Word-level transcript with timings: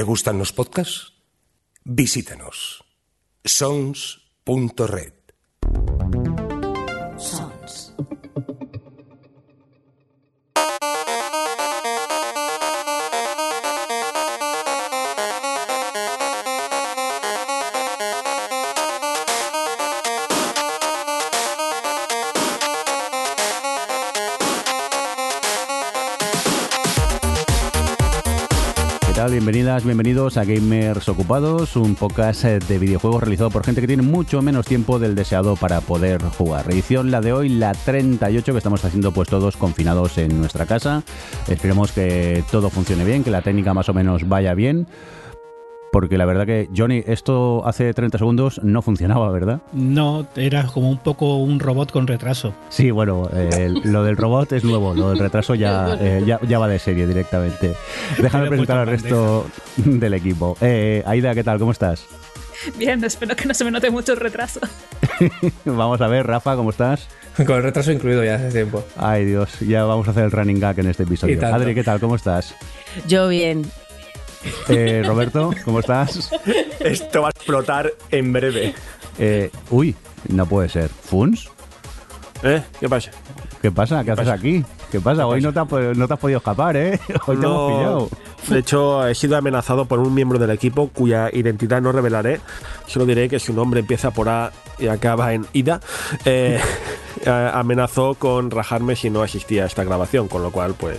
¿Te 0.00 0.04
gustan 0.04 0.38
los 0.38 0.54
podcasts? 0.54 1.12
Visítanos. 1.84 2.82
sons.red. 3.44 5.19
bienvenidos 29.84 30.36
a 30.36 30.44
Gamers 30.44 31.08
Ocupados, 31.08 31.76
un 31.76 31.94
podcast 31.94 32.44
eh, 32.44 32.58
de 32.58 32.78
videojuegos 32.78 33.22
realizado 33.22 33.50
por 33.50 33.64
gente 33.64 33.80
que 33.80 33.86
tiene 33.86 34.02
mucho 34.02 34.42
menos 34.42 34.66
tiempo 34.66 34.98
del 34.98 35.14
deseado 35.14 35.56
para 35.56 35.80
poder 35.80 36.22
jugar. 36.22 36.70
Edición 36.70 37.10
la 37.10 37.20
de 37.20 37.32
hoy, 37.32 37.48
la 37.48 37.72
38, 37.72 38.52
que 38.52 38.58
estamos 38.58 38.84
haciendo 38.84 39.12
pues 39.12 39.28
todos 39.28 39.56
confinados 39.56 40.18
en 40.18 40.38
nuestra 40.38 40.66
casa. 40.66 41.02
Esperemos 41.48 41.92
que 41.92 42.44
todo 42.50 42.68
funcione 42.70 43.04
bien, 43.04 43.22
que 43.22 43.30
la 43.30 43.42
técnica 43.42 43.72
más 43.72 43.88
o 43.88 43.94
menos 43.94 44.28
vaya 44.28 44.54
bien. 44.54 44.86
Porque 45.92 46.16
la 46.16 46.24
verdad 46.24 46.46
que, 46.46 46.68
Johnny, 46.76 47.02
esto 47.06 47.66
hace 47.66 47.92
30 47.92 48.18
segundos 48.18 48.60
no 48.62 48.80
funcionaba, 48.80 49.30
¿verdad? 49.30 49.60
No, 49.72 50.26
era 50.36 50.64
como 50.66 50.88
un 50.88 50.98
poco 50.98 51.36
un 51.36 51.58
robot 51.58 51.90
con 51.90 52.06
retraso. 52.06 52.54
Sí, 52.68 52.90
bueno, 52.90 53.28
eh, 53.32 53.72
lo 53.84 54.04
del 54.04 54.16
robot 54.16 54.52
es 54.52 54.62
nuevo, 54.62 54.94
lo 54.94 55.10
del 55.10 55.18
retraso 55.18 55.54
ya, 55.56 55.96
eh, 56.00 56.22
ya, 56.24 56.38
ya 56.46 56.58
va 56.58 56.68
de 56.68 56.78
serie 56.78 57.06
directamente. 57.06 57.74
Déjame 58.18 58.48
presentar 58.48 58.78
al 58.78 58.86
resto 58.86 59.46
del 59.76 60.14
equipo. 60.14 60.56
Eh, 60.60 61.02
Aida, 61.06 61.34
¿qué 61.34 61.42
tal? 61.42 61.58
¿Cómo 61.58 61.72
estás? 61.72 62.06
Bien, 62.76 63.02
espero 63.02 63.34
que 63.34 63.46
no 63.46 63.54
se 63.54 63.64
me 63.64 63.70
note 63.70 63.90
mucho 63.90 64.12
el 64.12 64.20
retraso. 64.20 64.60
Vamos 65.64 66.00
a 66.00 66.06
ver, 66.06 66.26
Rafa, 66.26 66.56
¿cómo 66.56 66.70
estás? 66.70 67.08
Con 67.36 67.56
el 67.56 67.62
retraso 67.62 67.90
incluido 67.90 68.22
ya 68.22 68.34
hace 68.34 68.50
tiempo. 68.50 68.84
Ay, 68.96 69.24
Dios, 69.24 69.60
ya 69.60 69.84
vamos 69.84 70.06
a 70.08 70.10
hacer 70.10 70.24
el 70.24 70.30
running 70.30 70.60
gag 70.60 70.78
en 70.78 70.88
este 70.88 71.04
episodio. 71.04 71.40
Adri, 71.46 71.74
¿qué 71.74 71.84
tal? 71.84 71.98
¿Cómo 72.00 72.16
estás? 72.16 72.54
Yo 73.06 73.28
bien. 73.28 73.64
Eh, 74.68 75.02
Roberto, 75.06 75.50
¿cómo 75.64 75.80
estás? 75.80 76.30
Esto 76.80 77.22
va 77.22 77.28
a 77.28 77.30
explotar 77.30 77.92
en 78.10 78.32
breve. 78.32 78.74
Eh, 79.18 79.50
uy, 79.70 79.94
no 80.28 80.46
puede 80.46 80.68
ser. 80.68 80.88
¿Funs? 80.88 81.48
¿Eh? 82.42 82.62
¿Qué 82.78 82.88
pasa? 82.88 83.10
¿Qué 83.60 83.70
pasa? 83.70 84.02
¿Qué, 84.04 84.12
haces 84.12 84.24
pasa? 84.24 84.38
aquí? 84.38 84.64
¿Qué 84.90 84.98
pasa? 85.00 85.26
Hoy 85.26 85.42
no 85.42 85.52
te, 85.52 85.60
has, 85.60 85.96
no 85.96 86.08
te 86.08 86.14
has 86.14 86.18
podido 86.20 86.38
escapar, 86.38 86.76
¿eh? 86.76 86.98
Hoy 87.26 87.36
te 87.36 87.44
hemos 87.46 87.72
pillado. 87.72 88.08
De 88.48 88.58
hecho, 88.58 89.06
he 89.06 89.14
sido 89.14 89.36
amenazado 89.36 89.84
por 89.84 89.98
un 89.98 90.14
miembro 90.14 90.38
del 90.38 90.50
equipo 90.50 90.88
cuya 90.88 91.28
identidad 91.30 91.82
no 91.82 91.92
revelaré. 91.92 92.40
Solo 92.86 93.04
diré 93.04 93.28
que 93.28 93.38
su 93.38 93.52
nombre 93.52 93.80
empieza 93.80 94.10
por 94.10 94.30
A 94.30 94.52
y 94.78 94.86
acaba 94.88 95.34
en 95.34 95.46
Ida. 95.52 95.80
Eh, 96.24 96.58
a- 97.26 97.50
amenazó 97.60 98.14
con 98.14 98.50
rajarme 98.50 98.96
si 98.96 99.10
no 99.10 99.22
asistía 99.22 99.64
a 99.64 99.66
esta 99.66 99.84
grabación, 99.84 100.26
con 100.28 100.42
lo 100.42 100.50
cual, 100.50 100.72
pues, 100.78 100.98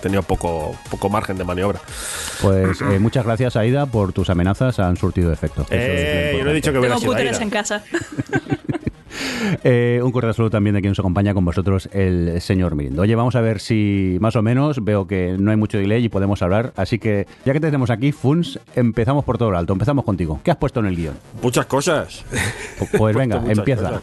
tenido 0.00 0.22
poco, 0.22 0.76
poco 0.90 1.08
margen 1.08 1.36
de 1.36 1.44
maniobra. 1.44 1.80
Pues 2.40 2.80
eh, 2.80 2.98
muchas 2.98 3.24
gracias, 3.24 3.56
Aida, 3.56 3.86
por 3.86 4.12
tus 4.12 4.30
amenazas. 4.30 4.78
Han 4.78 4.96
surtido 4.96 5.32
efecto. 5.32 5.62
Es 5.62 5.68
Eh, 5.70 6.34
yo 6.38 6.44
no 6.44 6.50
he 6.50 6.54
dicho 6.54 6.72
que 6.72 6.78
hubiera 6.78 6.96
Tengo 6.96 7.14
sido 7.14 7.40
en 7.40 7.50
casa. 7.50 7.82
Eh, 9.64 10.00
un 10.02 10.12
cordial 10.12 10.34
saludo 10.34 10.50
también 10.50 10.74
de 10.74 10.80
quien 10.80 10.92
nos 10.92 10.98
acompaña 10.98 11.34
con 11.34 11.44
vosotros, 11.44 11.88
el 11.92 12.40
señor 12.40 12.74
Mirindo. 12.74 13.02
Oye, 13.02 13.14
vamos 13.14 13.34
a 13.34 13.40
ver 13.40 13.60
si 13.60 14.16
más 14.20 14.36
o 14.36 14.42
menos 14.42 14.82
veo 14.84 15.06
que 15.06 15.36
no 15.38 15.50
hay 15.50 15.56
mucho 15.56 15.78
delay 15.78 16.04
y 16.04 16.08
podemos 16.08 16.42
hablar. 16.42 16.72
Así 16.76 16.98
que, 16.98 17.26
ya 17.44 17.52
que 17.52 17.60
te 17.60 17.66
tenemos 17.66 17.90
aquí, 17.90 18.12
Funs, 18.12 18.60
empezamos 18.76 19.24
por 19.24 19.38
todo 19.38 19.50
lo 19.50 19.58
alto. 19.58 19.72
Empezamos 19.72 20.04
contigo. 20.04 20.40
¿Qué 20.44 20.50
has 20.50 20.56
puesto 20.56 20.80
en 20.80 20.86
el 20.86 20.96
guion? 20.96 21.14
Muchas 21.42 21.66
cosas. 21.66 22.24
Pues 22.96 23.16
venga, 23.16 23.42
empieza. 23.46 23.82
cosas. 23.82 24.02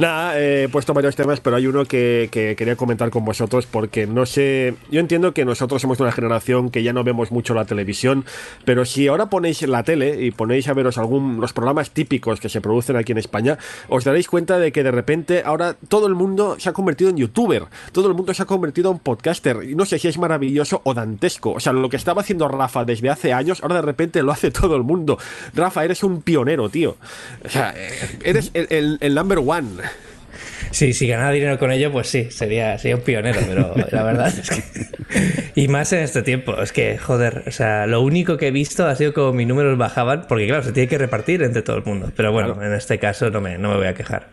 Nada, 0.00 0.40
eh, 0.40 0.62
he 0.62 0.68
puesto 0.70 0.94
varios 0.94 1.14
temas, 1.14 1.40
pero 1.40 1.56
hay 1.56 1.66
uno 1.66 1.84
que, 1.84 2.30
que 2.32 2.56
quería 2.56 2.74
comentar 2.74 3.10
con 3.10 3.22
vosotros 3.22 3.66
porque 3.66 4.06
no 4.06 4.24
sé. 4.24 4.74
Yo 4.90 4.98
entiendo 4.98 5.34
que 5.34 5.44
nosotros 5.44 5.82
somos 5.82 6.00
una 6.00 6.10
generación 6.10 6.70
que 6.70 6.82
ya 6.82 6.94
no 6.94 7.04
vemos 7.04 7.30
mucho 7.30 7.52
la 7.52 7.66
televisión, 7.66 8.24
pero 8.64 8.86
si 8.86 9.08
ahora 9.08 9.28
ponéis 9.28 9.60
la 9.68 9.82
tele 9.82 10.24
y 10.24 10.30
ponéis 10.30 10.68
a 10.68 10.72
veros 10.72 10.96
algún 10.96 11.38
los 11.38 11.52
programas 11.52 11.90
típicos 11.90 12.40
que 12.40 12.48
se 12.48 12.62
producen 12.62 12.96
aquí 12.96 13.12
en 13.12 13.18
España, 13.18 13.58
os 13.88 14.04
daréis 14.04 14.26
cuenta 14.26 14.58
de 14.58 14.72
que 14.72 14.82
de 14.82 14.90
repente 14.90 15.42
ahora 15.44 15.76
todo 15.88 16.06
el 16.06 16.14
mundo 16.14 16.56
se 16.58 16.70
ha 16.70 16.72
convertido 16.72 17.10
en 17.10 17.18
youtuber, 17.18 17.64
todo 17.92 18.08
el 18.08 18.14
mundo 18.14 18.32
se 18.32 18.42
ha 18.42 18.46
convertido 18.46 18.90
en 18.90 19.00
podcaster. 19.00 19.64
Y 19.64 19.74
no 19.74 19.84
sé 19.84 19.98
si 19.98 20.08
es 20.08 20.16
maravilloso 20.16 20.80
o 20.82 20.94
dantesco. 20.94 21.52
O 21.52 21.60
sea, 21.60 21.74
lo 21.74 21.90
que 21.90 21.98
estaba 21.98 22.22
haciendo 22.22 22.48
Rafa 22.48 22.86
desde 22.86 23.10
hace 23.10 23.34
años, 23.34 23.62
ahora 23.62 23.74
de 23.74 23.82
repente 23.82 24.22
lo 24.22 24.32
hace 24.32 24.50
todo 24.50 24.76
el 24.76 24.82
mundo. 24.82 25.18
Rafa, 25.52 25.84
eres 25.84 26.02
un 26.02 26.22
pionero, 26.22 26.70
tío. 26.70 26.96
O 27.44 27.50
sea, 27.50 27.74
eh, 27.76 28.18
eres 28.24 28.50
el 28.54 29.14
number 29.14 29.40
one. 29.44 29.89
Sí, 30.70 30.92
si 30.92 31.06
ganara 31.06 31.30
dinero 31.32 31.58
con 31.58 31.72
ello, 31.72 31.90
pues 31.90 32.08
sí, 32.08 32.30
sería, 32.30 32.78
sería 32.78 32.96
un 32.96 33.02
pionero, 33.02 33.40
pero 33.46 33.74
la 33.90 34.02
verdad 34.02 34.28
es 34.28 34.50
que. 34.50 34.62
Y 35.54 35.68
más 35.68 35.92
en 35.92 36.00
este 36.00 36.22
tiempo, 36.22 36.60
es 36.60 36.72
que, 36.72 36.96
joder, 36.98 37.44
o 37.46 37.50
sea, 37.50 37.86
lo 37.86 38.00
único 38.02 38.36
que 38.36 38.48
he 38.48 38.50
visto 38.50 38.86
ha 38.86 38.94
sido 38.94 39.12
como 39.12 39.32
mis 39.32 39.46
números 39.46 39.76
bajaban, 39.76 40.26
porque 40.28 40.46
claro, 40.46 40.62
se 40.62 40.72
tiene 40.72 40.88
que 40.88 40.98
repartir 40.98 41.42
entre 41.42 41.62
todo 41.62 41.76
el 41.76 41.84
mundo. 41.84 42.12
Pero 42.14 42.32
bueno, 42.32 42.62
en 42.62 42.72
este 42.72 42.98
caso 42.98 43.30
no 43.30 43.40
me, 43.40 43.58
no 43.58 43.70
me 43.70 43.76
voy 43.76 43.86
a 43.86 43.94
quejar. 43.94 44.28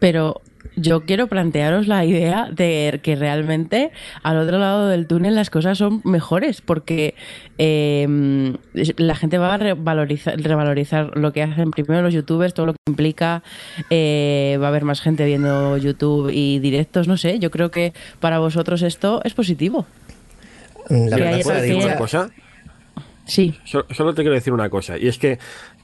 Pero 0.00 0.40
yo 0.76 1.04
quiero 1.04 1.26
plantearos 1.26 1.88
la 1.88 2.04
idea 2.04 2.48
de 2.50 3.00
que 3.02 3.16
realmente 3.16 3.90
al 4.22 4.38
otro 4.38 4.58
lado 4.58 4.88
del 4.88 5.06
túnel 5.06 5.34
las 5.34 5.50
cosas 5.50 5.78
son 5.78 6.00
mejores 6.04 6.60
porque 6.60 7.14
eh, 7.58 8.54
la 8.96 9.14
gente 9.14 9.38
va 9.38 9.54
a 9.54 9.58
revalorizar, 9.58 10.40
revalorizar 10.40 11.16
lo 11.16 11.32
que 11.32 11.42
hacen 11.42 11.70
primero 11.70 12.02
los 12.02 12.14
youtubers, 12.14 12.54
todo 12.54 12.66
lo 12.66 12.72
que 12.72 12.78
implica, 12.88 13.42
eh, 13.90 14.58
va 14.60 14.66
a 14.66 14.68
haber 14.68 14.84
más 14.84 15.00
gente 15.00 15.24
viendo 15.24 15.76
YouTube 15.76 16.30
y 16.32 16.58
directos, 16.60 17.08
no 17.08 17.16
sé, 17.16 17.38
yo 17.38 17.50
creo 17.50 17.70
que 17.70 17.92
para 18.20 18.38
vosotros 18.38 18.82
esto 18.82 19.20
es 19.24 19.34
positivo. 19.34 19.86
La 20.88 21.16
Sí, 21.16 21.22
verdad 21.22 21.40
¿Puedo 21.42 21.60
decir 21.60 21.76
una 21.76 21.96
cosa? 21.96 22.30
Sí, 23.26 23.54
Solo, 23.64 23.86
solo 23.90 24.12
te 24.12 24.22
quiero 24.22 24.34
decir 24.34 24.52
una 24.52 24.68
cosa, 24.70 24.98
y 24.98 25.06
es 25.06 25.16
que 25.16 25.38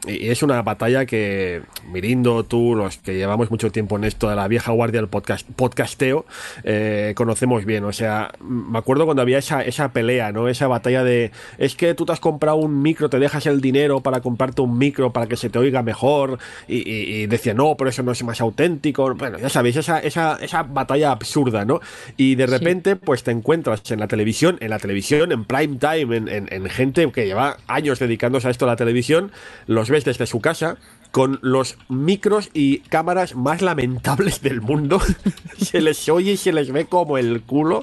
y 0.07 0.29
es 0.29 0.43
una 0.43 0.63
batalla 0.63 1.07
que 1.07 1.63
Mirindo, 1.91 2.45
tú, 2.45 2.75
los 2.75 2.99
que 2.99 3.15
llevamos 3.15 3.51
mucho 3.51 3.71
tiempo 3.73 3.97
en 3.97 4.05
esto 4.05 4.29
de 4.29 4.37
la 4.37 4.49
vieja 4.49 4.73
guardia 4.73 5.01
del 5.01 5.09
podcast, 5.09 5.49
podcasteo, 5.57 6.27
eh, 6.65 7.13
conocemos 7.17 7.65
bien. 7.65 7.85
O 7.85 7.93
sea, 7.93 8.33
me 8.41 8.79
acuerdo 8.79 9.05
cuando 9.05 9.23
había 9.23 9.39
esa, 9.39 9.63
esa 9.63 9.93
pelea, 9.93 10.33
¿no? 10.33 10.49
Esa 10.49 10.67
batalla 10.69 11.05
de 11.05 11.31
es 11.59 11.75
que 11.77 11.95
tú 11.95 12.05
te 12.07 12.13
has 12.13 12.21
comprado 12.21 12.57
un 12.57 12.83
micro, 12.83 13.09
te 13.09 13.19
dejas 13.19 13.47
el 13.47 13.61
dinero 13.61 14.01
para 14.01 14.21
comprarte 14.21 14.63
un 14.63 14.77
micro 14.79 15.13
para 15.13 15.27
que 15.27 15.37
se 15.37 15.49
te 15.51 15.59
oiga 15.59 15.83
mejor, 15.83 16.39
y, 16.69 16.77
y, 16.79 17.23
y 17.23 17.27
decía, 17.27 17.55
no, 17.55 17.77
pero 17.77 17.91
eso 17.91 18.03
no 18.03 18.13
es 18.13 18.23
más 18.25 18.41
auténtico. 18.41 19.15
Bueno, 19.15 19.39
ya 19.39 19.49
sabéis, 19.49 19.77
esa, 19.77 19.99
esa, 20.01 20.39
esa 20.41 20.63
batalla 20.65 21.13
absurda, 21.13 21.65
¿no? 21.65 21.81
Y 22.17 22.35
de 22.35 22.47
Sí. 22.47 22.53
repente, 22.53 22.97
pues 22.97 23.23
te 23.23 23.31
encuentras 23.31 23.91
en 23.91 24.01
la 24.01 24.09
televisión, 24.09 24.57
en 24.61 24.71
la 24.71 24.79
televisión, 24.79 25.33
en 25.33 25.45
prime 25.45 25.79
time, 25.79 26.17
en, 26.17 26.29
en- 26.29 26.49
en 26.53 26.69
gente 26.69 27.11
que 27.13 27.27
lleva 27.27 27.57
años 27.67 27.99
dedicándose 27.99 28.49
a 28.49 28.51
esto 28.51 28.65
de 28.67 28.73
la 28.73 28.77
televisión, 28.77 29.31
los 29.67 29.86
ves 29.91 30.05
desde 30.05 30.27
su 30.27 30.41
casa 30.41 30.77
con 31.13 31.39
los 31.43 31.79
micros 31.89 32.51
y 32.53 32.81
cámaras 32.81 33.35
más 33.35 33.63
lamentables 33.63 34.43
del 34.43 34.61
mundo. 34.61 35.01
se 35.59 35.81
les 35.81 36.09
oye 36.09 36.33
y 36.33 36.37
se 36.37 36.53
les 36.53 36.71
ve 36.73 36.87
como 36.87 37.17
el 37.19 37.43
culo. 37.43 37.83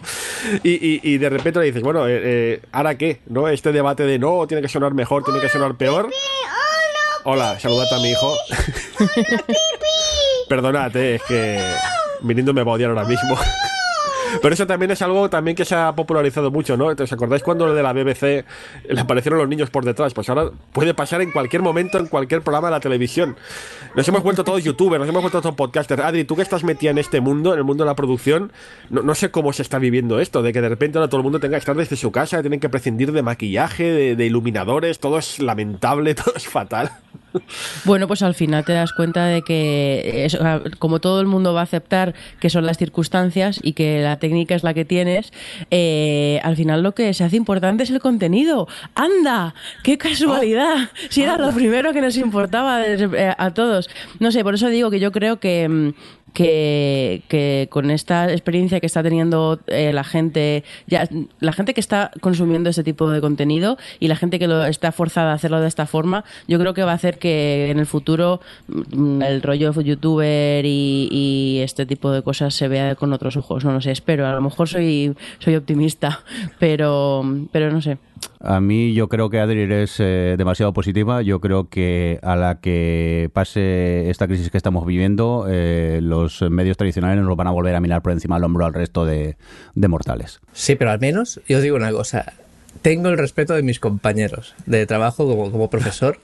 Y, 0.63 0.71
y- 0.71 0.99
y 1.03 1.17
de 1.17 1.29
repente 1.29 1.59
le 1.59 1.65
dices, 1.65 1.81
bueno, 1.81 2.07
eh, 2.07 2.19
eh, 2.23 2.61
¿ahora 2.71 2.97
qué? 2.97 3.21
¿No? 3.27 3.47
Este 3.47 3.71
debate 3.71 4.03
de 4.03 4.19
no, 4.19 4.45
tiene 4.47 4.61
que 4.61 4.69
sonar 4.69 4.93
mejor, 4.93 5.23
tiene 5.23 5.39
que 5.39 5.49
sonar 5.49 5.75
peor. 5.75 6.09
Hola, 7.25 7.57
saludad 7.59 7.87
a 7.93 7.99
mi 8.01 8.11
hijo. 8.11 8.35
Perdonad, 10.49 10.95
eh, 10.97 11.15
es 11.15 11.21
que 11.23 11.59
viniendo 12.21 12.53
me 12.53 12.63
va 12.63 12.73
a 12.73 12.75
odiar 12.75 12.89
ahora 12.89 13.05
mismo. 13.05 13.37
Pero 14.41 14.53
eso 14.53 14.67
también 14.67 14.91
es 14.91 15.01
algo 15.01 15.29
también 15.29 15.55
que 15.55 15.65
se 15.65 15.75
ha 15.75 15.93
popularizado 15.95 16.51
mucho, 16.51 16.77
¿no? 16.77 16.87
¿Os 16.87 17.13
acordáis 17.13 17.43
cuando 17.43 17.67
lo 17.67 17.73
de 17.73 17.83
la 17.83 17.93
BBC 17.93 18.45
le 18.89 18.99
aparecieron 18.99 19.39
los 19.39 19.47
niños 19.47 19.69
por 19.69 19.85
detrás? 19.85 20.13
Pues 20.13 20.29
ahora 20.29 20.49
puede 20.71 20.93
pasar 20.93 21.21
en 21.21 21.31
cualquier 21.31 21.61
momento, 21.61 21.97
en 21.97 22.07
cualquier 22.07 22.41
programa 22.41 22.67
de 22.67 22.71
la 22.71 22.79
televisión. 22.79 23.35
Nos 23.95 24.07
hemos 24.07 24.23
vuelto 24.23 24.43
todos 24.43 24.63
youtubers, 24.63 24.99
nos 24.99 25.09
hemos 25.09 25.21
vuelto 25.21 25.41
todos 25.41 25.55
podcasters. 25.55 26.01
Adri, 26.03 26.23
tú 26.23 26.35
que 26.35 26.41
estás 26.41 26.63
metida 26.63 26.91
en 26.91 26.97
este 26.97 27.21
mundo, 27.21 27.53
en 27.53 27.59
el 27.59 27.65
mundo 27.65 27.83
de 27.83 27.89
la 27.89 27.95
producción, 27.95 28.51
no, 28.89 29.03
no 29.03 29.15
sé 29.15 29.31
cómo 29.31 29.53
se 29.53 29.61
está 29.61 29.79
viviendo 29.79 30.19
esto, 30.19 30.41
de 30.41 30.53
que 30.53 30.61
de 30.61 30.69
repente 30.69 30.97
ahora 30.97 31.09
todo 31.09 31.19
el 31.19 31.23
mundo 31.23 31.39
tenga 31.39 31.57
que 31.57 31.59
estar 31.59 31.75
desde 31.75 31.95
su 31.95 32.11
casa, 32.11 32.41
tienen 32.41 32.59
que 32.59 32.69
prescindir 32.69 33.11
de 33.11 33.21
maquillaje, 33.21 33.83
de, 33.83 34.15
de 34.15 34.25
iluminadores, 34.25 34.99
todo 34.99 35.17
es 35.17 35.39
lamentable, 35.39 36.15
todo 36.15 36.33
es 36.35 36.47
fatal. 36.47 36.91
Bueno, 37.85 38.07
pues 38.07 38.21
al 38.21 38.33
final 38.35 38.63
te 38.65 38.73
das 38.73 38.93
cuenta 38.93 39.25
de 39.25 39.41
que, 39.41 40.25
es- 40.25 40.37
como 40.79 40.99
todo 40.99 41.19
el 41.21 41.27
mundo 41.27 41.53
va 41.53 41.61
a 41.61 41.63
aceptar 41.63 42.13
que 42.39 42.49
son 42.49 42.65
las 42.65 42.77
circunstancias 42.77 43.59
y 43.63 43.73
que 43.73 44.01
la 44.01 44.17
técnica 44.19 44.55
es 44.55 44.63
la 44.63 44.73
que 44.73 44.85
tienes, 44.85 45.31
eh, 45.71 46.39
al 46.43 46.55
final 46.55 46.83
lo 46.83 46.93
que 46.93 47.13
se 47.13 47.23
hace 47.23 47.35
importante 47.37 47.83
es 47.83 47.89
el 47.91 47.99
contenido. 47.99 48.67
¡Anda! 48.95 49.53
¡Qué 49.83 49.97
casualidad! 49.97 50.89
Si 51.09 51.23
era 51.23 51.37
lo 51.37 51.51
primero 51.51 51.93
que 51.93 52.01
nos 52.01 52.17
importaba 52.17 52.85
eh, 52.85 53.33
a 53.37 53.51
todos. 53.53 53.89
No 54.19 54.31
sé, 54.31 54.43
por 54.43 54.55
eso 54.55 54.67
digo 54.69 54.89
que 54.91 54.99
yo 54.99 55.11
creo 55.11 55.39
que, 55.39 55.67
mm, 55.67 55.93
que, 56.33 57.67
con 57.69 57.91
esta 57.91 58.31
experiencia 58.31 58.79
que 58.79 58.85
está 58.85 59.03
teniendo 59.03 59.59
eh, 59.67 59.93
la 59.93 60.03
gente, 60.03 60.63
ya, 60.87 61.07
la 61.39 61.53
gente 61.53 61.73
que 61.73 61.79
está 61.79 62.11
consumiendo 62.21 62.69
este 62.69 62.83
tipo 62.83 63.09
de 63.09 63.21
contenido 63.21 63.77
y 63.99 64.07
la 64.07 64.15
gente 64.15 64.39
que 64.39 64.47
lo 64.47 64.65
está 64.65 64.91
forzada 64.91 65.31
a 65.31 65.35
hacerlo 65.35 65.61
de 65.61 65.67
esta 65.67 65.85
forma, 65.85 66.25
yo 66.47 66.59
creo 66.59 66.73
que 66.73 66.83
va 66.83 66.91
a 66.91 66.95
hacer 66.95 67.19
que 67.19 67.69
en 67.69 67.79
el 67.79 67.85
futuro 67.85 68.41
mm, 68.67 69.21
el 69.21 69.41
rollo 69.41 69.71
youtuber 69.81 70.65
y, 70.65 71.07
y 71.11 71.59
este 71.61 71.85
tipo 71.85 72.11
de 72.11 72.21
cosas 72.21 72.53
se 72.53 72.67
vea 72.67 72.95
con 72.95 73.13
otros 73.13 73.37
ojos. 73.37 73.63
No 73.63 73.73
lo 73.73 73.81
sé, 73.81 73.91
espero. 73.91 74.27
A 74.27 74.33
lo 74.33 74.41
mejor 74.41 74.67
soy, 74.67 75.15
soy 75.39 75.55
optimista, 75.55 76.21
pero, 76.59 77.23
pero 77.51 77.71
no 77.71 77.81
sé. 77.81 77.97
A 78.39 78.59
mí 78.59 78.93
yo 78.93 79.09
creo 79.09 79.29
que 79.29 79.39
Adri 79.39 79.61
es 79.73 79.99
eh, 79.99 80.35
demasiado 80.37 80.73
positiva. 80.73 81.21
Yo 81.21 81.39
creo 81.39 81.69
que 81.69 82.19
a 82.21 82.35
la 82.35 82.59
que 82.59 83.29
pase 83.33 84.09
esta 84.09 84.27
crisis 84.27 84.49
que 84.49 84.57
estamos 84.57 84.85
viviendo, 84.85 85.47
eh, 85.49 85.99
los 86.01 86.41
medios 86.41 86.77
tradicionales 86.77 87.23
nos 87.23 87.37
van 87.37 87.47
a 87.47 87.51
volver 87.51 87.75
a 87.75 87.79
mirar 87.79 88.01
por 88.01 88.11
encima 88.11 88.35
del 88.35 88.43
hombro 88.43 88.65
al 88.65 88.73
resto 88.73 89.05
de, 89.05 89.37
mortales. 89.75 90.41
Sí, 90.53 90.75
pero 90.75 90.91
al 90.91 90.99
menos 90.99 91.41
yo 91.47 91.61
digo 91.61 91.75
una 91.75 91.91
cosa. 91.91 92.33
Tengo 92.81 93.09
el 93.09 93.17
respeto 93.17 93.53
de 93.53 93.63
mis 93.63 93.79
compañeros 93.79 94.55
de 94.65 94.85
trabajo 94.85 95.25
como, 95.51 95.69
profesor. 95.69 96.19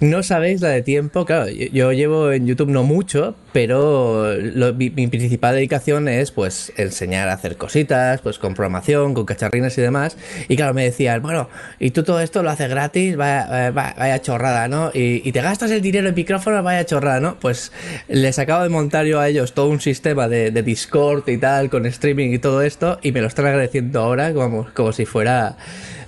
No 0.00 0.22
sabéis 0.22 0.60
la 0.60 0.68
de 0.68 0.82
tiempo. 0.82 1.26
Claro, 1.26 1.50
yo 1.50 1.92
llevo 1.92 2.32
en 2.32 2.46
YouTube 2.46 2.70
no 2.70 2.82
mucho, 2.82 3.34
pero 3.52 4.34
lo- 4.36 4.74
mi, 4.74 4.90
mi 4.90 5.06
principal 5.06 5.54
dedicación 5.54 6.08
es 6.08 6.30
pues 6.30 6.72
enseñar 6.76 7.28
a 7.28 7.32
hacer 7.32 7.56
cositas, 7.56 8.20
pues 8.20 8.38
con 8.38 8.54
programación, 8.54 9.14
con 9.14 9.24
cacharrines 9.24 9.76
y 9.78 9.80
demás. 9.80 10.16
Y 10.48 10.56
claro, 10.56 10.74
me 10.74 10.84
decían, 10.84 11.22
bueno, 11.22 11.48
y 11.78 11.90
tú 11.90 12.02
todo 12.02 12.20
esto 12.20 12.42
lo 12.42 12.50
haces 12.50 12.68
gratis, 12.68 13.16
vaya, 13.16 13.70
vaya- 13.70 13.94
vaya 13.98 14.22
chorrada, 14.22 14.68
¿no? 14.68 14.90
Y, 14.94 15.32
te 15.32 15.40
gastas 15.42 15.70
el 15.70 15.80
dinero 15.82 16.08
en 16.08 16.14
micrófono, 16.14 16.62
vaya 16.62 16.84
chorrada, 16.84 17.20
¿no? 17.20 17.36
Pues 17.40 17.72
les 18.08 18.38
acabo 18.38 18.62
de 18.62 18.68
montar 18.68 19.06
yo 19.06 19.20
a 19.20 19.28
ellos 19.28 19.52
todo 19.54 19.68
un 19.68 19.80
sistema 19.80 20.28
de, 20.28 20.50
de 20.50 20.62
Discord 20.62 21.28
y 21.28 21.38
tal, 21.38 21.70
con 21.70 21.86
streaming 21.86 22.32
y 22.32 22.38
todo 22.38 22.62
esto, 22.62 22.98
y 23.02 23.12
me 23.12 23.20
lo 23.20 23.26
están 23.28 23.46
agradeciendo 23.46 24.00
ahora 24.00 24.32
como, 24.34 24.66
como 24.74 24.92
si 24.92 25.06
fuera 25.06 25.56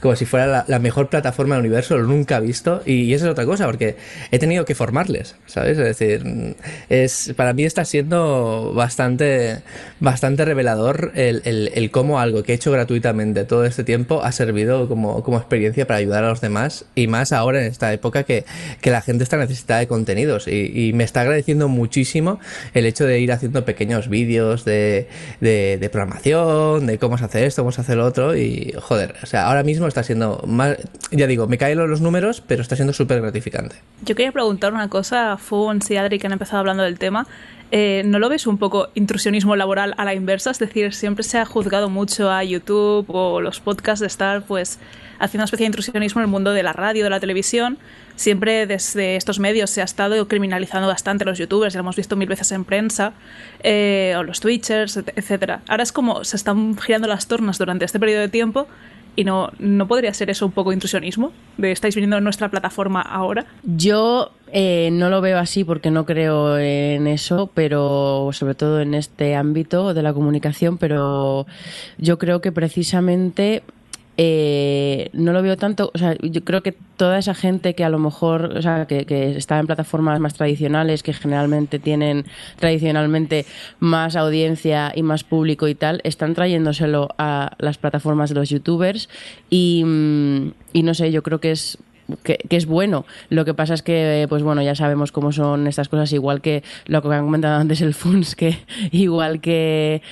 como 0.01 0.17
si 0.17 0.25
fuera 0.25 0.47
la, 0.47 0.65
la 0.69 0.79
mejor 0.79 1.09
plataforma 1.09 1.55
del 1.57 1.61
universo, 1.67 1.97
lo 1.99 2.05
nunca 2.07 2.41
visto. 2.41 2.83
Y, 2.87 3.03
y 3.03 3.15
esa 3.15 3.27
es 3.27 3.31
otra 3.33 3.45
cosa, 3.47 3.67
porque 3.67 3.97
he 4.31 4.39
tenido 4.39 4.65
que 4.65 4.75
formarles, 4.75 5.37
¿sabes? 5.47 5.79
Es 5.79 5.85
decir, 5.99 6.25
mm, 6.25 6.55
es, 6.89 7.33
para 7.37 7.53
mí 7.53 7.65
está 7.65 7.85
siendo 7.85 8.73
bastante, 8.75 9.63
bastante 10.01 10.45
revelador 10.45 11.13
el, 11.15 11.43
el- 11.45 11.71
el 11.75 11.91
cómo 11.91 12.19
algo 12.21 12.43
que 12.43 12.53
he 12.53 12.55
hecho 12.55 12.73
gratuitamente 12.73 13.45
todo 13.45 13.65
este 13.65 13.85
tiempo 13.85 14.23
ha 14.25 14.33
servido 14.33 14.89
como, 14.89 15.23
como 15.23 15.37
experiencia 15.39 15.87
para 15.87 15.99
ayudar 15.99 16.25
a 16.25 16.29
los 16.31 16.41
demás. 16.41 16.85
Y 16.95 17.07
más 17.07 17.33
ahora 17.33 17.61
en 17.61 17.67
esta 17.67 17.93
época 17.93 18.25
que, 18.25 18.45
que 18.81 18.91
la 18.91 19.03
gente 19.03 19.25
está 19.25 19.37
necesitada 19.37 19.81
de 19.81 19.87
contenidos. 19.87 20.49
Y, 20.49 20.89
y 20.89 20.93
me 20.93 21.05
está 21.05 21.21
agradeciendo 21.23 21.69
muchísimo 21.69 22.41
el 22.75 22.87
hecho 22.87 23.05
de 23.07 23.21
ir 23.21 23.33
haciendo 23.33 23.65
pequeños 23.65 24.09
vídeos 24.09 24.65
de, 24.65 25.09
de, 25.41 25.79
de 25.79 25.91
programación, 25.91 26.87
de 26.87 26.99
cómo 26.99 27.19
se 27.19 27.25
hace 27.25 27.47
esto, 27.47 27.63
cómo 27.63 27.73
se 27.73 27.81
hace 27.83 27.95
lo 27.97 28.05
otro. 28.07 28.37
Y 28.37 28.75
joder, 28.81 29.15
o 29.23 29.27
sea, 29.27 29.47
ahora 29.47 29.63
mismo 29.63 29.87
está 29.91 30.03
siendo 30.03 30.43
más. 30.47 30.77
Ya 31.11 31.27
digo, 31.27 31.47
me 31.47 31.59
caen 31.59 31.77
los 31.79 32.01
números, 32.01 32.41
pero 32.41 32.63
está 32.63 32.75
siendo 32.77 32.93
súper 32.95 33.21
gratificante. 33.21 33.77
Yo 34.05 34.15
quería 34.17 34.33
preguntar 34.33 34.73
una 34.73 34.89
cosa 34.89 35.33
a 35.33 35.37
Fons 35.37 35.91
y 35.91 35.97
Adri 35.99 36.19
que 36.19 36.27
han 36.27 36.33
empezado 36.33 36.59
hablando 36.61 36.83
del 36.83 36.99
tema. 36.99 37.27
Eh, 37.73 38.03
¿No 38.05 38.19
lo 38.19 38.29
ves 38.29 38.49
un 38.49 38.59
poco 38.59 38.89
intrusionismo 38.95 39.55
laboral 39.55 39.95
a 39.97 40.05
la 40.05 40.13
inversa? 40.15 40.51
Es 40.51 40.59
decir, 40.59 40.93
siempre 40.93 41.23
se 41.23 41.39
ha 41.39 41.45
juzgado 41.45 41.89
mucho 41.89 42.29
a 42.31 42.43
YouTube 42.43 43.05
o 43.09 43.41
los 43.41 43.61
podcasts 43.61 44.01
de 44.01 44.09
estar 44.09 44.43
pues 44.43 44.81
haciendo 45.21 45.43
una 45.43 45.45
especie 45.45 45.65
de 45.65 45.69
intrusionismo 45.69 46.21
en 46.21 46.25
el 46.25 46.31
mundo 46.31 46.53
de 46.53 46.65
la 46.65 46.73
radio, 46.73 47.05
de 47.05 47.11
la 47.11 47.21
televisión. 47.21 47.79
Siempre 48.17 48.67
desde 48.67 49.15
estos 49.17 49.39
medios 49.39 49.71
se 49.71 49.83
ha 49.83 49.85
estado 49.85 50.27
criminalizando 50.27 50.89
bastante 50.89 51.23
a 51.23 51.27
los 51.29 51.39
youtubers, 51.39 51.73
ya 51.73 51.79
lo 51.79 51.83
hemos 51.83 51.97
visto 51.97 52.17
mil 52.17 52.29
veces 52.29 52.51
en 52.53 52.65
prensa, 52.65 53.13
eh, 53.63 54.15
o 54.19 54.25
los 54.25 54.41
twitchers, 54.41 54.97
et- 54.97 55.13
etcétera. 55.17 55.61
Ahora 55.69 55.85
es 55.85 55.93
como 55.93 56.25
se 56.25 56.37
están 56.37 56.77
girando 56.77 57.07
las 57.07 57.29
tornas 57.29 57.57
durante 57.59 57.85
este 57.85 58.01
periodo 58.01 58.21
de 58.23 58.29
tiempo 58.29 58.67
y 59.17 59.25
no, 59.25 59.51
no 59.59 59.89
podría 59.89 60.13
ser 60.15 60.31
eso 60.31 60.47
un 60.47 60.53
poco 60.53 60.73
intrusionismo, 60.73 61.33
de 61.57 61.73
estáis 61.73 61.95
viniendo 61.95 62.19
en 62.19 62.25
nuestra 62.25 62.49
plataforma 62.49 63.01
ahora. 63.03 63.47
Yo 63.63 64.33
eh, 64.53 64.91
no 64.93 65.11
lo 65.11 65.21
veo 65.21 65.39
así 65.39 65.65
porque 65.65 65.91
no 65.91 66.07
creo 66.07 66.59
en 66.59 67.07
eso, 67.07 67.51
pero 67.55 68.31
sobre 68.33 68.55
todo 68.55 68.81
en 68.81 68.95
este 68.95 69.35
ámbito 69.35 69.95
de 69.95 70.03
la 70.03 70.13
comunicación, 70.13 70.79
pero 70.79 71.47
yo 71.99 72.19
creo 72.19 72.41
que 72.41 72.53
precisamente 72.53 73.63
eh, 74.23 75.09
no 75.15 75.33
lo 75.33 75.41
veo 75.41 75.57
tanto, 75.57 75.91
o 75.95 75.99
sea, 75.99 76.15
yo 76.21 76.45
creo 76.45 76.63
que 76.63 76.73
toda 76.99 77.19
esa 77.19 77.33
gente 77.33 77.75
que 77.75 77.85
a 77.85 77.89
lo 77.89 77.99
mejor, 77.99 78.53
o 78.55 78.61
sea, 78.61 78.85
que, 78.85 79.07
que 79.07 79.35
está 79.35 79.59
en 79.59 79.67
plataformas 79.67 80.21
más 80.21 80.35
tradicionales, 80.35 81.03
que 81.03 81.15
generalmente 81.15 81.79
tienen 81.79 82.27
tradicionalmente 82.59 83.47
más 83.79 84.17
audiencia 84.17 84.93
y 84.95 85.03
más 85.03 85.25
público 85.25 85.69
y 85.69 85.75
tal, 85.75 86.03
están 86.05 86.35
trayéndoselo 86.35 87.09
a 87.17 87.57
las 87.61 87.79
plataformas 87.79 88.29
de 88.29 88.35
los 88.35 88.51
youtubers 88.51 89.09
y, 89.49 89.85
mm, 89.87 90.53
y 90.75 90.83
no 90.83 90.93
sé, 90.93 91.13
yo 91.13 91.23
creo 91.23 91.41
que 91.41 91.53
es 91.53 91.79
que, 92.23 92.39
es 92.51 92.67
bueno. 92.67 93.05
Lo 93.29 93.45
que 93.45 93.55
pasa 93.55 93.75
es 93.75 93.83
que, 93.83 94.27
pues 94.29 94.43
bueno, 94.43 94.63
ya 94.63 94.75
sabemos 94.75 95.13
cómo 95.13 95.33
son 95.33 95.67
estas 95.67 95.89
cosas, 95.89 96.13
igual 96.13 96.41
que 96.41 96.63
lo 96.87 97.03
que 97.03 97.09
han 97.09 97.25
comentado 97.25 97.61
antes 97.61 97.81
el 97.81 97.95
Funs, 97.95 98.35
que 98.35 98.59
igual 98.93 99.41
que 99.41 100.03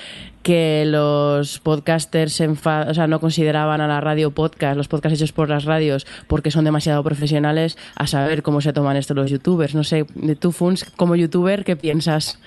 que 0.43 0.85
los 0.85 1.59
podcasters 1.59 2.39
o 2.41 2.93
sea, 2.93 3.07
no 3.07 3.19
consideraban 3.19 3.81
a 3.81 3.87
la 3.87 3.99
radio 3.99 4.31
podcast, 4.31 4.77
los 4.77 4.87
podcasts 4.87 5.19
hechos 5.19 5.33
por 5.33 5.49
las 5.49 5.65
radios, 5.65 6.07
porque 6.27 6.49
son 6.49 6.63
demasiado 6.63 7.03
profesionales, 7.03 7.77
a 7.95 8.07
saber 8.07 8.41
cómo 8.41 8.61
se 8.61 8.73
toman 8.73 8.95
esto 8.95 9.13
los 9.13 9.29
youtubers. 9.29 9.75
No 9.75 9.83
sé, 9.83 10.05
tú, 10.39 10.51
Funs, 10.51 10.85
como 10.95 11.15
youtuber, 11.15 11.65
¿qué 11.65 11.75
piensas? 11.75 12.39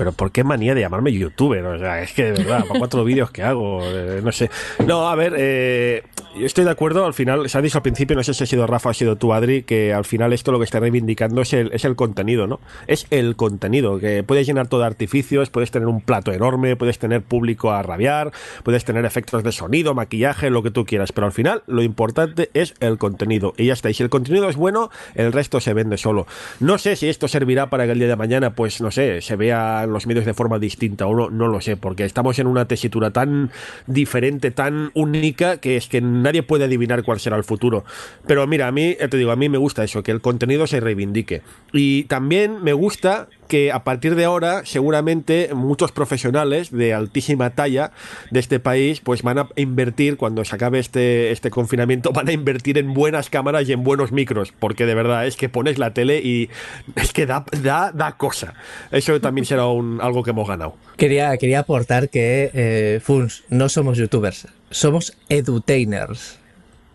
Pero 0.00 0.12
¿por 0.12 0.32
qué 0.32 0.44
manía 0.44 0.74
de 0.74 0.80
llamarme 0.80 1.12
youtuber? 1.12 1.62
O 1.62 1.78
sea, 1.78 2.00
es 2.00 2.14
que 2.14 2.32
de 2.32 2.32
verdad, 2.32 2.64
para 2.64 2.78
cuatro 2.78 3.04
vídeos 3.10 3.30
que 3.30 3.42
hago, 3.42 3.82
eh, 3.84 4.22
no 4.24 4.32
sé. 4.32 4.48
No, 4.86 5.10
a 5.10 5.14
ver, 5.14 5.34
eh, 5.36 6.04
estoy 6.40 6.64
de 6.64 6.70
acuerdo, 6.70 7.04
al 7.04 7.12
final, 7.12 7.50
se 7.50 7.58
ha 7.58 7.60
dicho 7.60 7.76
al 7.76 7.82
principio, 7.82 8.16
no 8.16 8.22
sé 8.22 8.32
si 8.32 8.44
ha 8.44 8.46
sido 8.46 8.66
Rafa 8.66 8.88
o 8.88 8.92
ha 8.92 8.94
sido 8.94 9.16
tú, 9.16 9.34
Adri, 9.34 9.62
que 9.62 9.92
al 9.92 10.06
final 10.06 10.32
esto 10.32 10.52
lo 10.52 10.58
que 10.58 10.64
está 10.64 10.80
reivindicando 10.80 11.42
es 11.42 11.52
el, 11.52 11.70
es 11.74 11.84
el 11.84 11.96
contenido, 11.96 12.46
¿no? 12.46 12.60
Es 12.86 13.06
el 13.10 13.36
contenido, 13.36 13.98
que 13.98 14.22
puedes 14.22 14.46
llenar 14.46 14.68
todo 14.68 14.80
de 14.80 14.86
artificios, 14.86 15.50
puedes 15.50 15.70
tener 15.70 15.86
un 15.86 16.00
plato 16.00 16.32
enorme, 16.32 16.76
puedes 16.76 16.98
tener 16.98 17.20
público 17.20 17.70
a 17.70 17.82
rabiar, 17.82 18.32
puedes 18.62 18.86
tener 18.86 19.04
efectos 19.04 19.42
de 19.42 19.52
sonido, 19.52 19.92
maquillaje, 19.92 20.48
lo 20.48 20.62
que 20.62 20.70
tú 20.70 20.86
quieras, 20.86 21.12
pero 21.12 21.26
al 21.26 21.32
final 21.32 21.62
lo 21.66 21.82
importante 21.82 22.48
es 22.54 22.72
el 22.80 22.96
contenido. 22.96 23.52
Y 23.58 23.66
ya 23.66 23.74
está, 23.74 23.90
y 23.90 23.94
si 23.94 24.02
el 24.02 24.08
contenido 24.08 24.48
es 24.48 24.56
bueno, 24.56 24.90
el 25.14 25.30
resto 25.30 25.60
se 25.60 25.74
vende 25.74 25.98
solo. 25.98 26.26
No 26.58 26.78
sé 26.78 26.96
si 26.96 27.10
esto 27.10 27.28
servirá 27.28 27.68
para 27.68 27.84
que 27.84 27.92
el 27.92 27.98
día 27.98 28.08
de 28.08 28.16
mañana, 28.16 28.54
pues 28.54 28.80
no 28.80 28.90
sé, 28.90 29.20
se 29.20 29.36
vea 29.36 29.84
los 29.92 30.06
medios 30.06 30.24
de 30.24 30.34
forma 30.34 30.58
distinta 30.58 31.06
o 31.06 31.14
no, 31.14 31.30
no 31.30 31.48
lo 31.48 31.60
sé, 31.60 31.76
porque 31.76 32.04
estamos 32.04 32.38
en 32.38 32.46
una 32.46 32.66
tesitura 32.66 33.10
tan 33.10 33.50
diferente, 33.86 34.50
tan 34.50 34.90
única, 34.94 35.58
que 35.58 35.76
es 35.76 35.88
que 35.88 36.00
nadie 36.00 36.42
puede 36.42 36.64
adivinar 36.64 37.02
cuál 37.02 37.20
será 37.20 37.36
el 37.36 37.44
futuro. 37.44 37.84
Pero 38.26 38.46
mira, 38.46 38.68
a 38.68 38.72
mí, 38.72 38.96
te 38.98 39.16
digo, 39.16 39.30
a 39.30 39.36
mí 39.36 39.48
me 39.48 39.58
gusta 39.58 39.84
eso, 39.84 40.02
que 40.02 40.12
el 40.12 40.20
contenido 40.20 40.66
se 40.66 40.80
reivindique. 40.80 41.42
Y 41.72 42.04
también 42.04 42.62
me 42.62 42.72
gusta 42.72 43.28
que 43.50 43.72
a 43.72 43.84
partir 43.84 44.14
de 44.14 44.24
ahora 44.24 44.62
seguramente 44.64 45.50
muchos 45.54 45.90
profesionales 45.90 46.70
de 46.70 46.94
altísima 46.94 47.50
talla 47.50 47.90
de 48.30 48.38
este 48.38 48.60
país 48.60 49.00
pues 49.00 49.22
van 49.22 49.40
a 49.40 49.48
invertir 49.56 50.16
cuando 50.16 50.44
se 50.44 50.54
acabe 50.54 50.78
este, 50.78 51.32
este 51.32 51.50
confinamiento 51.50 52.12
van 52.14 52.28
a 52.28 52.32
invertir 52.32 52.78
en 52.78 52.94
buenas 52.94 53.28
cámaras 53.28 53.68
y 53.68 53.72
en 53.72 53.82
buenos 53.82 54.12
micros 54.12 54.54
porque 54.58 54.86
de 54.86 54.94
verdad 54.94 55.26
es 55.26 55.36
que 55.36 55.48
pones 55.48 55.78
la 55.78 55.92
tele 55.92 56.20
y 56.20 56.48
es 56.96 57.12
que 57.12 57.26
da, 57.26 57.44
da, 57.60 57.90
da 57.92 58.16
cosa 58.16 58.54
eso 58.92 59.20
también 59.20 59.44
será 59.44 59.66
un, 59.66 60.00
algo 60.00 60.22
que 60.22 60.30
hemos 60.30 60.48
ganado 60.48 60.76
Quería, 60.96 61.34
quería 61.38 61.60
aportar 61.60 62.10
que, 62.10 62.50
eh, 62.52 63.00
Funs, 63.02 63.44
no 63.48 63.70
somos 63.70 63.96
youtubers, 63.96 64.48
somos 64.70 65.16
edutainers. 65.30 66.39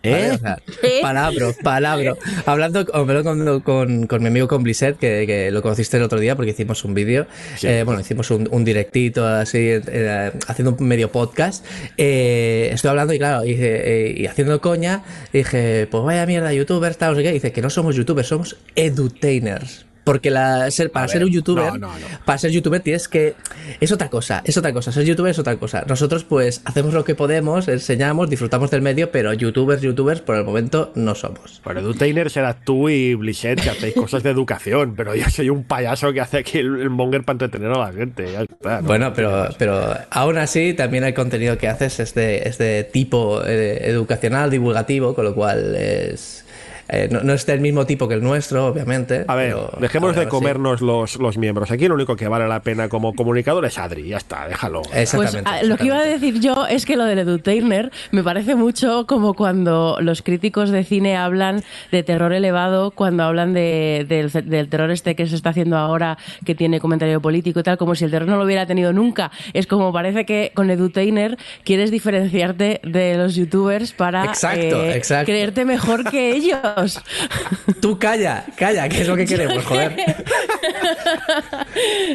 ¿Eh? 0.06 0.30
O 0.34 0.38
sea, 0.38 0.58
palabra, 1.02 1.46
palabra. 1.62 2.14
Hablando, 2.44 2.86
hablando 2.92 3.24
con, 3.24 3.60
con, 3.60 4.06
con 4.06 4.22
mi 4.22 4.28
amigo 4.28 4.48
con 4.48 4.62
Blizzard, 4.62 4.96
que, 4.96 5.24
que 5.26 5.50
lo 5.50 5.62
conociste 5.62 5.96
el 5.96 6.02
otro 6.02 6.20
día 6.20 6.36
porque 6.36 6.50
hicimos 6.52 6.84
un 6.84 6.94
vídeo, 6.94 7.26
Sí. 7.56 7.66
eh, 7.68 7.82
bueno, 7.84 8.00
hicimos 8.00 8.30
un, 8.30 8.48
un 8.50 8.64
directito 8.64 9.26
así, 9.26 9.58
eh, 9.60 10.32
haciendo 10.46 10.76
un 10.78 10.86
medio 10.86 11.10
podcast. 11.10 11.64
Eh, 11.96 12.70
estoy 12.72 12.90
hablando 12.90 13.12
y 13.14 13.18
claro, 13.18 13.44
y, 13.44 13.54
eh, 13.58 14.14
y 14.16 14.26
haciendo 14.26 14.60
coña, 14.60 15.02
dije, 15.32 15.86
pues 15.90 16.04
vaya 16.04 16.26
mierda, 16.26 16.52
youtubers, 16.52 16.98
tal, 16.98 17.10
no 17.12 17.16
sé 17.16 17.22
qué. 17.22 17.32
Dice 17.32 17.52
que 17.52 17.62
no 17.62 17.70
somos 17.70 17.96
youtubers, 17.96 18.28
somos 18.28 18.56
edutainers. 18.74 19.85
Porque 20.06 20.30
la, 20.30 20.70
ser, 20.70 20.92
para 20.92 21.06
A 21.06 21.08
ser 21.08 21.18
ver, 21.18 21.26
un 21.26 21.32
youtuber, 21.32 21.72
no, 21.72 21.78
no, 21.78 21.98
no. 21.98 22.06
para 22.24 22.38
ser 22.38 22.52
youtuber 22.52 22.80
tienes 22.80 23.08
que... 23.08 23.34
Es 23.80 23.90
otra 23.90 24.08
cosa, 24.08 24.40
es 24.44 24.56
otra 24.56 24.72
cosa. 24.72 24.92
Ser 24.92 25.04
youtuber 25.04 25.32
es 25.32 25.38
otra 25.38 25.56
cosa. 25.56 25.84
Nosotros 25.86 26.22
pues 26.24 26.62
hacemos 26.64 26.94
lo 26.94 27.04
que 27.04 27.14
podemos, 27.14 27.66
enseñamos, 27.66 28.30
disfrutamos 28.30 28.70
del 28.70 28.82
medio, 28.82 29.10
pero 29.10 29.32
youtubers, 29.32 29.82
youtubers 29.82 30.20
por 30.20 30.36
el 30.36 30.44
momento 30.44 30.92
no 30.94 31.14
somos. 31.16 31.60
bueno, 31.64 31.80
edutainer 31.80 32.30
serás 32.30 32.64
tú 32.64 32.88
y 32.88 33.14
Blizzard 33.14 33.60
que 33.60 33.70
hacéis 33.70 33.94
cosas 33.94 34.22
de 34.22 34.30
educación 34.30 34.94
pero 34.94 35.14
yo 35.14 35.28
soy 35.28 35.50
un 35.50 35.64
payaso 35.64 36.12
que 36.12 36.20
hace 36.20 36.38
aquí 36.38 36.58
el, 36.58 36.80
el 36.80 36.90
monger 36.90 37.24
para 37.24 37.34
entretener 37.34 37.72
a 37.72 37.78
la 37.78 37.92
gente 37.92 38.30
ya 38.32 38.42
está, 38.42 38.80
¿no? 38.80 38.86
Bueno, 38.86 39.12
pero, 39.14 39.48
pero 39.58 39.94
aún 40.10 40.38
así 40.38 40.74
también 40.74 41.04
el 41.04 41.14
contenido 41.14 41.58
que 41.58 41.68
haces 41.68 41.98
es 42.00 42.14
de, 42.14 42.42
es 42.44 42.58
de 42.58 42.84
tipo 42.84 43.42
eh, 43.44 43.78
educacional, 43.90 44.50
divulgativo, 44.50 45.14
con 45.14 45.24
lo 45.24 45.34
cual 45.34 45.74
es, 45.76 46.45
eh, 46.88 47.08
no, 47.10 47.20
no 47.22 47.32
es 47.32 47.46
del 47.46 47.60
mismo 47.60 47.86
tipo 47.86 48.08
que 48.08 48.14
el 48.14 48.22
nuestro, 48.22 48.66
obviamente. 48.66 49.24
A 49.28 49.34
ver, 49.34 49.52
pero- 49.54 49.72
dejemos 49.80 50.14
de 50.16 50.22
sí. 50.22 50.28
comernos 50.28 50.80
los, 50.80 51.16
los 51.16 51.36
miembros. 51.38 51.70
Aquí 51.70 51.88
lo 51.88 51.94
único 51.94 52.16
que 52.16 52.28
vale 52.28 52.46
la 52.48 52.60
pena 52.60 52.88
como 52.88 53.14
comunicador 53.14 53.64
es 53.64 53.78
Adri. 53.78 54.08
Ya 54.08 54.16
está, 54.18 54.48
déjalo. 54.48 54.82
Pues 54.82 55.14
Exactamente. 55.14 55.50
ah, 55.52 55.62
lo 55.64 55.76
que 55.76 55.86
iba 55.86 55.98
a 55.98 56.04
decir 56.04 56.40
yo 56.40 56.66
es 56.66 56.86
que 56.86 56.96
lo 56.96 57.04
del 57.04 57.18
edutainer 57.20 57.90
me 58.10 58.22
parece 58.22 58.54
mucho 58.54 59.06
como 59.06 59.34
cuando 59.34 59.98
los 60.00 60.22
críticos 60.22 60.70
de 60.70 60.84
cine 60.84 61.16
hablan 61.16 61.62
de 61.92 62.02
terror 62.02 62.32
elevado, 62.32 62.90
cuando 62.90 63.24
hablan 63.24 63.52
de, 63.52 64.04
del, 64.08 64.30
del 64.30 64.68
terror 64.68 64.90
este 64.90 65.14
que 65.16 65.26
se 65.26 65.34
está 65.36 65.50
haciendo 65.50 65.76
ahora, 65.76 66.18
que 66.44 66.54
tiene 66.54 66.80
comentario 66.80 67.20
político 67.20 67.60
y 67.60 67.62
tal, 67.62 67.76
como 67.76 67.94
si 67.94 68.04
el 68.04 68.10
terror 68.10 68.28
no 68.28 68.36
lo 68.36 68.44
hubiera 68.44 68.66
tenido 68.66 68.92
nunca. 68.92 69.30
Es 69.52 69.66
como 69.66 69.92
parece 69.92 70.24
que 70.24 70.52
con 70.54 70.70
edutainer 70.70 71.36
quieres 71.64 71.90
diferenciarte 71.90 72.80
de 72.84 73.16
los 73.16 73.34
youtubers 73.34 73.92
para 73.92 74.24
Exacto, 74.24 74.82
eh, 74.84 74.96
exacto. 74.96 75.26
creerte 75.26 75.64
mejor 75.64 76.08
que 76.10 76.30
ellos. 76.32 76.58
Tú 77.80 77.98
calla, 77.98 78.44
calla, 78.56 78.88
que 78.88 79.00
es 79.00 79.08
lo 79.08 79.16
que 79.16 79.24
queremos, 79.24 79.64
joder. 79.64 79.96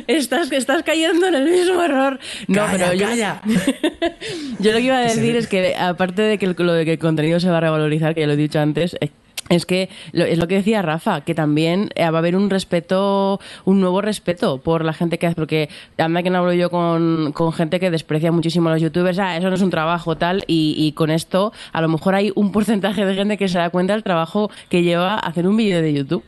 estás, 0.07 0.51
estás 0.51 0.83
cayendo 0.83 1.27
en 1.27 1.35
el 1.35 1.49
mismo 1.49 1.81
error. 1.81 2.19
No, 2.47 2.65
Calla, 2.65 2.71
pero 2.71 2.93
yo, 2.93 3.07
calla. 3.07 3.41
yo 4.59 4.71
lo 4.71 4.77
que 4.77 4.83
iba 4.83 4.97
a 4.97 5.01
decir 5.01 5.35
es 5.35 5.47
que, 5.47 5.75
aparte 5.75 6.21
de 6.21 6.37
que 6.37 6.45
el- 6.45 6.55
lo 6.57 6.73
de 6.73 6.85
que 6.85 6.93
el 6.93 6.99
contenido 6.99 7.39
se 7.39 7.49
va 7.49 7.57
a 7.57 7.61
revalorizar, 7.61 8.13
que 8.13 8.21
ya 8.21 8.27
lo 8.27 8.33
he 8.33 8.37
dicho 8.37 8.59
antes, 8.59 8.95
eh, 9.01 9.09
es 9.51 9.65
que 9.67 9.89
lo- 10.13 10.25
es 10.25 10.39
lo 10.39 10.47
que 10.47 10.55
decía 10.55 10.81
Rafa, 10.81 11.21
que 11.21 11.35
también 11.35 11.89
eh, 11.95 12.09
va 12.09 12.17
a 12.17 12.19
haber 12.19 12.35
un 12.35 12.49
respeto, 12.49 13.39
un 13.65 13.79
nuevo 13.79 14.01
respeto 14.01 14.57
por 14.57 14.83
la 14.83 14.93
gente 14.93 15.17
que 15.19 15.27
hace, 15.27 15.35
porque 15.35 15.69
anda 15.97 16.23
que 16.23 16.29
no 16.31 16.39
hablo 16.39 16.53
yo 16.53 16.69
con, 16.71 17.31
con 17.33 17.53
gente 17.53 17.79
que 17.79 17.91
desprecia 17.91 18.31
muchísimo 18.31 18.69
a 18.69 18.71
los 18.73 18.81
youtubers, 18.81 19.19
ah, 19.19 19.37
eso 19.37 19.49
no 19.49 19.55
es 19.55 19.61
un 19.61 19.69
trabajo 19.69 20.15
tal, 20.17 20.43
y, 20.47 20.73
y 20.77 20.93
con 20.93 21.11
esto 21.11 21.51
a 21.73 21.81
lo 21.81 21.87
mejor 21.89 22.15
hay 22.15 22.31
un 22.35 22.51
porcentaje 22.51 23.05
de 23.05 23.13
gente 23.13 23.37
que 23.37 23.47
se 23.47 23.59
da 23.59 23.69
cuenta 23.69 23.93
del 23.93 24.03
trabajo 24.03 24.49
que 24.69 24.81
lleva 24.83 25.15
hacer 25.19 25.47
un 25.47 25.57
vídeo 25.57 25.81
de 25.81 25.93
YouTube. 25.93 26.23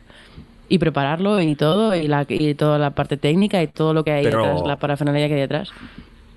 Y 0.66 0.78
prepararlo 0.78 1.42
y 1.42 1.54
todo, 1.56 1.94
y, 1.94 2.08
la, 2.08 2.24
y 2.26 2.54
toda 2.54 2.78
la 2.78 2.92
parte 2.92 3.18
técnica 3.18 3.62
y 3.62 3.66
todo 3.66 3.92
lo 3.92 4.02
que 4.02 4.12
hay 4.12 4.24
Pero- 4.24 4.38
detrás, 4.42 4.62
la 4.66 4.76
parafernalia 4.76 5.28
que 5.28 5.34
hay 5.34 5.40
detrás. 5.40 5.68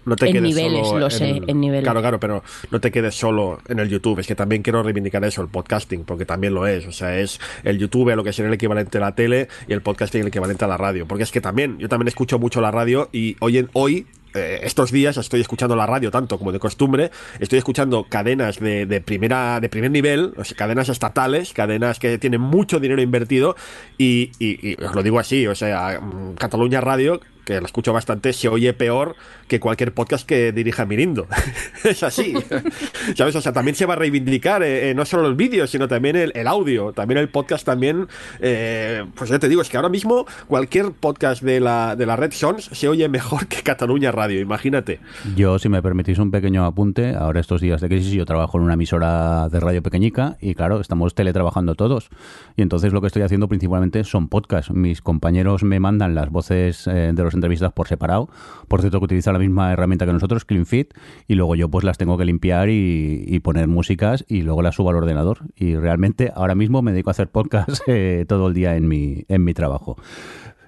No 0.08 0.16
te 0.16 0.28
En 0.28 0.34
quedes 0.34 0.56
niveles, 0.56 0.88
solo 0.88 1.00
lo 1.02 1.10
sé, 1.10 1.42
en 1.46 1.60
niveles. 1.62 1.84
Claro, 1.84 2.02
claro, 2.02 2.20
pero 2.20 2.44
no 2.72 2.80
te 2.82 2.92
quedes 2.92 3.14
solo 3.16 3.60
en 3.68 3.80
el 3.80 3.90
YouTube. 3.90 4.20
Es 4.20 4.28
que 4.28 4.36
también 4.36 4.64
quiero 4.64 4.82
reivindicar 4.82 5.24
eso, 5.26 5.42
el 5.42 5.50
podcasting, 5.50 6.04
porque 6.06 6.26
también 6.26 6.54
lo 6.54 6.66
es. 6.66 6.88
O 6.88 6.92
sea, 6.92 7.20
es 7.20 7.40
el 7.64 7.78
YouTube 7.78 8.16
lo 8.16 8.24
que 8.24 8.34
sería 8.34 8.48
el 8.48 8.54
equivalente 8.56 8.98
a 8.98 9.02
la 9.02 9.14
tele 9.16 9.48
y 9.68 9.74
el 9.74 9.82
podcasting 9.82 10.22
el 10.22 10.28
equivalente 10.28 10.66
a 10.66 10.68
la 10.68 10.78
radio. 10.78 11.06
Porque 11.08 11.24
es 11.24 11.32
que 11.32 11.42
también, 11.42 11.78
yo 11.78 11.90
también 11.90 12.08
escucho 12.08 12.40
mucho 12.40 12.62
la 12.62 12.72
radio 12.72 13.10
y 13.12 13.36
hoy 13.42 13.58
en 13.60 13.70
hoy. 13.74 14.08
eh, 14.34 14.60
estos 14.64 14.92
días 14.92 15.18
estoy 15.18 15.42
escuchando 15.42 15.76
la 15.76 15.86
radio 15.88 16.12
tanto 16.12 16.38
como 16.38 16.52
de 16.52 16.60
costumbre, 16.60 17.10
estoy 17.40 17.58
escuchando 17.60 18.04
cadenas 18.08 18.60
de, 18.60 18.86
de 18.86 19.02
primera 19.02 19.60
de 19.60 19.68
primer 19.70 19.90
nivel, 19.90 20.34
o 20.38 20.44
sea, 20.44 20.56
cadenas 20.56 20.90
estatales, 20.90 21.54
cadenas 21.54 21.98
que 21.98 22.18
tienen 22.20 22.42
mucho 22.42 22.80
dinero 22.80 23.02
invertido 23.02 23.56
y, 23.98 24.32
y- 24.38 24.72
y 24.72 24.84
os 24.84 24.94
lo 24.94 25.02
digo 25.02 25.18
así, 25.20 25.48
o 25.48 25.56
sea, 25.56 26.00
mm, 26.02 26.36
Cataluña 26.36 26.82
Radio 26.82 27.20
que 27.48 27.62
lo 27.62 27.66
escucho 27.66 27.94
bastante, 27.94 28.34
se 28.34 28.50
oye 28.50 28.74
peor 28.74 29.16
que 29.48 29.62
cualquier 29.62 29.94
podcast 29.94 30.28
que 30.28 30.52
dirija 30.52 30.86
Mirindo. 30.86 31.28
es 31.86 32.04
así. 32.04 32.34
¿Sabes? 33.16 33.38
O 33.38 33.42
sea, 33.42 33.54
también 33.54 33.74
se 33.74 33.86
va 33.86 33.94
a 33.94 33.96
reivindicar 33.96 34.64
eh, 34.64 34.90
eh, 34.90 34.94
no 34.94 35.06
solo 35.06 35.28
el 35.30 35.36
vídeo, 35.36 35.66
sino 35.66 35.88
también 35.88 36.18
el, 36.18 36.34
el 36.36 36.46
audio. 36.46 36.92
También 36.92 37.20
el 37.20 37.30
podcast 37.30 37.66
también. 37.66 38.08
eh, 38.42 39.06
pues 39.16 39.30
ya 39.30 39.40
te 39.40 39.48
digo, 39.48 39.62
es 39.62 39.70
que 39.70 39.78
ahora 39.78 39.88
mismo 39.88 40.28
cualquier 40.48 40.92
podcast 40.92 41.42
de 41.42 41.62
la, 41.62 41.96
de 41.96 42.06
la 42.06 42.18
Red 42.18 42.34
Sons 42.34 42.70
se 42.74 42.90
oye 42.90 43.08
mejor 43.08 43.48
que 43.48 43.64
Cataluña 43.64 44.12
Radio, 44.12 44.42
imagínate. 44.42 45.00
Yo, 45.38 45.58
si 45.58 45.70
me 45.70 45.82
permitís 45.82 46.20
un 46.20 46.32
pequeño 46.32 46.66
apunte, 46.66 47.16
ahora 47.16 47.40
estos 47.40 47.62
días 47.62 47.80
de 47.80 47.88
crisis 47.88 48.12
yo 48.12 48.26
trabajo 48.26 48.58
en 48.58 48.66
una 48.66 48.74
emisora 48.74 49.48
de 49.48 49.62
radio 49.62 49.82
pequeñica 49.82 50.36
y 50.42 50.54
claro, 50.54 50.82
estamos 50.82 51.16
teletrabajando 51.16 51.76
todos. 51.76 52.10
Y 52.58 52.62
entonces 52.62 52.92
lo 52.92 53.00
que 53.00 53.08
estoy 53.08 53.22
haciendo 53.22 53.48
principalmente 53.48 54.04
son 54.04 54.28
podcasts. 54.28 54.72
Mis 54.72 55.02
compañeros 55.02 55.64
me 55.64 55.80
mandan 55.80 56.14
las 56.14 56.30
voces 56.30 56.88
eh, 56.88 57.12
de 57.14 57.24
los 57.24 57.37
entrevistas 57.38 57.72
por 57.74 57.88
separado. 57.88 58.30
Por 58.68 58.82
cierto, 58.82 59.00
que 59.00 59.06
utiliza 59.06 59.32
la 59.32 59.40
misma 59.40 59.72
herramienta 59.72 60.06
que 60.06 60.14
nosotros, 60.14 60.46
CleanFit, 60.46 60.94
y 61.28 61.36
luego 61.36 61.56
yo 61.56 61.70
pues 61.70 61.84
las 61.86 61.98
tengo 61.98 62.18
que 62.18 62.26
limpiar 62.26 62.70
y, 62.70 63.24
y 63.28 63.40
poner 63.40 63.68
músicas 63.68 64.26
y 64.28 64.42
luego 64.42 64.62
las 64.62 64.76
subo 64.76 64.90
al 64.90 64.96
ordenador. 64.98 65.40
Y 65.56 65.76
realmente 65.76 66.32
ahora 66.36 66.56
mismo 66.56 66.82
me 66.82 66.92
dedico 66.92 67.10
a 67.10 67.12
hacer 67.12 67.30
podcasts 67.30 67.82
eh, 67.88 68.26
todo 68.28 68.48
el 68.50 68.54
día 68.54 68.76
en 68.76 68.88
mi, 68.88 69.24
en 69.30 69.44
mi 69.44 69.54
trabajo. 69.54 69.98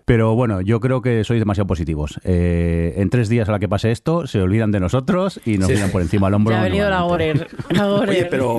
Pero 0.06 0.34
bueno, 0.34 0.62
yo 0.62 0.80
creo 0.80 1.04
que 1.04 1.24
sois 1.24 1.40
demasiado 1.40 1.68
positivos. 1.68 2.20
Eh, 2.24 2.96
en 2.98 3.12
tres 3.12 3.30
días 3.30 3.48
a 3.48 3.52
la 3.52 3.60
que 3.60 3.70
pase 3.70 3.92
esto, 3.92 4.26
se 4.26 4.42
olvidan 4.42 4.72
de 4.72 4.80
nosotros 4.80 5.40
y 5.46 5.60
nos 5.60 5.68
Sí. 5.68 5.76
miran 5.76 5.92
por 5.92 6.02
encima 6.02 6.26
del 6.28 6.34
hombro. 6.34 6.56
Ya 6.56 6.62
ha 6.62 6.64
venido 6.64 6.90
la 6.90 7.02
nuevamente. 7.02 7.44
Gorer. 7.46 7.78
La 7.78 7.86
Gorer. 7.86 8.10
Oye, 8.10 8.26
pero 8.26 8.58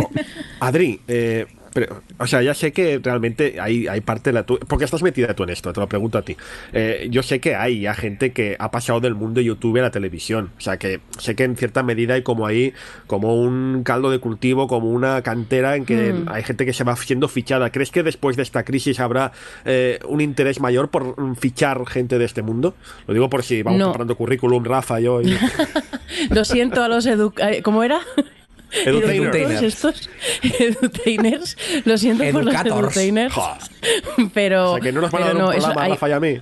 Adri, 0.61 1.01
eh, 1.09 1.47
pero, 1.73 2.03
o 2.19 2.27
sea, 2.27 2.43
ya 2.43 2.55
sé 2.55 2.73
que 2.73 3.01
realmente 3.03 3.61
hay, 3.61 3.87
hay 3.87 4.01
parte 4.01 4.31
de 4.31 4.35
la... 4.35 4.43
tu- 4.45 4.59
porque 4.59 4.85
estás 4.85 5.03
metida 5.03 5.35
tú 5.35 5.45
en 5.45 5.51
esto, 5.51 5.73
te 5.73 5.81
lo 5.81 5.89
pregunto 5.89 6.19
a 6.19 6.23
ti. 6.23 6.37
Eh, 6.73 7.09
yo 7.11 7.23
sé 7.23 7.41
que 7.41 7.55
hay 7.55 7.81
ya 7.81 7.95
gente 7.95 8.33
que 8.33 8.57
ha 8.59 8.71
pasado 8.71 9.01
del 9.01 9.15
mundo 9.15 9.41
de 9.41 9.45
YouTube 9.45 9.79
a 9.79 9.83
la 9.83 9.91
televisión. 9.91 10.51
O 10.59 10.61
sea, 10.61 10.79
que 10.79 11.01
sé 11.19 11.35
que 11.37 11.45
en 11.45 11.57
cierta 11.57 11.83
medida 11.83 12.15
hay 12.15 12.23
como 12.23 12.47
ahí, 12.47 12.73
como 13.07 13.35
un 13.41 13.83
caldo 13.85 14.11
de 14.11 14.19
cultivo, 14.19 14.67
como 14.69 14.91
una 14.91 15.23
cantera 15.23 15.77
en 15.77 15.85
que 15.87 16.13
Hmm. 16.13 16.29
hay 16.29 16.43
gente 16.43 16.65
que 16.67 16.73
se 16.73 16.83
va 16.85 16.97
siendo 16.97 17.29
fichada. 17.29 17.71
¿Crees 17.71 17.91
que 17.91 18.03
después 18.03 18.37
de 18.37 18.43
esta 18.43 18.65
crisis 18.65 18.99
habrá 19.01 19.33
eh, 19.65 19.99
un 20.09 20.21
interés 20.21 20.61
mayor 20.61 20.89
por 20.91 21.21
mm, 21.21 21.37
fichar 21.37 21.87
gente 21.87 22.19
de 22.19 22.25
este 22.25 22.43
mundo? 22.43 22.75
Lo 23.07 23.15
digo 23.15 23.29
por 23.31 23.43
si 23.45 23.63
vamos 23.63 23.79
No. 23.79 23.87
preparando 23.87 24.17
currículum, 24.17 24.65
Rafa, 24.65 24.99
yo... 25.01 25.21
y- 25.23 25.37
Lo 26.31 26.45
siento 26.45 26.83
a 26.83 26.89
los 26.89 27.07
edu... 27.07 27.33
eh, 27.39 27.63
¿Cómo 27.63 27.83
era? 27.85 28.01
Edutainers. 28.85 29.33
Todos 29.33 29.63
estos 29.63 30.11
edutainers. 30.61 31.57
Lo 31.85 31.99
siento 31.99 32.25
por 32.33 32.45
los 32.45 32.55
edutainers. 32.55 33.35
Pero, 34.35 34.73
O 34.73 34.75
sea, 34.75 34.83
que 34.83 34.93
no 34.93 35.01
nos 35.01 35.11
van 35.11 35.23
a 35.23 35.27
dar 35.27 35.37
un 35.37 35.43
no, 35.43 35.53
eso 35.53 35.59
programa, 35.67 35.83
hay- 35.85 35.91
Rafa 35.93 36.09
y 36.09 36.13
a 36.13 36.21
mí. 36.21 36.39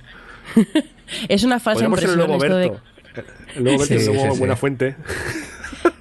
es 1.29 1.43
una 1.43 1.59
falsa 1.59 1.85
el 1.85 1.89
impresión 1.91 2.17
nuevo 2.17 2.33
esto 2.35 2.55
de 2.55 2.69
Berto. 2.69 2.81
El 3.55 3.63
nuevo 3.63 3.79
Berto 3.79 3.93
Sí, 3.93 3.93
y 3.93 3.97
el 3.99 4.05
nuevo 4.13 4.23
sí, 4.27 4.31
sí. 4.33 4.39
Buena 4.39 4.55
Fuente. 4.55 4.95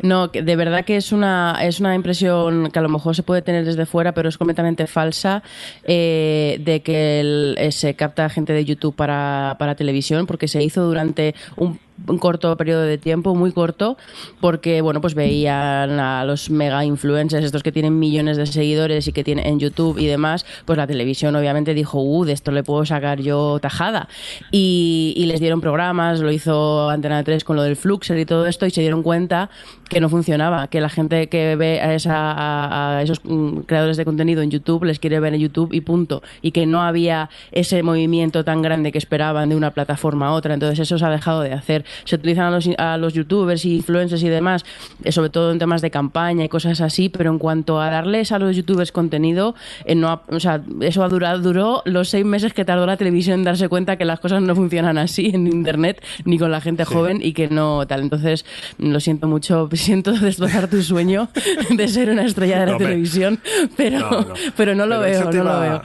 No, 0.02 0.28
de 0.28 0.56
verdad 0.56 0.84
que 0.84 0.96
es 0.96 1.12
una, 1.12 1.56
es 1.62 1.78
una 1.80 1.94
impresión 1.94 2.70
que 2.70 2.78
a 2.78 2.82
lo 2.82 2.88
mejor 2.88 3.14
se 3.14 3.22
puede 3.22 3.42
tener 3.42 3.64
desde 3.64 3.86
fuera, 3.86 4.12
pero 4.12 4.28
es 4.28 4.36
completamente 4.36 4.86
falsa 4.86 5.42
eh, 5.84 6.58
de 6.60 6.82
que 6.82 7.20
el- 7.20 7.54
eh, 7.58 7.70
se 7.72 7.94
capta 7.94 8.28
gente 8.28 8.52
de 8.52 8.64
YouTube 8.64 8.94
para, 8.94 9.56
para 9.58 9.74
televisión, 9.76 10.26
porque 10.26 10.48
se 10.48 10.62
hizo 10.62 10.82
durante 10.84 11.34
un, 11.56 11.78
un 12.08 12.18
corto 12.18 12.56
periodo 12.56 12.82
de 12.82 12.98
tiempo, 12.98 13.34
muy 13.34 13.52
corto, 13.52 13.96
porque 14.40 14.80
bueno, 14.80 15.00
pues 15.00 15.14
veían 15.14 16.00
a 16.00 16.24
los 16.24 16.50
mega 16.50 16.84
influencers, 16.84 17.44
estos 17.44 17.62
que 17.62 17.72
tienen 17.72 17.98
millones 17.98 18.36
de 18.36 18.46
seguidores 18.46 19.06
y 19.08 19.12
que 19.12 19.24
tienen 19.24 19.46
en 19.46 19.58
YouTube 19.58 19.98
y 19.98 20.06
demás, 20.06 20.44
pues 20.64 20.76
la 20.76 20.86
televisión 20.86 21.34
obviamente 21.36 21.74
dijo, 21.74 22.00
uh, 22.00 22.24
de 22.24 22.32
esto 22.32 22.50
le 22.50 22.62
puedo 22.62 22.84
sacar 22.84 23.20
yo 23.20 23.58
tajada. 23.60 24.08
Y, 24.50 25.24
les 25.28 25.40
dieron 25.40 25.60
programas, 25.60 26.20
lo 26.20 26.32
hizo 26.32 26.88
Antena 26.88 27.22
3 27.22 27.44
con 27.44 27.56
lo 27.56 27.62
del 27.62 27.76
Fluxer 27.76 28.18
y 28.18 28.24
todo 28.24 28.46
esto, 28.46 28.64
y 28.64 28.70
se 28.70 28.80
dieron 28.80 29.02
cuenta 29.02 29.50
que 29.90 30.00
no 30.00 30.08
funcionaba, 30.08 30.68
que 30.68 30.80
la 30.80 30.88
gente 30.88 31.28
que 31.28 31.54
ve 31.56 31.80
a, 31.82 31.94
esa- 31.94 32.96
a 32.96 33.02
esos 33.02 33.20
mm, 33.24 33.60
creadores 33.66 33.98
de 33.98 34.06
contenido 34.06 34.40
en 34.40 34.50
YouTube 34.50 34.84
les 34.84 34.98
quiere 34.98 35.20
ver 35.20 35.34
en 35.34 35.40
YouTube 35.40 35.74
y 35.74 35.82
punto, 35.82 36.22
y 36.40 36.52
que 36.52 36.64
no 36.64 36.82
había 36.82 37.28
ese 37.52 37.82
movimiento 37.82 38.42
tan 38.44 38.62
grande 38.62 38.90
que 38.90 38.98
esperaban 38.98 39.50
de 39.50 39.56
una 39.56 39.70
plataforma 39.72 40.28
a 40.28 40.32
otra, 40.32 40.54
entonces 40.54 40.78
eso 40.78 40.98
se 40.98 41.04
ha 41.04 41.10
dejado 41.10 41.42
de 41.42 41.52
hacer. 41.52 41.84
Se 42.04 42.16
utilizan 42.16 42.46
a 42.46 42.50
los, 42.50 42.68
a 42.78 42.96
los 42.96 43.14
youtubers 43.14 43.64
y 43.64 43.76
influencers 43.76 44.22
y 44.22 44.28
demás, 44.28 44.64
eh, 45.04 45.12
sobre 45.12 45.30
todo 45.30 45.52
en 45.52 45.58
temas 45.58 45.82
de 45.82 45.90
campaña 45.90 46.44
y 46.44 46.48
cosas 46.48 46.80
así, 46.80 47.08
pero 47.08 47.30
en 47.30 47.38
cuanto 47.38 47.80
a 47.80 47.90
darles 47.90 48.32
a 48.32 48.38
los 48.38 48.56
youtubers 48.56 48.92
contenido, 48.92 49.54
eh, 49.84 49.94
no 49.94 50.08
ha- 50.08 50.22
o 50.28 50.40
sea, 50.40 50.60
eso 50.80 51.02
ha 51.04 51.08
durado, 51.08 51.38
duró 51.40 51.82
los 51.84 52.08
seis 52.08 52.24
meses 52.24 52.52
que 52.52 52.64
tardó 52.64 52.86
la 52.86 52.96
televisión 52.96 53.40
en 53.40 53.44
darse 53.44 53.68
cuenta 53.68 53.96
que 53.96 54.04
las 54.04 54.20
cosas 54.20 54.42
no 54.42 54.54
funcionan 54.54 54.98
así 54.98 55.30
en 55.34 55.46
internet 55.46 56.02
ni 56.24 56.38
con 56.38 56.50
la 56.50 56.60
gente 56.60 56.84
joven 56.84 57.20
y 57.22 57.32
que 57.32 57.48
no 57.48 57.86
tal. 57.86 58.00
Entonces, 58.02 58.44
lo 58.78 59.00
siento 59.00 59.26
mucho, 59.28 59.68
siento 59.74 60.12
destrozar 60.12 60.68
tu 60.68 60.82
sueño 60.82 61.28
de 61.70 61.88
ser 61.88 62.10
una 62.10 62.24
estrella 62.24 62.60
de 62.60 62.66
la 62.66 62.72
No, 62.72 62.78
televisión, 62.78 63.40
pero 63.76 63.98
No, 63.98 64.26
pero 64.56 64.74
no 64.74 64.86
lo 64.86 65.00
Pero 65.00 65.30
veo, 65.30 65.32
no 65.32 65.44
lo 65.44 65.60
veo. 65.60 65.82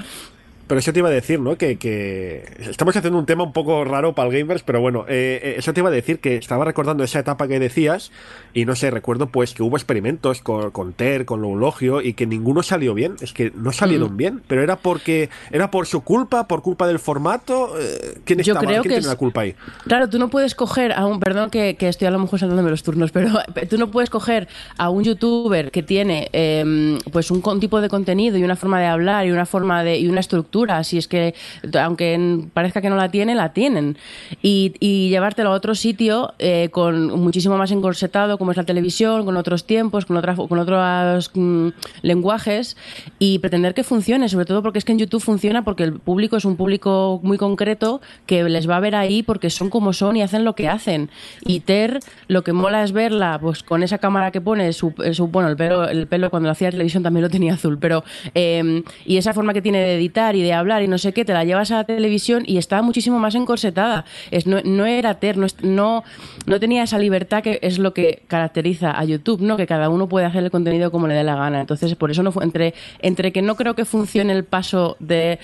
Pero 0.68 0.80
eso 0.80 0.94
te 0.94 1.00
iba 1.00 1.10
a 1.10 1.12
decir, 1.12 1.40
¿no? 1.40 1.58
Que, 1.58 1.78
que 1.78 2.44
estamos 2.60 2.96
haciendo 2.96 3.20
un 3.20 3.26
tema 3.26 3.44
un 3.44 3.52
poco 3.54 3.84
raro 3.84 4.14
para 4.14 4.30
el 4.30 4.38
gamers, 4.40 4.64
pero 4.64 4.80
bueno, 4.80 5.06
eh, 5.10 5.40
eh, 5.44 5.56
eso 5.58 5.74
te 5.74 5.82
iba 5.82 5.90
a 5.90 5.92
decir 5.92 6.20
que 6.20 6.38
estaba 6.38 6.64
recordando 6.64 7.04
esa 7.04 7.20
etapa 7.20 7.48
que 7.48 7.60
decías 7.60 8.12
y 8.54 8.66
no 8.66 8.76
sé, 8.76 8.90
recuerdo 8.90 9.28
pues 9.28 9.54
que 9.54 9.62
hubo 9.62 9.76
experimentos 9.76 10.42
con, 10.42 10.72
con 10.72 10.94
Ter, 10.94 11.26
con 11.26 11.42
Loulogio 11.42 12.02
y 12.02 12.14
que 12.14 12.26
ninguno 12.26 12.64
salió 12.64 12.94
bien, 12.94 13.16
es 13.22 13.34
que 13.34 13.52
no 13.56 13.72
salieron 13.74 14.14
Mm. 14.14 14.18
bien, 14.18 14.42
pero 14.48 14.64
era 14.64 14.78
porque 14.78 15.30
era 15.52 15.70
por 15.70 15.86
su 15.86 16.02
culpa, 16.02 16.48
por 16.48 16.62
culpa 16.62 16.88
del 16.88 17.00
formato, 17.00 17.78
eh, 17.80 18.20
¿quién 18.24 18.40
Yo 18.40 18.54
estaba? 18.54 18.66
creo 18.66 18.82
¿Quién 18.82 18.84
que 18.84 18.90
tiene 18.90 19.00
es- 19.02 19.06
la 19.08 19.16
culpa 19.18 19.42
ahí? 19.42 19.56
Claro, 19.86 20.10
tú 20.10 20.18
no 20.18 20.30
puedes 20.30 20.56
coger 20.56 20.94
a 20.94 21.06
un, 21.06 21.20
perdón 21.20 21.50
que, 21.50 21.76
que 21.76 21.90
estoy 21.90 22.08
a 22.08 22.12
lo 22.12 22.20
mejor 22.20 22.40
saltándome 22.40 22.70
los 22.70 22.84
turnos, 22.84 23.12
pero 23.12 23.30
tú 23.70 23.78
no 23.78 23.92
puedes 23.92 24.10
coger 24.10 24.48
a 24.78 24.90
un 24.90 25.04
youtuber 25.04 25.72
que 25.72 25.84
tiene 25.84 26.30
eh, 26.32 26.98
pues 27.12 27.32
un 27.32 27.42
con- 27.42 27.60
tipo 27.60 27.82
de 27.82 27.90
contenido 27.90 28.38
y 28.38 28.44
una 28.44 28.56
forma 28.56 28.80
de 28.80 28.86
hablar 28.88 29.26
y 29.28 29.32
una 29.32 29.46
forma 29.46 29.84
de 29.84 29.98
y 30.00 30.08
una 30.08 30.22
estructura 30.22 30.53
estructura. 30.54 30.84
Si 30.84 30.98
es 30.98 31.08
que, 31.08 31.34
aunque 31.82 32.48
parezca 32.54 32.82
que 32.82 32.90
no 32.90 32.96
la 32.96 33.10
tiene, 33.10 33.36
la 33.36 33.54
tienen. 33.54 33.98
Y, 34.42 34.74
y 34.80 35.10
llevártelo 35.10 35.50
a 35.50 35.54
otro 35.54 35.76
sitio 35.76 36.34
eh, 36.40 36.70
con 36.72 37.20
muchísimo 37.20 37.58
más 37.58 37.72
encorsetado, 37.72 38.38
como 38.38 38.52
es 38.52 38.58
la 38.58 38.64
televisión, 38.64 39.26
con 39.26 39.38
otros 39.38 39.66
tiempos, 39.66 40.06
con, 40.06 40.18
otras 40.18 40.38
con 40.38 40.60
otros 40.60 41.32
mm, 41.34 41.70
lenguajes, 42.02 42.78
y 43.20 43.40
pretender 43.40 43.74
que 43.74 43.84
funcione, 43.84 44.30
sobre 44.30 44.46
todo 44.46 44.62
porque 44.62 44.80
es 44.80 44.86
que 44.86 44.92
en 44.92 45.00
YouTube 45.00 45.22
funciona 45.22 45.64
porque 45.64 45.84
el 45.84 45.94
público 46.00 46.38
es 46.38 46.46
un 46.46 46.56
público 46.56 47.20
muy 47.24 47.38
concreto 47.38 48.02
que 48.26 48.44
les 48.44 48.70
va 48.70 48.78
a 48.78 48.80
ver 48.80 48.96
ahí 48.96 49.24
porque 49.24 49.50
son 49.50 49.70
como 49.70 49.94
son 49.94 50.18
y 50.18 50.22
hacen 50.22 50.44
lo 50.44 50.54
que 50.54 50.70
hacen. 50.70 51.10
Y 51.46 51.62
Ter, 51.62 52.00
lo 52.28 52.44
que 52.44 52.54
mola 52.54 52.84
es 52.84 52.92
verla, 52.92 53.40
pues 53.42 53.64
con 53.64 53.84
esa 53.84 53.98
cámara 53.98 54.32
que 54.32 54.42
pone, 54.42 54.74
su, 54.74 54.94
su 55.14 55.28
bueno, 55.28 55.50
el 55.50 55.56
pelo, 55.56 55.88
el 55.88 56.08
pelo 56.08 56.30
cuando 56.30 56.48
lo 56.48 56.52
hacía 56.52 56.70
televisión 56.70 57.04
también 57.04 57.24
lo 57.24 57.30
tenía 57.30 57.54
azul, 57.54 57.78
pero 57.80 58.04
eh, 58.36 58.84
y 59.06 59.18
esa 59.18 59.34
forma 59.34 59.54
que 59.54 59.62
tiene 59.62 59.80
de 59.80 59.96
editar 59.96 60.36
y 60.36 60.43
de 60.44 60.54
hablar 60.54 60.84
y 60.84 60.88
no 60.88 60.98
sé 60.98 61.14
qué, 61.14 61.26
te 61.26 61.34
la 61.34 61.44
llevas 61.44 61.72
a 61.72 61.78
la 61.78 61.84
televisión 61.86 62.44
y 62.46 62.58
está 62.58 62.82
muchísimo 62.82 63.20
más 63.20 63.36
encorsetada. 63.36 64.06
Es, 64.32 64.46
no, 64.46 64.62
no 64.64 64.86
era 64.86 65.16
Ter, 65.16 65.38
no, 65.38 65.48
no, 65.62 66.04
no 66.46 66.60
tenía 66.60 66.84
esa 66.84 67.00
libertad 67.00 67.42
que 67.42 67.60
es 67.62 67.80
lo 67.80 67.94
que 67.94 68.24
caracteriza 68.28 68.92
a 68.98 69.04
YouTube, 69.06 69.42
¿no? 69.42 69.58
Que 69.58 69.68
cada 69.68 69.90
uno 69.90 70.08
puede 70.08 70.26
hacer 70.26 70.44
el 70.44 70.52
contenido 70.52 70.92
como 70.92 71.08
le 71.08 71.16
dé 71.16 71.24
la 71.24 71.36
gana. 71.36 71.62
Entonces, 71.62 71.96
por 71.96 72.12
eso 72.12 72.24
no 72.24 72.32
fue 72.32 72.44
entre, 72.44 72.74
entre 73.00 73.32
que 73.32 73.42
no 73.42 73.56
creo 73.56 73.76
que 73.76 73.86
funcione 73.86 74.34
el 74.34 74.44
paso 74.44 74.98
de, 75.00 75.40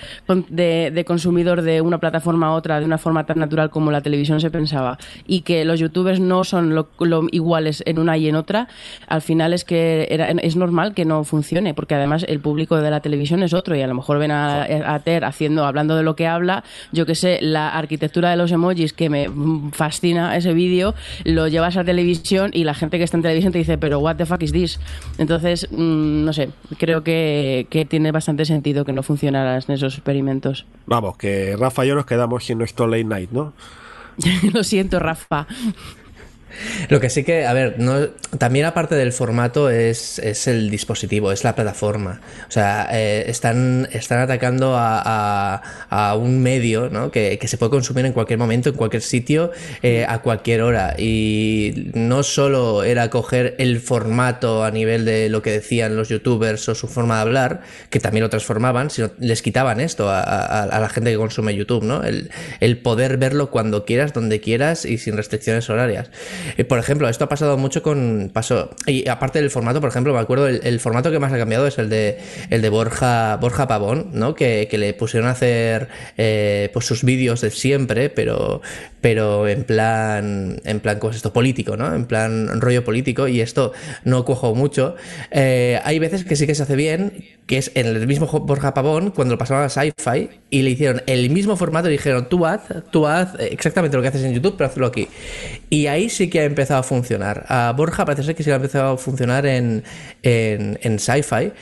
de, 0.48 0.90
de 0.92 1.04
consumidor 1.04 1.62
de 1.62 1.80
una 1.80 1.98
plataforma 1.98 2.48
a 2.48 2.52
otra 2.52 2.78
de 2.78 2.86
una 2.86 2.98
forma 2.98 3.24
tan 3.26 3.38
natural 3.38 3.70
como 3.70 3.90
la 3.90 4.00
televisión 4.00 4.40
se 4.40 4.50
pensaba 4.50 4.98
y 5.26 5.42
que 5.42 5.64
los 5.64 5.80
youtubers 5.80 6.20
no 6.20 6.44
son 6.44 6.74
lo, 6.74 6.88
lo 7.00 7.26
iguales 7.30 7.82
en 7.86 7.98
una 7.98 8.16
y 8.16 8.28
en 8.28 8.36
otra, 8.36 8.68
al 9.06 9.22
final 9.22 9.52
es 9.52 9.64
que 9.64 10.06
era, 10.10 10.28
es 10.30 10.56
normal 10.56 10.94
que 10.94 11.04
no 11.04 11.24
funcione, 11.24 11.74
porque 11.74 11.94
además 11.94 12.24
el 12.28 12.40
público 12.40 12.76
de 12.76 12.90
la 12.90 13.00
televisión 13.00 13.42
es 13.42 13.54
otro 13.54 13.76
y 13.76 13.82
a 13.82 13.86
lo 13.86 13.94
mejor 13.94 14.18
ven 14.18 14.30
a 14.30 14.89
Ter 14.98 15.24
haciendo, 15.24 15.64
hablando 15.64 15.96
de 15.96 16.02
lo 16.02 16.16
que 16.16 16.26
habla, 16.26 16.64
yo 16.92 17.06
que 17.06 17.14
sé, 17.14 17.38
la 17.40 17.70
arquitectura 17.70 18.30
de 18.30 18.36
los 18.36 18.52
emojis 18.52 18.92
que 18.92 19.08
me 19.08 19.30
fascina 19.72 20.36
ese 20.36 20.52
vídeo, 20.52 20.94
lo 21.24 21.48
llevas 21.48 21.76
a 21.76 21.84
televisión 21.84 22.50
y 22.52 22.64
la 22.64 22.74
gente 22.74 22.98
que 22.98 23.04
está 23.04 23.16
en 23.16 23.22
televisión 23.22 23.52
te 23.52 23.58
dice, 23.58 23.78
pero 23.78 24.00
what 24.00 24.16
the 24.16 24.26
fuck 24.26 24.42
is 24.42 24.52
this? 24.52 24.80
Entonces, 25.18 25.68
mmm, 25.70 26.24
no 26.24 26.32
sé, 26.32 26.50
creo 26.78 27.02
que, 27.02 27.66
que, 27.70 27.84
tiene 27.84 28.12
bastante 28.12 28.44
sentido 28.44 28.84
que 28.84 28.92
no 28.92 29.02
funcionaran 29.02 29.62
esos 29.68 29.94
experimentos. 29.94 30.66
Vamos, 30.86 31.16
que 31.16 31.56
Rafa 31.56 31.84
y 31.84 31.88
yo 31.88 31.94
nos 31.94 32.06
quedamos 32.06 32.44
sin 32.44 32.58
nuestro 32.58 32.86
late 32.86 33.04
night, 33.04 33.30
¿no? 33.30 33.52
lo 34.52 34.64
siento, 34.64 34.98
Rafa. 34.98 35.46
Lo 36.88 37.00
que 37.00 37.10
sí 37.10 37.24
que, 37.24 37.46
a 37.46 37.52
ver, 37.52 37.78
no, 37.78 38.08
también 38.38 38.66
aparte 38.66 38.94
del 38.94 39.12
formato 39.12 39.70
es, 39.70 40.18
es, 40.18 40.46
el 40.46 40.70
dispositivo, 40.70 41.32
es 41.32 41.44
la 41.44 41.54
plataforma. 41.54 42.20
O 42.48 42.50
sea, 42.50 42.88
eh, 42.92 43.24
están, 43.28 43.88
están 43.92 44.20
atacando 44.20 44.76
a, 44.76 45.62
a, 45.88 46.14
un 46.16 46.42
medio 46.42 46.90
¿no? 46.90 47.10
que, 47.10 47.38
que, 47.38 47.48
se 47.48 47.58
puede 47.58 47.70
consumir 47.70 48.06
en 48.06 48.12
cualquier 48.12 48.38
momento, 48.38 48.70
en 48.70 48.76
cualquier 48.76 49.02
sitio, 49.02 49.50
eh, 49.82 50.04
a 50.08 50.20
cualquier 50.20 50.62
hora. 50.62 50.94
Y 50.98 51.90
no 51.94 52.22
solo 52.22 52.84
era 52.84 53.10
coger 53.10 53.54
el 53.58 53.80
formato 53.80 54.64
a 54.64 54.70
nivel 54.70 55.04
de 55.04 55.28
lo 55.28 55.42
que 55.42 55.50
decían 55.50 55.96
los 55.96 56.08
youtubers 56.08 56.68
o 56.68 56.74
su 56.74 56.88
forma 56.88 57.16
de 57.16 57.20
hablar, 57.22 57.60
que 57.90 58.00
también 58.00 58.22
lo 58.22 58.30
transformaban, 58.30 58.90
sino 58.90 59.10
les 59.18 59.42
quitaban 59.42 59.80
esto 59.80 60.08
a, 60.10 60.20
a 60.20 60.80
la 60.80 60.88
gente 60.88 61.10
que 61.10 61.16
consume 61.16 61.54
YouTube, 61.54 61.84
¿no? 61.84 62.02
El, 62.02 62.30
el 62.60 62.78
poder 62.78 63.16
verlo 63.16 63.50
cuando 63.50 63.84
quieras, 63.84 64.12
donde 64.12 64.40
quieras 64.40 64.84
y 64.84 64.98
sin 64.98 65.16
restricciones 65.16 65.68
horarias. 65.70 66.10
Eh, 66.56 66.64
por 66.64 66.78
ejemplo, 66.78 67.08
esto 67.08 67.24
ha 67.24 67.28
pasado 67.28 67.56
mucho 67.56 67.82
con. 67.82 68.30
Pasó, 68.32 68.70
y 68.86 69.08
aparte 69.08 69.40
del 69.40 69.50
formato, 69.50 69.80
por 69.80 69.90
ejemplo, 69.90 70.12
me 70.12 70.20
acuerdo, 70.20 70.48
el, 70.48 70.80
formato 70.80 71.10
que 71.10 71.18
más 71.18 71.32
ha 71.32 71.38
cambiado 71.38 71.66
es 71.66 71.78
el 71.78 71.88
de 71.88 72.18
el 72.50 72.62
de 72.62 72.68
Borja, 72.68 73.36
Borja 73.36 73.68
Pavón, 73.68 74.10
¿no? 74.12 74.34
Que, 74.34 74.68
le 74.70 74.94
pusieron 74.94 75.28
a 75.28 75.32
hacer 75.32 75.88
eh, 76.16 76.70
pues 76.72 76.86
sus 76.86 77.04
vídeos 77.04 77.42
de 77.42 77.50
siempre, 77.50 78.08
pero, 78.08 78.62
pero 79.00 79.46
en 79.48 79.64
plan. 79.64 80.60
En 80.64 80.80
plan, 80.80 80.98
¿cómo 80.98 81.10
es 81.10 81.16
esto? 81.16 81.32
Político, 81.32 81.76
¿no? 81.76 81.94
En 81.94 82.06
plan 82.06 82.60
rollo 82.60 82.84
político. 82.84 83.28
Y 83.28 83.40
esto 83.40 83.72
no 84.04 84.24
cuajo 84.24 84.54
mucho. 84.54 84.96
Eh, 85.30 85.80
hay 85.84 85.98
veces 85.98 86.24
que 86.24 86.36
sí 86.36 86.46
que 86.46 86.54
se 86.54 86.62
hace 86.62 86.76
bien, 86.76 87.24
que 87.46 87.58
es 87.58 87.72
en 87.74 87.86
el 87.86 88.06
mismo 88.06 88.26
Borja 88.26 88.74
Pavón, 88.74 89.10
cuando 89.10 89.34
lo 89.34 89.38
pasaban 89.38 89.64
a 89.64 89.68
Sci-Fi, 89.68 90.30
y 90.50 90.62
le 90.62 90.70
hicieron 90.70 91.02
el 91.06 91.30
mismo 91.30 91.56
formato 91.56 91.88
y 91.88 91.92
dijeron, 91.92 92.28
tú 92.28 92.46
haz, 92.46 92.62
tú 92.92 93.06
haz 93.06 93.34
exactamente 93.40 93.96
lo 93.96 94.02
que 94.02 94.08
haces 94.08 94.22
en 94.22 94.34
YouTube, 94.34 94.54
pero 94.56 94.70
hazlo 94.70 94.86
aquí. 94.86 95.08
Y 95.68 95.86
ahí 95.86 96.08
sí 96.08 96.29
que 96.30 96.40
ha 96.40 96.44
empezado 96.44 96.80
a 96.80 96.82
funcionar. 96.82 97.44
A 97.48 97.72
Borja 97.76 98.04
parece 98.04 98.22
ser 98.22 98.34
que 98.34 98.42
sí 98.42 98.50
ha 98.50 98.56
empezado 98.56 98.94
a 98.94 98.96
funcionar 98.96 99.44
en, 99.46 99.84
en, 100.22 100.78
en 100.82 100.98
Sci-Fi. 100.98 101.52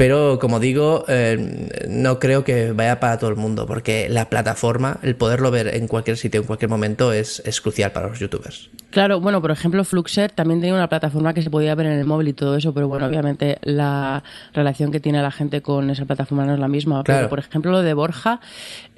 Pero 0.00 0.38
como 0.38 0.60
digo, 0.60 1.04
eh, 1.08 1.68
no 1.86 2.18
creo 2.18 2.42
que 2.42 2.72
vaya 2.72 3.00
para 3.00 3.18
todo 3.18 3.28
el 3.28 3.36
mundo, 3.36 3.66
porque 3.66 4.08
la 4.08 4.30
plataforma, 4.30 4.98
el 5.02 5.14
poderlo 5.14 5.50
ver 5.50 5.74
en 5.74 5.88
cualquier 5.88 6.16
sitio, 6.16 6.40
en 6.40 6.46
cualquier 6.46 6.70
momento, 6.70 7.12
es, 7.12 7.42
es 7.44 7.60
crucial 7.60 7.92
para 7.92 8.08
los 8.08 8.18
youtubers. 8.18 8.70
Claro, 8.88 9.20
bueno, 9.20 9.42
por 9.42 9.50
ejemplo, 9.50 9.84
Fluxer 9.84 10.32
también 10.32 10.60
tenía 10.60 10.74
una 10.74 10.88
plataforma 10.88 11.34
que 11.34 11.42
se 11.42 11.50
podía 11.50 11.74
ver 11.74 11.84
en 11.84 11.98
el 11.98 12.06
móvil 12.06 12.28
y 12.28 12.32
todo 12.32 12.56
eso, 12.56 12.72
pero 12.72 12.88
bueno, 12.88 13.04
obviamente 13.04 13.58
la 13.60 14.24
relación 14.54 14.90
que 14.90 15.00
tiene 15.00 15.20
la 15.20 15.30
gente 15.30 15.60
con 15.60 15.90
esa 15.90 16.06
plataforma 16.06 16.46
no 16.46 16.54
es 16.54 16.60
la 16.60 16.68
misma. 16.68 17.04
Claro. 17.04 17.20
Pero, 17.20 17.28
por 17.28 17.38
ejemplo, 17.38 17.70
lo 17.70 17.82
de 17.82 17.92
Borja, 17.92 18.40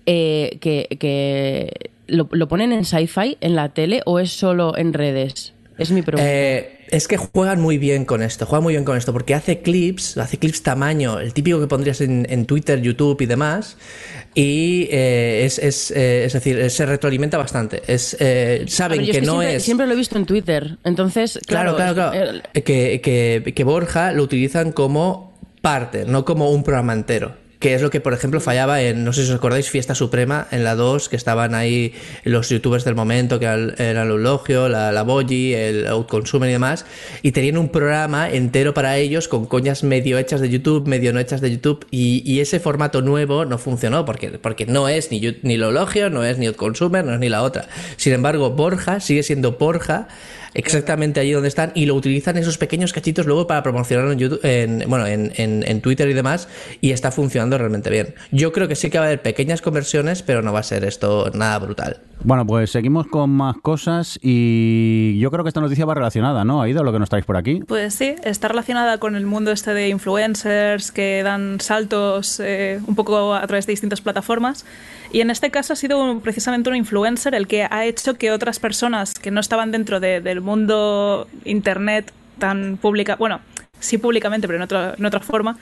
eh, 0.07 0.59
que, 0.61 0.97
que 0.99 1.91
¿lo, 2.07 2.29
¿lo, 2.31 2.49
ponen 2.49 2.73
en 2.73 2.85
sci-fi, 2.85 3.39
en 3.41 3.57
la 3.57 3.71
tele, 3.71 4.03
o 4.07 4.19
es 4.19 4.31
solo 4.31 4.77
en 4.77 4.93
redes? 4.93 5.55
Es 5.79 5.91
mi 5.91 6.03
pregunta. 6.03 6.31
Eh, 6.31 6.79
es 6.93 7.09
que 7.09 7.17
juegan 7.17 7.59
muy 7.59 7.79
bien 7.79 8.05
con 8.05 8.23
esto, 8.23 8.45
juegan 8.45 8.65
muy 8.65 8.75
bien 8.75 8.85
con 8.85 8.99
esto, 8.99 9.15
porque 9.15 9.35
hace 9.35 9.63
clips, 9.63 10.19
hace 10.19 10.37
clips 10.37 10.63
tamaño, 10.63 11.19
el 11.19 11.33
típico 11.33 11.59
que 11.59 11.67
pondrías 11.67 12.03
en, 12.03 12.27
en 12.29 12.45
Twitter, 12.45 12.83
YouTube 12.83 13.19
y 13.23 13.27
demás, 13.27 13.79
y 14.35 14.89
eh, 14.91 15.45
es, 15.47 15.59
es, 15.59 15.91
eh, 15.91 16.27
es, 16.27 16.35
decir, 16.35 16.71
se 16.71 16.85
retroalimenta 16.85 17.39
bastante. 17.39 17.83
Es, 17.87 18.15
eh, 18.21 18.67
saben 18.69 18.99
ver, 18.99 19.07
que, 19.07 19.11
es 19.13 19.19
que 19.21 19.27
no 19.27 19.33
siempre, 19.39 19.57
es. 19.57 19.63
Siempre 19.63 19.87
lo 19.87 19.95
he 19.95 19.97
visto 19.97 20.19
en 20.19 20.27
Twitter, 20.27 20.77
entonces. 20.85 21.41
Claro, 21.47 21.77
claro, 21.77 21.95
claro, 21.95 22.41
que, 22.53 23.01
que, 23.01 23.53
que 23.55 23.65
Borja 23.65 24.13
lo 24.13 24.23
utilizan 24.23 24.73
como 24.73 25.33
parte, 25.63 26.05
no 26.05 26.27
como 26.27 26.51
un 26.51 26.63
programa 26.63 26.93
entero 26.93 27.42
que 27.63 27.75
es 27.75 27.81
lo 27.81 27.91
que, 27.91 28.01
por 28.01 28.13
ejemplo, 28.13 28.41
fallaba 28.41 28.83
en, 28.83 29.05
no 29.05 29.13
sé 29.13 29.25
si 29.25 29.31
os 29.31 29.37
acordáis, 29.37 29.71
Fiesta 29.71 29.95
Suprema, 29.95 30.49
en 30.51 30.65
la 30.65 30.75
2, 30.75 31.09
que 31.09 31.15
estaban 31.15 31.55
ahí 31.55 31.95
los 32.25 32.49
youtubers 32.49 32.85
del 32.85 32.97
momento, 32.97 33.39
que 33.39 33.45
eran, 33.45 33.75
eran 33.79 34.09
Eulogio, 34.09 34.69
la, 34.69 34.91
la 34.91 35.03
el 35.03 35.87
Outconsumer 35.87 36.49
y 36.49 36.53
demás, 36.55 36.85
y 37.23 37.31
tenían 37.31 37.59
un 37.59 37.69
programa 37.69 38.29
entero 38.29 38.75
para 38.75 38.97
ellos 38.97 39.29
con 39.29 39.47
coñas 39.47 39.85
medio 39.85 40.19
hechas 40.19 40.41
de 40.41 40.51
YouTube, 40.51 40.89
medio 40.89 41.13
no 41.13 41.21
hechas 41.21 41.41
de 41.41 41.53
YouTube, 41.53 41.87
y, 41.93 42.41
ese 42.43 42.59
formato 42.59 43.01
nuevo 43.01 43.45
no 43.45 43.59
funcionó, 43.59 44.05
porque, 44.05 44.31
porque 44.31 44.67
no 44.67 44.89
es 44.89 45.13
ni, 45.13 45.21
ni 45.43 45.55
Eulogio, 45.55 46.11
no 46.11 46.25
es 46.25 46.39
ni 46.39 46.49
Outconsumer, 46.49 47.05
no 47.05 47.15
es 47.15 47.21
ni 47.21 47.29
la 47.29 47.45
otra. 47.45 47.69
Sin 47.97 48.13
embargo, 48.13 48.51
Borja 48.51 48.99
sigue 48.99 49.23
siendo 49.23 49.53
Borja, 49.53 50.09
exactamente 50.55 51.21
allí 51.21 51.33
donde 51.33 51.49
están 51.49 51.73
y 51.75 51.87
lo 51.87 51.95
utilizan 51.95 52.37
esos 52.37 52.59
pequeños 52.59 52.93
cachitos 52.93 53.27
luego 53.27 53.47
para 53.47 53.63
promocionarlo 53.63 54.13
en 54.13 54.19
YouTube, 54.19 54.41
en, 54.43 54.85
bueno, 54.89 55.07
en, 55.07 55.33
en, 55.37 55.65
en, 55.67 55.81
Twitter 55.81 56.09
y 56.09 56.13
demás 56.13 56.49
y 56.81 56.91
está 56.91 57.11
funcionando 57.11 57.59
realmente 57.59 57.91
bien. 57.91 58.15
Yo 58.31 58.53
creo 58.53 58.69
que 58.69 58.77
sí 58.77 58.91
que 58.91 58.99
va 58.99 59.05
a 59.05 59.07
haber 59.09 59.23
pequeñas 59.23 59.63
conversiones, 59.63 60.23
pero 60.23 60.43
no 60.43 60.53
va 60.53 60.61
a 60.61 60.65
ser 60.65 60.85
esto 60.85 61.31
nada 61.35 61.59
brutal. 61.59 62.01
Bueno, 62.25 62.47
pues 62.47 62.71
seguimos 62.71 63.09
con 63.09 63.31
más 63.31 63.57
cosas 63.57 64.19
y 64.23 65.19
yo 65.19 65.31
creo 65.31 65.43
que 65.45 65.49
esta 65.49 65.61
noticia 65.61 65.85
va 65.85 65.95
relacionada, 65.95 66.45
¿no? 66.45 66.63
Aida, 66.63 66.83
lo 66.83 66.93
que 66.93 67.01
nos 67.01 67.09
traéis 67.09 67.27
por 67.27 67.37
aquí. 67.37 67.61
Pues 67.67 67.95
sí, 67.95 68.15
está 68.23 68.49
relacionada 68.49 68.99
con 68.99 69.17
el 69.17 69.27
mundo 69.27 69.51
este 69.51 69.75
de 69.75 69.89
influencers 69.89 70.93
que 70.93 71.23
dan 71.25 71.61
saltos 71.61 72.39
eh, 72.39 72.81
un 72.87 72.95
poco 72.95 73.35
a 73.35 73.47
través 73.47 73.67
de 73.67 73.73
distintas 73.73 74.01
plataformas. 74.01 74.65
Y 75.13 75.21
en 75.21 75.31
este 75.31 75.51
caso 75.51 75.75
ha 75.75 75.77
sido 75.77 76.21
precisamente 76.21 76.71
un 76.71 76.77
influencer 76.77 77.35
el 77.35 77.47
que 77.47 77.65
ha 77.71 77.85
hecho 77.85 78.15
que 78.15 78.31
otras 78.31 78.59
personas 78.59 79.13
que 79.13 79.31
no 79.31 79.41
estaban 79.41 79.71
dentro 79.71 80.01
de, 80.01 80.23
del 80.23 80.41
mundo 80.41 81.29
internet 81.45 82.11
tan 82.39 82.79
pública, 82.79 83.17
bueno, 83.17 83.41
sí 83.79 83.99
públicamente, 83.99 84.47
pero 84.47 84.57
en 84.57 84.63
otra, 84.63 84.95
en 84.97 85.05
otra 85.05 85.21
forma, 85.21 85.59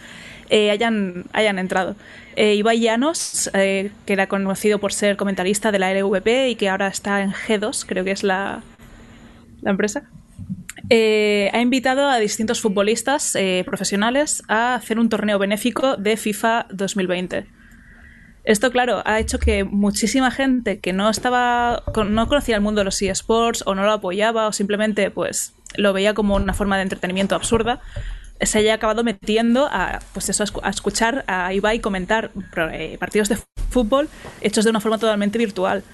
eh, 0.50 0.70
hayan, 0.70 1.24
hayan 1.32 1.58
entrado. 1.58 1.96
Eh, 2.36 2.54
Ibai 2.54 2.78
Llanos, 2.78 3.50
eh, 3.52 3.90
que 4.06 4.12
era 4.12 4.28
conocido 4.28 4.78
por 4.78 4.92
ser 4.92 5.16
comentarista 5.16 5.72
de 5.72 5.80
la 5.80 5.92
LVP 5.92 6.50
y 6.50 6.54
que 6.54 6.68
ahora 6.68 6.86
está 6.86 7.20
en 7.20 7.32
G2, 7.32 7.84
creo 7.86 8.04
que 8.04 8.12
es 8.12 8.22
la, 8.22 8.62
la 9.62 9.70
empresa, 9.72 10.04
eh, 10.90 11.50
ha 11.52 11.60
invitado 11.60 12.08
a 12.08 12.18
distintos 12.18 12.60
futbolistas 12.60 13.36
profesionales 13.64 14.42
a 14.46 14.76
hacer 14.76 14.98
un 14.98 15.08
torneo 15.08 15.38
benéfico 15.40 15.96
de 15.96 16.16
FIFA 16.16 16.66
2020. 16.70 17.59
Esto, 18.44 18.70
claro, 18.70 19.02
ha 19.04 19.18
hecho 19.20 19.38
que 19.38 19.64
muchísima 19.64 20.30
gente 20.30 20.80
que 20.80 20.92
no 20.92 21.10
estaba, 21.10 21.82
no 22.08 22.28
conocía 22.28 22.56
el 22.56 22.62
mundo 22.62 22.80
de 22.80 22.86
los 22.86 23.00
eSports 23.02 23.62
o 23.66 23.74
no 23.74 23.84
lo 23.84 23.92
apoyaba 23.92 24.46
o 24.48 24.52
simplemente 24.52 25.10
pues 25.10 25.52
lo 25.76 25.92
veía 25.92 26.14
como 26.14 26.36
una 26.36 26.54
forma 26.54 26.76
de 26.76 26.82
entretenimiento 26.82 27.34
absurda, 27.34 27.80
se 28.40 28.58
haya 28.58 28.74
acabado 28.74 29.04
metiendo 29.04 29.68
a, 29.70 30.00
pues 30.12 30.28
eso, 30.28 30.44
a 30.62 30.70
escuchar 30.70 31.24
a 31.26 31.52
Ibai 31.52 31.80
comentar 31.80 32.30
partidos 32.98 33.28
de 33.28 33.38
fútbol 33.68 34.08
hechos 34.40 34.64
de 34.64 34.70
una 34.70 34.80
forma 34.80 34.98
totalmente 34.98 35.38
virtual. 35.38 35.84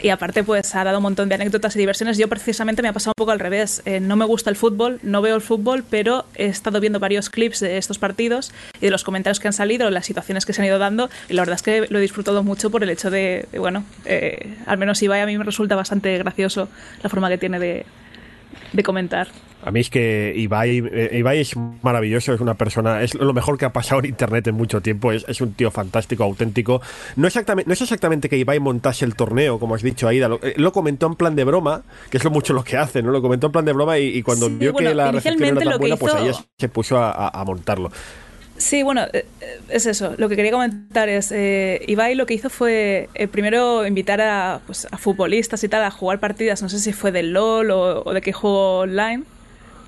Y 0.00 0.10
aparte, 0.10 0.44
pues 0.44 0.74
ha 0.74 0.84
dado 0.84 0.98
un 0.98 1.02
montón 1.02 1.28
de 1.28 1.34
anécdotas 1.34 1.74
y 1.76 1.78
diversiones. 1.78 2.18
Yo 2.18 2.28
precisamente 2.28 2.82
me 2.82 2.88
ha 2.88 2.92
pasado 2.92 3.12
un 3.16 3.20
poco 3.20 3.32
al 3.32 3.40
revés. 3.40 3.82
Eh, 3.84 4.00
no 4.00 4.16
me 4.16 4.24
gusta 4.24 4.50
el 4.50 4.56
fútbol, 4.56 5.00
no 5.02 5.22
veo 5.22 5.34
el 5.36 5.42
fútbol, 5.42 5.84
pero 5.88 6.24
he 6.34 6.46
estado 6.46 6.80
viendo 6.80 7.00
varios 7.00 7.30
clips 7.30 7.60
de 7.60 7.78
estos 7.78 7.98
partidos 7.98 8.52
y 8.80 8.86
de 8.86 8.90
los 8.90 9.04
comentarios 9.04 9.40
que 9.40 9.48
han 9.48 9.52
salido, 9.52 9.90
las 9.90 10.06
situaciones 10.06 10.46
que 10.46 10.52
se 10.52 10.62
han 10.62 10.68
ido 10.68 10.78
dando. 10.78 11.10
Y 11.28 11.34
la 11.34 11.42
verdad 11.42 11.56
es 11.56 11.62
que 11.62 11.86
lo 11.88 11.98
he 11.98 12.02
disfrutado 12.02 12.42
mucho 12.42 12.70
por 12.70 12.82
el 12.82 12.90
hecho 12.90 13.10
de, 13.10 13.48
bueno, 13.58 13.84
eh, 14.04 14.56
al 14.66 14.78
menos 14.78 15.02
Ibai 15.02 15.20
a 15.20 15.26
mí 15.26 15.36
me 15.36 15.44
resulta 15.44 15.74
bastante 15.74 16.16
gracioso 16.18 16.68
la 17.02 17.10
forma 17.10 17.28
que 17.28 17.38
tiene 17.38 17.58
de, 17.58 17.86
de 18.72 18.82
comentar. 18.82 19.28
A 19.64 19.72
mí 19.72 19.80
es 19.80 19.90
que 19.90 20.32
Ibai, 20.36 20.84
eh, 20.92 21.10
Ibai, 21.18 21.40
es 21.40 21.56
maravilloso, 21.82 22.32
es 22.32 22.40
una 22.40 22.54
persona, 22.54 23.02
es 23.02 23.14
lo 23.16 23.32
mejor 23.34 23.58
que 23.58 23.64
ha 23.64 23.72
pasado 23.72 23.98
en 24.00 24.06
internet 24.06 24.46
en 24.46 24.54
mucho 24.54 24.80
tiempo, 24.80 25.10
es, 25.10 25.24
es 25.26 25.40
un 25.40 25.52
tío 25.54 25.72
fantástico, 25.72 26.22
auténtico. 26.22 26.80
No, 27.16 27.26
exactamente, 27.26 27.66
no 27.66 27.72
es 27.72 27.82
exactamente 27.82 28.28
que 28.28 28.36
Ibai 28.38 28.60
montase 28.60 29.04
el 29.04 29.16
torneo, 29.16 29.58
como 29.58 29.74
has 29.74 29.82
dicho, 29.82 30.06
Aida, 30.06 30.28
lo, 30.28 30.36
eh, 30.44 30.54
lo, 30.56 30.70
comentó 30.72 31.06
en 31.08 31.16
plan 31.16 31.34
de 31.34 31.42
broma, 31.42 31.82
que 32.08 32.18
es 32.18 32.24
lo 32.24 32.30
mucho 32.30 32.52
lo 32.52 32.62
que 32.62 32.76
hace, 32.76 33.02
¿no? 33.02 33.10
Lo 33.10 33.20
comentó 33.20 33.46
en 33.48 33.52
plan 33.52 33.64
de 33.64 33.72
broma 33.72 33.98
y, 33.98 34.18
y 34.18 34.22
cuando 34.22 34.46
Sí, 34.46 34.54
vio 34.60 34.72
bueno, 34.72 34.90
que 34.90 34.94
la 34.94 35.10
recepción 35.10 35.56
era 35.58 35.70
tan 35.70 35.78
buena, 35.78 35.96
pues 35.96 36.14
ahí 36.14 36.30
se 36.56 36.68
puso 36.68 36.96
a, 36.98 37.10
a- 37.10 37.40
a 37.40 37.44
montarlo. 37.44 37.90
Sí, 38.58 38.82
bueno, 38.82 39.02
eh, 39.12 39.24
eh, 39.40 39.60
es 39.68 39.86
eso. 39.86 40.14
Lo 40.18 40.28
que 40.28 40.34
quería 40.34 40.50
comentar 40.50 41.08
es, 41.08 41.30
eh, 41.30 41.80
Ibai 41.86 42.16
lo 42.16 42.26
que 42.26 42.34
hizo 42.34 42.50
fue 42.50 43.08
eh, 43.14 43.28
primero 43.28 43.86
invitar 43.86 44.20
a, 44.20 44.60
pues, 44.66 44.88
a 44.90 44.98
futbolistas 44.98 45.62
y 45.62 45.68
tal 45.68 45.84
a 45.84 45.90
jugar 45.92 46.18
partidas, 46.18 46.60
no 46.60 46.68
sé 46.68 46.80
si 46.80 46.92
fue 46.92 47.12
del 47.12 47.32
LOL 47.32 47.70
o, 47.70 48.12
de 48.12 48.20
qué 48.20 48.32
juego 48.32 48.80
online. 48.80 49.22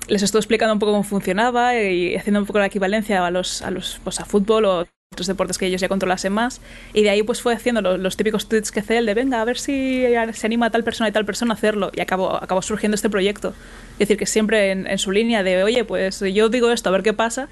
Les 0.07 0.23
estuvo 0.23 0.39
explicando 0.39 0.73
un 0.73 0.79
poco 0.79 0.93
cómo 0.93 1.03
funcionaba 1.03 1.77
y 1.79 2.15
haciendo 2.15 2.39
un 2.41 2.45
poco 2.47 2.59
la 2.59 2.67
equivalencia 2.67 3.25
a 3.25 3.31
los, 3.31 3.61
a 3.61 3.71
los 3.71 3.99
pues, 4.03 4.19
a 4.21 4.25
fútbol 4.25 4.65
o 4.65 4.87
otros 5.13 5.27
deportes 5.27 5.57
que 5.57 5.65
ellos 5.67 5.81
ya 5.81 5.89
controlasen 5.89 6.33
más. 6.33 6.61
Y 6.93 7.03
de 7.03 7.09
ahí 7.11 7.23
pues 7.23 7.41
fue 7.41 7.53
haciendo 7.53 7.81
lo- 7.81 7.97
los, 7.97 8.17
típicos 8.17 8.47
tweets 8.49 8.71
que 8.71 8.79
hace 8.81 8.97
él 8.97 9.05
de 9.05 9.13
venga, 9.13 9.41
a 9.41 9.45
ver 9.45 9.57
si 9.59 10.05
se 10.33 10.47
anima 10.47 10.69
tal 10.71 10.83
persona 10.85 11.09
y 11.09 11.11
tal 11.11 11.25
persona 11.25 11.53
a 11.53 11.57
hacerlo. 11.57 11.91
Y 11.93 12.01
acabó, 12.01 12.35
acabó 12.41 12.61
surgiendo 12.61 12.95
este 12.95 13.09
proyecto. 13.09 13.53
Es 13.93 13.99
decir, 13.99 14.17
que 14.17 14.25
siempre 14.25 14.71
en, 14.71 14.87
en 14.87 14.97
su 14.97 15.11
línea 15.11 15.43
de, 15.43 15.63
oye, 15.63 15.83
pues 15.85 16.21
yo 16.21 16.49
digo 16.49 16.71
esto, 16.71 16.89
a 16.89 16.91
ver 16.93 17.03
qué 17.03 17.13
pasa 17.13 17.49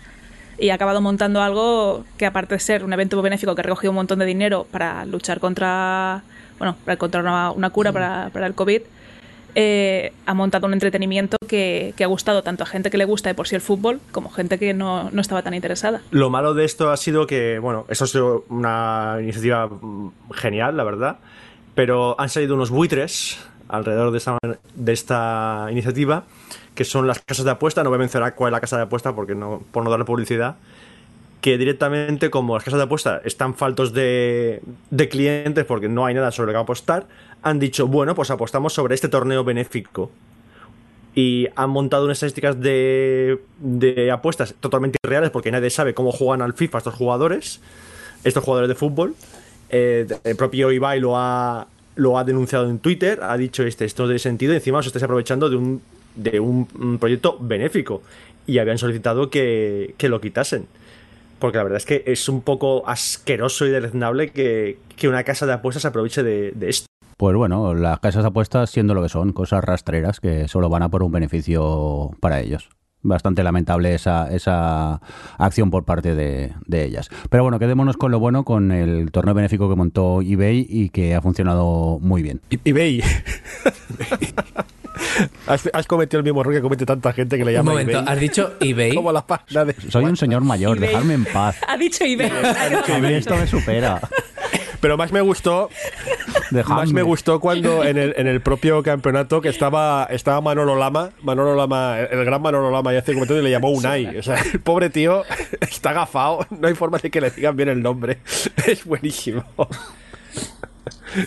y 0.60 0.70
ha 0.70 0.76
acabado 0.76 1.02
montando 1.02 1.42
algo 1.42 2.06
que 2.18 2.26
aparte 2.26 2.56
de 2.56 2.60
ser 2.60 2.84
un 2.84 2.94
evento 2.94 3.22
benéfico 3.22 3.56
que 3.56 3.62
ha 3.62 3.64
recogido 3.64 3.92
un 3.92 3.96
montón 3.96 4.20
de 4.20 4.26
dinero 4.26 4.68
para 4.72 5.06
luchar 5.06 5.40
contra 5.40 6.24
bueno 6.58 6.76
para 6.84 6.94
encontrar 6.94 7.24
una, 7.24 7.52
una 7.52 7.70
cura 7.70 7.92
para, 7.92 8.30
para 8.32 8.48
el 8.48 8.54
COVID 8.54 8.82
eh, 9.56 10.14
ha 10.26 10.34
montado 10.34 10.68
un 10.68 10.74
entretenimiento 10.74 11.38
que, 11.48 11.94
que 11.98 12.04
ha 12.04 12.08
gustado 12.08 12.44
tanto 12.44 12.64
a 12.64 12.68
gente 12.68 12.90
que 12.90 12.98
le 12.98 13.06
gusta 13.06 13.30
de 13.30 13.36
por 13.36 13.48
sí 13.48 13.56
el 13.56 13.62
fútbol 13.62 14.00
como 14.12 14.30
gente 14.30 14.60
que 14.60 14.74
no, 14.74 15.10
no 15.12 15.22
estaba 15.22 15.42
tan 15.42 15.54
interesada. 15.54 16.02
Lo 16.12 16.30
malo 16.30 16.54
de 16.54 16.66
esto 16.66 16.92
ha 16.92 16.98
sido 16.98 17.26
que, 17.26 17.58
bueno, 17.60 17.86
eso 17.90 18.04
ha 18.04 18.08
sido 18.08 18.46
una 18.50 19.18
iniciativa 19.20 19.68
mm, 19.68 20.12
genial, 20.34 20.78
la 20.78 20.84
verdad, 20.84 21.18
pero 21.74 22.20
han 22.20 22.30
salido 22.30 22.56
unos 22.56 22.70
buitres 22.70 23.40
alrededor 23.68 24.12
de 24.12 24.18
esta, 24.20 24.38
de 24.76 24.94
esta 24.94 25.68
iniciativa, 25.72 26.26
que 26.80 26.86
son 26.86 27.08
las 27.08 27.20
casas 27.20 27.44
de 27.44 27.52
apuesta, 27.52 27.84
no 27.84 27.90
voy 27.90 27.98
a 27.98 28.00
mencionar 28.00 28.36
cuál 28.36 28.52
es 28.52 28.54
la 28.54 28.62
casa 28.62 28.78
de 28.78 28.84
apuesta 28.84 29.14
porque 29.14 29.36
no, 29.36 29.62
por 29.74 29.84
no 29.84 29.90
darle 29.90 30.06
publicidad, 30.06 30.56
que 31.42 31.58
directamente 31.58 32.30
como 32.30 32.56
las 32.56 32.64
casas 32.64 32.78
de 32.78 32.86
apuesta 32.86 33.22
están 33.26 33.54
faltos 33.54 33.92
de, 33.92 34.62
de 34.90 35.10
clientes 35.10 35.66
porque 35.66 35.90
no 35.90 36.06
hay 36.06 36.14
nada 36.14 36.32
sobre 36.32 36.54
lo 36.54 36.60
que 36.60 36.62
apostar, 36.62 37.06
han 37.42 37.60
dicho, 37.60 37.86
bueno, 37.88 38.16
pues 38.16 38.32
apostamos 38.32 38.72
sobre 38.72 38.96
este 38.96 39.10
torneo 39.10 39.44
benéfico 39.44 40.10
y 41.14 41.50
han 41.58 41.70
montado 41.70 42.06
unas 42.06 42.16
estadísticas 42.16 42.58
de, 42.62 43.42
de 43.60 44.10
apuestas 44.10 44.56
totalmente 44.62 45.00
irreales 45.04 45.32
porque 45.32 45.52
nadie 45.52 45.72
sabe 45.72 45.94
cómo 45.94 46.14
juegan 46.14 46.42
al 46.42 46.54
FIFA 46.54 46.78
estos 46.78 46.96
jugadores, 46.96 47.60
estos 48.24 48.42
jugadores 48.42 48.70
de 48.70 48.76
fútbol. 48.76 49.16
Eh, 49.70 50.08
el 50.24 50.36
propio 50.38 50.72
Ibai 50.72 51.02
lo 51.02 51.18
ha, 51.18 51.68
lo 51.96 52.18
ha 52.18 52.24
denunciado 52.24 52.70
en 52.70 52.80
Twitter, 52.80 53.20
ha 53.22 53.36
dicho 53.36 53.64
este, 53.64 53.84
esto 53.84 54.04
no 54.04 54.08
tiene 54.08 54.20
sentido 54.20 54.54
encima 54.54 54.78
os 54.78 54.88
estáis 54.88 55.04
aprovechando 55.04 55.50
de 55.50 55.58
un, 55.58 55.82
de 56.16 56.40
un, 56.40 56.68
un 56.80 56.98
proyecto 57.00 57.38
benéfico 57.40 58.02
y 58.48 58.58
habían 58.60 58.78
solicitado 58.78 59.30
que, 59.30 59.94
que 59.98 60.10
lo 60.10 60.20
quitasen. 60.22 60.66
Porque 61.40 61.58
la 61.58 61.64
verdad 61.64 61.78
es 61.78 61.86
que 61.86 62.04
es 62.06 62.28
un 62.28 62.42
poco 62.42 62.84
asqueroso 62.88 63.66
y 63.66 63.70
deleznable 63.70 64.32
que, 64.32 64.78
que 64.98 65.08
una 65.08 65.24
casa 65.24 65.46
de 65.46 65.54
apuestas 65.54 65.84
se 65.84 65.88
aproveche 65.88 66.22
de, 66.24 66.52
de 66.52 66.70
esto. 66.70 66.88
Pues 67.16 67.36
bueno, 67.36 67.74
las 67.74 68.00
casas 68.00 68.24
de 68.24 68.28
apuestas 68.30 68.70
siendo 68.70 68.94
lo 68.94 69.04
que 69.04 69.10
son, 69.10 69.32
cosas 69.34 69.64
rastreras 69.64 70.20
que 70.20 70.48
solo 70.48 70.70
van 70.70 70.84
a 70.84 70.90
por 70.90 71.04
un 71.04 71.12
beneficio 71.12 72.12
para 72.20 72.40
ellos. 72.42 72.70
Bastante 73.02 73.44
lamentable 73.44 73.94
esa, 73.96 74.30
esa 74.34 75.00
acción 75.38 75.72
por 75.72 75.86
parte 75.86 76.16
de, 76.16 76.52
de 76.66 76.84
ellas. 76.84 77.10
Pero 77.30 77.44
bueno, 77.44 77.58
quedémonos 77.60 77.96
con 77.96 78.12
lo 78.12 78.20
bueno, 78.20 78.44
con 78.44 78.74
el 78.74 79.10
torneo 79.12 79.34
benéfico 79.34 79.70
que 79.70 79.76
montó 79.78 80.22
eBay 80.22 80.66
y 80.70 80.90
que 80.90 81.16
ha 81.16 81.22
funcionado 81.22 82.00
muy 82.02 82.22
bien. 82.22 82.42
I- 82.50 82.60
eBay. 82.66 83.02
has, 85.48 85.70
has 85.74 85.88
cometido 85.88 86.20
el 86.20 86.24
mismo 86.24 86.42
error 86.42 86.54
que 86.54 86.62
comete 86.62 86.86
tanta 86.86 87.14
gente 87.14 87.38
que 87.38 87.46
le 87.46 87.52
Un 87.52 87.58
llama 87.58 87.72
momento, 87.72 88.00
eBay. 88.00 88.06
has 88.14 88.20
dicho 88.20 88.54
eBay. 88.60 88.94
Como 88.96 89.12
la 89.12 89.26
página 89.26 89.66
de- 89.66 89.76
Soy 89.90 90.06
un 90.06 90.18
señor 90.18 90.42
mayor, 90.44 90.78
eBay. 90.78 90.90
dejadme 90.90 91.14
en 91.16 91.26
paz. 91.26 91.58
ha 91.68 91.78
dicho 91.78 92.04
mí 92.06 93.14
esto 93.14 93.36
me 93.36 93.48
supera. 93.48 94.00
Pero 94.82 94.96
más 94.96 95.12
me 95.12 95.20
gustó 95.22 95.70
Dejadme. 96.52 96.76
Más 96.82 96.94
me 96.94 97.02
gustó 97.04 97.40
cuando 97.40 97.84
en 97.84 97.98
el, 97.98 98.14
en 98.18 98.26
el 98.28 98.42
propio 98.42 98.82
campeonato 98.82 99.40
que 99.42 99.50
estaba, 99.50 100.08
estaba 100.10 100.40
Manolo 100.42 100.76
Lama, 100.78 101.12
Manolo 101.22 101.54
Lama, 101.56 102.00
el 102.00 102.24
gran 102.26 102.42
Manolo 102.42 102.72
Lama, 102.72 102.94
y 102.94 102.98
hace 102.98 103.14
comentario 103.14 103.42
y 103.42 103.46
le 103.46 103.52
llamó 103.52 103.70
Unai. 103.72 104.18
O 104.18 104.24
sea, 104.24 104.38
el 104.54 104.60
pobre 104.62 104.90
tío 104.90 105.24
está 105.60 105.90
agafado, 105.92 106.48
no 106.50 106.68
hay 106.68 106.74
forma 106.76 106.98
de 106.98 107.12
que 107.12 107.20
le 107.22 107.30
digan 107.30 107.56
bien 107.56 107.70
el 107.70 107.84
nombre. 107.84 108.20
Es 108.66 108.86
buenísimo. 108.86 109.44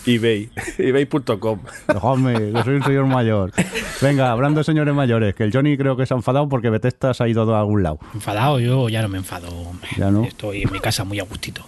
eBay, 0.06 0.50
ebay.com. 0.78 1.58
Dejadme, 1.88 2.52
que 2.52 2.62
soy 2.64 2.74
un 2.74 2.82
señor 2.82 3.06
mayor. 3.06 3.52
Venga, 4.00 4.30
hablando 4.30 4.60
de 4.60 4.64
señores 4.64 4.94
mayores, 4.94 5.34
que 5.34 5.44
el 5.44 5.52
Johnny 5.52 5.76
creo 5.76 5.96
que 5.96 6.06
se 6.06 6.14
ha 6.14 6.16
enfadado 6.16 6.48
porque 6.48 6.70
Bethesda 6.70 7.14
se 7.14 7.24
ha 7.24 7.28
ido 7.28 7.54
a 7.54 7.60
algún 7.60 7.82
lado. 7.82 7.98
Enfadado, 8.14 8.60
yo 8.60 8.88
ya 8.88 9.02
no 9.02 9.08
me 9.08 9.18
enfado. 9.18 9.48
Ya 9.96 10.10
no. 10.10 10.24
Estoy 10.24 10.62
en 10.62 10.72
mi 10.72 10.80
casa 10.80 11.04
muy 11.04 11.20
a 11.20 11.24
gustito. 11.24 11.64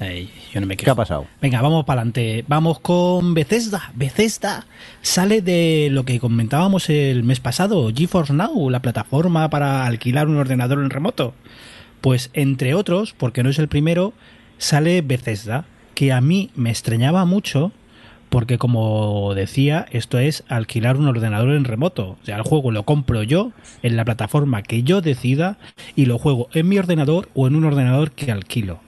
Eh, 0.00 0.28
yo 0.52 0.60
no 0.60 0.66
me 0.66 0.76
¿Qué 0.76 0.84
quejo. 0.84 0.92
ha 0.92 0.96
pasado? 0.96 1.26
Venga, 1.40 1.62
vamos 1.62 1.84
para 1.84 2.00
adelante. 2.00 2.44
Vamos 2.48 2.80
con 2.80 3.34
Bethesda. 3.34 3.92
Bethesda 3.94 4.66
sale 5.00 5.42
de 5.42 5.88
lo 5.92 6.04
que 6.04 6.18
comentábamos 6.18 6.90
el 6.90 7.22
mes 7.22 7.38
pasado, 7.38 7.90
GeForce 7.94 8.32
Now, 8.32 8.68
la 8.68 8.82
plataforma 8.82 9.48
para 9.48 9.86
alquilar 9.86 10.26
un 10.26 10.38
ordenador 10.38 10.78
en 10.80 10.90
remoto. 10.90 11.34
Pues 12.00 12.30
entre 12.32 12.74
otros, 12.74 13.14
porque 13.16 13.44
no 13.44 13.50
es 13.50 13.60
el 13.60 13.68
primero, 13.68 14.12
sale 14.58 15.02
Bethesda, 15.02 15.66
que 15.94 16.12
a 16.12 16.20
mí 16.20 16.50
me 16.54 16.70
extrañaba 16.70 17.24
mucho 17.24 17.72
porque 18.32 18.56
como 18.56 19.34
decía, 19.34 19.84
esto 19.90 20.18
es 20.18 20.42
alquilar 20.48 20.96
un 20.96 21.06
ordenador 21.06 21.50
en 21.50 21.64
remoto. 21.64 22.16
O 22.22 22.24
sea, 22.24 22.36
el 22.36 22.42
juego 22.42 22.70
lo 22.70 22.84
compro 22.84 23.22
yo 23.22 23.52
en 23.82 23.94
la 23.94 24.06
plataforma 24.06 24.62
que 24.62 24.82
yo 24.84 25.02
decida 25.02 25.58
y 25.96 26.06
lo 26.06 26.16
juego 26.16 26.48
en 26.54 26.66
mi 26.66 26.78
ordenador 26.78 27.28
o 27.34 27.46
en 27.46 27.56
un 27.56 27.66
ordenador 27.66 28.12
que 28.12 28.32
alquilo. 28.32 28.80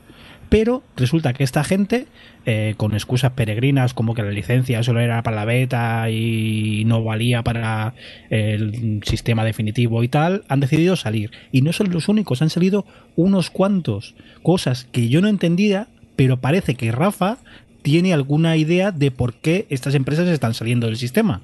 Pero 0.49 0.83
resulta 0.97 1.35
que 1.35 1.45
esta 1.45 1.63
gente, 1.63 2.07
eh, 2.47 2.75
con 2.79 2.95
excusas 2.95 3.33
peregrinas 3.33 3.93
como 3.93 4.15
que 4.15 4.23
la 4.23 4.31
licencia 4.31 4.83
solo 4.83 5.01
era 5.01 5.23
para 5.23 5.37
la 5.37 5.45
beta 5.45 6.09
y 6.09 6.85
no 6.87 7.03
valía 7.05 7.43
para 7.43 7.93
el 8.31 9.03
sistema 9.05 9.45
definitivo 9.45 10.03
y 10.03 10.09
tal, 10.09 10.45
han 10.49 10.61
decidido 10.61 10.97
salir. 10.97 11.33
Y 11.53 11.61
no 11.61 11.75
son 11.75 11.91
los 11.91 12.09
únicos, 12.09 12.41
han 12.41 12.51
salido 12.51 12.87
unos 13.15 13.51
cuantos. 13.51 14.15
Cosas 14.43 14.87
que 14.91 15.09
yo 15.09 15.21
no 15.21 15.29
entendía, 15.29 15.89
pero 16.17 16.41
parece 16.41 16.75
que 16.75 16.93
Rafa 16.93 17.39
tiene 17.83 18.15
alguna 18.15 18.57
idea 18.57 18.93
de 18.93 19.11
por 19.11 19.35
qué 19.35 19.67
estas 19.69 19.95
empresas 19.95 20.27
están 20.29 20.55
saliendo 20.55 20.87
del 20.87 20.97
sistema. 20.97 21.43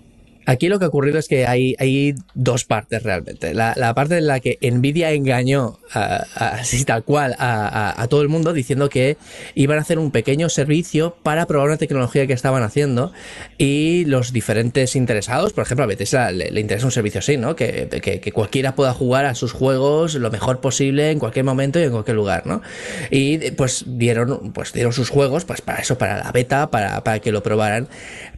Aquí 0.50 0.66
lo 0.66 0.80
que 0.80 0.84
ha 0.84 0.88
ocurrido 0.88 1.16
es 1.20 1.28
que 1.28 1.46
hay, 1.46 2.16
dos 2.34 2.64
partes 2.64 3.04
realmente. 3.04 3.54
La, 3.54 3.94
parte 3.94 4.18
en 4.18 4.26
la 4.26 4.40
que 4.40 4.58
Nvidia 4.60 5.12
engañó 5.12 5.78
así 5.92 6.84
tal 6.84 7.04
cual 7.04 7.36
a, 7.38 8.04
todo 8.10 8.22
el 8.22 8.28
mundo 8.28 8.52
diciendo 8.52 8.88
que 8.88 9.16
iban 9.54 9.78
a 9.78 9.82
hacer 9.82 10.00
un 10.00 10.10
pequeño 10.10 10.48
servicio 10.48 11.14
para 11.22 11.46
probar 11.46 11.68
una 11.68 11.76
tecnología 11.76 12.26
que 12.26 12.32
estaban 12.32 12.64
haciendo 12.64 13.12
y 13.58 14.04
los 14.06 14.32
diferentes 14.32 14.96
interesados, 14.96 15.52
por 15.52 15.62
ejemplo 15.62 15.84
a 15.84 15.86
Bethesda 15.86 16.32
le, 16.32 16.60
interesa 16.60 16.84
un 16.84 16.90
servicio 16.90 17.20
así, 17.20 17.36
¿no? 17.36 17.54
Que, 17.54 18.32
cualquiera 18.34 18.74
pueda 18.74 18.92
jugar 18.92 19.26
a 19.26 19.36
sus 19.36 19.52
juegos 19.52 20.16
lo 20.16 20.32
mejor 20.32 20.60
posible 20.60 21.12
en 21.12 21.20
cualquier 21.20 21.44
momento 21.44 21.78
y 21.78 21.84
en 21.84 21.92
cualquier 21.92 22.16
lugar, 22.16 22.48
¿no? 22.48 22.60
Y 23.12 23.52
pues 23.52 23.84
dieron, 23.86 24.52
pues 24.52 24.72
dieron 24.72 24.92
sus 24.92 25.10
juegos 25.10 25.44
pues 25.44 25.60
para 25.60 25.78
eso, 25.78 25.96
para 25.96 26.18
la 26.18 26.32
beta, 26.32 26.72
para 26.72 27.20
que 27.20 27.30
lo 27.30 27.44
probaran. 27.44 27.86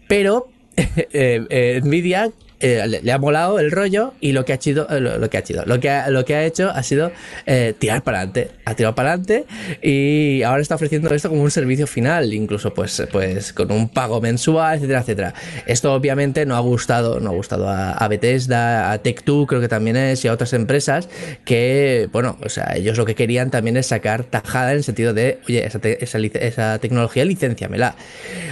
Pero 0.09 0.51
eh, 1.13 1.45
eh, 1.49 1.81
Nvidia 1.85 2.31
eh, 2.62 3.01
le, 3.03 3.12
ha 3.12 3.18
molado 3.18 3.59
el 3.59 3.70
rollo 3.70 4.14
y 4.20 4.33
lo 4.33 4.44
que 4.44 4.53
ha 4.53 4.55
hecho, 4.57 4.87
eh, 4.88 5.01
lo, 5.01 5.29
que 5.29 5.37
ha 5.37 5.40
hecho, 5.40 5.62
lo 5.66 5.81
que 5.81 5.90
lo 6.09 6.25
que 6.25 6.35
ha 6.35 6.44
hecho 6.44 6.70
ha 6.70 6.83
sido 6.83 7.12
eh, 7.46 7.75
tirar 7.79 8.03
para 8.03 8.18
adelante, 8.20 8.51
ha 8.64 8.75
tirado 8.75 8.94
para 8.94 9.12
adelante 9.12 9.44
y 9.83 10.42
ahora 10.42 10.62
está 10.62 10.77
ofreciendo 10.77 11.12
esto 11.14 11.29
como 11.29 11.42
un 11.42 11.51
servicio 11.51 11.87
final, 11.87 12.33
incluso 12.33 12.72
pues, 12.72 13.03
pues 13.12 13.53
con 13.53 13.70
un 13.72 13.88
pago 13.88 14.20
mensual, 14.20 14.77
etcétera, 14.79 15.01
etcétera. 15.01 15.35
Esto 15.66 15.92
obviamente 15.92 16.46
no 16.46 16.57
ha 16.57 16.61
gustado, 16.61 17.20
no 17.20 17.31
ha 17.31 17.33
gustado 17.35 17.68
a, 17.68 17.92
a 17.92 18.09
Bethesda, 18.09 18.92
a 18.92 19.03
Tech2 19.03 19.46
creo 19.46 19.61
que 19.61 19.68
también 19.68 19.96
es 19.96 20.25
y 20.25 20.29
a 20.29 20.33
otras 20.33 20.53
empresas 20.53 21.09
que, 21.44 22.09
bueno, 22.12 22.38
o 22.44 22.48
sea, 22.48 22.72
ellos 22.77 22.96
lo 22.96 23.05
que 23.05 23.14
querían 23.14 23.51
también 23.51 23.77
es 23.77 23.87
sacar 23.87 24.25
tajada 24.25 24.70
en 24.70 24.79
el 24.79 24.85
sentido 24.85 25.12
de, 25.12 25.40
oye, 25.48 25.66
esa, 25.66 25.79
te- 25.79 26.03
esa, 26.05 26.18
esa 26.18 26.79
tecnología 26.79 27.25
licenciamela. 27.25 27.96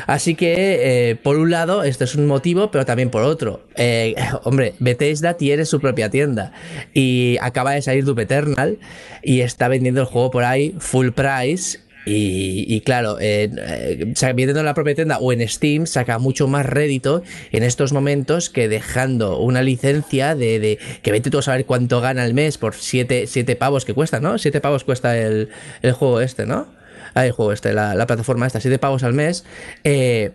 Así 0.07 0.35
que, 0.35 1.19
por 1.23 1.37
un 1.39 1.51
lado, 1.51 1.83
esto 1.85 2.05
es 2.05 2.15
un 2.15 2.27
motivo, 2.27 2.71
pero 2.71 2.85
también 2.85 3.11
por 3.11 3.23
otro. 3.23 3.63
Eh, 3.77 4.00
hombre, 4.45 4.75
Bethesda 4.79 5.35
tiene 5.35 5.65
su 5.65 5.81
propia 5.81 6.11
tienda 6.11 6.53
y 6.95 7.37
acaba 7.41 7.73
de 7.73 7.83
salir 7.83 8.05
Doom 8.05 8.21
Eternal 8.21 8.79
y 9.23 9.41
está 9.41 9.69
vendiendo 9.69 10.01
el 10.01 10.07
juego 10.07 10.31
por 10.31 10.45
ahí 10.45 10.75
full 10.79 11.11
price. 11.11 11.81
Y, 12.07 12.81
claro, 12.81 13.19
eh, 13.21 13.51
eh, 13.55 14.15
vendiendo 14.21 14.61
en 14.61 14.67
la 14.67 14.75
propia 14.75 14.95
tienda 14.95 15.19
o 15.19 15.33
en 15.33 15.47
Steam 15.47 15.87
saca 15.87 16.19
mucho 16.19 16.49
más 16.49 16.67
rédito 16.67 17.23
en 17.53 17.63
estos 17.63 17.93
momentos 17.93 18.51
que 18.51 18.69
dejando 18.69 19.39
una 19.39 19.63
licencia 19.63 20.35
de, 20.35 20.79
que 21.03 21.13
vete 21.13 21.31
tú 21.31 21.39
a 21.39 21.43
saber 21.43 21.67
cuánto 21.67 22.01
gana 22.01 22.25
al 22.25 22.35
mes 22.35 22.59
por 22.59 22.75
7 22.75 23.27
siete, 23.29 23.55
pavos 23.55 23.85
que 23.85 23.95
cuesta, 23.95 24.19
¿no? 24.19 24.39
7 24.39 24.61
pavos 24.61 24.83
cuesta 24.83 25.17
el, 25.17 25.51
el 25.83 25.93
juego 25.93 26.21
este, 26.21 26.47
¿no? 26.47 26.67
Ah, 27.15 27.27
el 27.27 27.33
juego 27.33 27.53
este, 27.53 27.73
la, 27.73 27.95
la 27.95 28.07
plataforma 28.07 28.47
esta, 28.47 28.61
7 28.61 28.79
pavos 28.79 29.03
al 29.03 29.13
mes. 29.13 29.45
Eh, 29.85 30.33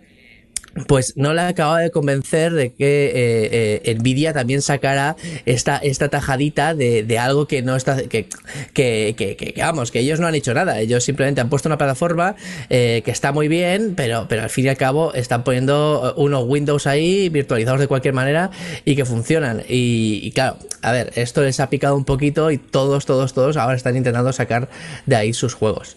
pues 0.86 1.14
no 1.16 1.32
le 1.32 1.40
acaba 1.42 1.80
de 1.80 1.90
convencer 1.90 2.52
de 2.52 2.74
que 2.74 3.06
eh, 3.06 3.80
eh, 3.84 3.94
Nvidia 3.94 4.32
también 4.32 4.62
sacara 4.62 5.16
esta, 5.46 5.78
esta 5.78 6.08
tajadita 6.08 6.74
de, 6.74 7.02
de 7.02 7.18
algo 7.18 7.46
que 7.46 7.62
no 7.62 7.76
está 7.76 8.02
que, 8.08 8.28
que, 8.74 9.54
vamos 9.58 9.90
que 9.90 10.00
ellos 10.00 10.20
no 10.20 10.26
han 10.26 10.34
hecho 10.34 10.52
nada. 10.54 10.80
Ellos 10.80 11.04
simplemente 11.04 11.40
han 11.40 11.48
puesto 11.48 11.68
una 11.68 11.78
plataforma 11.78 12.36
eh, 12.68 13.02
que 13.04 13.10
está 13.10 13.32
muy 13.32 13.48
bien 13.48 13.94
pero 13.96 14.26
pero 14.28 14.42
al 14.42 14.50
fin 14.50 14.66
y 14.66 14.68
al 14.68 14.76
cabo 14.76 15.14
están 15.14 15.44
poniendo 15.44 16.14
unos 16.16 16.44
Windows 16.46 16.86
ahí 16.86 17.28
virtualizados 17.28 17.80
de 17.80 17.88
cualquier 17.88 18.14
manera 18.14 18.50
y 18.84 18.96
que 18.96 19.04
funcionan. 19.04 19.62
Y, 19.68 20.20
y 20.22 20.30
claro 20.32 20.58
a 20.82 20.92
ver 20.92 21.12
esto 21.16 21.42
les 21.42 21.58
ha 21.60 21.70
picado 21.70 21.96
un 21.96 22.04
poquito 22.04 22.50
y 22.50 22.58
todos 22.58 23.06
todos 23.06 23.32
todos 23.32 23.56
ahora 23.56 23.76
están 23.76 23.96
intentando 23.96 24.32
sacar 24.32 24.68
de 25.06 25.16
ahí 25.16 25.32
sus 25.32 25.54
juegos 25.54 25.96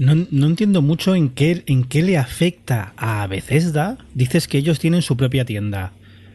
No, 0.00 0.26
no 0.30 0.46
entiendo 0.46 0.80
mucho 0.80 1.14
en 1.14 1.28
qué, 1.28 1.62
en 1.66 1.84
qué 1.84 2.02
le 2.02 2.16
afecta 2.16 2.94
a 2.96 3.26
Bethesda. 3.26 3.98
Dices 4.14 4.48
que 4.48 4.56
ellos 4.56 4.78
tienen 4.78 5.02
su 5.02 5.14
propia 5.14 5.44
tienda. 5.44 5.92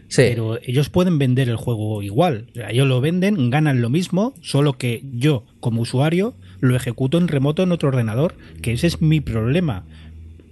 Sí. 0.07 0.21
Pero 0.29 0.59
ellos 0.61 0.89
pueden 0.89 1.17
vender 1.17 1.49
el 1.49 1.55
juego 1.55 2.03
igual. 2.03 2.45
O 2.51 2.53
sea, 2.53 2.69
ellos 2.69 2.87
lo 2.87 3.01
venden, 3.01 3.49
ganan 3.49 3.81
lo 3.81 3.89
mismo, 3.89 4.35
solo 4.41 4.73
que 4.73 5.01
yo, 5.11 5.45
como 5.61 5.81
usuario, 5.81 6.35
lo 6.59 6.75
ejecuto 6.75 7.17
en 7.17 7.27
remoto 7.27 7.63
en 7.63 7.71
otro 7.71 7.89
ordenador, 7.89 8.35
que 8.61 8.73
ese 8.73 8.85
es 8.85 9.01
mi 9.01 9.19
problema. 9.19 9.83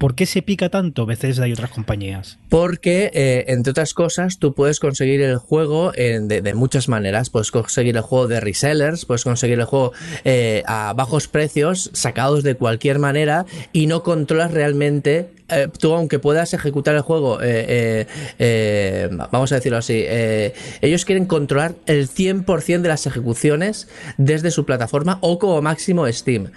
¿Por 0.03 0.15
qué 0.15 0.25
se 0.25 0.41
pica 0.41 0.67
tanto 0.67 1.05
Bethesda 1.05 1.47
y 1.47 1.53
otras 1.53 1.69
compañías? 1.69 2.37
Porque, 2.49 3.09
eh, 3.13 3.45
entre 3.47 3.71
otras 3.71 3.93
cosas, 3.93 4.37
tú 4.37 4.53
puedes 4.53 4.81
conseguir 4.81 5.21
el 5.21 5.37
juego 5.37 5.93
de, 5.93 6.53
muchas 6.53 6.89
maneras. 6.89 7.29
Puedes 7.29 7.51
conseguir 7.51 7.95
el 7.95 8.01
juego 8.01 8.27
de 8.27 8.41
resellers, 8.41 9.05
puedes 9.05 9.23
conseguir 9.23 9.59
el 9.59 9.63
juego 9.63 9.93
eh, 10.25 10.61
a 10.65 10.91
bajos 10.91 11.29
precios, 11.29 11.89
sacados 11.93 12.43
de 12.43 12.55
cualquier 12.55 12.99
manera, 12.99 13.45
y 13.71 13.87
no 13.87 14.03
controlas 14.03 14.51
realmente. 14.51 15.29
eh, 15.47 15.69
tú, 15.79 15.93
aunque 15.93 16.19
puedas 16.19 16.53
ejecutar 16.53 16.95
el 16.95 17.01
juego, 17.01 17.37
vamos 19.31 19.51
a 19.53 19.55
decirlo 19.55 19.77
así, 19.77 20.03
ellos 20.81 21.05
quieren 21.05 21.27
controlar 21.27 21.75
el 21.85 22.09
100% 22.09 22.81
de 22.81 22.89
las 22.89 23.07
ejecuciones 23.07 23.87
desde 24.17 24.51
su 24.51 24.65
plataforma 24.65 25.19
o 25.21 25.39
como 25.39 25.61
máximo 25.61 26.11
Steam. 26.11 26.51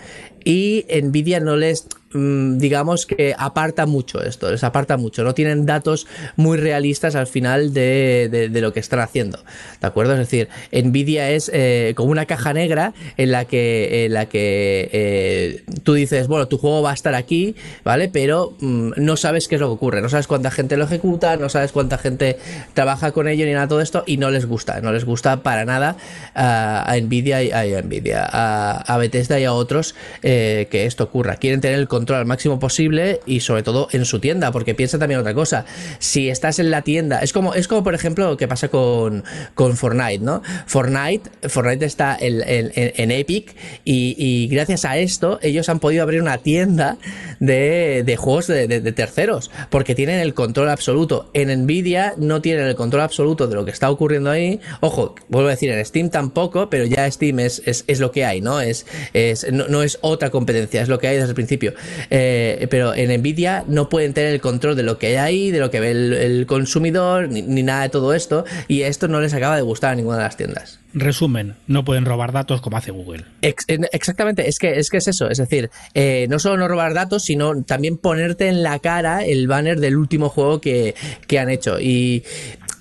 Y 0.45 0.85
Nvidia 1.03 1.41
no 1.41 1.57
les 1.57 1.89
digamos 2.13 3.05
que 3.05 3.35
aparta 3.37 3.85
mucho 3.87 4.23
esto, 4.23 4.51
les 4.51 4.65
aparta 4.65 4.97
mucho, 4.97 5.25
no 5.25 5.35
tienen 5.35 5.67
datos 5.67 6.07
muy 6.37 6.57
realistas 6.57 7.15
al 7.15 7.27
final 7.27 7.75
de, 7.75 8.49
de- 8.51 8.61
lo 8.61 8.73
que 8.73 8.81
están 8.81 9.01
haciendo, 9.01 9.39
¿de 9.81 9.87
acuerdo? 9.87 10.13
Es 10.15 10.21
decir, 10.21 10.49
Nvidia 10.73 11.31
es 11.31 11.51
eh, 11.53 11.93
como 11.97 12.11
una 12.11 12.25
caja 12.27 12.53
negra 12.55 12.95
en 13.17 13.33
la 13.33 13.45
que, 13.45 14.07
en 14.07 14.15
la 14.15 14.27
que 14.27 14.89
eh, 14.93 15.65
tú 15.83 15.95
dices, 15.95 16.27
bueno, 16.29 16.49
tu 16.49 16.59
juego 16.59 16.81
va 16.81 16.93
a 16.93 16.95
estar 16.95 17.15
aquí, 17.15 17.55
¿vale? 17.85 18.09
Pero 18.09 18.55
mm, 18.61 18.93
no 18.97 19.17
sabes 19.17 19.49
qué 19.49 19.57
es 19.57 19.61
lo 19.61 19.67
que 19.69 19.75
ocurre, 19.75 20.01
no 20.01 20.09
sabes 20.09 20.27
cuánta 20.27 20.51
gente 20.51 20.77
lo 20.77 20.85
ejecuta, 20.85 21.37
no 21.37 21.49
sabes 21.49 21.73
cuánta 21.73 21.99
gente 21.99 22.39
trabaja 22.73 23.13
con 23.13 23.29
ello 23.29 23.45
ni 23.45 23.53
nada 23.53 23.67
de 23.67 23.69
todo 23.71 23.81
esto 23.81 24.05
y 24.07 24.17
no 24.17 24.31
les 24.31 24.47
gusta, 24.47 24.81
no 24.81 24.93
les 24.93 25.05
gusta 25.05 25.43
para 25.43 25.65
nada 25.65 25.97
a, 26.35 26.95
Nvidia 27.01 27.43
y 27.43 27.51
a, 27.51 27.83
Nvidia, 27.83 28.27
a, 28.31 28.73
a 28.95 28.97
Bethesda 28.97 29.39
y 29.39 29.45
a 29.45 29.53
otros 29.53 29.95
eh, 30.23 30.69
que 30.71 30.87
esto 30.87 31.05
ocurra. 31.05 31.37
Quieren 31.37 31.61
tener 31.61 31.79
el 31.79 31.89
control 31.97 32.19
al 32.19 32.27
máximo 32.27 32.59
posible 32.59 33.21
y 33.25 33.41
sobre 33.41 33.63
todo 33.63 33.89
en 33.93 34.05
su 34.05 34.21
tienda, 34.21 34.53
porque 34.53 34.75
piensa 34.75 34.99
también 34.99 35.21
otra 35.21 35.33
cosa. 35.33 35.65
Si 35.99 36.29
estás 36.29 36.59
en 36.59 36.71
la 36.71 36.83
tienda, 36.83 37.21
es 37.21 37.33
como, 37.33 37.55
es 37.55 37.69
como 37.69 37.83
por 37.83 37.95
ejemplo 37.95 38.29
lo 38.29 38.37
que 38.37 38.47
pasa 38.47 38.69
con, 38.69 39.25
con 39.55 39.77
Fortnite, 39.79 40.23
¿no? 40.23 40.43
Fortnite, 40.67 41.31
Fortnite 41.49 41.87
está 41.87 42.19
en, 42.21 43.11
Epic 43.11 43.55
y, 43.85 44.49
gracias 44.49 44.85
a 44.85 44.99
esto 44.99 45.39
ellos 45.43 45.69
han 45.69 45.81
podido 45.81 46.03
abrir 46.03 46.21
una 46.21 46.39
tienda 46.39 46.99
de, 47.41 48.03
de 48.05 48.17
juegos 48.17 48.47
de, 48.47 48.93
terceros, 48.93 49.51
porque 49.71 49.95
tienen 49.95 50.21
el 50.21 50.35
control 50.35 50.69
absoluto. 50.69 51.31
En 51.33 51.49
Nvidia 51.63 52.15
no 52.19 52.43
tienen 52.43 52.67
el 52.67 52.77
control 52.77 53.03
absoluto 53.03 53.47
de 53.47 53.55
lo 53.55 53.65
que 53.65 53.71
está 53.71 53.91
ocurriendo 53.91 54.31
ahí. 54.31 54.61
Ojo, 54.81 55.15
vuelvo 55.29 55.49
a 55.49 55.53
decir, 55.53 55.71
en 55.71 55.85
Steam 55.85 56.11
tampoco, 56.11 56.69
pero 56.69 56.85
ya 56.85 57.11
Steam 57.11 57.41
es, 57.41 57.63
es, 57.65 58.01
lo 58.01 58.11
que 58.11 58.25
hay, 58.25 58.41
¿no? 58.41 58.61
Es, 58.61 58.87
es, 59.15 59.51
no 59.51 59.83
es 59.83 59.99
otra 60.03 60.31
competencia, 60.31 60.83
es 60.83 60.89
lo 60.89 60.99
que 60.99 61.09
hay 61.09 61.17
desde 61.17 61.31
el 61.31 61.35
principio. 61.35 61.75
Eh, 62.11 62.67
pero 62.71 62.95
en 62.95 63.11
Nvidia 63.21 63.65
no 63.67 63.89
pueden 63.89 64.15
tener 64.15 64.33
el 64.33 64.41
control 64.41 64.77
de 64.77 64.83
lo 64.83 64.99
que 64.99 65.07
hay 65.09 65.15
ahí, 65.17 65.51
de 65.51 65.61
lo 65.61 65.71
que 65.71 65.81
ve 65.81 65.91
el, 65.91 66.13
el 66.13 66.47
consumidor, 66.47 67.29
ni, 67.29 67.43
ni 67.43 67.63
nada 67.63 67.83
de 67.83 67.89
todo 67.89 68.15
esto, 68.15 68.45
y 68.69 68.83
esto 68.83 69.09
no 69.09 69.21
les 69.21 69.35
acaba 69.35 69.57
de 69.57 69.63
gustar 69.63 69.93
a 69.93 69.95
ninguna 69.95 70.17
de 70.19 70.23
las 70.25 70.37
tiendas. 70.37 70.79
Resumen, 70.95 71.55
no 71.67 71.85
pueden 71.85 72.07
robar 72.07 72.33
datos 72.33 72.61
como 72.63 72.79
hace 72.79 72.91
Google. 72.91 73.25
Ex- 73.43 73.65
en- 73.69 73.87
exactamente, 73.93 74.49
es 74.49 74.59
que, 74.59 74.79
es 74.79 74.89
que 74.89 74.97
es 74.97 75.09
eso, 75.09 75.29
es 75.29 75.37
decir, 75.39 75.71
eh, 75.95 76.27
no 76.31 76.39
solo 76.39 76.57
no 76.57 76.69
robar 76.69 76.95
datos, 76.95 77.25
sino 77.25 77.63
también 77.65 77.99
ponerte 77.99 78.49
en 78.49 78.63
la 78.63 78.79
cara 78.79 79.25
el 79.25 79.47
banner 79.47 79.79
del 79.81 79.97
último 79.97 80.29
juego 80.31 80.61
que, 80.61 80.95
que 81.27 81.39
han 81.39 81.51
hecho. 81.51 81.79
Y 81.81 82.25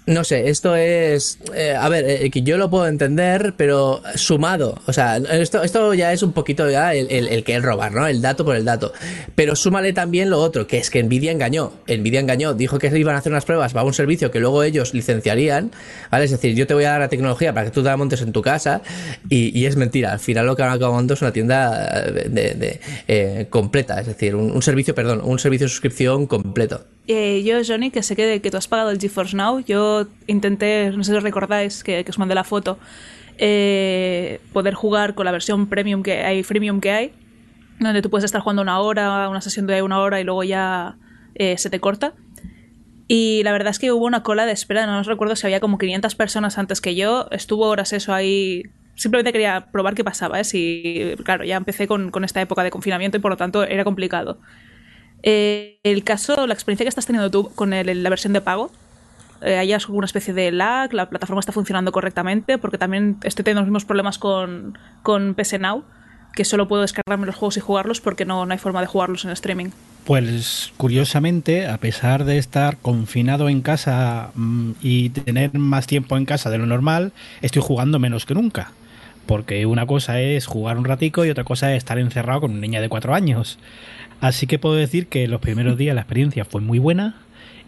no 0.08 0.24
sé, 0.24 0.50
esto 0.50 0.76
es, 0.76 1.40
eh, 1.56 1.76
a 1.76 1.90
ver, 1.90 2.06
eh, 2.08 2.30
yo 2.44 2.58
lo 2.58 2.70
puedo 2.70 2.88
entender, 2.88 3.56
pero 3.58 4.02
sumado, 4.16 4.80
o 4.86 4.94
sea, 4.94 5.18
esto, 5.18 5.64
esto 5.64 5.94
ya 5.96 6.14
es 6.14 6.22
un 6.22 6.32
poquito 6.32 6.70
ya 6.70 6.94
el, 6.94 7.10
el, 7.10 7.28
el 7.28 7.44
que 7.44 7.56
es 7.56 7.64
robar, 7.64 7.92
¿no? 7.92 8.06
El 8.06 8.22
dato 8.22 8.46
por 8.46 8.56
el 8.56 8.66
dato. 8.66 8.94
Pero 9.36 9.56
súmale 9.56 9.94
también 9.94 10.30
lo 10.30 10.40
otro, 10.40 10.68
que 10.68 10.78
es 10.78 10.90
que 10.90 11.02
Nvidia 11.02 11.32
engañó, 11.32 11.74
Nvidia 11.88 12.20
engañó, 12.20 12.54
dijo 12.54 12.78
que 12.78 12.96
iban 12.98 13.16
a 13.16 13.18
hacer 13.20 13.32
unas 13.32 13.46
pruebas 13.46 13.74
para 13.74 13.86
un 13.86 13.94
servicio 13.94 14.30
que 14.30 14.40
luego 14.40 14.62
ellos 14.64 14.94
licenciarían, 14.94 15.72
¿vale? 16.12 16.26
Es 16.26 16.32
decir, 16.32 16.54
yo 16.56 16.68
te 16.68 16.74
voy 16.76 16.84
a 16.84 16.92
dar 16.92 17.00
la 17.00 17.10
tecnología 17.10 17.54
para 17.54 17.66
que 17.66 17.72
tú 17.72 17.82
te 17.82 17.90
la 17.90 17.98
montes 17.98 18.22
en 18.22 18.32
tu 18.32 18.42
casa 18.44 18.82
y, 19.30 19.58
y 19.60 19.66
es 19.66 19.76
mentira, 19.76 20.12
al 20.12 20.20
final 20.20 20.46
lo 20.46 20.56
que 20.56 20.64
han 20.64 20.70
acabado 20.70 20.94
montando 20.94 21.16
es 21.16 21.22
una 21.22 21.34
tienda 21.34 22.02
de, 22.12 22.30
de- 22.30 22.54
de, 22.54 22.80
eh, 23.08 23.48
completa, 23.50 24.00
es 24.00 24.08
decir, 24.08 24.36
un, 24.36 24.52
un 24.52 24.62
servicio, 24.62 24.94
perdón, 24.94 25.22
un 25.24 25.40
servicio 25.40 25.66
de 25.66 25.70
suscripción 25.72 26.28
completo. 26.28 26.86
Eh, 27.08 27.44
yo, 27.44 27.58
Johnny, 27.66 27.92
que 27.92 28.02
sé 28.02 28.16
que, 28.16 28.42
que 28.42 28.50
tú 28.50 28.58
has 28.58 28.68
pagado 28.68 28.90
el 28.90 29.00
GeForce 29.00 29.38
Now, 29.38 29.60
yo 29.60 30.08
intenté, 30.26 30.92
no 30.92 31.04
sé 31.04 31.12
si 31.12 31.18
os 31.18 31.24
recordáis, 31.24 31.84
que, 31.84 32.04
que 32.04 32.12
os 32.12 32.18
mandé 32.18 32.34
la 32.34 32.44
foto, 32.44 32.80
eh, 33.38 34.40
poder 34.54 34.74
jugar 34.74 35.14
con 35.14 35.26
la 35.26 35.32
versión 35.32 35.68
premium 35.68 36.02
que 36.02 36.24
hay, 36.24 36.42
freemium 36.44 36.80
que 36.80 36.92
hay, 36.92 37.14
donde 37.80 38.02
tú 38.02 38.10
puedes 38.10 38.24
estar 38.24 38.42
jugando 38.42 38.62
una 38.62 38.80
hora, 38.80 39.30
una 39.30 39.42
sesión 39.42 39.68
de 39.68 39.82
una 39.82 40.00
hora 40.00 40.20
y 40.20 40.24
luego 40.24 40.44
ya 40.44 40.98
eh, 41.36 41.58
se 41.58 41.70
te 41.70 41.80
corta. 41.80 42.14
Y 43.08 43.44
la 43.44 43.52
verdad 43.52 43.70
es 43.70 43.78
que 43.78 43.92
hubo 43.92 44.06
una 44.06 44.24
cola 44.24 44.48
de 44.48 44.54
espera, 44.54 44.88
no 44.88 45.00
os 45.00 45.06
recuerdo 45.06 45.36
si 45.36 45.46
había 45.46 45.60
como 45.60 45.78
500 45.78 46.16
personas 46.16 46.58
antes 46.58 46.82
que 46.82 46.96
yo, 46.96 47.28
estuvo 47.30 47.68
horas 47.68 47.94
eso 47.94 48.14
ahí. 48.14 48.64
Simplemente 48.96 49.32
quería 49.32 49.68
probar 49.72 49.94
qué 49.94 50.04
pasaba, 50.04 50.40
¿eh? 50.40 50.44
Si, 50.44 51.14
claro, 51.24 51.44
ya 51.44 51.58
empecé 51.58 51.86
con, 51.86 52.10
con 52.10 52.24
esta 52.24 52.42
época 52.42 52.64
de 52.64 52.72
confinamiento 52.72 53.18
y 53.18 53.20
por 53.20 53.30
lo 53.30 53.38
tanto 53.38 53.64
era 53.64 53.84
complicado. 53.84 54.40
Eh, 55.24 55.80
el 55.84 56.04
caso, 56.04 56.46
la 56.48 56.54
experiencia 56.54 56.86
que 56.86 56.90
estás 56.90 57.06
teniendo 57.06 57.32
tú 57.32 57.50
con 57.56 57.74
el- 57.74 58.04
la 58.04 58.10
versión 58.10 58.34
de 58.34 58.42
pago, 58.42 58.72
eh, 59.42 59.58
¿hay 59.58 59.74
alguna 59.74 60.06
especie 60.06 60.34
de 60.34 60.52
lag? 60.52 60.94
¿La 60.94 61.10
plataforma 61.10 61.40
está 61.40 61.52
funcionando 61.52 61.92
correctamente? 61.92 62.58
Porque 62.58 62.78
también 62.78 63.18
estoy 63.24 63.44
teniendo 63.44 63.62
los 63.62 63.68
mismos 63.68 63.86
problemas 63.86 64.18
con, 64.18 64.78
con 65.04 65.34
PS 65.36 65.60
Now, 65.60 65.84
que 66.36 66.46
solo 66.46 66.68
puedo 66.68 66.82
descargarme 66.82 67.26
los 67.26 67.36
juegos 67.36 67.58
y 67.58 67.60
jugarlos 67.62 68.02
porque 68.02 68.26
no, 68.26 68.46
no 68.46 68.52
hay 68.52 68.60
forma 68.60 68.82
de 68.82 68.88
jugarlos 68.88 69.26
en 69.26 69.32
streaming. 69.32 69.68
Pues 70.06 70.72
curiosamente, 70.78 71.68
a 71.68 71.78
pesar 71.80 72.26
de 72.26 72.38
estar 72.38 72.78
confinado 72.78 73.50
en 73.50 73.62
casa 73.62 74.30
mm, 74.36 74.72
y 74.82 75.10
tener 75.10 75.54
más 75.58 75.88
tiempo 75.88 76.16
en 76.18 76.26
casa 76.26 76.50
de 76.52 76.60
lo 76.60 76.66
normal, 76.68 77.12
estoy 77.42 77.62
jugando 77.64 77.98
menos 78.00 78.26
que 78.26 78.36
nunca. 78.36 78.72
Porque 79.26 79.66
una 79.66 79.88
cosa 79.88 80.22
es 80.22 80.46
jugar 80.46 80.78
un 80.78 80.86
ratico 80.86 81.26
y 81.26 81.32
otra 81.32 81.44
cosa 81.44 81.72
es 81.74 81.80
estar 81.80 81.98
encerrado 81.98 82.42
con 82.42 82.52
una 82.52 82.60
niña 82.62 82.82
de 82.82 82.90
cuatro 82.90 83.16
años. 83.16 83.58
Así 84.22 84.48
que 84.48 84.60
puedo 84.60 84.76
decir 84.76 85.08
que 85.08 85.28
los 85.28 85.42
primeros 85.42 85.78
días 85.78 85.96
la 85.96 86.02
experiencia 86.02 86.46
fue 86.46 86.62
muy 86.62 86.80
buena 86.80 87.16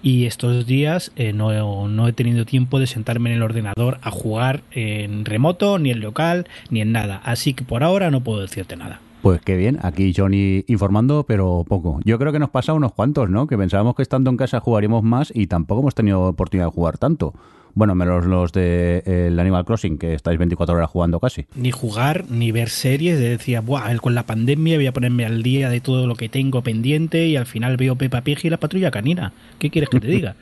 y 0.01 0.25
estos 0.25 0.65
días 0.65 1.11
eh, 1.15 1.33
no, 1.33 1.87
no, 1.87 2.07
he 2.07 2.13
tenido 2.13 2.45
tiempo 2.45 2.79
de 2.79 2.87
sentarme 2.87 3.31
en 3.31 3.37
el 3.37 3.43
ordenador 3.43 3.99
a 4.01 4.11
jugar 4.11 4.61
en 4.71 5.25
remoto, 5.25 5.79
ni 5.79 5.91
en 5.91 5.99
local, 5.99 6.47
ni 6.69 6.81
en 6.81 6.91
nada. 6.91 7.21
Así 7.23 7.53
que 7.53 7.63
por 7.63 7.83
ahora 7.83 8.11
no 8.11 8.21
puedo 8.21 8.41
decirte 8.41 8.75
nada. 8.75 9.01
Pues 9.21 9.41
qué 9.41 9.57
bien, 9.57 9.79
aquí 9.81 10.13
Johnny 10.15 10.63
informando, 10.67 11.25
pero 11.27 11.65
poco. 11.67 11.99
Yo 12.05 12.19
creo 12.19 12.31
que 12.31 12.39
nos 12.39 12.51
pasa 12.51 12.73
unos 12.73 12.93
cuantos, 12.93 13.29
¿no? 13.29 13.47
Que 13.47 13.57
pensábamos 13.57 13.95
que 13.95 14.03
estando 14.03 14.29
en 14.29 14.37
casa 14.37 14.59
jugaríamos 14.59 15.03
más 15.03 15.33
y 15.35 15.47
tampoco 15.47 15.81
hemos 15.81 15.95
tenido 15.95 16.21
oportunidad 16.21 16.67
de 16.67 16.71
jugar 16.71 16.97
tanto. 16.97 17.33
Bueno, 17.77 17.93
menos 17.93 18.25
los 18.25 18.53
de 18.53 19.03
el 19.05 19.39
Animal 19.39 19.63
Crossing, 19.63 19.99
que 19.99 20.15
estáis 20.15 20.39
24 20.39 20.75
horas 20.75 20.89
jugando 20.89 21.19
casi. 21.19 21.45
Ni 21.55 21.69
jugar, 21.69 22.25
ni 22.27 22.51
ver 22.51 22.69
series. 22.69 23.19
Decía, 23.19 23.61
Buah, 23.61 23.95
con 23.97 24.15
la 24.15 24.23
pandemia 24.23 24.77
voy 24.77 24.87
a 24.87 24.91
ponerme 24.91 25.27
al 25.27 25.43
día 25.43 25.69
de 25.69 25.79
todo 25.79 26.07
lo 26.07 26.15
que 26.15 26.27
tengo 26.27 26.63
pendiente 26.63 27.27
y 27.27 27.35
al 27.35 27.45
final 27.45 27.77
veo 27.77 27.95
Peppa 27.95 28.21
Pig 28.21 28.39
y 28.41 28.49
la 28.49 28.57
patrulla 28.57 28.89
canina. 28.89 29.31
¿Qué 29.59 29.69
quieres 29.69 29.91
que 29.91 29.99
te 29.99 30.07
diga? 30.07 30.35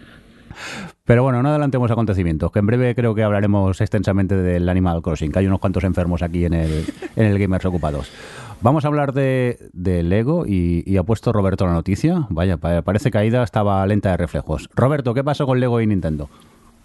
Pero 1.03 1.23
bueno, 1.23 1.43
no 1.43 1.49
adelantemos 1.49 1.91
acontecimientos, 1.91 2.53
que 2.53 2.59
en 2.59 2.67
breve 2.67 2.95
creo 2.95 3.13
que 3.13 3.23
hablaremos 3.23 3.81
extensamente 3.81 4.37
del 4.37 4.69
Animal 4.69 5.01
Crossing, 5.01 5.33
que 5.33 5.39
hay 5.39 5.47
unos 5.47 5.59
cuantos 5.59 5.83
enfermos 5.83 6.21
aquí 6.21 6.45
en 6.45 6.53
el, 6.53 6.85
en 7.17 7.25
el 7.25 7.37
Gamers 7.37 7.65
Ocupados. 7.65 8.13
Vamos 8.61 8.85
a 8.85 8.87
hablar 8.87 9.11
de, 9.11 9.59
de 9.73 10.03
Lego 10.03 10.45
y, 10.47 10.89
y, 10.89 10.95
ha 10.95 11.03
puesto 11.03 11.33
Roberto 11.33 11.65
la 11.65 11.73
noticia. 11.73 12.27
Vaya, 12.29 12.55
parece 12.55 13.11
que 13.11 13.17
Aida 13.17 13.43
estaba 13.43 13.85
lenta 13.85 14.11
de 14.11 14.17
reflejos. 14.17 14.69
Roberto, 14.73 15.13
¿qué 15.13 15.25
pasó 15.25 15.45
con 15.45 15.59
Lego 15.59 15.81
y 15.81 15.87
Nintendo? 15.87 16.29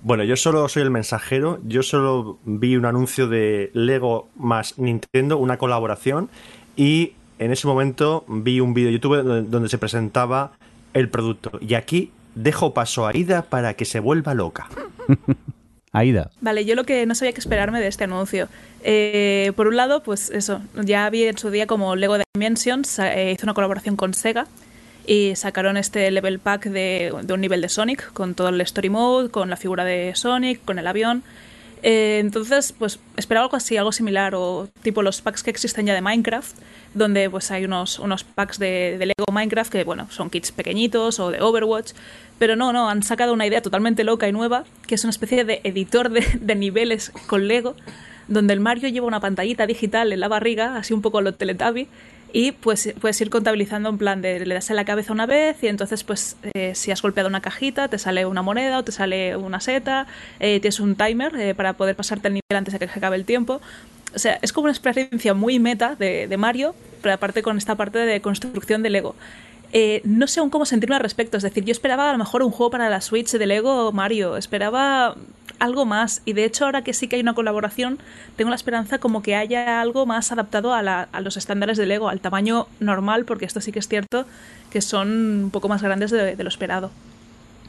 Bueno, 0.02 0.24
yo 0.24 0.36
solo 0.36 0.66
soy 0.68 0.82
el 0.82 0.90
mensajero, 0.90 1.60
yo 1.64 1.82
solo 1.82 2.38
vi 2.44 2.76
un 2.76 2.86
anuncio 2.86 3.28
de 3.28 3.70
Lego 3.74 4.28
más 4.34 4.78
Nintendo, 4.78 5.36
una 5.36 5.58
colaboración, 5.58 6.30
y 6.74 7.12
en 7.38 7.52
ese 7.52 7.66
momento 7.66 8.24
vi 8.26 8.60
un 8.60 8.72
vídeo 8.72 8.88
de 8.88 8.94
YouTube 8.94 9.50
donde 9.50 9.68
se 9.68 9.76
presentaba 9.76 10.52
el 10.94 11.10
producto. 11.10 11.52
Y 11.60 11.74
aquí 11.74 12.12
dejo 12.34 12.72
paso 12.72 13.06
a 13.06 13.10
Aida 13.10 13.42
para 13.42 13.74
que 13.74 13.84
se 13.84 14.00
vuelva 14.00 14.32
loca. 14.32 14.68
Aida. 15.92 16.30
Vale, 16.40 16.64
yo 16.64 16.76
lo 16.76 16.84
que 16.84 17.04
no 17.04 17.14
sabía 17.14 17.32
que 17.32 17.40
esperarme 17.40 17.80
de 17.80 17.88
este 17.88 18.04
anuncio. 18.04 18.48
Eh, 18.82 19.52
por 19.56 19.66
un 19.66 19.76
lado, 19.76 20.02
pues 20.02 20.30
eso, 20.30 20.62
ya 20.82 21.10
vi 21.10 21.24
en 21.24 21.36
su 21.36 21.50
día 21.50 21.66
como 21.66 21.96
Lego 21.96 22.16
Dimensions 22.34 23.00
eh, 23.00 23.32
hizo 23.32 23.44
una 23.44 23.54
colaboración 23.54 23.96
con 23.96 24.14
Sega 24.14 24.46
y 25.06 25.34
sacaron 25.36 25.76
este 25.76 26.10
level 26.10 26.38
pack 26.38 26.64
de, 26.64 27.12
de, 27.22 27.32
un 27.32 27.40
nivel 27.40 27.60
de 27.60 27.68
Sonic 27.68 28.12
con 28.12 28.34
todo 28.34 28.48
el 28.48 28.60
story 28.60 28.90
mode, 28.90 29.30
con 29.30 29.50
la 29.50 29.56
figura 29.56 29.84
de 29.84 30.12
Sonic, 30.14 30.64
con 30.64 30.78
el 30.78 30.86
avión. 30.86 31.22
Eh, 31.82 32.18
entonces, 32.18 32.74
pues 32.78 33.00
esperaba 33.16 33.44
algo 33.44 33.56
así, 33.56 33.76
algo 33.76 33.92
similar, 33.92 34.34
o 34.34 34.68
tipo 34.82 35.02
los 35.02 35.22
packs 35.22 35.42
que 35.42 35.50
existen 35.50 35.86
ya 35.86 35.94
de 35.94 36.02
Minecraft, 36.02 36.56
donde 36.94 37.30
pues 37.30 37.50
hay 37.50 37.64
unos, 37.64 37.98
unos 37.98 38.24
packs 38.24 38.58
de, 38.58 38.98
Lego 38.98 39.32
Minecraft 39.32 39.72
que, 39.72 39.84
bueno, 39.84 40.06
son 40.10 40.30
kits 40.30 40.52
pequeñitos 40.52 41.18
o 41.20 41.30
de 41.30 41.40
Overwatch, 41.40 41.92
pero 42.38 42.56
no, 42.56 42.72
no, 42.72 42.88
han 42.90 43.02
sacado 43.02 43.32
una 43.32 43.46
idea 43.46 43.62
totalmente 43.62 44.04
loca 44.04 44.28
y 44.28 44.32
nueva, 44.32 44.64
que 44.86 44.94
es 44.94 45.04
una 45.04 45.10
especie 45.10 45.44
de 45.44 45.60
editor 45.64 46.10
de, 46.10 46.24
de 46.40 46.54
niveles 46.54 47.12
con 47.26 47.48
Lego, 47.48 47.76
donde 48.28 48.52
el 48.52 48.60
Mario 48.60 48.88
lleva 48.88 49.06
una 49.06 49.20
pantallita 49.20 49.66
digital 49.66 50.12
en 50.12 50.20
la 50.20 50.28
barriga, 50.28 50.76
así 50.76 50.92
un 50.92 51.02
poco 51.02 51.20
lo 51.20 51.34
Teletubby, 51.34 51.88
y 52.32 52.52
pues 52.52 52.92
puedes 53.00 53.20
ir 53.20 53.30
contabilizando 53.30 53.88
en 53.88 53.98
plan 53.98 54.22
de 54.22 54.44
le 54.44 54.54
das 54.54 54.70
en 54.70 54.76
la 54.76 54.84
cabeza 54.84 55.12
una 55.12 55.26
vez 55.26 55.62
y 55.62 55.68
entonces 55.68 56.04
pues 56.04 56.36
eh, 56.54 56.74
si 56.74 56.90
has 56.90 57.02
golpeado 57.02 57.28
una 57.28 57.40
cajita 57.40 57.88
te 57.88 57.98
sale 57.98 58.26
una 58.26 58.42
moneda 58.42 58.78
o 58.78 58.84
te 58.84 58.92
sale 58.92 59.36
una 59.36 59.60
seta, 59.60 60.06
eh, 60.38 60.60
tienes 60.60 60.80
un 60.80 60.96
timer 60.96 61.34
eh, 61.36 61.54
para 61.54 61.74
poder 61.74 61.96
pasarte 61.96 62.28
el 62.28 62.34
nivel 62.34 62.56
antes 62.56 62.72
de 62.72 62.78
que 62.78 62.88
se 62.88 62.98
acabe 62.98 63.16
el 63.16 63.24
tiempo. 63.24 63.60
O 64.14 64.18
sea, 64.18 64.38
es 64.42 64.52
como 64.52 64.64
una 64.64 64.72
experiencia 64.72 65.34
muy 65.34 65.60
meta 65.60 65.94
de, 65.94 66.26
de 66.26 66.36
Mario, 66.36 66.74
pero 67.00 67.14
aparte 67.14 67.42
con 67.42 67.58
esta 67.58 67.76
parte 67.76 67.98
de 68.00 68.20
construcción 68.20 68.82
de 68.82 68.90
Lego. 68.90 69.14
Eh, 69.72 70.00
no 70.04 70.26
sé 70.26 70.40
aún 70.40 70.50
cómo 70.50 70.66
sentirme 70.66 70.96
al 70.96 71.02
respecto. 71.02 71.36
Es 71.36 71.42
decir, 71.42 71.64
yo 71.64 71.72
esperaba 71.72 72.08
a 72.08 72.12
lo 72.12 72.18
mejor 72.18 72.42
un 72.42 72.50
juego 72.50 72.70
para 72.70 72.90
la 72.90 73.00
Switch 73.00 73.30
de 73.30 73.46
Lego 73.46 73.92
Mario. 73.92 74.36
Esperaba 74.36 75.16
algo 75.58 75.84
más. 75.84 76.22
Y 76.24 76.32
de 76.32 76.44
hecho, 76.44 76.64
ahora 76.64 76.82
que 76.82 76.92
sí 76.92 77.06
que 77.06 77.16
hay 77.16 77.22
una 77.22 77.34
colaboración, 77.34 77.98
tengo 78.36 78.50
la 78.50 78.56
esperanza 78.56 78.98
como 78.98 79.22
que 79.22 79.36
haya 79.36 79.80
algo 79.80 80.06
más 80.06 80.32
adaptado 80.32 80.74
a, 80.74 80.82
la, 80.82 81.08
los 81.20 81.36
estándares 81.36 81.78
de 81.78 81.86
Lego, 81.86 82.08
al 82.08 82.20
tamaño 82.20 82.66
normal, 82.80 83.24
porque 83.24 83.44
esto 83.44 83.60
sí 83.60 83.70
que 83.70 83.78
es 83.78 83.88
cierto 83.88 84.26
que 84.70 84.80
son 84.80 85.44
un 85.44 85.50
poco 85.50 85.68
más 85.68 85.82
grandes 85.82 86.10
de, 86.10 86.36
de 86.36 86.42
lo 86.42 86.48
esperado. 86.48 86.90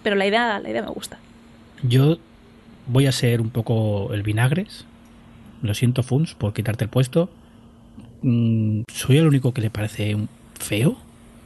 Pero 0.03 0.15
la 0.15 0.25
idea, 0.25 0.59
la 0.59 0.69
idea 0.69 0.81
me 0.81 0.89
gusta. 0.89 1.19
Yo 1.83 2.17
voy 2.87 3.07
a 3.07 3.11
ser 3.11 3.41
un 3.41 3.49
poco 3.49 4.13
el 4.13 4.23
vinagres. 4.23 4.85
Lo 5.61 5.73
siento, 5.75 6.01
Funs, 6.03 6.33
por 6.33 6.53
quitarte 6.53 6.85
el 6.85 6.89
puesto. 6.89 7.29
Mm, 8.21 8.81
¿Soy 8.91 9.17
el 9.17 9.27
único 9.27 9.53
que 9.53 9.61
le 9.61 9.69
parece 9.69 10.17
feo? 10.59 10.97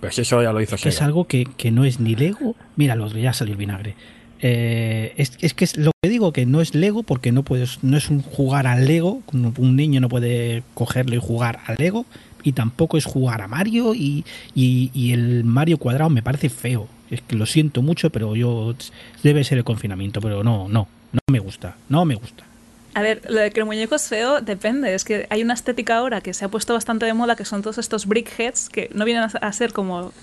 Pues 0.06 0.20
eso 0.20 0.44
ya 0.44 0.54
lo 0.54 0.62
hizo 0.62 0.76
Es 0.76 1.02
algo 1.02 1.26
que, 1.26 1.48
que, 1.58 1.72
no 1.72 1.84
es 1.84 2.00
ni 2.00 2.16
Lego. 2.16 2.56
Míralo, 2.76 3.08
ya 3.08 3.34
salió 3.34 3.54
el 3.54 3.58
vinagre. 3.58 3.96
Eh, 4.40 5.14
es, 5.18 5.36
es, 5.42 5.56
que 5.56 5.66
es 5.66 5.78
lo 5.78 5.90
que 6.00 6.10
digo 6.10 6.32
que 6.32 6.46
no 6.46 6.62
es 6.62 6.76
Lego 6.76 7.02
porque 7.02 7.32
no 7.32 7.42
puedes, 7.42 7.84
no 7.84 7.98
es 7.98 8.12
un 8.12 8.22
jugar 8.22 8.68
al 8.68 8.86
Lego. 8.86 9.24
Un 9.34 9.76
niño 9.76 10.02
no 10.02 10.08
puede 10.08 10.62
cogerlo 10.76 11.16
y 11.16 11.20
jugar 11.20 11.60
al 11.66 11.78
Lego. 11.80 12.06
Y 12.44 12.52
tampoco 12.52 12.98
es 12.98 13.06
jugar 13.06 13.42
a 13.42 13.48
Mario. 13.48 13.96
Y, 13.96 14.26
y, 14.54 14.92
y 14.94 15.14
el 15.14 15.44
Mario 15.44 15.80
cuadrado 15.80 16.12
me 16.12 16.22
parece 16.22 16.50
feo. 16.50 16.88
Es 17.10 17.22
que 17.22 17.36
lo 17.36 17.48
siento 17.48 17.82
mucho, 17.82 18.12
pero 18.12 18.36
yo 18.36 18.76
debe 19.24 19.44
ser 19.44 19.58
el 19.58 19.64
confinamiento. 19.64 20.22
Pero 20.22 20.44
no, 20.44 20.68
no, 20.70 20.88
no 21.14 21.20
me 21.32 21.40
gusta. 21.40 21.78
No 21.90 22.06
me 22.06 22.14
gusta. 22.14 22.46
A 22.96 23.02
ver, 23.02 23.22
lo 23.30 23.42
de 23.42 23.52
que 23.52 23.60
el 23.60 23.66
muñeco 23.66 23.94
es 23.96 24.08
feo 24.08 24.40
depende. 24.40 24.96
Es 24.96 25.04
que 25.04 25.28
hay 25.30 25.44
una 25.44 25.54
estética 25.54 25.98
ahora 25.98 26.22
que 26.22 26.34
se 26.34 26.46
ha 26.46 26.48
puesto 26.48 26.74
bastante 26.74 27.06
de 27.06 27.14
moda, 27.14 27.36
que 27.36 27.44
son 27.44 27.62
todos 27.62 27.78
estos 27.78 28.06
brickheads, 28.06 28.70
que 28.70 28.90
no 28.94 29.04
vienen 29.04 29.30
a 29.40 29.52
ser 29.52 29.74
como. 29.74 30.14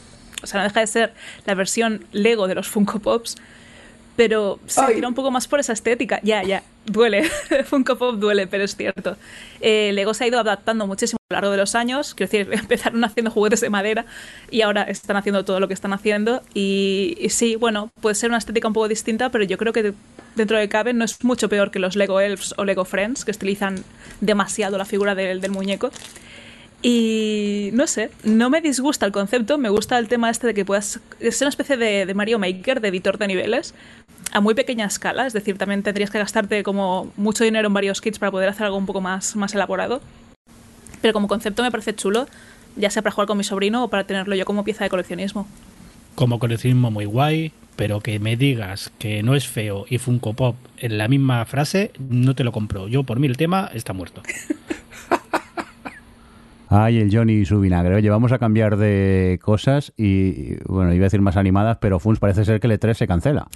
O 0.43 0.47
sea, 0.47 0.59
no 0.59 0.65
deja 0.65 0.81
de 0.81 0.87
ser 0.87 1.13
la 1.45 1.55
versión 1.55 2.07
Lego 2.13 2.49
de 2.49 2.55
los 2.55 2.69
Funko 2.69 2.99
Pops, 2.99 3.37
pero 4.17 4.59
se 4.67 4.81
Ay. 4.81 4.97
tira 4.97 5.09
un 5.09 5.15
poco 5.15 5.31
más 5.31 5.49
por 5.49 5.61
esa 5.61 5.73
estética. 5.73 6.21
Ya, 6.23 6.43
ya, 6.43 6.63
duele. 6.87 7.25
Funko 7.65 7.97
Pop 7.97 8.17
duele, 8.17 8.47
pero 8.47 8.65
es 8.65 8.77
cierto. 8.77 9.17
Eh, 9.61 9.93
Lego 9.95 10.13
se 10.15 10.25
ha 10.25 10.27
ido 10.27 10.39
adaptando 10.39 10.87
muchísimo 10.87 11.19
a 11.31 11.35
lo 11.35 11.37
largo 11.37 11.51
de 11.53 11.57
los 11.59 11.75
años. 11.75 12.15
Quiero 12.15 12.31
decir, 12.31 12.53
empezaron 12.61 13.03
haciendo 13.05 13.31
juguetes 13.31 13.61
de 13.61 13.71
madera 13.71 14.05
y 14.51 14.61
ahora 14.63 14.83
están 14.83 15.17
haciendo 15.17 15.45
todo 15.45 15.61
lo 15.61 15.69
que 15.69 15.75
están 15.75 15.93
haciendo. 15.93 16.43
Y, 16.55 17.17
y 17.21 17.31
sí, 17.31 17.57
bueno, 17.57 17.91
puede 18.01 18.15
ser 18.15 18.31
una 18.31 18.39
estética 18.39 18.69
un 18.69 18.75
poco 18.75 18.89
distinta, 18.89 19.31
pero 19.31 19.45
yo 19.45 19.57
creo 19.57 19.73
que 19.73 19.95
dentro 20.37 20.59
de 20.59 20.69
cabe 20.69 20.93
no 20.93 21.05
es 21.05 21.23
mucho 21.25 21.49
peor 21.49 21.71
que 21.71 21.79
los 21.79 21.97
Lego 21.97 22.21
Elves 22.21 22.55
o 22.57 22.65
Lego 22.65 22.85
Friends, 22.85 23.25
que 23.25 23.31
estilizan 23.31 23.83
demasiado 24.21 24.77
la 24.79 24.85
figura 24.85 25.15
del, 25.15 25.41
del 25.41 25.51
muñeco. 25.51 25.91
Y 26.85 27.71
no 27.75 27.87
sé, 27.87 28.11
no 28.25 28.51
me 28.51 28.61
disgusta 28.61 29.07
el 29.07 29.13
concepto, 29.13 29.57
me 29.57 29.69
gusta 29.69 29.99
el 29.99 30.09
tema 30.09 30.31
este 30.31 30.49
de 30.49 30.55
que 30.55 30.65
puedas 30.65 30.99
ser 31.21 31.43
una 31.43 31.49
especie 31.51 31.77
de, 31.77 32.07
de, 32.07 32.15
Mario 32.15 32.41
Maker, 32.41 32.81
de 32.81 32.89
editor 32.89 33.19
de 33.19 33.29
niveles, 33.29 33.73
a 34.33 34.41
muy 34.41 34.55
pequeña 34.55 34.87
escala, 34.87 35.27
es 35.27 35.33
decir, 35.33 35.59
también 35.59 35.83
tendrías 35.83 36.11
que 36.11 36.19
gastarte 36.19 36.63
como 36.63 37.13
mucho 37.17 37.45
dinero 37.45 37.69
en 37.69 37.75
varios 37.75 38.01
kits 38.01 38.19
para 38.19 38.33
poder 38.33 38.49
hacer 38.49 38.65
algo 38.65 38.79
un 38.79 38.87
poco 38.87 39.01
más, 39.01 39.37
más 39.37 39.55
elaborado. 39.55 40.01
Pero 41.01 41.13
como 41.13 41.29
concepto 41.29 41.63
me 41.63 41.71
parece 41.71 41.95
chulo, 41.95 42.27
ya 42.77 42.91
sea 42.91 43.03
para 43.03 43.13
jugar 43.13 43.29
con 43.29 43.37
mi 43.37 43.45
sobrino 43.45 43.85
o 43.85 43.89
para 43.89 44.05
tenerlo 44.05 44.35
yo 44.35 44.45
como 44.47 44.65
pieza 44.65 44.85
de 44.85 44.91
coleccionismo. 44.91 45.47
Como 46.15 46.39
coleccionismo 46.39 46.91
muy 46.91 47.05
guay, 47.05 47.53
pero 47.77 48.01
que 48.01 48.19
me 48.19 48.37
digas 48.37 48.91
que 48.99 49.23
no 49.23 49.35
es 49.35 49.47
feo 49.47 49.85
y 49.89 49.99
Funko 49.99 50.33
Pop 50.33 50.57
en 50.79 50.97
la 50.97 51.09
misma 51.09 51.45
frase, 51.45 51.93
no 51.99 52.35
te 52.35 52.45
lo 52.45 52.53
compro. 52.53 52.89
Yo 52.89 53.03
por 53.03 53.19
mí 53.19 53.27
el 53.27 53.37
tema 53.37 53.71
está 53.75 53.93
muerto. 53.93 54.23
Ay, 56.75 57.01
el 57.01 57.15
Johnny 57.15 57.35
y 57.35 57.45
su 57.45 57.61
vinagre. 57.61 57.97
Oye, 57.97 58.09
vamos 58.09 58.33
a 58.33 58.39
cambiar 58.39 58.79
de 58.79 59.39
cosas 59.43 59.93
y, 59.99 60.55
bueno, 60.65 60.95
iba 60.95 61.03
a 61.03 61.09
decir 61.09 61.21
más 61.21 61.37
animadas, 61.37 61.77
pero 61.83 61.99
Funs 61.99 62.19
parece 62.19 62.47
ser 62.47 62.61
que 62.61 62.67
el 62.67 62.81
E3 62.81 62.95
se 62.95 63.07
cancela. 63.07 63.47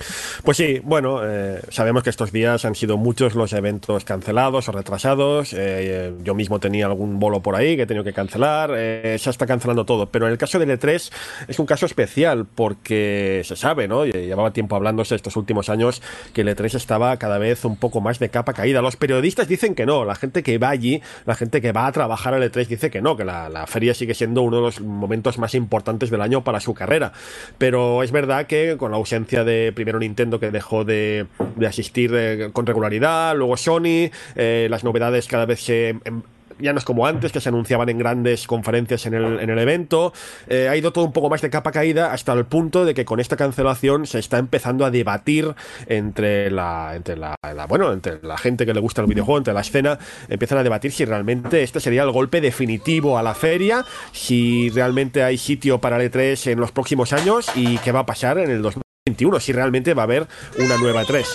Pues 0.45 0.59
sí, 0.59 0.83
bueno, 0.85 1.21
eh, 1.25 1.63
sabemos 1.71 2.03
que 2.03 2.11
estos 2.11 2.31
días 2.31 2.67
han 2.67 2.75
sido 2.75 2.99
muchos 2.99 3.35
los 3.35 3.55
eventos 3.55 4.05
cancelados 4.05 4.69
o 4.69 4.73
retrasados. 4.73 5.55
Eh, 5.57 6.13
yo 6.25 6.35
mismo 6.35 6.61
tenía 6.61 6.85
algún 6.85 7.19
bolo 7.19 7.41
por 7.41 7.57
ahí 7.57 7.75
que 7.77 7.85
he 7.85 7.87
tenido 7.87 8.05
que 8.05 8.13
cancelar. 8.13 8.73
Eh, 8.77 9.17
se 9.19 9.31
está 9.31 9.47
cancelando 9.47 9.87
todo. 9.87 10.11
Pero 10.11 10.27
en 10.27 10.33
el 10.33 10.37
caso 10.37 10.59
del 10.59 10.79
E3 10.79 11.11
es 11.49 11.59
un 11.59 11.65
caso 11.65 11.87
especial 11.87 12.45
porque 12.55 13.41
se 13.47 13.57
sabe, 13.57 13.89
¿no? 13.89 14.05
Llevaba 14.05 14.53
tiempo 14.53 14.77
hablándose 14.77 15.15
estos 15.15 15.37
últimos 15.37 15.71
años 15.71 16.03
que 16.35 16.43
el 16.43 16.49
E3 16.49 16.75
estaba 16.75 17.17
cada 17.17 17.39
vez 17.39 17.65
un 17.65 17.77
poco 17.77 18.03
más 18.03 18.19
de 18.19 18.29
capa 18.29 18.53
caída. 18.53 18.83
Los 18.83 18.97
periodistas 18.97 19.49
dicen 19.49 19.75
que 19.75 19.87
no. 19.87 20.05
La 20.05 20.17
gente 20.17 20.43
que 20.43 20.59
va 20.59 20.69
allí, 20.69 21.01
la 21.25 21.35
gente 21.35 21.63
que 21.63 21.73
va 21.73 21.87
a 21.87 21.93
trabajar 21.93 22.35
al 22.35 22.43
E3 22.43 22.67
dice 22.67 22.91
que 22.91 23.06
no 23.06 23.06
no, 23.07 23.17
que 23.17 23.25
la, 23.25 23.67
feria 23.69 23.95
sigue 23.95 24.15
siendo 24.15 24.43
uno 24.43 24.57
de 24.57 24.63
los 24.63 24.81
momentos 24.81 25.39
más 25.39 25.55
importantes 25.55 26.11
del 26.11 26.21
año 26.21 26.43
para 26.43 26.59
su 26.59 26.75
carrera. 26.75 27.13
Pero 27.57 28.03
es 28.03 28.11
verdad 28.11 28.49
que 28.49 28.77
con 28.77 28.91
la 28.91 28.97
ausencia 28.97 29.45
de 29.45 29.73
primero 29.73 30.01
Nintendo 30.01 30.41
que 30.41 30.51
dejó 30.51 30.85
de, 30.85 31.27
de 31.55 31.67
asistir 31.69 32.11
eh, 32.15 32.51
con 32.53 32.67
regularidad, 32.67 33.37
luego 33.37 33.57
Sony, 33.57 34.11
eh, 34.35 34.67
las 34.69 34.83
novedades 34.83 35.29
cada 35.29 35.47
vez 35.47 35.61
se 35.61 35.91
em, 35.91 36.23
ya 36.59 36.73
no 36.73 36.79
es 36.79 36.85
como 36.85 37.07
antes, 37.07 37.33
que 37.33 37.41
se 37.41 37.49
anunciaban 37.49 37.89
en 37.89 37.99
grandes 37.99 38.47
conferencias 38.47 39.07
en 39.07 39.15
el, 39.15 39.41
en 39.41 39.51
el 39.51 39.59
evento. 39.59 40.13
Eh, 40.49 40.69
ha 40.69 40.77
ido 40.77 40.93
todo 40.93 41.05
un 41.05 41.13
poco 41.13 41.29
más 41.29 41.41
de 41.43 41.51
capa 41.51 41.73
caída 41.73 42.13
hasta 42.13 42.33
el 42.33 42.45
punto 42.47 42.85
de 42.85 42.95
que 42.95 43.05
con 43.05 43.21
esta 43.21 43.37
cancelación 43.37 44.07
se 44.07 44.19
está 44.19 44.39
empezando 44.39 44.85
a 44.85 44.91
debatir 44.91 45.55
entre 45.87 46.51
la, 46.51 46.95
entre 46.95 47.17
la, 47.17 47.37
bueno, 47.69 47.93
entre 47.93 48.21
la 48.23 48.39
gente 48.39 48.67
que 48.67 48.75
le 48.75 48.81
gusta 48.81 49.03
el 49.03 49.07
videojuego, 49.09 49.39
entre 49.39 49.55
la 49.55 49.61
escena, 49.61 49.99
empiezan 50.29 50.59
a 50.59 50.63
debatir 50.63 50.93
si 50.93 51.05
realmente 51.05 51.63
este 51.63 51.81
sería 51.81 52.03
el 52.03 52.11
golpe 52.11 52.41
definitivo 52.41 53.19
a 53.19 53.23
la 53.23 53.35
feria, 53.35 53.85
si 54.13 54.71
realmente 54.71 55.23
hay 55.23 55.39
sitio 55.39 55.81
para 55.81 56.01
el 56.01 56.11
E3 56.11 56.53
en 56.53 56.61
los 56.61 56.73
próximos 56.73 57.13
años 57.13 57.51
y 57.55 57.79
qué 57.79 57.93
va 57.93 58.01
a 58.01 58.07
pasar 58.07 58.39
en 58.39 58.51
el 58.51 58.63
2000 58.63 58.87
2021, 59.07 59.41
si 59.41 59.53
realmente 59.53 59.95
va 59.95 60.03
a 60.03 60.05
haber 60.05 60.27
una 60.59 60.77
nueva 60.79 61.05
3. 61.05 61.27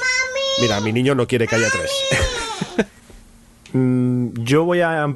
Mira, 0.62 0.82
mi 0.82 0.92
niño 0.92 1.16
no 1.16 1.26
quiere 1.26 1.48
que 1.48 1.56
haya 1.56 1.70
3. 2.76 2.88
Mm, 3.74 4.30
yo 4.44 4.66
voy 4.66 4.82
a, 4.82 5.16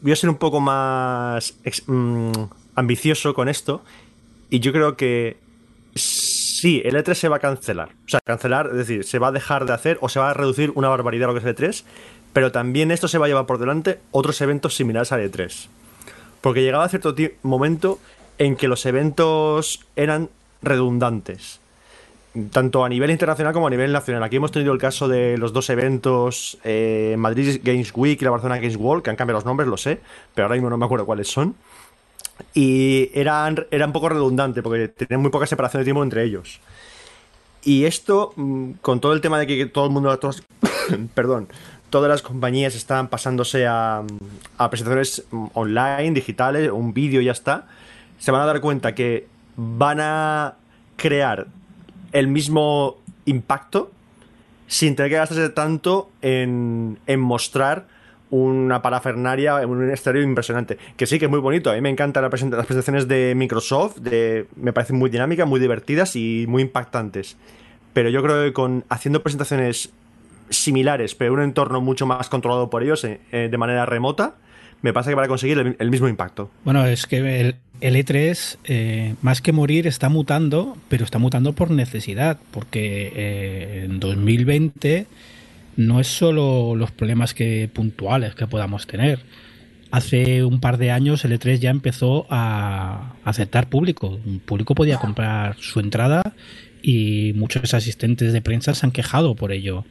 voy 0.00 0.12
a 0.12 0.16
ser 0.16 0.30
un 0.30 0.36
poco 0.36 0.60
más 0.60 1.54
mm, 1.86 2.32
ambicioso 2.74 3.34
con 3.34 3.48
esto 3.48 3.82
y 4.50 4.60
yo 4.60 4.72
creo 4.72 4.96
que 4.96 5.38
sí, 5.94 6.82
el 6.84 6.94
E3 6.94 7.14
se 7.14 7.28
va 7.28 7.36
a 7.36 7.40
cancelar. 7.40 7.90
O 8.06 8.08
sea, 8.08 8.20
cancelar, 8.24 8.68
es 8.68 8.76
decir, 8.76 9.04
se 9.04 9.18
va 9.18 9.28
a 9.28 9.32
dejar 9.32 9.66
de 9.66 9.72
hacer 9.72 9.98
o 10.00 10.08
se 10.08 10.20
va 10.20 10.30
a 10.30 10.34
reducir 10.34 10.72
una 10.74 10.88
barbaridad 10.88 11.28
lo 11.28 11.34
que 11.34 11.40
es 11.40 11.46
el 11.46 11.56
E3, 11.56 11.84
pero 12.32 12.52
también 12.52 12.90
esto 12.90 13.08
se 13.08 13.18
va 13.18 13.26
a 13.26 13.28
llevar 13.28 13.46
por 13.46 13.58
delante 13.58 14.00
otros 14.10 14.40
eventos 14.40 14.76
similares 14.76 15.12
al 15.12 15.20
E3. 15.20 15.68
Porque 16.40 16.62
llegaba 16.62 16.88
cierto 16.88 17.14
momento 17.42 17.98
en 18.38 18.56
que 18.56 18.68
los 18.68 18.84
eventos 18.86 19.80
eran 19.96 20.28
redundantes 20.62 21.60
tanto 22.50 22.84
a 22.84 22.88
nivel 22.88 23.10
internacional 23.10 23.52
como 23.52 23.66
a 23.66 23.70
nivel 23.70 23.92
nacional. 23.92 24.22
Aquí 24.22 24.36
hemos 24.36 24.52
tenido 24.52 24.72
el 24.72 24.78
caso 24.78 25.08
de 25.08 25.38
los 25.38 25.52
dos 25.52 25.70
eventos, 25.70 26.58
eh, 26.64 27.14
Madrid 27.18 27.60
Games 27.62 27.92
Week 27.94 28.20
y 28.20 28.24
la 28.24 28.30
Barcelona 28.30 28.60
Games 28.60 28.76
World, 28.76 29.02
que 29.02 29.10
han 29.10 29.16
cambiado 29.16 29.38
los 29.38 29.44
nombres, 29.44 29.68
lo 29.68 29.76
sé, 29.76 30.00
pero 30.34 30.46
ahora 30.46 30.56
mismo 30.56 30.70
no 30.70 30.76
me 30.76 30.84
acuerdo 30.84 31.06
cuáles 31.06 31.28
son. 31.28 31.54
Y 32.52 33.10
eran, 33.14 33.66
era 33.70 33.86
un 33.86 33.92
poco 33.92 34.10
redundante, 34.10 34.62
porque 34.62 34.88
tenían 34.88 35.22
muy 35.22 35.30
poca 35.30 35.46
separación 35.46 35.80
de 35.80 35.84
tiempo 35.84 36.02
entre 36.02 36.24
ellos. 36.24 36.60
Y 37.64 37.84
esto, 37.84 38.32
mm, 38.36 38.72
con 38.82 39.00
todo 39.00 39.12
el 39.12 39.20
tema 39.20 39.38
de 39.38 39.46
que 39.46 39.66
todo 39.66 39.86
el 39.86 39.92
mundo, 39.92 40.18
perdón, 41.14 41.48
todas 41.90 42.08
las 42.10 42.22
compañías 42.22 42.74
están 42.74 43.08
pasándose 43.08 43.66
a, 43.66 44.02
a 44.58 44.70
presentaciones 44.70 45.24
mm, 45.30 45.46
online, 45.54 46.12
digitales, 46.12 46.70
un 46.70 46.92
vídeo 46.92 47.20
y 47.20 47.24
ya 47.24 47.32
está, 47.32 47.66
se 48.18 48.30
van 48.30 48.42
a 48.42 48.46
dar 48.46 48.60
cuenta 48.60 48.94
que 48.94 49.26
van 49.56 50.00
a 50.00 50.54
crear 50.96 51.46
el 52.18 52.28
mismo 52.28 52.96
impacto 53.26 53.90
sin 54.66 54.96
tener 54.96 55.10
que 55.10 55.16
gastarse 55.16 55.50
tanto 55.50 56.10
en, 56.22 56.98
en 57.06 57.20
mostrar 57.20 57.86
una 58.30 58.82
parafernaria 58.82 59.60
en 59.62 59.68
un 59.68 59.90
exterior 59.90 60.24
impresionante. 60.24 60.78
Que 60.96 61.06
sí, 61.06 61.18
que 61.18 61.26
es 61.26 61.30
muy 61.30 61.40
bonito. 61.40 61.70
A 61.70 61.74
mí 61.74 61.80
me 61.80 61.90
encantan 61.90 62.22
las 62.22 62.30
presentaciones 62.30 63.06
de 63.06 63.34
Microsoft, 63.36 63.98
de, 63.98 64.46
me 64.56 64.72
parecen 64.72 64.96
muy 64.96 65.10
dinámicas, 65.10 65.46
muy 65.46 65.60
divertidas 65.60 66.16
y 66.16 66.46
muy 66.48 66.62
impactantes. 66.62 67.36
Pero 67.92 68.08
yo 68.08 68.22
creo 68.22 68.44
que 68.44 68.52
con 68.52 68.84
haciendo 68.88 69.22
presentaciones 69.22 69.90
similares, 70.48 71.14
pero 71.14 71.34
en 71.34 71.38
un 71.40 71.44
entorno 71.44 71.80
mucho 71.80 72.06
más 72.06 72.28
controlado 72.28 72.70
por 72.70 72.82
ellos 72.82 73.04
eh, 73.04 73.20
eh, 73.30 73.48
de 73.50 73.58
manera 73.58 73.84
remota, 73.84 74.34
me 74.82 74.92
pasa 74.92 75.10
que 75.10 75.16
van 75.16 75.28
conseguir 75.28 75.58
el, 75.58 75.76
el 75.78 75.90
mismo 75.90 76.08
impacto. 76.08 76.50
Bueno, 76.64 76.86
es 76.86 77.06
que 77.06 77.40
el, 77.40 77.56
el 77.80 77.96
E3, 77.96 78.58
eh, 78.64 79.14
más 79.22 79.42
que 79.42 79.52
morir, 79.52 79.86
está 79.86 80.08
mutando, 80.08 80.76
pero 80.88 81.04
está 81.04 81.18
mutando 81.18 81.52
por 81.52 81.70
necesidad, 81.70 82.38
porque 82.50 83.12
eh, 83.14 83.82
en 83.84 84.00
2020 84.00 85.06
no 85.76 86.00
es 86.00 86.06
solo 86.06 86.74
los 86.74 86.90
problemas 86.90 87.34
que 87.34 87.68
puntuales 87.72 88.34
que 88.34 88.46
podamos 88.46 88.86
tener. 88.86 89.20
Hace 89.90 90.44
un 90.44 90.60
par 90.60 90.78
de 90.78 90.90
años 90.90 91.24
el 91.24 91.38
E3 91.38 91.58
ya 91.58 91.70
empezó 91.70 92.26
a 92.30 93.14
aceptar 93.24 93.68
público. 93.68 94.18
Un 94.24 94.40
público 94.40 94.74
podía 94.74 94.98
comprar 94.98 95.56
su 95.58 95.80
entrada 95.80 96.34
y 96.82 97.32
muchos 97.34 97.72
asistentes 97.72 98.32
de 98.32 98.40
prensa 98.40 98.74
se 98.74 98.86
han 98.86 98.92
quejado 98.92 99.34
por 99.34 99.52
ello. 99.52 99.84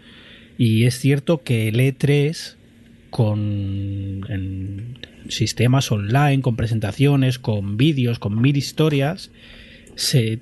Y 0.57 0.85
es 0.85 0.99
cierto 0.99 1.43
que 1.43 1.69
el 1.69 1.79
E3 1.79 2.54
con 3.15 4.27
sistemas 5.29 5.89
online, 5.89 6.41
con 6.41 6.57
presentaciones, 6.57 7.39
con 7.39 7.77
vídeos, 7.77 8.19
con 8.19 8.41
mil 8.41 8.57
historias, 8.57 9.31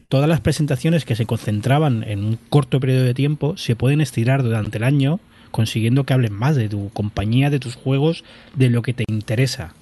todas 0.10 0.28
las 0.28 0.42
presentaciones 0.42 1.06
que 1.06 1.16
se 1.16 1.28
concentraban 1.28 2.02
en 2.02 2.24
un 2.24 2.40
corto 2.50 2.80
periodo 2.80 3.04
de 3.04 3.14
tiempo 3.14 3.58
se 3.58 3.76
pueden 3.76 4.02
estirar 4.02 4.42
durante 4.42 4.80
el 4.80 4.86
año, 4.86 5.20
consiguiendo 5.52 6.04
que 6.04 6.14
hablen 6.14 6.34
más 6.34 6.56
de 6.56 6.68
tu 6.68 6.90
compañía, 6.90 7.52
de 7.52 7.60
tus 7.60 7.76
juegos, 7.76 8.24
de 8.56 8.72
lo 8.72 8.82
que 8.82 8.96
te 8.96 9.04
interesa. 9.08 9.76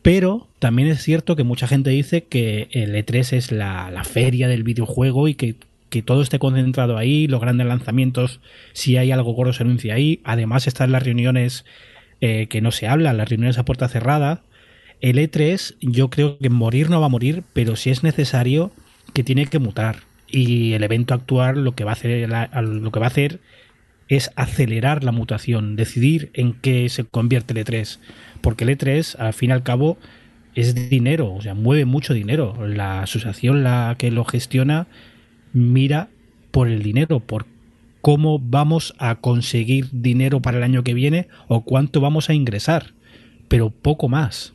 Pero 0.00 0.48
también 0.60 0.88
es 0.88 1.02
cierto 1.02 1.36
que 1.36 1.44
mucha 1.44 1.68
gente 1.68 1.90
dice 1.90 2.24
que 2.24 2.68
el 2.72 2.94
E3 2.94 3.34
es 3.34 3.52
la 3.52 4.02
feria 4.04 4.48
del 4.48 4.62
videojuego 4.62 5.28
y 5.28 5.34
que, 5.34 5.56
que 5.94 6.02
todo 6.02 6.22
esté 6.22 6.40
concentrado 6.40 6.98
ahí, 6.98 7.28
los 7.28 7.40
grandes 7.40 7.68
lanzamientos, 7.68 8.40
si 8.72 8.96
hay 8.96 9.12
algo 9.12 9.30
gordo 9.32 9.52
se 9.52 9.62
anuncia 9.62 9.94
ahí. 9.94 10.20
Además 10.24 10.66
están 10.66 10.90
las 10.90 11.04
reuniones 11.04 11.64
eh, 12.20 12.48
que 12.48 12.60
no 12.60 12.72
se 12.72 12.88
hablan, 12.88 13.16
las 13.16 13.28
reuniones 13.28 13.58
a 13.58 13.64
puerta 13.64 13.86
cerrada. 13.86 14.42
El 15.00 15.18
E3 15.18 15.76
yo 15.80 16.10
creo 16.10 16.36
que 16.38 16.50
morir 16.50 16.90
no 16.90 16.98
va 16.98 17.06
a 17.06 17.10
morir, 17.10 17.44
pero 17.52 17.76
si 17.76 17.90
es 17.90 18.02
necesario 18.02 18.72
que 19.12 19.22
tiene 19.22 19.46
que 19.46 19.60
mutar. 19.60 19.98
Y 20.26 20.72
el 20.72 20.82
evento 20.82 21.14
actual 21.14 21.62
lo 21.62 21.76
que 21.76 21.84
va 21.84 21.92
a 21.92 21.94
hacer, 21.94 22.28
lo 22.28 22.90
que 22.90 22.98
va 22.98 23.06
a 23.06 23.08
hacer 23.08 23.38
es 24.08 24.32
acelerar 24.34 25.04
la 25.04 25.12
mutación, 25.12 25.76
decidir 25.76 26.32
en 26.34 26.54
qué 26.54 26.88
se 26.88 27.04
convierte 27.04 27.52
el 27.56 27.64
E3. 27.64 28.00
Porque 28.40 28.64
el 28.64 28.70
E3, 28.76 29.14
al 29.16 29.32
fin 29.32 29.50
y 29.50 29.52
al 29.52 29.62
cabo, 29.62 29.96
es 30.56 30.90
dinero, 30.90 31.32
o 31.32 31.40
sea, 31.40 31.54
mueve 31.54 31.84
mucho 31.84 32.14
dinero. 32.14 32.66
La 32.66 33.02
asociación 33.02 33.62
la 33.62 33.94
que 33.96 34.10
lo 34.10 34.24
gestiona 34.24 34.88
mira 35.54 36.10
por 36.50 36.68
el 36.68 36.82
dinero, 36.82 37.20
por 37.20 37.46
cómo 38.02 38.38
vamos 38.38 38.94
a 38.98 39.14
conseguir 39.14 39.88
dinero 39.90 40.42
para 40.42 40.58
el 40.58 40.62
año 40.62 40.84
que 40.84 40.92
viene 40.92 41.28
o 41.48 41.62
cuánto 41.62 42.02
vamos 42.02 42.28
a 42.28 42.34
ingresar, 42.34 42.92
pero 43.48 43.70
poco 43.70 44.10
más. 44.10 44.52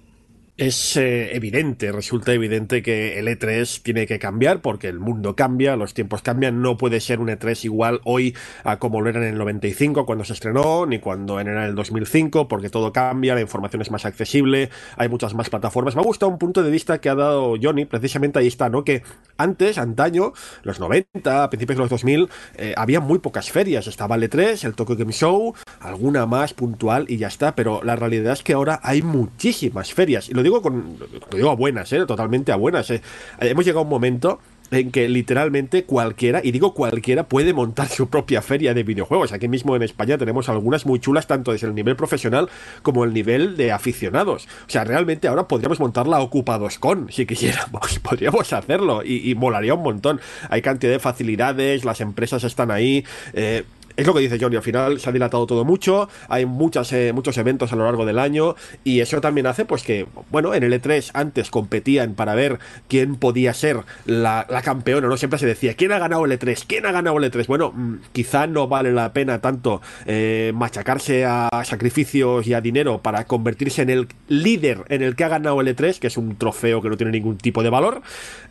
Es 0.59 0.97
eh, 0.97 1.37
evidente, 1.37 1.89
resulta 1.93 2.33
evidente 2.33 2.83
que 2.83 3.17
el 3.17 3.29
E3 3.29 3.81
tiene 3.81 4.05
que 4.05 4.19
cambiar 4.19 4.61
porque 4.61 4.89
el 4.89 4.99
mundo 4.99 5.33
cambia, 5.33 5.77
los 5.77 5.93
tiempos 5.93 6.21
cambian, 6.21 6.61
no 6.61 6.75
puede 6.75 6.99
ser 6.99 7.21
un 7.21 7.29
E3 7.29 7.63
igual 7.63 8.01
hoy 8.03 8.35
a 8.65 8.77
como 8.77 8.99
lo 8.99 9.09
era 9.09 9.19
en 9.21 9.35
el 9.35 9.37
95 9.37 10.05
cuando 10.05 10.25
se 10.25 10.33
estrenó, 10.33 10.85
ni 10.85 10.99
cuando 10.99 11.39
era 11.39 11.63
en 11.63 11.69
el 11.69 11.75
2005, 11.75 12.49
porque 12.49 12.69
todo 12.69 12.91
cambia, 12.91 13.35
la 13.35 13.39
información 13.39 13.81
es 13.81 13.89
más 13.89 14.03
accesible, 14.03 14.69
hay 14.97 15.07
muchas 15.07 15.33
más 15.33 15.49
plataformas. 15.49 15.95
Me 15.95 16.01
ha 16.01 16.03
gustado 16.03 16.29
un 16.29 16.37
punto 16.37 16.61
de 16.61 16.71
vista 16.71 16.99
que 16.99 17.07
ha 17.07 17.15
dado 17.15 17.55
Johnny, 17.61 17.85
precisamente 17.85 18.39
ahí 18.39 18.47
está, 18.47 18.67
¿no? 18.67 18.83
Que 18.83 19.01
antes, 19.37 19.77
antaño, 19.77 20.33
los 20.63 20.81
90, 20.81 21.41
a 21.41 21.49
principios 21.49 21.77
de 21.77 21.83
los 21.83 21.89
2000, 21.89 22.27
eh, 22.57 22.73
había 22.75 22.99
muy 22.99 23.19
pocas 23.19 23.49
ferias, 23.49 23.87
estaba 23.87 24.17
el 24.17 24.29
E3, 24.29 24.65
el 24.65 24.73
Tokyo 24.73 24.97
Game 24.97 25.13
Show, 25.13 25.55
alguna 25.79 26.25
más 26.25 26.53
puntual 26.53 27.05
y 27.07 27.15
ya 27.15 27.27
está, 27.27 27.55
pero 27.55 27.81
la 27.81 27.95
realidad 27.95 28.33
es 28.33 28.43
que 28.43 28.51
ahora 28.51 28.81
hay 28.83 29.01
muchísimas 29.01 29.93
ferias, 29.93 30.27
y 30.27 30.33
lo 30.33 30.43
digo 30.43 30.48
con 30.61 30.97
lo 30.99 31.37
digo 31.37 31.49
a 31.49 31.55
buenas, 31.55 31.91
¿eh? 31.93 32.05
totalmente 32.05 32.51
a 32.51 32.55
buenas. 32.55 32.89
¿eh? 32.91 33.01
Hemos 33.39 33.65
llegado 33.65 33.79
a 33.79 33.83
un 33.83 33.89
momento 33.89 34.39
en 34.71 34.91
que 34.91 35.09
literalmente 35.09 35.83
cualquiera, 35.83 36.41
y 36.43 36.51
digo 36.51 36.73
cualquiera, 36.73 37.23
puede 37.23 37.53
montar 37.53 37.87
su 37.87 38.09
propia 38.09 38.41
feria 38.41 38.73
de 38.73 38.83
videojuegos. 38.83 39.31
Aquí 39.31 39.47
mismo 39.47 39.75
en 39.75 39.83
España 39.83 40.17
tenemos 40.17 40.49
algunas 40.49 40.85
muy 40.85 40.99
chulas, 40.99 41.27
tanto 41.27 41.51
desde 41.51 41.67
el 41.67 41.75
nivel 41.75 41.95
profesional 41.95 42.49
como 42.81 43.03
el 43.03 43.13
nivel 43.13 43.57
de 43.57 43.71
aficionados. 43.71 44.47
O 44.67 44.69
sea, 44.69 44.83
realmente 44.83 45.27
ahora 45.27 45.47
podríamos 45.47 45.79
montar 45.79 46.07
la 46.07 46.19
Ocupados 46.19 46.77
con, 46.77 47.11
si 47.11 47.25
quisiéramos, 47.25 47.99
podríamos 48.03 48.53
hacerlo, 48.53 49.01
y, 49.03 49.29
y 49.29 49.35
molaría 49.35 49.73
un 49.73 49.83
montón. 49.83 50.21
Hay 50.49 50.61
cantidad 50.61 50.91
de 50.91 50.99
facilidades, 50.99 51.85
las 51.85 52.01
empresas 52.01 52.43
están 52.43 52.71
ahí. 52.71 53.05
Eh, 53.33 53.63
es 53.99 54.07
lo 54.07 54.13
que 54.13 54.21
dice 54.21 54.37
Johnny, 54.39 54.55
al 54.55 54.63
final 54.63 54.99
se 54.99 55.09
ha 55.09 55.11
dilatado 55.11 55.45
todo 55.45 55.65
mucho, 55.65 56.07
hay 56.29 56.45
muchas, 56.45 56.91
eh, 56.93 57.11
muchos 57.13 57.37
eventos 57.37 57.73
a 57.73 57.75
lo 57.75 57.83
largo 57.83 58.05
del 58.05 58.17
año 58.17 58.55
y 58.85 59.01
eso 59.01 59.19
también 59.19 59.45
hace 59.45 59.65
pues 59.65 59.83
que, 59.83 60.07
bueno, 60.31 60.53
en 60.53 60.63
el 60.63 60.73
E3 60.73 61.11
antes 61.13 61.49
competían 61.49 62.13
para 62.13 62.33
ver 62.33 62.59
quién 62.87 63.17
podía 63.17 63.53
ser 63.53 63.81
la, 64.05 64.45
campeona, 64.63 65.07
¿no? 65.07 65.17
Siempre 65.17 65.39
se 65.39 65.45
decía, 65.45 65.73
¿quién 65.73 65.91
ha 65.91 65.99
ganado 65.99 66.25
el 66.25 66.31
E3? 66.31 66.63
¿Quién 66.65 66.85
ha 66.85 66.91
ganado 66.91 67.17
el 67.17 67.29
E3? 67.29 67.47
Bueno, 67.47 67.71
mm, 67.73 67.95
quizá 68.13 68.47
no 68.47 68.67
vale 68.67 68.93
la 68.93 69.11
pena 69.11 69.39
tanto 69.39 69.81
eh, 70.05 70.51
machacarse 70.55 71.25
a 71.25 71.49
sacrificios 71.65 72.47
y 72.47 72.53
a 72.53 72.61
dinero 72.61 73.01
para 73.01 73.25
convertirse 73.25 73.81
en 73.81 73.89
el 73.89 74.07
líder 74.27 74.85
en 74.89 75.01
el 75.01 75.15
que 75.15 75.25
ha 75.25 75.29
ganado 75.29 75.59
el 75.59 75.67
E3, 75.67 75.99
que 75.99 76.07
es 76.07 76.17
un 76.17 76.37
trofeo 76.37 76.81
que 76.81 76.89
no 76.89 76.97
tiene 76.97 77.11
ningún 77.11 77.37
tipo 77.37 77.63
de 77.63 77.69
valor. 77.69 78.01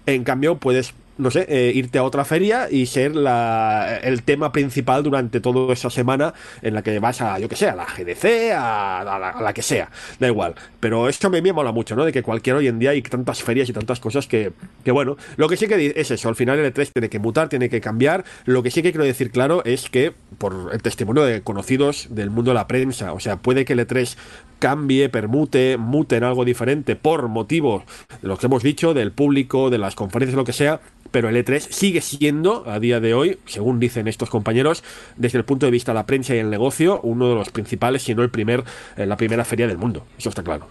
En 0.06 0.24
cambio, 0.24 0.56
puedes 0.56 0.94
no 1.18 1.30
sé, 1.30 1.46
eh, 1.48 1.72
irte 1.74 1.98
a 1.98 2.04
otra 2.04 2.24
feria 2.24 2.68
y 2.70 2.86
ser 2.86 3.14
la, 3.14 3.98
el 4.02 4.22
tema 4.22 4.52
principal 4.52 5.02
durante 5.02 5.40
toda 5.40 5.72
esa 5.72 5.90
semana 5.90 6.32
en 6.62 6.74
la 6.74 6.82
que 6.82 6.98
vas 6.98 7.20
a, 7.20 7.38
yo 7.38 7.48
que 7.48 7.56
sé, 7.56 7.68
a 7.68 7.74
la 7.74 7.84
GDC, 7.84 8.52
a, 8.54 9.00
a 9.00 9.42
la, 9.42 9.52
que 9.52 9.62
sea, 9.62 9.90
da 10.18 10.26
igual. 10.26 10.54
Pero 10.80 11.08
esto 11.08 11.28
me, 11.30 11.42
me 11.42 11.52
mola 11.52 11.72
mucho, 11.72 11.96
¿no? 11.96 12.04
De 12.04 12.12
que 12.12 12.22
cualquier 12.22 12.56
hoy 12.56 12.68
en 12.68 12.78
día 12.78 12.90
hay 12.90 13.02
tantas 13.02 13.42
ferias 13.42 13.68
y 13.68 13.72
tantas 13.72 14.00
cosas 14.00 14.26
que, 14.26 14.52
que, 14.84 14.92
bueno, 14.92 15.16
lo 15.36 15.48
que 15.48 15.56
sí 15.56 15.66
que 15.66 15.92
es 15.96 16.10
eso, 16.10 16.28
al 16.28 16.36
final 16.36 16.58
el 16.58 16.72
E3 16.72 16.92
tiene 16.92 17.08
que 17.08 17.18
mutar, 17.18 17.48
tiene 17.48 17.68
que 17.68 17.80
cambiar. 17.80 18.24
Lo 18.44 18.62
que 18.62 18.70
sí 18.70 18.82
que 18.82 18.92
quiero 18.92 19.04
decir 19.04 19.30
claro 19.30 19.64
es 19.64 19.90
que, 19.90 20.12
por 20.38 20.70
el 20.72 20.82
testimonio 20.82 21.24
de 21.24 21.42
conocidos 21.42 22.08
del 22.10 22.30
mundo 22.30 22.52
de 22.52 22.56
la 22.56 22.66
prensa, 22.66 23.12
o 23.12 23.20
sea, 23.20 23.36
puede 23.36 23.64
que 23.64 23.72
el 23.72 23.80
E3 23.80 24.16
cambie, 24.58 25.08
permute, 25.08 25.76
mute 25.78 26.16
en 26.16 26.24
algo 26.24 26.44
diferente 26.44 26.96
por 26.96 27.28
motivo 27.28 27.84
de 28.20 28.28
lo 28.28 28.36
que 28.36 28.46
hemos 28.46 28.62
dicho, 28.62 28.94
del 28.94 29.12
público, 29.12 29.70
de 29.70 29.78
las 29.78 29.94
conferencias, 29.94 30.36
lo 30.36 30.44
que 30.44 30.52
sea, 30.52 30.80
pero 31.10 31.28
el 31.28 31.36
E3 31.36 31.60
sigue 31.60 32.00
siendo, 32.00 32.68
a 32.68 32.80
día 32.80 33.00
de 33.00 33.14
hoy, 33.14 33.38
según 33.46 33.80
dicen 33.80 34.08
estos 34.08 34.30
compañeros, 34.30 34.82
desde 35.16 35.38
el 35.38 35.44
punto 35.44 35.66
de 35.66 35.72
vista 35.72 35.92
de 35.92 35.96
la 35.96 36.06
prensa 36.06 36.34
y 36.34 36.38
el 36.38 36.50
negocio, 36.50 37.00
uno 37.02 37.28
de 37.28 37.34
los 37.34 37.50
principales, 37.50 38.02
si 38.02 38.14
no 38.14 38.22
el 38.22 38.30
primer, 38.30 38.64
eh, 38.96 39.06
la 39.06 39.16
primera 39.16 39.44
feria 39.44 39.66
del 39.66 39.78
mundo. 39.78 40.04
Eso 40.18 40.28
está 40.28 40.42
claro. 40.42 40.68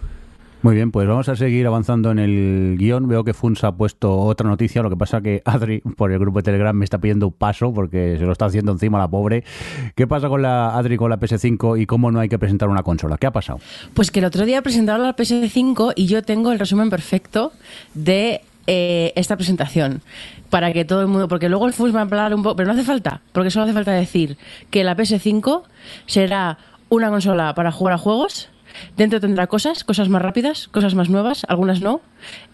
Muy 0.60 0.74
bien, 0.74 0.90
pues 0.90 1.06
vamos 1.06 1.28
a 1.28 1.36
seguir 1.36 1.68
avanzando 1.68 2.10
en 2.10 2.18
el 2.18 2.76
guion. 2.78 3.06
Veo 3.06 3.22
que 3.22 3.32
Funs 3.32 3.62
ha 3.62 3.70
puesto 3.70 4.18
otra 4.18 4.48
noticia, 4.48 4.82
lo 4.82 4.90
que 4.90 4.96
pasa 4.96 5.20
que 5.20 5.40
Adri 5.44 5.80
por 5.80 6.10
el 6.10 6.18
grupo 6.18 6.40
de 6.40 6.42
Telegram 6.42 6.74
me 6.74 6.84
está 6.84 6.98
pidiendo 6.98 7.28
un 7.28 7.32
paso 7.32 7.72
porque 7.72 8.16
se 8.18 8.24
lo 8.24 8.32
está 8.32 8.46
haciendo 8.46 8.72
encima 8.72 8.98
la 8.98 9.06
pobre. 9.06 9.44
¿Qué 9.94 10.08
pasa 10.08 10.28
con 10.28 10.42
la 10.42 10.76
Adri 10.76 10.96
con 10.96 11.10
la 11.10 11.20
PS5 11.20 11.80
y 11.80 11.86
cómo 11.86 12.10
no 12.10 12.18
hay 12.18 12.28
que 12.28 12.40
presentar 12.40 12.68
una 12.68 12.82
consola? 12.82 13.18
¿Qué 13.18 13.28
ha 13.28 13.30
pasado? 13.30 13.60
Pues 13.94 14.10
que 14.10 14.18
el 14.18 14.24
otro 14.24 14.46
día 14.46 14.60
presentaron 14.60 15.04
la 15.04 15.14
PS5 15.14 15.92
y 15.94 16.06
yo 16.06 16.22
tengo 16.22 16.50
el 16.50 16.58
resumen 16.58 16.90
perfecto 16.90 17.52
de 17.94 18.40
eh, 18.70 19.14
esta 19.16 19.34
presentación 19.34 20.02
para 20.50 20.74
que 20.74 20.84
todo 20.84 21.00
el 21.00 21.06
mundo, 21.06 21.26
porque 21.26 21.48
luego 21.48 21.66
el 21.66 21.72
Funs 21.72 21.94
va 21.94 22.00
a 22.00 22.02
hablar 22.02 22.34
un 22.34 22.42
poco, 22.42 22.56
pero 22.56 22.66
no 22.66 22.74
hace 22.74 22.84
falta, 22.84 23.22
porque 23.32 23.50
solo 23.50 23.64
hace 23.64 23.72
falta 23.72 23.92
decir 23.92 24.36
que 24.70 24.84
la 24.84 24.94
PS5 24.94 25.62
será 26.04 26.58
una 26.90 27.08
consola 27.08 27.54
para 27.54 27.72
jugar 27.72 27.94
a 27.94 27.98
juegos 27.98 28.50
Dentro 28.96 29.20
tendrá 29.20 29.46
cosas, 29.46 29.84
cosas 29.84 30.08
más 30.08 30.22
rápidas, 30.22 30.68
cosas 30.68 30.94
más 30.94 31.08
nuevas, 31.08 31.44
algunas 31.48 31.80
no. 31.80 32.00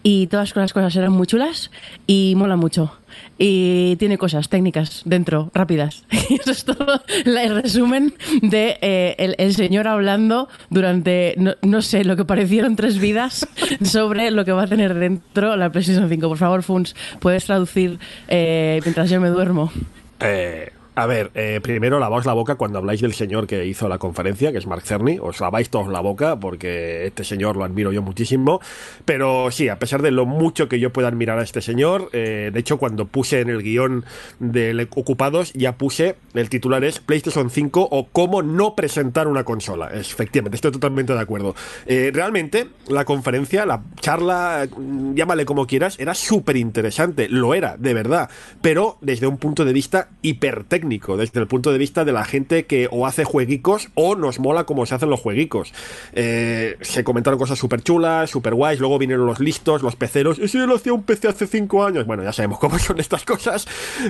Y 0.03 0.27
todas 0.27 0.55
las 0.55 0.73
cosas 0.73 0.93
serán 0.93 1.11
muy 1.11 1.27
chulas 1.27 1.71
y 2.07 2.33
mola 2.35 2.55
mucho. 2.55 2.97
Y 3.37 3.95
tiene 3.97 4.17
cosas 4.17 4.49
técnicas 4.49 5.01
dentro, 5.05 5.51
rápidas. 5.53 6.03
Y 6.29 6.35
eso 6.35 6.51
es 6.51 6.65
todo 6.65 7.03
el 7.25 7.61
resumen 7.61 8.15
de 8.41 8.77
eh, 8.81 9.35
el, 9.37 9.53
señor 9.53 9.87
hablando 9.87 10.49
durante, 10.71 11.35
no, 11.61 11.81
sé, 11.83 12.03
lo 12.03 12.15
que 12.15 12.25
parecieron 12.25 12.75
tres 12.75 12.97
vidas 12.97 13.47
sobre 13.83 14.31
lo 14.31 14.43
que 14.43 14.51
va 14.51 14.63
a 14.63 14.67
tener 14.67 14.95
dentro 14.95 15.55
la 15.55 15.71
PlayStation 15.71 16.09
5. 16.09 16.27
Por 16.27 16.37
favor, 16.37 16.63
Funs, 16.63 16.95
¿puedes 17.19 17.45
traducir 17.45 17.99
eh, 18.27 18.79
mientras 18.83 19.09
yo 19.09 19.21
me 19.21 19.29
duermo? 19.29 19.71
Eh, 20.19 20.71
a 20.95 21.07
ver, 21.07 21.29
eh, 21.35 21.59
primero 21.61 21.99
lavaos 21.99 22.25
la 22.25 22.31
boca 22.31 22.55
cuando 22.55 22.79
habláis 22.79 23.01
del 23.01 23.13
señor 23.13 23.47
que 23.47 23.65
hizo 23.65 23.89
la 23.89 23.97
conferencia, 23.97 24.53
que 24.53 24.59
es 24.59 24.65
Mark 24.65 24.83
Cerny. 24.83 25.19
Os 25.21 25.41
laváis 25.41 25.69
todos 25.69 25.89
la 25.89 25.99
boca 25.99 26.39
porque 26.39 27.05
este 27.05 27.25
señor 27.25 27.57
lo 27.57 27.65
admiro 27.65 27.91
yo 27.91 28.01
muchísimo. 28.01 28.61
Pero 29.03 29.51
sí, 29.51 29.67
a 29.67 29.77
pesar 29.77 30.01
de 30.01 30.11
lo 30.11 30.25
mucho 30.25 30.69
que 30.69 30.79
yo 30.79 30.93
pueda 30.93 31.09
admirar 31.09 31.37
a 31.37 31.43
este 31.43 31.61
señor, 31.61 32.09
eh, 32.13 32.49
de 32.53 32.59
hecho, 32.61 32.77
cuando 32.77 33.07
puse 33.07 33.41
en 33.41 33.49
el 33.49 33.61
guion 33.61 34.05
de 34.39 34.87
Ocupados, 34.95 35.51
ya 35.51 35.77
puse 35.77 36.15
el 36.33 36.49
titular 36.49 36.85
es 36.85 36.99
PlayStation 36.99 37.49
5 37.49 37.89
o 37.91 38.07
cómo 38.07 38.41
no 38.41 38.73
presentar 38.75 39.27
una 39.27 39.43
consola. 39.43 39.89
Efectivamente, 39.93 40.55
estoy 40.55 40.71
totalmente 40.71 41.11
de 41.11 41.19
acuerdo. 41.19 41.55
Eh, 41.87 42.11
realmente, 42.13 42.67
la 42.87 43.03
conferencia, 43.03 43.65
la 43.65 43.83
charla, 43.99 44.65
mm, 44.77 45.15
llámale 45.15 45.43
como 45.43 45.67
quieras, 45.67 45.99
era 45.99 46.13
súper 46.13 46.55
interesante. 46.55 47.27
Lo 47.27 47.53
era, 47.53 47.75
de 47.75 47.93
verdad. 47.93 48.29
Pero 48.61 48.97
desde 49.01 49.27
un 49.27 49.37
punto 49.37 49.65
de 49.65 49.73
vista 49.73 50.07
hipertécnico 50.21 50.84
desde 50.89 51.39
el 51.39 51.47
punto 51.47 51.71
de 51.71 51.77
vista 51.77 52.05
de 52.05 52.11
la 52.11 52.23
gente 52.25 52.65
que 52.65 52.87
o 52.91 53.05
hace 53.07 53.23
jueguicos 53.23 53.89
o 53.95 54.15
nos 54.15 54.39
mola 54.39 54.65
cómo 54.65 54.85
se 54.85 54.95
hacen 54.95 55.09
los 55.09 55.19
jueguicos. 55.19 55.73
Eh, 56.13 56.77
se 56.81 57.03
comentaron 57.03 57.39
cosas 57.39 57.57
súper 57.57 57.81
chulas, 57.81 58.29
súper 58.29 58.53
guays, 58.53 58.79
luego 58.79 58.97
vinieron 58.99 59.25
los 59.25 59.39
listos, 59.39 59.81
los 59.81 59.95
peceros, 59.95 60.39
y 60.39 60.47
si 60.47 60.57
lo 60.59 60.75
hacía 60.75 60.93
un 60.93 61.03
PC 61.03 61.27
hace 61.27 61.47
cinco 61.47 61.83
años, 61.83 62.05
bueno, 62.05 62.23
ya 62.23 62.33
sabemos 62.33 62.59
cómo 62.59 62.77
son 62.79 62.99
estas 62.99 63.25
cosas, 63.25 63.67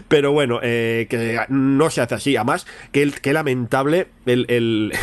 pero 0.08 0.32
bueno, 0.32 0.60
eh, 0.62 1.08
que 1.10 1.40
no 1.50 1.90
se 1.90 2.02
hace 2.02 2.16
así, 2.16 2.36
además, 2.36 2.66
que, 2.92 3.12
que 3.12 3.34
lamentable 3.34 4.08
el, 4.26 4.94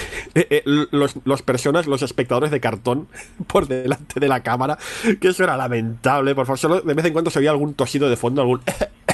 los, 0.91 1.16
los 1.25 1.43
personas, 1.43 1.87
los 1.87 2.03
espectadores 2.03 2.51
de 2.51 2.61
cartón 2.61 3.09
por 3.47 3.66
delante 3.66 4.20
de 4.20 4.29
la 4.29 4.43
cámara, 4.43 4.79
que 5.20 5.29
eso 5.29 5.45
era 5.45 5.57
lamentable, 5.57 6.35
por 6.35 6.47
favor, 6.47 6.59
solo 6.59 6.81
de 6.81 6.95
vez 6.95 7.05
en 7.07 7.12
cuando 7.12 7.31
se 7.31 7.39
veía 7.39 7.51
algún 7.51 7.75
tosido 7.75 8.09
de 8.11 8.16
fondo, 8.16 8.43
algún 8.43 8.61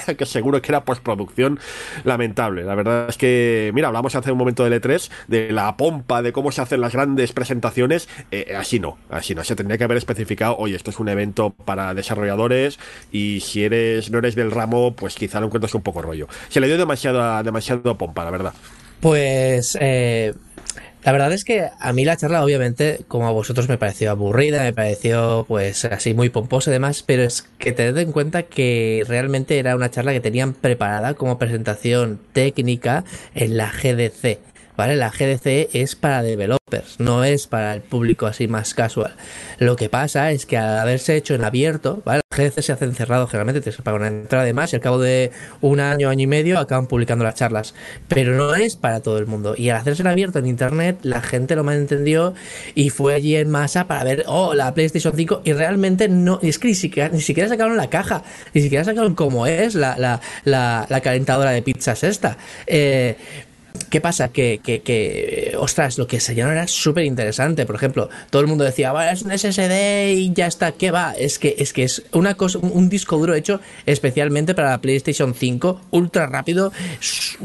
que 0.18 0.26
seguro 0.26 0.60
que 0.62 0.72
era 0.72 0.84
postproducción 0.84 1.58
lamentable. 2.04 2.64
La 2.64 2.74
verdad 2.74 3.06
es 3.08 3.16
que, 3.16 3.70
mira, 3.74 3.88
hablamos 3.88 4.14
hace 4.14 4.32
un 4.32 4.38
momento 4.38 4.64
del 4.64 4.80
E3, 4.80 5.10
de 5.26 5.52
la 5.52 5.76
pompa, 5.76 6.22
de 6.22 6.32
cómo 6.32 6.52
se 6.52 6.62
hacen 6.62 6.80
las 6.80 6.92
grandes 6.92 7.32
presentaciones. 7.32 8.08
Eh, 8.30 8.54
así 8.56 8.80
no, 8.80 8.98
así 9.10 9.34
no. 9.34 9.44
Se 9.44 9.56
tendría 9.56 9.78
que 9.78 9.84
haber 9.84 9.96
especificado, 9.96 10.56
oye, 10.56 10.76
esto 10.76 10.90
es 10.90 10.98
un 10.98 11.08
evento 11.08 11.50
para 11.50 11.94
desarrolladores 11.94 12.78
y 13.12 13.40
si 13.40 13.64
eres 13.64 14.10
no 14.10 14.18
eres 14.18 14.34
del 14.34 14.50
ramo, 14.50 14.94
pues 14.94 15.14
quizá 15.14 15.40
lo 15.40 15.46
encuentres 15.46 15.74
un 15.74 15.82
poco 15.82 16.02
rollo. 16.02 16.28
Se 16.48 16.60
le 16.60 16.66
dio 16.66 16.78
demasiado, 16.78 17.42
demasiado 17.42 17.96
pompa, 17.96 18.24
la 18.24 18.30
verdad. 18.30 18.54
Pues 19.00 19.78
eh, 19.80 20.34
la 21.04 21.12
verdad 21.12 21.32
es 21.32 21.44
que 21.44 21.68
a 21.78 21.92
mí 21.92 22.04
la 22.04 22.16
charla, 22.16 22.44
obviamente, 22.44 23.00
como 23.08 23.28
a 23.28 23.30
vosotros, 23.30 23.68
me 23.68 23.78
pareció 23.78 24.10
aburrida, 24.10 24.62
me 24.62 24.72
pareció, 24.72 25.44
pues, 25.48 25.84
así 25.84 26.12
muy 26.14 26.28
pomposa 26.28 26.70
y 26.70 26.72
demás, 26.72 27.02
pero 27.06 27.22
es 27.22 27.48
que 27.58 27.72
tened 27.72 27.96
en 27.98 28.12
cuenta 28.12 28.42
que 28.42 29.04
realmente 29.06 29.58
era 29.58 29.76
una 29.76 29.90
charla 29.90 30.12
que 30.12 30.20
tenían 30.20 30.54
preparada 30.54 31.14
como 31.14 31.38
presentación 31.38 32.20
técnica 32.32 33.04
en 33.34 33.56
la 33.56 33.70
GDC. 33.70 34.38
¿Vale? 34.78 34.94
La 34.94 35.10
GDC 35.10 35.70
es 35.72 35.96
para 35.96 36.22
developers, 36.22 37.00
no 37.00 37.24
es 37.24 37.48
para 37.48 37.74
el 37.74 37.82
público 37.82 38.26
así 38.26 38.46
más 38.46 38.74
casual. 38.74 39.16
Lo 39.58 39.74
que 39.74 39.88
pasa 39.88 40.30
es 40.30 40.46
que 40.46 40.56
al 40.56 40.78
haberse 40.78 41.16
hecho 41.16 41.34
en 41.34 41.42
abierto, 41.42 42.00
¿vale? 42.04 42.20
La 42.30 42.36
GDC 42.36 42.62
se 42.62 42.72
hace 42.72 42.84
encerrado 42.84 43.26
generalmente, 43.26 43.60
tienes 43.60 43.76
que 43.76 43.82
pagar 43.82 44.00
una 44.00 44.08
entrada 44.08 44.44
de 44.44 44.52
más 44.52 44.72
y 44.72 44.76
al 44.76 44.82
cabo 44.82 45.00
de 45.00 45.32
un 45.62 45.80
año, 45.80 46.08
año 46.08 46.22
y 46.22 46.26
medio 46.28 46.60
acaban 46.60 46.86
publicando 46.86 47.24
las 47.24 47.34
charlas. 47.34 47.74
Pero 48.06 48.36
no 48.36 48.54
es 48.54 48.76
para 48.76 49.00
todo 49.00 49.18
el 49.18 49.26
mundo. 49.26 49.56
Y 49.58 49.70
al 49.70 49.78
hacerse 49.78 50.02
en 50.02 50.06
abierto 50.06 50.38
en 50.38 50.46
internet, 50.46 51.00
la 51.02 51.22
gente 51.22 51.56
lo 51.56 51.64
malentendió 51.64 52.34
y 52.76 52.90
fue 52.90 53.14
allí 53.14 53.34
en 53.34 53.50
masa 53.50 53.88
para 53.88 54.04
ver, 54.04 54.24
oh, 54.28 54.54
la 54.54 54.74
PlayStation 54.74 55.12
5 55.16 55.42
y 55.44 55.54
realmente 55.54 56.08
no, 56.08 56.38
es 56.40 56.60
que 56.60 56.68
ni 56.68 56.74
siquiera, 56.76 57.48
sacaron 57.48 57.76
la 57.76 57.90
caja, 57.90 58.22
ni 58.54 58.62
siquiera 58.62 58.84
sacaron 58.84 59.16
cómo 59.16 59.48
es 59.48 59.74
la, 59.74 59.98
la, 59.98 60.20
la, 60.44 60.86
la 60.88 61.00
calentadora 61.00 61.50
de 61.50 61.62
pizzas 61.62 62.04
esta. 62.04 62.36
Eh, 62.68 63.16
¿Qué 63.90 64.00
pasa? 64.00 64.28
Que, 64.28 64.60
que, 64.62 64.82
que, 64.82 65.54
ostras, 65.58 65.98
lo 65.98 66.06
que 66.06 66.16
enseñaron 66.16 66.52
era 66.52 66.66
súper 66.68 67.04
interesante. 67.04 67.66
Por 67.66 67.76
ejemplo, 67.76 68.08
todo 68.30 68.42
el 68.42 68.48
mundo 68.48 68.64
decía, 68.64 68.92
bueno, 68.92 69.10
es 69.10 69.22
un 69.22 69.36
SSD 69.36 70.12
y 70.12 70.32
ya 70.32 70.46
está, 70.46 70.72
¿qué 70.72 70.90
va? 70.90 71.12
Es 71.12 71.38
que 71.38 71.56
es, 71.58 71.72
que 71.72 71.84
es 71.84 72.02
una 72.12 72.34
cosa, 72.34 72.58
un 72.58 72.88
disco 72.88 73.16
duro 73.18 73.34
hecho 73.34 73.60
especialmente 73.86 74.54
para 74.54 74.70
la 74.70 74.80
PlayStation 74.80 75.34
5, 75.34 75.80
ultra 75.90 76.26
rápido 76.26 76.72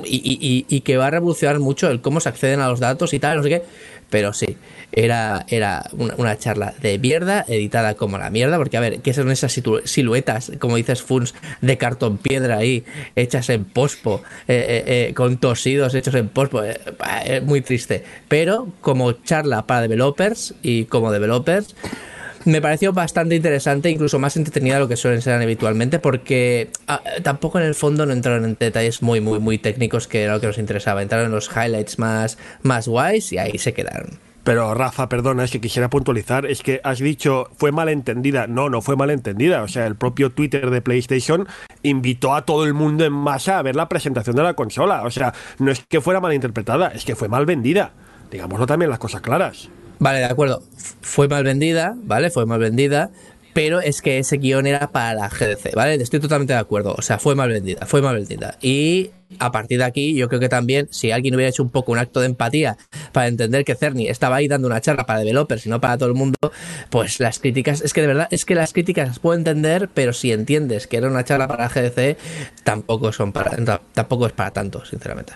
y, 0.05 0.65
y 0.67 0.81
que 0.81 0.97
va 0.97 1.07
a 1.07 1.11
revolucionar 1.11 1.59
mucho 1.59 1.89
el 1.89 2.01
cómo 2.01 2.19
se 2.19 2.29
acceden 2.29 2.59
a 2.59 2.67
los 2.67 2.79
datos 2.79 3.13
y 3.13 3.19
tal, 3.19 3.37
no 3.37 3.43
sé 3.43 3.49
qué. 3.49 3.63
Pero 4.09 4.33
sí, 4.33 4.57
era, 4.91 5.45
era 5.49 5.83
una, 6.17 6.37
charla 6.37 6.73
de 6.81 6.99
mierda, 6.99 7.45
editada 7.47 7.95
como 7.95 8.17
la 8.17 8.29
mierda, 8.29 8.57
porque 8.57 8.77
a 8.77 8.79
ver, 8.79 8.99
¿qué 8.99 9.13
son 9.13 9.31
esas 9.31 9.59
siluetas, 9.85 10.51
como 10.59 10.75
dices, 10.75 11.01
Funs, 11.01 11.33
de 11.61 11.77
cartón 11.77 12.17
piedra 12.17 12.57
ahí, 12.57 12.83
hechas 13.15 13.49
en 13.49 13.65
pospo, 13.65 14.21
eh, 14.47 14.65
eh, 14.67 15.07
eh, 15.09 15.13
con 15.13 15.37
tosidos 15.37 15.95
hechos 15.95 16.15
en 16.15 16.29
pospo? 16.29 16.61
es 16.63 17.43
muy 17.43 17.61
triste. 17.61 18.03
Pero 18.27 18.69
como 18.81 19.11
charla 19.13 19.65
para 19.65 19.81
developers 19.81 20.53
y 20.61 20.85
como 20.85 21.11
developers, 21.11 21.75
me 22.45 22.61
pareció 22.61 22.93
bastante 22.93 23.35
interesante, 23.35 23.89
incluso 23.89 24.19
más 24.19 24.37
entretenida 24.37 24.75
de 24.75 24.79
lo 24.81 24.87
que 24.87 24.95
suelen 24.95 25.21
ser 25.21 25.41
habitualmente, 25.41 25.99
porque 25.99 26.69
ah, 26.87 27.01
tampoco 27.21 27.59
en 27.59 27.65
el 27.65 27.75
fondo 27.75 28.05
no 28.05 28.13
entraron 28.13 28.45
en 28.45 28.57
detalles 28.59 29.01
muy, 29.01 29.21
muy, 29.21 29.39
muy 29.39 29.57
técnicos 29.57 30.07
que 30.07 30.23
era 30.23 30.33
lo 30.33 30.41
que 30.41 30.47
nos 30.47 30.57
interesaba. 30.57 31.01
Entraron 31.01 31.27
en 31.27 31.31
los 31.31 31.49
highlights 31.49 31.99
más, 31.99 32.37
más 32.61 32.87
guays 32.87 33.31
y 33.31 33.37
ahí 33.37 33.57
se 33.57 33.73
quedaron. 33.73 34.19
Pero 34.43 34.73
Rafa, 34.73 35.07
perdona, 35.07 35.45
es 35.45 35.51
que 35.51 35.61
quisiera 35.61 35.89
puntualizar, 35.89 36.45
es 36.45 36.63
que 36.63 36.81
has 36.83 36.99
dicho 36.99 37.49
fue 37.55 37.71
malentendida. 37.71 38.45
No, 38.45 38.69
no 38.69 38.81
fue 38.81 38.97
malentendida. 38.97 39.63
O 39.63 39.69
sea, 39.69 39.87
el 39.87 39.95
propio 39.95 40.31
Twitter 40.31 40.69
de 40.69 40.81
PlayStation 40.81 41.47
invitó 41.81 42.35
a 42.35 42.43
todo 42.43 42.65
el 42.65 42.73
mundo 42.73 43.05
en 43.05 43.13
masa 43.13 43.57
a 43.57 43.61
ver 43.61 43.77
la 43.77 43.87
presentación 43.87 44.35
de 44.35 44.43
la 44.43 44.53
consola. 44.53 45.03
O 45.03 45.11
sea, 45.11 45.33
no 45.59 45.71
es 45.71 45.81
que 45.87 46.01
fuera 46.01 46.19
malinterpretada, 46.19 46.89
es 46.89 47.05
que 47.05 47.15
fue 47.15 47.29
mal 47.29 47.45
vendida. 47.45 47.93
Digámoslo 48.31 48.65
también 48.65 48.89
las 48.89 48.99
cosas 48.99 49.21
claras. 49.21 49.69
Vale, 49.99 50.19
de 50.19 50.25
acuerdo. 50.25 50.63
Fue 51.01 51.27
mal 51.27 51.43
vendida, 51.43 51.95
¿vale? 52.03 52.29
Fue 52.29 52.45
mal 52.45 52.59
vendida, 52.59 53.11
pero 53.53 53.79
es 53.81 54.01
que 54.01 54.17
ese 54.17 54.37
guion 54.37 54.65
era 54.65 54.91
para 54.91 55.13
la 55.13 55.29
GDC, 55.29 55.75
¿vale? 55.75 55.95
Estoy 55.95 56.19
totalmente 56.19 56.53
de 56.53 56.59
acuerdo. 56.59 56.95
O 56.97 57.01
sea, 57.01 57.19
fue 57.19 57.35
mal 57.35 57.49
vendida, 57.49 57.85
fue 57.85 58.01
mal 58.01 58.15
vendida. 58.15 58.57
Y 58.61 59.11
a 59.39 59.51
partir 59.51 59.77
de 59.77 59.85
aquí, 59.85 60.15
yo 60.15 60.27
creo 60.27 60.39
que 60.39 60.49
también, 60.49 60.87
si 60.91 61.11
alguien 61.11 61.35
hubiera 61.35 61.49
hecho 61.49 61.63
un 61.63 61.69
poco 61.69 61.91
un 61.91 61.99
acto 61.99 62.19
de 62.19 62.27
empatía 62.27 62.77
para 63.11 63.27
entender 63.27 63.63
que 63.63 63.75
Cerny 63.75 64.07
estaba 64.07 64.37
ahí 64.37 64.47
dando 64.47 64.67
una 64.67 64.81
charla 64.81 65.05
para 65.05 65.19
developers 65.19 65.65
y 65.65 65.69
no 65.69 65.79
para 65.79 65.97
todo 65.97 66.09
el 66.09 66.15
mundo, 66.15 66.37
pues 66.89 67.19
las 67.19 67.39
críticas, 67.39 67.81
es 67.81 67.93
que 67.93 68.01
de 68.01 68.07
verdad, 68.07 68.27
es 68.31 68.45
que 68.45 68.55
las 68.55 68.73
críticas 68.73 69.07
las 69.07 69.19
puedo 69.19 69.37
entender, 69.37 69.89
pero 69.93 70.13
si 70.13 70.31
entiendes 70.31 70.87
que 70.87 70.97
era 70.97 71.07
una 71.07 71.23
charla 71.23 71.47
para 71.47 71.69
GDC, 71.69 72.17
tampoco 72.63 73.11
son 73.11 73.31
para, 73.31 73.51
tampoco 73.93 74.25
es 74.25 74.33
para 74.33 74.51
tanto, 74.51 74.83
sinceramente. 74.85 75.33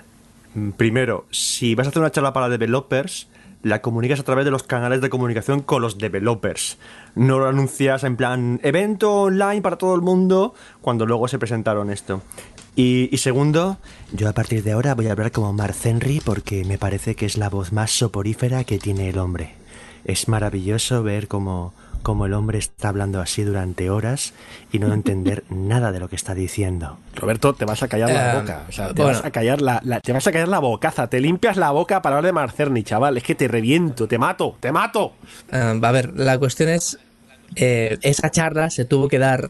Primero, 0.76 1.26
si 1.30 1.76
vas 1.76 1.88
a 1.88 1.89
hacer 1.91 2.01
una 2.01 2.12
charla 2.12 2.34
para 2.34 2.49
developers, 2.49 3.28
la 3.68 3.82
comunicas 3.82 4.20
a 4.20 4.24
través 4.24 4.45
de 4.45 4.51
los 4.51 4.63
canales 4.63 5.01
de 5.01 5.09
comunicación 5.09 5.61
con 5.61 5.82
los 5.82 5.97
developers. 5.97 6.78
No 7.15 7.39
lo 7.39 7.47
anuncias 7.47 8.03
en 8.03 8.15
plan 8.15 8.59
evento 8.63 9.13
online 9.13 9.61
para 9.61 9.78
todo 9.78 9.95
el 9.95 10.01
mundo 10.01 10.53
cuando 10.82 11.05
luego 11.05 11.28
se 11.28 11.39
presentaron 11.39 11.89
esto. 11.89 12.22
Y, 12.76 13.09
segundo, 13.18 13.78
yo 14.13 14.30
a 14.30 14.34
partir 14.34 14.63
de 14.63 14.74
ahora 14.74 14.93
voy 14.93 15.07
a 15.07 15.11
hablar 15.13 15.32
como 15.32 15.51
Mark 15.51 15.76
Henry 15.84 16.22
porque 16.24 16.63
me 16.63 16.78
parece 16.78 17.15
que 17.15 17.26
es 17.26 17.36
la 17.36 17.49
voz 17.49 17.74
más 17.74 17.89
soporífera 17.89 18.65
que 18.65 18.78
tiene 18.78 19.09
el 19.09 19.18
hombre. 19.18 19.55
Es 20.05 20.28
maravilloso 20.28 21.01
ver 21.01 21.28
cómo, 21.28 21.74
cómo 22.08 22.26
el 22.26 22.32
hombre 22.34 22.58
está 22.58 22.88
hablando 22.88 23.20
así 23.20 23.43
durante 23.43 23.89
horas 23.89 24.34
y 24.72 24.80
no 24.80 24.93
entender 24.93 25.43
nada 25.49 25.91
de 25.91 25.99
lo 25.99 26.08
que 26.08 26.16
está 26.16 26.34
diciendo. 26.34 26.97
Roberto, 27.14 27.53
te 27.53 27.66
vas 27.66 27.84
a 27.84 27.89
callar 27.89 28.10
la 28.12 28.32
Eh, 28.32 28.39
boca. 28.39 28.64
O 28.70 28.72
sea, 28.72 28.88
te 28.93 29.01
bueno. 29.01 29.18
vas 29.18 29.26
a 29.26 29.32
callar 29.32 29.62
la, 29.62 29.82
la- 29.84 29.99
te 29.99 30.14
vas 30.14 30.26
a 30.26 30.32
callar 30.32 30.47
la 30.47 30.60
bocaza. 30.60 31.08
Te 31.08 31.20
limpias 31.20 31.58
la 31.58 31.72
boca 31.72 32.01
para 32.01 32.16
hablar 32.16 32.30
de 32.30 32.32
Marcerni, 32.32 32.84
chaval. 32.84 33.18
Es 33.18 33.24
que 33.24 33.36
te 33.36 33.49
reviento, 33.49 34.08
te 34.08 34.18
mato, 34.18 34.55
te 34.62 34.72
mato. 34.72 35.16
Ah, 35.51 35.76
a 35.82 35.91
ver, 35.91 36.14
la 36.18 36.39
cuestión 36.39 36.70
es. 36.70 36.97
Eh, 37.56 37.98
esa 38.02 38.30
charla 38.30 38.70
se 38.70 38.86
tuvo 38.86 39.08
que 39.08 39.20
dar. 39.20 39.50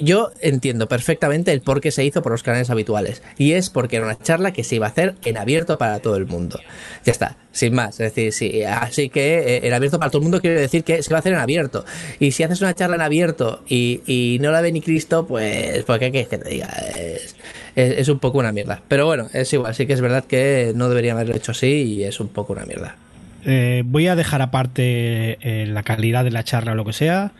yo 0.00 0.30
entiendo 0.40 0.88
perfectamente 0.88 1.52
el 1.52 1.60
por 1.60 1.80
qué 1.80 1.90
se 1.90 2.04
hizo 2.04 2.22
por 2.22 2.32
los 2.32 2.42
canales 2.42 2.70
habituales. 2.70 3.22
Y 3.36 3.52
es 3.52 3.70
porque 3.70 3.96
era 3.96 4.06
una 4.06 4.18
charla 4.18 4.52
que 4.52 4.64
se 4.64 4.76
iba 4.76 4.86
a 4.86 4.90
hacer 4.90 5.16
en 5.24 5.36
abierto 5.36 5.78
para 5.78 6.00
todo 6.00 6.16
el 6.16 6.26
mundo. 6.26 6.60
Ya 7.04 7.12
está, 7.12 7.36
sin 7.52 7.74
más. 7.74 8.00
Es 8.00 8.14
decir, 8.14 8.32
sí, 8.32 8.62
así 8.64 9.08
que 9.08 9.56
eh, 9.56 9.66
en 9.66 9.72
abierto 9.72 9.98
para 9.98 10.10
todo 10.10 10.18
el 10.18 10.24
mundo 10.24 10.40
quiere 10.40 10.60
decir 10.60 10.84
que 10.84 11.02
se 11.02 11.10
va 11.10 11.18
a 11.18 11.20
hacer 11.20 11.32
en 11.32 11.40
abierto. 11.40 11.84
Y 12.20 12.32
si 12.32 12.42
haces 12.42 12.60
una 12.60 12.74
charla 12.74 12.96
en 12.96 13.02
abierto 13.02 13.62
y, 13.68 14.02
y 14.06 14.38
no 14.40 14.50
la 14.50 14.60
ve 14.60 14.72
ni 14.72 14.80
Cristo, 14.80 15.26
pues. 15.26 15.84
pues 15.84 15.98
¿qué 15.98 16.10
quieres 16.10 16.28
que 16.28 16.38
te 16.38 16.48
diga? 16.48 16.68
Es, 16.96 17.36
es, 17.74 18.08
un 18.08 18.18
poco 18.18 18.38
una 18.38 18.52
mierda. 18.52 18.82
Pero 18.88 19.06
bueno, 19.06 19.28
es 19.32 19.52
igual. 19.52 19.74
Sí 19.74 19.86
que 19.86 19.92
es 19.94 20.00
verdad 20.00 20.24
que 20.24 20.72
no 20.74 20.88
deberían 20.88 21.16
haberlo 21.16 21.34
hecho 21.34 21.52
así 21.52 21.66
y 21.66 22.04
es 22.04 22.20
un 22.20 22.28
poco 22.28 22.52
una 22.52 22.64
mierda. 22.64 22.96
Eh, 23.44 23.82
voy 23.84 24.06
a 24.06 24.16
dejar 24.16 24.40
aparte 24.42 25.38
eh, 25.40 25.66
la 25.66 25.82
calidad 25.82 26.24
de 26.24 26.30
la 26.30 26.44
charla 26.44 26.72
o 26.72 26.74
lo 26.74 26.84
que 26.84 26.92
sea. 26.92 27.32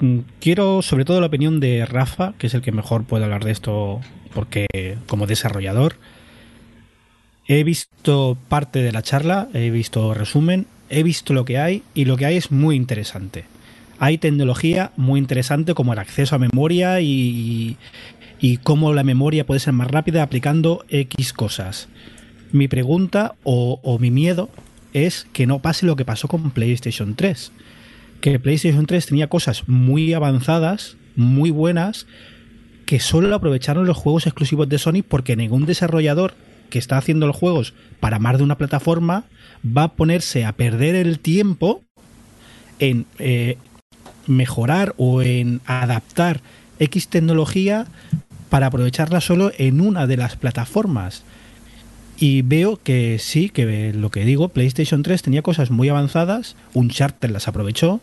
Mm, 0.00 0.20
Quiero 0.40 0.82
sobre 0.82 1.04
todo 1.04 1.20
la 1.20 1.28
opinión 1.28 1.60
de 1.60 1.86
Rafa, 1.86 2.34
que 2.38 2.48
es 2.48 2.54
el 2.54 2.62
que 2.62 2.72
mejor 2.72 3.04
puede 3.04 3.24
hablar 3.24 3.44
de 3.44 3.52
esto 3.52 4.00
porque 4.34 4.66
como 5.06 5.26
desarrollador. 5.26 5.96
He 7.46 7.64
visto 7.64 8.36
parte 8.48 8.82
de 8.82 8.92
la 8.92 9.02
charla, 9.02 9.48
he 9.54 9.70
visto 9.70 10.12
resumen, 10.12 10.66
he 10.90 11.02
visto 11.02 11.32
lo 11.32 11.46
que 11.46 11.58
hay 11.58 11.82
y 11.94 12.04
lo 12.04 12.18
que 12.18 12.26
hay 12.26 12.36
es 12.36 12.50
muy 12.50 12.76
interesante. 12.76 13.44
Hay 13.98 14.18
tecnología 14.18 14.92
muy 14.96 15.18
interesante 15.18 15.74
como 15.74 15.94
el 15.94 15.98
acceso 15.98 16.36
a 16.36 16.38
memoria 16.38 17.00
y, 17.00 17.78
y 18.38 18.58
cómo 18.58 18.92
la 18.92 19.02
memoria 19.02 19.46
puede 19.46 19.60
ser 19.60 19.72
más 19.72 19.90
rápida 19.90 20.22
aplicando 20.22 20.84
X 20.90 21.32
cosas. 21.32 21.88
Mi 22.52 22.68
pregunta 22.68 23.34
o, 23.44 23.80
o 23.82 23.98
mi 23.98 24.10
miedo 24.10 24.50
es 24.92 25.26
que 25.32 25.46
no 25.46 25.60
pase 25.60 25.86
lo 25.86 25.96
que 25.96 26.04
pasó 26.04 26.28
con 26.28 26.50
PlayStation 26.50 27.14
3. 27.14 27.52
Que 28.20 28.38
PlayStation 28.38 28.86
3 28.86 29.06
tenía 29.06 29.28
cosas 29.28 29.68
muy 29.68 30.12
avanzadas, 30.12 30.96
muy 31.16 31.50
buenas, 31.50 32.06
que 32.86 33.00
solo 33.00 33.34
aprovecharon 33.34 33.86
los 33.86 33.96
juegos 33.96 34.26
exclusivos 34.26 34.68
de 34.68 34.78
Sony 34.78 35.02
porque 35.06 35.36
ningún 35.36 35.66
desarrollador 35.66 36.34
que 36.70 36.78
está 36.78 36.96
haciendo 36.96 37.26
los 37.26 37.36
juegos 37.36 37.74
para 38.00 38.18
más 38.18 38.38
de 38.38 38.44
una 38.44 38.58
plataforma 38.58 39.24
va 39.64 39.84
a 39.84 39.92
ponerse 39.92 40.44
a 40.44 40.52
perder 40.52 40.94
el 40.94 41.18
tiempo 41.18 41.82
en 42.78 43.06
eh, 43.18 43.56
mejorar 44.26 44.94
o 44.96 45.22
en 45.22 45.60
adaptar 45.66 46.40
X 46.78 47.08
tecnología 47.08 47.86
para 48.48 48.66
aprovecharla 48.66 49.20
solo 49.20 49.50
en 49.58 49.80
una 49.80 50.06
de 50.06 50.16
las 50.16 50.36
plataformas. 50.36 51.24
Y 52.20 52.42
veo 52.42 52.80
que 52.82 53.18
sí, 53.20 53.48
que 53.48 53.92
lo 53.92 54.10
que 54.10 54.24
digo, 54.24 54.48
PlayStation 54.48 55.02
3 55.02 55.22
tenía 55.22 55.42
cosas 55.42 55.70
muy 55.70 55.88
avanzadas, 55.88 56.56
Uncharted 56.74 57.30
las 57.30 57.46
aprovechó, 57.46 58.00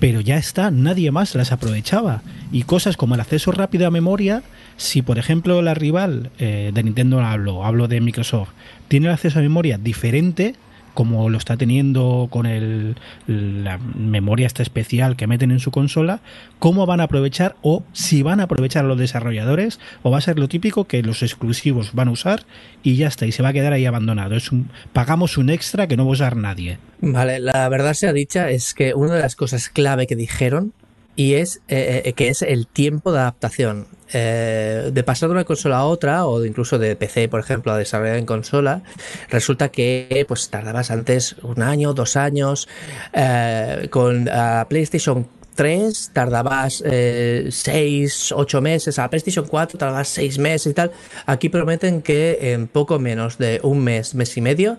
pero 0.00 0.20
ya 0.20 0.36
está, 0.36 0.72
nadie 0.72 1.12
más 1.12 1.34
las 1.36 1.52
aprovechaba. 1.52 2.22
Y 2.50 2.64
cosas 2.64 2.96
como 2.96 3.14
el 3.14 3.20
acceso 3.20 3.52
rápido 3.52 3.86
a 3.86 3.92
memoria, 3.92 4.42
si 4.76 5.02
por 5.02 5.18
ejemplo 5.18 5.62
la 5.62 5.74
rival 5.74 6.30
eh, 6.38 6.72
de 6.74 6.82
Nintendo 6.82 7.20
hablo, 7.20 7.64
hablo 7.64 7.86
de 7.86 8.00
Microsoft, 8.00 8.50
tiene 8.88 9.06
el 9.06 9.12
acceso 9.12 9.38
a 9.38 9.42
memoria 9.42 9.78
diferente, 9.78 10.56
como 10.94 11.28
lo 11.28 11.38
está 11.38 11.56
teniendo 11.56 12.28
con 12.30 12.46
el, 12.46 12.96
la 13.26 13.78
memoria 13.78 14.46
esta 14.46 14.62
especial 14.62 15.16
que 15.16 15.26
meten 15.26 15.50
en 15.50 15.60
su 15.60 15.70
consola, 15.70 16.20
cómo 16.58 16.86
van 16.86 17.00
a 17.00 17.04
aprovechar 17.04 17.56
o 17.62 17.82
si 17.92 18.22
van 18.22 18.40
a 18.40 18.44
aprovechar 18.44 18.84
a 18.84 18.88
los 18.88 18.98
desarrolladores 18.98 19.80
o 20.02 20.10
va 20.10 20.18
a 20.18 20.20
ser 20.20 20.38
lo 20.38 20.48
típico 20.48 20.84
que 20.84 21.02
los 21.02 21.22
exclusivos 21.22 21.92
van 21.92 22.08
a 22.08 22.12
usar 22.12 22.44
y 22.82 22.96
ya 22.96 23.08
está, 23.08 23.26
y 23.26 23.32
se 23.32 23.42
va 23.42 23.50
a 23.50 23.52
quedar 23.52 23.72
ahí 23.72 23.86
abandonado. 23.86 24.36
Es 24.36 24.52
un, 24.52 24.70
pagamos 24.92 25.36
un 25.36 25.50
extra 25.50 25.86
que 25.86 25.96
no 25.96 26.04
va 26.04 26.10
a 26.10 26.12
usar 26.12 26.36
nadie. 26.36 26.78
Vale, 27.00 27.40
la 27.40 27.68
verdad 27.68 27.94
sea 27.94 28.12
dicha 28.12 28.50
es 28.50 28.72
que 28.72 28.94
una 28.94 29.14
de 29.14 29.20
las 29.20 29.36
cosas 29.36 29.68
clave 29.68 30.06
que 30.06 30.16
dijeron 30.16 30.72
y 31.16 31.34
es 31.34 31.60
eh, 31.68 32.02
eh, 32.04 32.12
que 32.12 32.28
es 32.28 32.42
el 32.42 32.66
tiempo 32.66 33.12
de 33.12 33.20
adaptación. 33.20 33.86
Eh, 34.12 34.90
de 34.92 35.02
pasar 35.02 35.28
de 35.28 35.34
una 35.34 35.44
consola 35.44 35.78
a 35.78 35.84
otra, 35.86 36.26
o 36.26 36.44
incluso 36.44 36.78
de 36.78 36.94
PC, 36.94 37.28
por 37.28 37.40
ejemplo, 37.40 37.72
a 37.72 37.78
desarrollar 37.78 38.16
en 38.16 38.26
consola, 38.26 38.82
resulta 39.28 39.70
que 39.70 40.24
pues 40.28 40.50
tardabas 40.50 40.90
antes 40.90 41.36
un 41.42 41.62
año, 41.62 41.94
dos 41.94 42.16
años. 42.16 42.68
eh, 43.12 43.88
con 43.90 44.28
PlayStation 44.68 45.26
3 45.56 46.10
tardabas 46.12 46.82
6, 46.84 48.32
8 48.32 48.60
meses, 48.60 48.98
a 48.98 49.08
PlayStation 49.08 49.46
4 49.46 49.78
tardabas 49.78 50.08
6 50.08 50.38
meses 50.38 50.70
y 50.70 50.74
tal. 50.74 50.92
Aquí 51.26 51.48
prometen 51.48 52.02
que 52.02 52.52
en 52.52 52.66
poco 52.68 52.98
menos 52.98 53.38
de 53.38 53.60
un 53.62 53.80
mes, 53.82 54.14
mes 54.14 54.36
y 54.36 54.40
medio, 54.40 54.78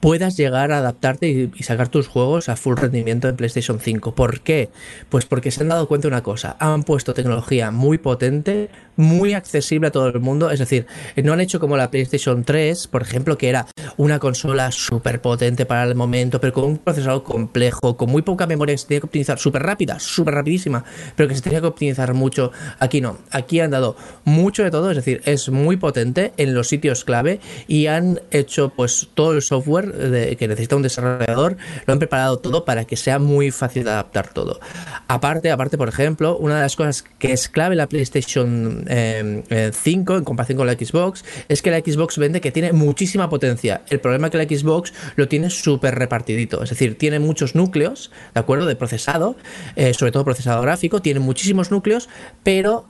puedas 0.00 0.36
llegar 0.36 0.72
a 0.72 0.78
adaptarte 0.78 1.28
y, 1.28 1.62
sacar 1.62 1.88
tus 1.88 2.08
juegos 2.08 2.48
a 2.48 2.56
full 2.56 2.76
rendimiento 2.76 3.28
en 3.28 3.36
PlayStation 3.36 3.80
5. 3.80 4.14
¿Por 4.14 4.40
qué? 4.40 4.70
Pues 5.08 5.26
porque 5.26 5.50
se 5.50 5.62
han 5.62 5.68
dado 5.68 5.88
cuenta 5.88 6.08
de 6.08 6.14
una 6.14 6.22
cosa, 6.22 6.56
han 6.60 6.82
puesto 6.82 7.14
tecnología 7.14 7.70
muy 7.70 7.98
potente, 7.98 8.70
muy 8.96 9.34
accesible 9.34 9.88
a 9.88 9.90
todo 9.90 10.08
el 10.08 10.20
mundo, 10.20 10.50
es 10.50 10.58
decir, 10.58 10.86
no 11.16 11.32
han 11.32 11.40
hecho 11.40 11.60
como 11.60 11.76
la 11.76 11.90
PlayStation 11.90 12.42
3, 12.42 12.86
por 12.88 13.02
ejemplo, 13.02 13.38
que 13.38 13.48
era 13.48 13.66
una 13.96 14.18
consola 14.18 14.72
súper 14.72 15.20
potente 15.20 15.66
para 15.66 15.84
el 15.84 15.94
momento, 15.94 16.40
pero 16.40 16.52
con 16.52 16.64
un 16.64 16.78
procesador 16.78 17.22
complejo, 17.22 17.96
con 17.96 18.10
muy 18.10 18.22
poca 18.22 18.46
memoria 18.46 18.74
que 18.74 18.78
se 18.78 18.86
tenía 18.86 19.00
que 19.00 19.06
optimizar, 19.06 19.38
súper 19.38 19.62
rápida, 19.62 19.98
súper 19.98 20.34
rapidísima, 20.34 20.84
pero 21.16 21.28
que 21.28 21.34
se 21.34 21.42
tenía 21.42 21.60
que 21.60 21.66
optimizar 21.66 22.14
mucho. 22.14 22.50
Aquí 22.78 23.00
no, 23.00 23.18
aquí 23.30 23.60
han 23.60 23.70
dado 23.70 23.96
mucho 24.24 24.64
de 24.64 24.70
todo, 24.70 24.90
es 24.90 24.96
decir, 24.96 25.22
es 25.24 25.48
muy 25.48 25.76
potente 25.76 26.32
en 26.36 26.54
los 26.54 26.68
sitios 26.68 27.04
clave 27.04 27.40
y 27.66 27.86
han 27.86 28.20
hecho 28.30 28.70
pues 28.70 29.08
todo 29.14 29.32
el 29.32 29.42
software 29.42 29.87
que 29.92 30.48
necesita 30.48 30.76
un 30.76 30.82
desarrollador, 30.82 31.56
lo 31.86 31.92
han 31.92 31.98
preparado 31.98 32.38
todo 32.38 32.64
para 32.64 32.84
que 32.84 32.96
sea 32.96 33.18
muy 33.18 33.50
fácil 33.50 33.84
de 33.84 33.90
adaptar 33.90 34.28
todo. 34.28 34.60
Aparte, 35.08 35.50
aparte, 35.50 35.78
por 35.78 35.88
ejemplo, 35.88 36.36
una 36.36 36.56
de 36.56 36.62
las 36.62 36.76
cosas 36.76 37.04
que 37.18 37.32
es 37.32 37.48
clave 37.48 37.74
la 37.74 37.86
PlayStation 37.86 38.84
eh, 38.88 39.42
eh, 39.48 39.70
5 39.72 40.16
en 40.16 40.24
comparación 40.24 40.58
con 40.58 40.66
la 40.66 40.74
Xbox 40.74 41.24
es 41.48 41.62
que 41.62 41.70
la 41.70 41.78
Xbox 41.78 42.18
vende 42.18 42.40
que 42.40 42.52
tiene 42.52 42.72
muchísima 42.72 43.28
potencia. 43.28 43.82
El 43.88 44.00
problema 44.00 44.26
es 44.26 44.32
que 44.32 44.38
la 44.38 44.44
Xbox 44.44 44.92
lo 45.16 45.28
tiene 45.28 45.50
súper 45.50 45.94
repartidito, 45.94 46.62
es 46.62 46.70
decir, 46.70 46.96
tiene 46.98 47.18
muchos 47.18 47.54
núcleos, 47.54 48.10
¿de 48.34 48.40
acuerdo? 48.40 48.66
De 48.66 48.76
procesado, 48.76 49.36
eh, 49.76 49.94
sobre 49.94 50.12
todo 50.12 50.24
procesado 50.24 50.62
gráfico, 50.62 51.00
tiene 51.00 51.20
muchísimos 51.20 51.70
núcleos, 51.70 52.08
pero 52.42 52.86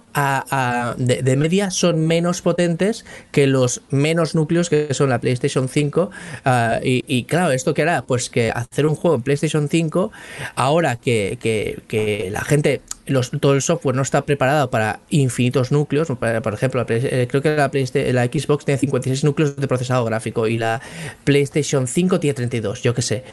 de, 0.96 1.22
de 1.22 1.36
media 1.36 1.70
son 1.70 2.06
menos 2.06 2.42
potentes 2.42 3.04
que 3.30 3.46
los 3.46 3.82
menos 3.90 4.34
núcleos 4.34 4.68
que 4.70 4.92
son 4.94 5.10
la 5.10 5.20
PlayStation 5.20 5.68
5. 5.68 6.10
ah, 6.44 6.80
y, 6.82 7.24
claro, 7.24 7.52
¿esto 7.52 7.74
qué 7.74 7.82
hará? 7.82 8.02
Pues 8.02 8.30
que 8.30 8.50
hacer 8.50 8.86
un 8.86 8.94
juego 8.94 9.16
en 9.16 9.22
PlayStation 9.22 9.68
5, 9.68 10.10
ahora 10.54 10.96
que, 10.96 11.38
que- 11.40 11.78
que 11.88 12.30
la 12.30 12.42
gente, 12.42 12.80
los- 13.06 13.30
todo 13.30 13.54
el 13.54 13.62
software 13.62 13.94
no 13.96 14.02
está 14.02 14.22
preparado 14.22 14.70
para 14.70 15.00
infinitos 15.10 15.72
núcleos, 15.72 16.08
por 16.08 16.54
ejemplo, 16.54 16.84
eh, 16.88 17.26
creo 17.30 17.42
que 17.42 17.56
la, 17.56 17.70
la 18.12 18.24
Xbox 18.26 18.64
tiene 18.64 18.78
56 18.78 19.24
núcleos 19.24 19.56
de 19.56 19.68
procesado 19.68 20.04
gráfico 20.04 20.46
y 20.46 20.58
la 20.58 20.80
PlayStation 21.24 21.86
5 21.86 22.20
tiene 22.20 22.34
32, 22.34 22.82
yo 22.82 22.94
qué 22.94 23.02
sé. 23.02 23.24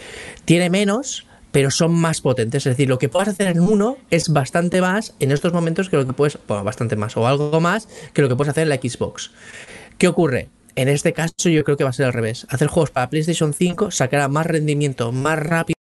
Tiene 0.45 0.69
menos 0.69 1.25
pero 1.55 1.71
son 1.71 1.93
más 1.93 2.19
potentes. 2.19 2.65
Es 2.65 2.73
decir, 2.73 2.89
lo 2.89 2.99
que 2.99 3.07
puedas 3.07 3.29
hacer 3.29 3.47
en 3.47 3.61
uno 3.61 3.97
es 4.09 4.27
bastante 4.27 4.81
más 4.81 5.15
en 5.21 5.31
estos 5.31 5.53
momentos 5.53 5.89
que 5.89 5.95
lo 5.95 6.05
que 6.05 6.11
puedes, 6.11 6.37
bueno, 6.49 6.65
bastante 6.65 6.97
más 6.97 7.15
o 7.15 7.27
algo 7.27 7.61
más 7.61 7.87
que 8.11 8.21
lo 8.21 8.27
que 8.27 8.35
puedes 8.35 8.49
hacer 8.49 8.63
en 8.63 8.69
la 8.69 8.75
Xbox. 8.75 9.31
¿Qué 9.97 10.09
ocurre? 10.09 10.49
En 10.75 10.89
este 10.89 11.13
caso 11.13 11.49
yo 11.49 11.63
creo 11.63 11.77
que 11.77 11.83
va 11.83 11.89
a 11.89 11.93
ser 11.93 12.05
al 12.05 12.13
revés. 12.13 12.45
Hacer 12.49 12.67
juegos 12.67 12.91
para 12.91 13.09
PlayStation 13.09 13.53
5 13.53 13.91
sacará 13.91 14.27
más 14.27 14.45
rendimiento 14.45 15.11
más 15.11 15.39
rápido 15.39 15.75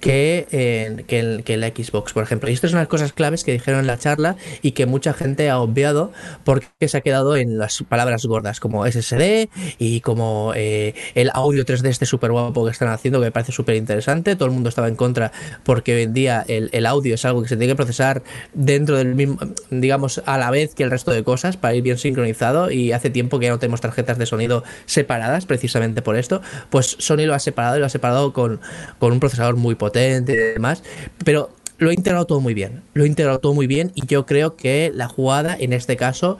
que 0.00 0.46
en, 0.50 1.04
que 1.04 1.54
en 1.54 1.60
la 1.60 1.68
Xbox, 1.68 2.12
por 2.12 2.22
ejemplo. 2.22 2.50
Y 2.50 2.52
estas 2.52 2.72
son 2.72 2.80
las 2.80 2.88
cosas 2.88 3.12
claves 3.12 3.44
que 3.44 3.52
dijeron 3.52 3.80
en 3.80 3.86
la 3.86 3.98
charla 3.98 4.36
y 4.60 4.72
que 4.72 4.86
mucha 4.86 5.14
gente 5.14 5.48
ha 5.48 5.58
obviado 5.58 6.12
porque 6.44 6.66
se 6.88 6.98
ha 6.98 7.00
quedado 7.00 7.36
en 7.36 7.58
las 7.58 7.82
palabras 7.88 8.26
gordas 8.26 8.60
como 8.60 8.86
SSD 8.86 9.48
y 9.78 10.00
como 10.00 10.52
eh, 10.54 10.94
el 11.14 11.30
audio 11.32 11.64
3D 11.64 11.88
este 11.88 12.06
súper 12.06 12.32
guapo 12.32 12.64
que 12.64 12.72
están 12.72 12.88
haciendo 12.88 13.20
que 13.20 13.26
me 13.26 13.32
parece 13.32 13.52
súper 13.52 13.76
interesante. 13.76 14.36
Todo 14.36 14.46
el 14.46 14.54
mundo 14.54 14.68
estaba 14.68 14.88
en 14.88 14.96
contra 14.96 15.32
porque 15.64 15.94
hoy 15.94 16.06
día 16.06 16.44
el, 16.46 16.68
el 16.72 16.86
audio 16.86 17.14
es 17.14 17.24
algo 17.24 17.42
que 17.42 17.48
se 17.48 17.56
tiene 17.56 17.72
que 17.72 17.76
procesar 17.76 18.22
dentro 18.52 18.96
del 18.96 19.14
mismo, 19.14 19.38
digamos, 19.70 20.22
a 20.26 20.36
la 20.38 20.50
vez 20.50 20.74
que 20.74 20.82
el 20.82 20.90
resto 20.90 21.10
de 21.10 21.24
cosas 21.24 21.56
para 21.56 21.74
ir 21.74 21.82
bien 21.82 21.98
sincronizado 21.98 22.70
y 22.70 22.92
hace 22.92 23.10
tiempo 23.10 23.38
que 23.38 23.48
no 23.48 23.58
tenemos 23.58 23.80
tarjetas 23.80 24.18
de 24.18 24.25
sonido 24.26 24.64
separadas 24.86 25.46
precisamente 25.46 26.02
por 26.02 26.16
esto. 26.16 26.42
Pues 26.70 26.96
Sony 26.98 27.26
lo 27.26 27.34
ha 27.34 27.38
separado 27.38 27.76
y 27.76 27.80
lo 27.80 27.86
ha 27.86 27.90
separado 27.90 28.32
con, 28.32 28.60
con 28.98 29.12
un 29.12 29.20
procesador 29.20 29.56
muy 29.56 29.74
potente 29.74 30.32
y 30.32 30.36
demás. 30.36 30.82
Pero 31.24 31.50
lo 31.78 31.90
ha 31.90 31.94
integrado 31.94 32.26
todo 32.26 32.40
muy 32.40 32.54
bien. 32.54 32.82
Lo 32.94 33.04
ha 33.04 33.06
integrado 33.06 33.38
todo 33.38 33.54
muy 33.54 33.66
bien 33.66 33.92
y 33.94 34.06
yo 34.06 34.26
creo 34.26 34.56
que 34.56 34.90
la 34.94 35.08
jugada 35.08 35.56
en 35.58 35.72
este 35.72 35.96
caso, 35.96 36.38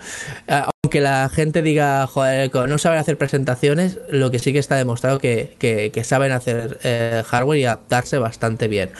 eh, 0.48 0.62
aunque 0.86 1.00
la 1.00 1.28
gente 1.28 1.62
diga, 1.62 2.06
joder, 2.06 2.48
no 2.68 2.78
saben 2.78 3.00
hacer 3.00 3.18
presentaciones, 3.18 3.98
lo 4.08 4.30
que 4.30 4.38
sí 4.38 4.52
que 4.52 4.60
está 4.60 4.76
demostrado 4.76 5.18
que, 5.18 5.56
que, 5.58 6.04
saben 6.04 6.30
hacer 6.30 6.78
eh, 6.84 7.24
hardware 7.26 7.58
y 7.58 7.64
adaptarse 7.64 8.18
bastante 8.18 8.68
bien. 8.68 8.90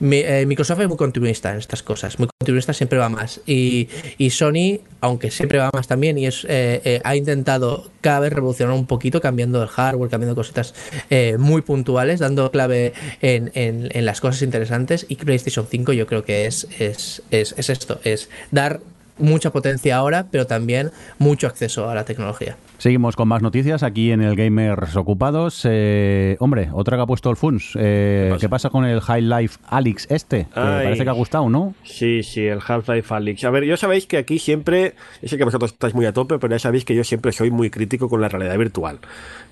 Eh, 0.00 0.44
Microsoft 0.44 0.80
es 0.80 0.88
muy 0.88 0.96
continuista 0.96 1.52
en 1.52 1.58
estas 1.58 1.84
cosas, 1.84 2.18
muy 2.18 2.26
continuista 2.36 2.72
siempre 2.72 2.98
va 2.98 3.08
más. 3.10 3.42
Y, 3.46 3.86
Sony, 4.30 4.80
aunque 5.00 5.30
siempre 5.30 5.60
va 5.60 5.70
más 5.72 5.86
también, 5.86 6.18
y 6.18 6.26
eh, 6.26 7.00
ha 7.04 7.14
intentado 7.14 7.92
cada 8.00 8.18
vez 8.18 8.32
revolucionar 8.32 8.74
un 8.74 8.86
poquito, 8.86 9.20
cambiando 9.20 9.62
el 9.62 9.68
hardware, 9.68 10.10
cambiando 10.10 10.34
cositas 10.34 10.74
muy 11.38 11.62
puntuales, 11.62 12.18
dando 12.18 12.50
clave 12.50 12.92
en, 13.22 14.04
las 14.04 14.20
cosas 14.20 14.42
interesantes. 14.42 15.06
Y 15.08 15.14
PlayStation 15.14 15.64
5 15.70 15.92
yo 15.92 16.08
creo 16.08 16.24
que 16.24 16.46
es 16.46 16.66
esto, 17.30 18.00
es 18.02 18.30
dar 18.50 18.80
mucha 19.18 19.50
potencia 19.50 19.96
ahora, 19.96 20.26
pero 20.30 20.46
también 20.46 20.90
mucho 21.18 21.46
acceso 21.46 21.88
a 21.88 21.94
la 21.94 22.04
tecnología. 22.04 22.56
Seguimos 22.78 23.16
con 23.16 23.26
más 23.28 23.40
noticias 23.40 23.82
aquí 23.82 24.12
en 24.12 24.20
el 24.20 24.36
Gamers 24.36 24.96
Ocupados. 24.96 25.62
Eh, 25.64 26.36
hombre, 26.40 26.68
otra 26.72 26.98
que 26.98 27.02
ha 27.04 27.06
puesto 27.06 27.30
el 27.30 27.36
Funs. 27.36 27.72
Eh, 27.74 28.36
¿Qué, 28.38 28.50
pasa? 28.50 28.68
con 28.68 28.84
el 28.84 29.00
High 29.00 29.22
Life 29.22 29.58
Alyx 29.68 30.06
este? 30.10 30.46
parece 30.54 31.04
que 31.04 31.08
ha 31.08 31.14
gustado, 31.14 31.48
¿no? 31.48 31.74
Sí, 31.84 32.22
sí, 32.22 32.46
el 32.46 32.60
Half-Life 32.66 33.14
Alyx. 33.14 33.44
A 33.44 33.50
ver, 33.50 33.64
yo 33.64 33.78
sabéis 33.78 34.06
que 34.06 34.18
aquí 34.18 34.38
siempre, 34.38 34.94
yo 35.22 35.28
sé 35.28 35.38
que 35.38 35.44
vosotros 35.44 35.72
estáis 35.72 35.94
muy 35.94 36.04
a 36.04 36.12
tope, 36.12 36.38
pero 36.38 36.54
ya 36.54 36.58
sabéis 36.58 36.84
que 36.84 36.94
yo 36.94 37.02
siempre 37.02 37.32
soy 37.32 37.50
muy 37.50 37.70
crítico 37.70 38.10
con 38.10 38.20
la 38.20 38.28
realidad 38.28 38.58
virtual. 38.58 38.98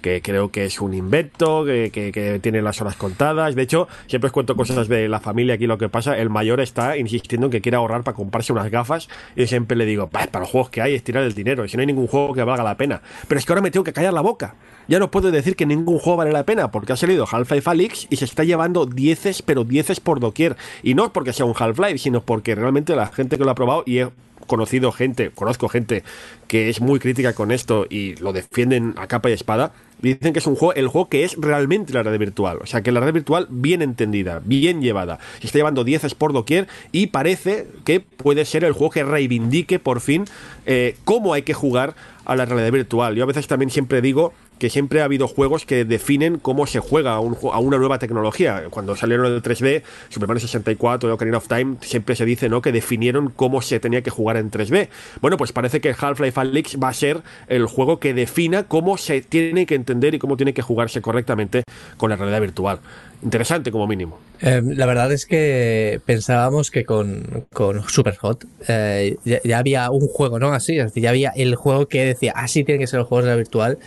Que 0.03 0.21
creo 0.21 0.51
que 0.51 0.67
es 0.67 0.81
un 0.83 0.93
invento, 0.93 1.65
que, 1.65 1.91
que, 1.91 2.39
tiene 2.41 2.61
las 2.61 2.83
horas 2.83 2.97
contadas. 2.97 3.55
De 3.55 3.63
hecho, 3.63 3.89
siempre 4.07 4.27
os 4.27 4.33
cuento 4.33 4.55
cosas 4.55 4.87
de 4.87 5.09
la 5.09 5.21
familia 5.21 5.55
aquí. 5.55 5.67
Lo 5.67 5.79
que 5.79 5.89
pasa, 5.89 6.19
el 6.19 6.29
mayor 6.29 6.61
está 6.61 6.99
insistiendo 6.99 7.47
en 7.47 7.53
que 7.53 7.63
quiere 7.63 7.77
ahorrar 7.77 8.05
para 8.05 8.15
comprarse 8.15 8.53
unas 8.53 8.71
gafas. 8.71 9.09
Y 9.35 9.47
siempre 9.47 9.79
le 9.79 9.87
digo, 9.87 10.09
para 10.09 10.41
los 10.41 10.51
juegos 10.51 10.69
que 10.69 10.83
hay 10.83 10.95
es 10.95 11.03
tirar 11.03 11.25
el 11.25 11.33
dinero. 11.33 11.65
Y 11.65 11.71
si 11.71 11.79
no 11.79 11.81
hay 11.81 11.87
ningún 11.87 12.07
juego 12.07 12.35
que 12.35 12.43
valga 12.43 12.63
la 12.63 12.77
pena. 12.77 13.01
Pero 13.29 13.39
es 13.39 13.47
que 13.47 13.53
ahora 13.53 13.63
me 13.63 13.71
tengo 13.71 13.85
que 13.85 13.93
callar 13.93 14.13
la 14.13 14.21
boca. 14.21 14.55
Ya 14.87 14.99
no 14.99 15.11
puedo 15.11 15.31
decir 15.31 15.57
que 15.57 15.67
ningún 15.67 15.99
juego 15.99 16.19
vale 16.19 16.33
la 16.33 16.45
pena, 16.45 16.71
porque 16.71 16.93
ha 16.93 16.97
salido 16.97 17.27
Half-Life 17.31 17.71
Alyx 17.71 18.07
y 18.11 18.17
se 18.17 18.25
está 18.27 18.45
llevando 18.45 18.85
dieces, 18.87 19.41
pero 19.41 19.65
dieces 19.65 20.01
por 20.01 20.21
doquier. 20.21 20.57
Y 20.83 20.95
no 20.95 21.13
porque 21.13 21.33
sea 21.33 21.47
un 21.47 21.55
Half-Life, 21.59 21.99
sino 21.99 22.21
porque 22.23 22.55
realmente 22.55 22.95
la 22.95 23.07
gente 23.07 23.39
que 23.39 23.45
lo 23.45 23.51
ha 23.51 23.55
probado, 23.55 23.83
y 23.87 24.01
he 24.01 24.09
conocido 24.47 24.93
gente, 24.93 25.31
conozco 25.31 25.69
gente 25.69 26.03
que 26.49 26.69
es 26.69 26.81
muy 26.81 26.99
crítica 27.01 27.33
con 27.33 27.51
esto 27.51 27.87
y 27.89 28.17
lo 28.17 28.33
defienden 28.33 28.95
a 28.97 29.07
capa 29.07 29.31
y 29.31 29.33
espada, 29.33 29.73
dicen 30.01 30.33
que 30.33 30.39
es 30.39 30.47
un 30.47 30.55
juego, 30.55 30.75
el 30.75 30.89
juego 30.89 31.09
que 31.09 31.25
es 31.25 31.37
realmente 31.37 31.93
la 31.93 32.03
red 32.03 32.19
virtual. 32.19 32.59
O 32.63 32.67
sea, 32.67 32.83
que 32.83 32.93
la 32.93 33.01
red 33.01 33.13
virtual 33.13 33.47
bien 33.51 33.83
entendida, 33.83 34.41
bien 34.45 34.81
llevada. 34.81 35.19
Se 35.41 35.47
está 35.47 35.59
llevando 35.59 35.85
dieces 35.85 36.15
por 36.15 36.33
doquier 36.33 36.69
y 36.93 37.09
parece 37.09 37.67
que 37.85 38.01
puede 38.01 38.45
ser 38.45 38.65
el 38.65 38.73
juego 38.73 38.91
que 38.91 39.05
reivindique 39.05 39.79
por 39.79 40.01
fin 40.01 40.25
eh, 40.67 40.97
cómo 41.05 41.35
hay 41.35 41.43
que 41.43 41.55
jugar 41.55 41.95
a 42.25 42.37
la 42.37 42.45
realidad 42.45 42.73
virtual. 42.73 43.15
Yo 43.15 43.25
a 43.25 43.27
veces 43.27 43.47
también 43.47 43.71
siempre 43.71 44.01
digo 44.01 44.33
que 44.59 44.71
siempre 44.71 45.01
ha 45.01 45.05
habido 45.05 45.29
juegos 45.29 45.67
que 45.67 45.85
definen 45.85 46.39
cómo 46.39 46.67
se 46.67 46.81
juega 46.81 47.15
a, 47.15 47.21
una 47.21 47.79
nueva 47.79 47.99
tecnología. 47.99 48.65
Cuando 48.71 48.97
salieron 48.97 49.27
el 49.27 49.43
3D, 49.43 49.83
Super 50.09 50.29
Mario 50.29 50.41
64 50.41 51.09
y 51.09 51.13
Ocarina 51.13 51.39
of 51.39 51.49
Time, 51.49 51.77
siempre 51.81 52.17
se 52.17 52.25
dice 52.25 52.49
¿no? 52.49 52.63
que 52.63 52.73
definieron 52.73 53.31
cómo 53.31 53.63
se 53.63 53.81
tenía 53.81 54.03
que 54.03 54.11
jugar 54.11 54.37
en 54.37 54.51
3D. 54.51 54.89
Bueno, 55.21 55.37
pues 55.37 55.53
parece 55.53 55.81
que 55.81 55.95
Half-Life 55.99 56.41
Alyx 56.41 56.79
va 56.83 56.89
a 56.89 56.95
ser 56.95 57.23
el 57.49 57.67
juego 57.67 57.99
que 57.99 58.15
defina 58.15 58.65
cómo 58.65 58.97
se 58.97 59.23
tiene 59.23 59.67
que 59.67 59.75
entender 59.75 60.15
y 60.15 60.19
cómo 60.19 60.37
tiene 60.37 60.55
que 60.55 60.63
jugarse 60.63 61.01
correctamente 61.01 61.65
con 61.97 62.11
la 62.11 62.17
realidad 62.17 62.41
virtual. 62.41 62.81
Interesante 63.23 63.73
como 63.73 63.87
mínimo. 63.87 64.19
Eh, 64.41 64.61
la 64.63 64.85
verdad 64.85 65.11
es 65.11 65.25
que 65.25 66.01
pensábamos 66.05 66.71
que 66.71 66.85
con, 66.85 67.47
con 67.53 67.89
Superhot 67.89 68.45
eh, 68.69 69.17
ya, 69.25 69.59
había 69.59 69.91
un 69.91 70.07
juego, 70.09 70.39
¿no? 70.39 70.53
Así, 70.53 70.77
ya 70.95 71.09
había 71.09 71.31
el 71.31 71.55
juego 71.55 71.89
que 71.89 72.05
decía, 72.05 72.33
así 72.37 72.65
tiene 72.65 72.81
que 72.81 72.87
ser 72.87 73.01
el 73.01 73.07
juego 73.07 73.25
de 73.25 73.31
la 73.31 73.37
virtual 73.37 73.79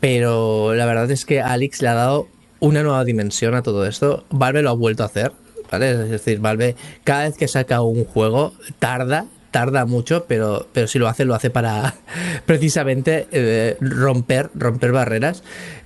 pero 0.00 0.74
la 0.74 0.86
verdad 0.86 1.10
es 1.10 1.24
que 1.24 1.40
Alex 1.40 1.82
le 1.82 1.88
ha 1.88 1.94
dado 1.94 2.28
una 2.60 2.82
nueva 2.82 3.04
dimensión 3.04 3.54
a 3.54 3.62
todo 3.62 3.86
esto. 3.86 4.24
Valve 4.30 4.62
lo 4.62 4.70
ha 4.70 4.74
vuelto 4.74 5.02
a 5.02 5.06
hacer, 5.06 5.32
¿vale? 5.70 5.90
Es 5.90 6.10
decir, 6.10 6.40
Valve 6.40 6.76
cada 7.04 7.24
vez 7.24 7.36
que 7.36 7.48
saca 7.48 7.80
un 7.82 8.04
juego 8.04 8.54
tarda, 8.78 9.26
tarda 9.50 9.86
mucho, 9.86 10.26
pero, 10.26 10.68
pero 10.72 10.86
si 10.86 10.98
lo 10.98 11.08
hace, 11.08 11.24
lo 11.24 11.34
hace 11.34 11.50
para 11.50 11.94
precisamente 12.46 13.26
eh, 13.32 13.76
romper, 13.80 14.50
romper 14.54 14.92
barreras. 14.92 15.42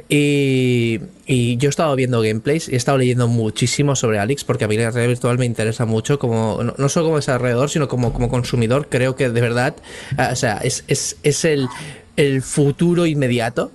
Y, 0.08 1.00
yo 1.26 1.68
he 1.68 1.70
estado 1.70 1.96
viendo 1.96 2.20
gameplays 2.20 2.68
y 2.68 2.74
he 2.74 2.76
estado 2.76 2.98
leyendo 2.98 3.28
muchísimo 3.28 3.96
sobre 3.96 4.18
Alex 4.18 4.44
porque 4.44 4.64
a 4.66 4.68
mí 4.68 4.76
la 4.76 4.90
realidad 4.90 5.08
virtual 5.08 5.38
me 5.38 5.46
interesa 5.46 5.86
mucho, 5.86 6.18
como 6.18 6.60
no, 6.62 6.88
solo 6.90 7.06
como 7.06 7.16
desarrollador, 7.16 7.70
sino 7.70 7.88
como, 7.88 8.12
como 8.12 8.28
consumidor. 8.28 8.88
Creo 8.90 9.16
que 9.16 9.30
de 9.30 9.40
verdad, 9.40 9.74
eh, 10.18 10.28
o 10.30 10.36
sea, 10.36 10.58
es, 10.58 10.84
es, 10.88 11.16
es 11.22 11.46
el, 11.46 11.66
el 12.16 12.42
futuro 12.42 13.06
inmediato 13.06 13.72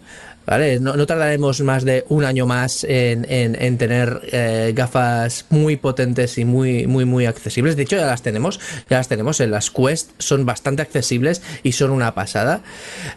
¿vale? 0.48 0.80
No, 0.80 1.06
tardaremos 1.06 1.62
más 1.62 1.84
de 1.84 2.06
un 2.08 2.24
año 2.24 2.48
más 2.48 2.86
en, 2.86 3.26
en, 3.30 3.78
tener 3.78 4.22
eh, 4.32 4.72
gafas 4.74 5.46
muy 5.50 5.76
potentes 5.76 6.38
y 6.38 6.46
muy, 6.46 6.88
muy, 6.88 7.04
muy 7.04 7.26
accesibles. 7.26 7.76
De 7.76 7.84
hecho, 7.84 7.98
ya 7.98 8.06
las 8.06 8.22
tenemos, 8.22 8.60
ya 8.90 8.98
las 8.98 9.10
tenemos 9.10 9.42
en 9.42 9.52
las 9.52 9.70
Quest, 9.70 10.12
son 10.18 10.46
bastante 10.46 10.82
accesibles 10.82 11.42
y 11.64 11.74
son 11.74 11.92
una 11.92 12.16
pasada. 12.16 12.62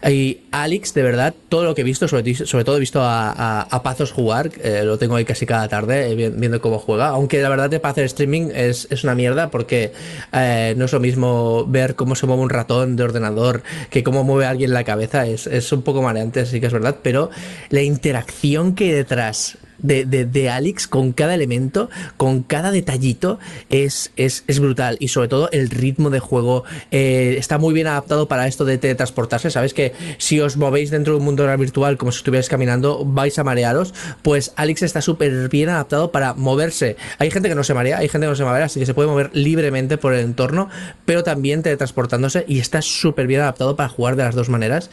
Y 0.07 0.41
Alex, 0.51 0.93
de 0.93 1.03
verdad, 1.03 1.33
todo 1.47 1.63
lo 1.63 1.73
que 1.73 1.81
he 1.81 1.85
visto, 1.85 2.07
sobre, 2.09 2.23
todo 2.65 2.75
he 2.75 2.79
visto 2.79 3.01
a, 3.01 3.61
a, 3.61 3.81
Pazos 3.81 4.11
jugar, 4.11 4.51
eh, 4.61 4.83
lo 4.83 4.99
tengo 4.99 5.15
ahí 5.15 5.25
casi 5.25 5.45
cada 5.45 5.67
tarde 5.67 6.11
eh, 6.11 6.29
viendo 6.29 6.61
cómo 6.61 6.79
juega, 6.79 7.07
aunque 7.07 7.41
la 7.41 7.49
verdad 7.49 7.69
de 7.69 7.79
hacer 7.81 8.03
streaming 8.05 8.49
es, 8.53 8.87
es 8.91 9.03
una 9.03 9.15
mierda 9.15 9.49
porque 9.49 9.91
no 10.31 10.85
es 10.85 10.93
lo 10.93 10.99
mismo 10.99 11.65
ver 11.65 11.95
cómo 11.95 12.15
se 12.15 12.27
mueve 12.27 12.43
un 12.43 12.49
ratón 12.49 12.95
de 12.95 13.03
ordenador 13.03 13.63
que 13.89 14.03
cómo 14.03 14.23
mueve 14.23 14.45
alguien 14.45 14.71
la 14.71 14.83
cabeza, 14.83 15.25
es, 15.25 15.47
es 15.47 15.71
un 15.71 15.81
poco 15.81 16.01
mareante, 16.01 16.45
sí 16.45 16.59
que 16.59 16.67
es 16.67 16.73
verdad, 16.73 16.97
pero 17.01 17.20
la 17.69 17.81
interacción 17.81 18.73
que 18.75 18.85
hay 18.85 18.91
detrás 18.91 19.57
de, 19.81 20.05
de, 20.05 20.49
Alex 20.49 20.87
con 20.87 21.11
cada 21.13 21.33
elemento, 21.33 21.89
con 22.17 22.43
cada 22.43 22.71
detallito, 22.71 23.39
es, 23.69 24.11
es, 24.15 24.43
brutal. 24.59 24.97
Y 24.99 25.09
sobre 25.09 25.27
todo 25.27 25.49
el 25.51 25.69
ritmo 25.69 26.09
de 26.09 26.19
juego 26.19 26.63
eh, 26.91 27.35
está 27.37 27.57
muy 27.57 27.73
bien 27.73 27.87
adaptado 27.87 28.27
para 28.27 28.47
esto 28.47 28.65
de 28.65 28.77
teletransportarse. 28.77 29.51
Sabes 29.51 29.73
que 29.73 29.93
si 30.17 30.39
os 30.39 30.57
movéis 30.57 30.91
dentro 30.91 31.13
de 31.13 31.19
un 31.19 31.25
mundo 31.25 31.45
virtual 31.57 31.97
como 31.97 32.11
si 32.11 32.17
estuvierais 32.17 32.49
caminando, 32.49 33.03
vais 33.05 33.37
a 33.39 33.43
marearos. 33.43 33.93
Pues 34.21 34.53
Alex 34.55 34.83
está 34.83 35.01
súper 35.01 35.49
bien 35.49 35.69
adaptado 35.69 36.11
para 36.11 36.33
moverse. 36.33 36.95
Hay 37.17 37.31
gente 37.31 37.49
que 37.49 37.55
no 37.55 37.63
se 37.63 37.73
marea, 37.73 37.97
hay 37.97 38.09
gente 38.09 38.25
que 38.25 38.31
no 38.31 38.35
se 38.35 38.43
marea, 38.43 38.65
así 38.65 38.79
que 38.79 38.85
se 38.85 38.93
puede 38.93 39.09
mover 39.09 39.29
libremente 39.33 39.97
por 39.97 40.13
el 40.13 40.21
entorno, 40.21 40.69
pero 41.05 41.23
también 41.23 41.63
teletransportándose 41.63 42.45
y 42.47 42.59
está 42.59 42.81
súper 42.81 43.27
bien 43.27 43.41
adaptado 43.41 43.75
para 43.75 43.89
jugar 43.89 44.15
de 44.15 44.23
las 44.23 44.35
dos 44.35 44.49
maneras. 44.49 44.89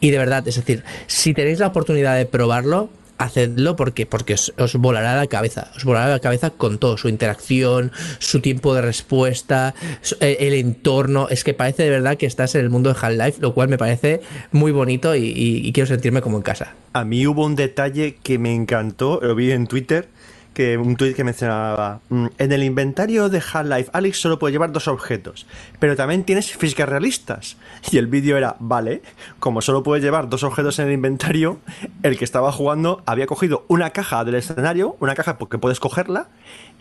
Y 0.00 0.10
de 0.10 0.18
verdad, 0.18 0.46
es 0.46 0.56
decir, 0.56 0.84
si 1.06 1.34
tenéis 1.34 1.58
la 1.58 1.68
oportunidad 1.68 2.16
de 2.16 2.26
probarlo, 2.26 2.90
hacedlo 3.18 3.76
porque, 3.76 4.06
porque 4.06 4.34
os, 4.34 4.74
volará 4.76 5.16
la 5.16 5.26
cabeza, 5.26 5.70
os 5.76 5.84
volará 5.84 6.08
la 6.08 6.20
cabeza 6.20 6.50
con 6.50 6.78
todo, 6.78 6.96
su 6.96 7.08
interacción, 7.08 7.92
su 8.18 8.40
tiempo 8.40 8.74
de 8.74 8.82
respuesta, 8.82 9.74
eh, 10.20 10.36
el, 10.40 10.54
entorno, 10.54 11.28
es 11.30 11.44
que 11.44 11.54
parece 11.54 11.84
de 11.84 11.90
verdad 11.90 12.16
que 12.16 12.26
estás 12.26 12.54
en 12.54 12.62
el 12.62 12.70
mundo 12.70 12.92
de 12.92 12.98
Half-Life, 13.00 13.40
lo 13.40 13.54
cual 13.54 13.68
me 13.68 13.78
parece 13.78 14.20
muy 14.52 14.72
bonito 14.72 15.14
y 15.14 15.70
quiero 15.72 15.86
sentirme 15.86 16.20
como 16.20 16.36
en 16.36 16.42
casa. 16.42 16.74
A 16.96 17.04
mí 17.04 17.26
hubo 17.26 17.44
un 17.44 17.56
detalle 17.56 18.16
que 18.22 18.38
me 18.38 18.54
encantó, 18.54 19.20
lo 19.22 19.34
vi 19.34 19.52
en 19.52 19.66
Twitter, 19.66 20.08
que 20.56 20.78
un 20.78 20.96
tweet 20.96 21.12
que 21.12 21.22
mencionaba 21.22 22.00
mm, 22.08 22.26
en 22.38 22.50
el 22.50 22.62
inventario 22.62 23.28
de 23.28 23.42
Half-Life 23.42 23.90
Alex 23.92 24.18
solo 24.18 24.38
puede 24.38 24.52
llevar 24.52 24.72
dos 24.72 24.88
objetos, 24.88 25.46
pero 25.78 25.96
también 25.96 26.24
tienes 26.24 26.50
físicas 26.50 26.88
realistas. 26.88 27.58
Y 27.92 27.98
el 27.98 28.06
vídeo 28.06 28.38
era, 28.38 28.56
vale, 28.58 29.02
como 29.38 29.60
solo 29.60 29.82
puedes 29.82 30.02
llevar 30.02 30.30
dos 30.30 30.44
objetos 30.44 30.78
en 30.78 30.86
el 30.88 30.94
inventario, 30.94 31.58
el 32.02 32.16
que 32.18 32.24
estaba 32.24 32.50
jugando 32.52 33.02
había 33.04 33.26
cogido 33.26 33.66
una 33.68 33.90
caja 33.90 34.24
del 34.24 34.36
escenario, 34.36 34.96
una 34.98 35.14
caja 35.14 35.36
porque 35.36 35.58
puedes 35.58 35.78
cogerla, 35.78 36.28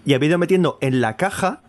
y 0.06 0.14
había 0.14 0.30
ido 0.30 0.38
metiendo 0.38 0.78
en 0.80 1.02
la 1.02 1.18
caja 1.18 1.60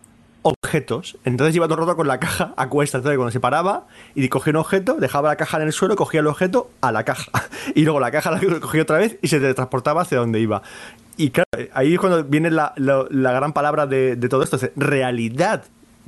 objetos. 0.43 1.19
Entonces 1.25 1.57
iba 1.57 1.67
todo 1.67 1.75
el 1.75 1.87
rato 1.87 1.97
con 1.97 2.07
la 2.07 2.21
caja 2.21 2.55
a 2.57 2.69
cuesta. 2.69 2.99
Entonces 2.99 3.19
cuando 3.19 3.33
se 3.33 3.41
paraba 3.41 3.89
y 4.15 4.29
cogía 4.29 4.53
un 4.53 4.59
objeto, 4.59 4.95
dejaba 4.95 5.31
la 5.31 5.37
caja 5.37 5.57
en 5.57 5.65
el 5.65 5.73
suelo, 5.73 5.97
cogía 5.97 6.21
el 6.21 6.29
objeto 6.29 6.71
a 6.81 6.93
la 6.93 7.03
caja. 7.05 7.33
Y 7.75 7.83
luego 7.83 7.99
la 7.99 8.13
caja 8.13 8.31
la 8.31 8.41
cogía 8.61 8.83
otra 8.83 8.99
vez 8.99 9.19
y 9.23 9.29
se 9.29 9.41
transportaba 9.55 10.03
hacia 10.03 10.19
donde 10.19 10.39
iba. 10.39 10.63
Y 11.17 11.31
claro, 11.31 11.49
ahí 11.73 11.95
es 11.95 12.01
cuando 12.01 12.25
viene 12.25 12.51
la, 12.51 12.75
gran 12.77 13.53
palabra 13.53 13.87
de, 13.87 14.17
todo 14.29 14.43
esto, 14.43 14.57
es 14.57 14.71
realidad 14.77 15.65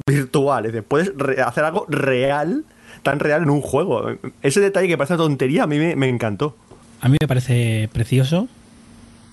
virtual. 0.07 0.67
Es 0.67 0.73
decir, 0.73 0.87
puedes 0.87 1.13
hacer 1.39 1.65
algo 1.65 1.87
real, 1.89 2.65
tan 3.03 3.19
real 3.19 3.43
en 3.43 3.51
un 3.51 3.63
juego. 3.63 4.19
Ese 4.43 4.61
detalle 4.61 4.89
que 4.89 4.99
parece 4.99 5.15
una 5.15 5.25
tontería 5.25 5.65
a 5.65 5.67
mí 5.67 5.79
me, 5.79 6.09
encantó. 6.09 6.57
A 7.01 7.09
mí 7.09 7.17
me 7.21 7.29
parece 7.29 7.89
precioso, 7.93 8.49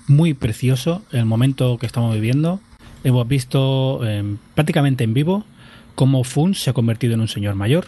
muy 0.08 0.34
precioso 0.34 1.04
el 1.12 1.26
momento 1.26 1.78
que 1.78 1.86
estamos 1.86 2.14
viviendo. 2.14 2.62
Hemos 3.04 3.28
visto 3.28 4.06
em, 4.06 4.38
prácticamente 4.56 5.04
en 5.04 5.14
vivo 5.14 5.46
cómo 5.96 6.24
Fun 6.24 6.56
se 6.56 6.70
ha 6.70 6.74
convertido 6.74 7.14
en 7.16 7.22
un 7.22 7.28
señor 7.28 7.56
mayor. 7.56 7.86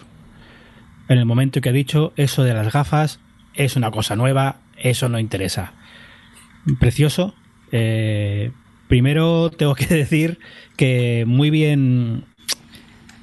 En 1.09 1.19
el 1.19 1.25
momento 1.25 1.61
que 1.61 1.69
ha 1.69 1.73
dicho 1.73 2.11
eso 2.17 2.43
de 2.43 2.53
las 2.53 2.73
gafas 2.73 3.19
es 3.53 3.75
una 3.75 3.91
cosa 3.91 4.15
nueva, 4.15 4.57
eso 4.77 5.07
no 5.09 5.19
interesa. 5.19 5.73
Precioso, 6.79 7.33
eh, 7.72 8.51
primero 8.88 9.49
tengo 9.51 9.76
que 9.76 9.86
decir 9.93 10.39
que 10.76 11.26
muy 11.28 11.49
bien 11.49 12.26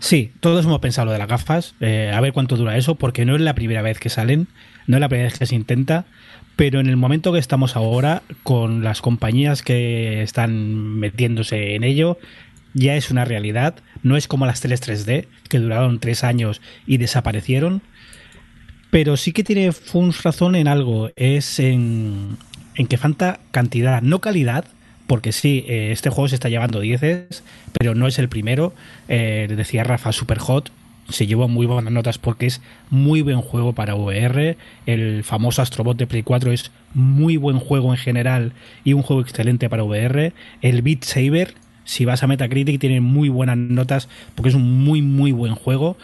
Sí, 0.05 0.33
todos 0.41 0.67
hemos 0.67 0.81
pensado 0.81 1.07
lo 1.07 1.13
de 1.13 1.19
las 1.19 1.29
gafas, 1.29 1.75
eh, 1.81 2.13
a 2.15 2.21
ver 2.21 2.35
cuánto 2.35 2.59
dura 2.59 2.77
eso, 2.77 2.97
porque 2.97 3.25
no 3.25 3.37
es 3.37 3.41
la 3.41 3.55
primera 3.55 3.81
vez 3.81 3.99
que 3.99 4.11
salen, 4.11 4.49
no 4.87 4.99
es 4.99 5.01
la 5.01 5.09
primera 5.09 5.31
vez 5.31 5.39
que 5.39 5.47
se 5.47 5.55
intenta, 5.55 6.05
pero 6.57 6.79
en 6.79 6.91
el 6.91 6.99
momento 6.99 7.33
que 7.33 7.39
estamos 7.39 7.75
ahora, 7.75 8.23
con 8.43 8.85
las 8.85 9.01
compañías 9.01 9.63
que 9.63 10.23
están 10.23 10.99
metiéndose 10.99 11.75
en 11.75 11.85
ello, 11.85 12.19
ya 12.75 12.97
es 12.97 13.11
una 13.11 13.25
realidad. 13.25 13.77
No 14.03 14.19
es 14.19 14.29
como 14.29 14.45
las 14.45 14.61
teles 14.61 14.83
3D, 14.87 15.27
que 15.49 15.59
duraron 15.59 15.99
tres 16.01 16.23
años 16.23 16.61
y 16.87 16.99
desaparecieron. 16.99 17.81
Pero 18.91 19.17
sí 19.17 19.33
que 19.33 19.43
tiene 19.43 19.73
Funs 19.73 20.23
razón 20.23 20.55
en 20.55 20.69
algo, 20.69 21.11
es 21.17 21.59
en, 21.59 22.37
en 22.75 22.87
que 22.87 22.97
falta 22.97 23.41
cantidad, 23.51 24.03
no 24.03 24.21
calidad, 24.21 24.65
porque 25.07 25.33
sí, 25.33 25.65
eh, 25.69 25.91
este 25.93 26.11
juego 26.11 26.29
se 26.29 26.35
está 26.35 26.49
llevando 26.49 26.81
10, 26.81 27.43
pero 27.79 27.95
no 27.95 28.07
es 28.07 28.19
el 28.19 28.29
primero. 28.29 28.73
Eh, 29.09 29.53
decía 29.55 29.85
Rafa, 29.85 30.13
Super 30.13 30.39
Hot, 30.39 30.71
se 31.09 31.27
llevó 31.27 31.49
muy 31.49 31.67
buenas 31.67 31.93
notas 31.93 32.19
porque 32.19 32.47
es 32.47 32.63
muy 32.91 33.21
buen 33.23 33.41
juego 33.41 33.75
para 33.75 33.95
VR. 33.95 34.57
El 34.87 35.23
famoso 35.25 35.63
Astrobot 35.63 35.97
de 35.97 36.07
Play 36.07 36.23
4 36.23 36.53
es 36.53 36.71
muy 36.95 37.37
buen 37.37 37.59
juego 37.59 37.93
en 37.93 37.99
general 37.99 38.53
y 38.85 38.95
un 38.95 39.03
juego 39.03 39.23
excelente 39.23 39.69
para 39.69 39.85
VR. 39.85 40.33
El 40.63 40.83
Beat 40.83 41.05
Saber, 41.05 41.55
si 41.85 42.05
vas 42.05 42.23
a 42.23 42.27
Metacritic, 42.27 42.81
tiene 42.81 43.01
muy 43.01 43.29
buenas 43.29 43.59
notas 43.59 44.09
porque 44.35 44.49
es 44.49 44.55
un 44.55 44.85
muy, 44.85 45.03
muy 45.03 45.33
buen 45.33 45.55
juego. 45.55 45.97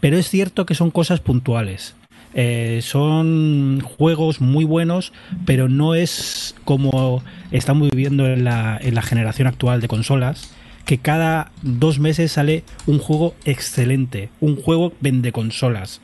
Pero 0.00 0.16
es 0.16 0.28
cierto 0.28 0.66
que 0.66 0.74
son 0.74 0.90
cosas 0.90 1.20
puntuales. 1.20 1.94
Eh, 2.34 2.80
son 2.82 3.80
juegos 3.80 4.40
muy 4.40 4.64
buenos, 4.64 5.12
pero 5.46 5.68
no 5.68 5.94
es 5.94 6.54
como 6.64 7.22
estamos 7.50 7.90
viviendo 7.90 8.26
en 8.26 8.44
la, 8.44 8.78
en 8.80 8.94
la 8.94 9.02
generación 9.02 9.48
actual 9.48 9.80
de 9.80 9.88
consolas, 9.88 10.54
que 10.84 10.98
cada 10.98 11.50
dos 11.62 11.98
meses 11.98 12.32
sale 12.32 12.64
un 12.86 12.98
juego 12.98 13.34
excelente, 13.44 14.30
un 14.40 14.56
juego 14.56 14.92
vende 15.00 15.32
consolas. 15.32 16.00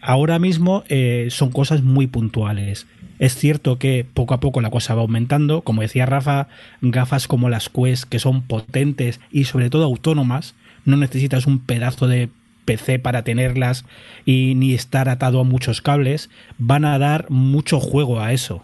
Ahora 0.00 0.38
mismo 0.38 0.84
eh, 0.88 1.26
son 1.30 1.50
cosas 1.50 1.82
muy 1.82 2.06
puntuales. 2.06 2.86
Es 3.18 3.34
cierto 3.34 3.78
que 3.78 4.06
poco 4.14 4.34
a 4.34 4.40
poco 4.40 4.60
la 4.60 4.70
cosa 4.70 4.94
va 4.94 5.00
aumentando, 5.00 5.62
como 5.62 5.82
decía 5.82 6.06
Rafa, 6.06 6.46
gafas 6.82 7.26
como 7.26 7.48
las 7.48 7.68
Quest 7.68 8.04
que 8.04 8.20
son 8.20 8.42
potentes 8.42 9.20
y 9.32 9.44
sobre 9.44 9.70
todo 9.70 9.84
autónomas, 9.84 10.54
no 10.84 10.96
necesitas 10.96 11.48
un 11.48 11.58
pedazo 11.58 12.06
de 12.06 12.28
PC 12.66 12.98
para 12.98 13.24
tenerlas 13.24 13.86
y 14.26 14.54
ni 14.56 14.74
estar 14.74 15.08
atado 15.08 15.40
a 15.40 15.44
muchos 15.44 15.80
cables, 15.80 16.28
van 16.58 16.84
a 16.84 16.98
dar 16.98 17.30
mucho 17.30 17.80
juego 17.80 18.20
a 18.20 18.34
eso. 18.34 18.62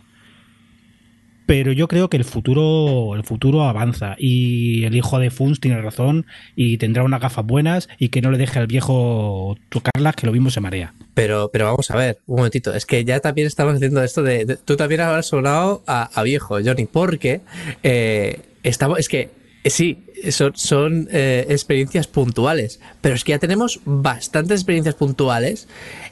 Pero 1.46 1.72
yo 1.72 1.88
creo 1.88 2.08
que 2.08 2.16
el 2.16 2.24
futuro, 2.24 3.14
el 3.16 3.24
futuro 3.24 3.64
avanza 3.64 4.14
y 4.18 4.84
el 4.84 4.94
hijo 4.94 5.18
de 5.18 5.30
Funs 5.30 5.60
tiene 5.60 5.80
razón 5.82 6.24
y 6.54 6.78
tendrá 6.78 7.02
unas 7.02 7.20
gafas 7.20 7.44
buenas 7.44 7.88
y 7.98 8.10
que 8.10 8.22
no 8.22 8.30
le 8.30 8.38
deje 8.38 8.58
al 8.58 8.68
viejo 8.68 9.56
tocarlas 9.68 10.14
que 10.14 10.26
lo 10.26 10.32
mismo 10.32 10.50
se 10.50 10.60
marea. 10.60 10.94
Pero, 11.14 11.50
pero 11.52 11.66
vamos 11.66 11.90
a 11.90 11.96
ver, 11.96 12.18
un 12.26 12.36
momentito. 12.36 12.72
Es 12.72 12.86
que 12.86 13.04
ya 13.04 13.20
también 13.20 13.46
estamos 13.46 13.74
haciendo 13.74 14.02
esto 14.02 14.22
de. 14.22 14.56
tú 14.64 14.76
también 14.76 15.00
sonado 15.22 15.82
a, 15.86 16.04
a 16.18 16.22
viejo, 16.22 16.58
Johnny, 16.64 16.86
porque 16.86 17.40
eh, 17.82 18.40
estamos. 18.62 18.98
Es 18.98 19.08
que 19.08 19.30
eh, 19.64 19.70
sí, 19.70 20.04
son, 20.30 21.08
eh, 21.10 21.46
experiencias 21.48 22.06
puntuales. 22.06 22.80
Pero 23.00 23.14
es 23.14 23.24
que 23.24 23.30
ya 23.30 23.38
tenemos 23.38 23.80
bastantes 23.84 24.60
experiencias 24.60 24.94
puntuales. 24.94 25.68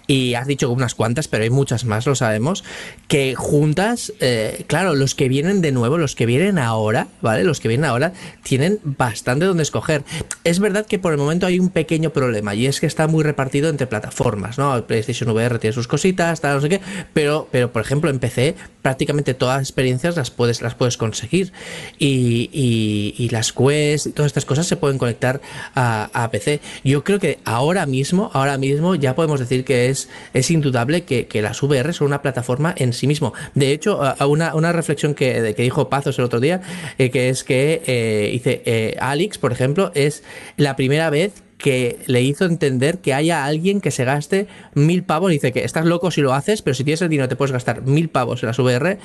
Y 0.07 0.35
has 0.35 0.49
dicho 0.49 0.69
unas 0.71 0.97
cuantas, 0.97 1.29
pero 1.29 1.45
hay 1.45 1.51
muchas 1.51 1.85
más, 1.85 2.05
lo 2.07 2.17
sabemos. 2.17 2.65
Que 3.07 3.37
juntas, 3.37 4.13
eh, 4.19 4.65
claro, 4.67 4.95
los 4.97 5.15
que 5.15 5.29
vienen 5.29 5.61
de 5.61 5.71
nuevo, 5.71 5.99
los 5.99 6.17
que 6.17 6.27
vienen 6.27 6.59
ahora, 6.59 7.07
¿vale? 7.23 7.45
Los 7.45 7.61
que 7.61 7.69
vienen 7.69 7.85
ahora 7.85 8.13
tienen 8.43 8.81
bastante 8.83 9.45
donde 9.45 9.63
escoger. 9.63 10.03
Es 10.43 10.59
verdad 10.59 10.87
que 10.87 10.99
por 10.99 11.13
el 11.13 11.19
momento 11.19 11.47
hay 11.47 11.61
un 11.61 11.69
pequeño 11.69 12.11
problema 12.11 12.57
y 12.57 12.67
es 12.67 12.81
que 12.81 12.87
está 12.87 13.07
muy 13.07 13.23
repartido 13.23 13.69
entre 13.69 13.87
plataformas, 13.87 14.59
¿no? 14.59 14.85
PlayStation 14.87 15.31
VR 15.31 15.59
tiene 15.61 15.75
sus 15.75 15.87
cositas, 15.87 16.41
tal, 16.41 16.57
no 16.57 16.61
sé 16.63 16.69
qué, 16.69 16.81
pero, 17.13 17.49
pero 17.53 17.71
por 17.73 17.83
ejemplo 17.83 18.11
en 18.11 18.19
PC 18.19 18.57
prácticamente 18.83 19.35
todas 19.35 19.59
las 19.59 19.69
experiencias 19.69 20.17
las 20.17 20.31
puedes, 20.31 20.61
las 20.63 20.75
puedes 20.75 20.97
conseguir 20.97 21.53
y- 21.99 23.15
y 23.17 23.29
las 23.29 23.53
Quest 23.53 24.00
todas 24.15 24.31
estas 24.31 24.45
cosas 24.45 24.67
se 24.67 24.77
pueden 24.77 24.99
conectar 24.99 25.41
a, 25.75 26.11
a 26.13 26.31
PC. 26.31 26.61
Yo 26.85 27.05
creo 27.05 27.19
que 27.19 27.39
ahora 27.45 27.87
mismo, 27.87 28.31
ahora 28.33 28.59
mismo 28.59 28.95
ya 28.95 29.15
podemos 29.15 29.41
decir 29.41 29.65
que 29.65 29.89
es, 29.89 30.09
es 30.35 30.51
indudable 30.51 31.03
que, 31.05 31.27
que 31.27 31.43
las 31.43 31.63
VR 31.63 31.93
son 31.93 32.09
una 32.09 32.23
plataforma 32.23 32.75
en 32.77 32.93
sí 32.93 33.07
mismo. 33.07 33.33
De 33.55 33.73
hecho, 33.73 34.01
una, 34.27 34.55
una 34.55 34.73
reflexión 34.73 35.15
que, 35.15 35.55
que 35.57 35.63
dijo 35.63 35.89
Pazos 35.89 36.19
el 36.19 36.25
otro 36.25 36.41
día, 36.41 36.61
eh, 36.99 37.11
que 37.11 37.29
es 37.29 37.45
que 37.45 37.83
eh, 37.87 38.31
dice, 38.33 38.63
eh, 38.65 38.97
Alex, 39.01 39.39
por 39.39 39.53
ejemplo, 39.53 39.93
es 39.95 40.23
la 40.57 40.77
primera 40.77 41.11
vez 41.11 41.43
que 41.61 41.99
le 42.07 42.23
hizo 42.23 42.45
entender 42.45 42.99
que 42.99 43.15
haya 43.15 43.45
alguien 43.45 43.81
que 43.81 43.91
se 43.91 44.05
gaste 44.05 44.49
mil 44.75 45.05
pavos. 45.05 45.31
Dice 45.31 45.53
que 45.53 45.65
estás 45.65 45.85
loco 45.85 46.11
si 46.11 46.21
lo 46.23 46.33
haces, 46.35 46.63
pero 46.63 46.75
si 46.75 46.85
tienes 46.85 47.03
el 47.03 47.09
dinero 47.09 47.29
te 47.29 47.37
puedes 47.37 47.53
gastar 47.53 47.83
mil 47.83 48.09
pavos 48.09 48.43
en 48.43 48.49
las 48.49 48.59
VR, 48.59 48.99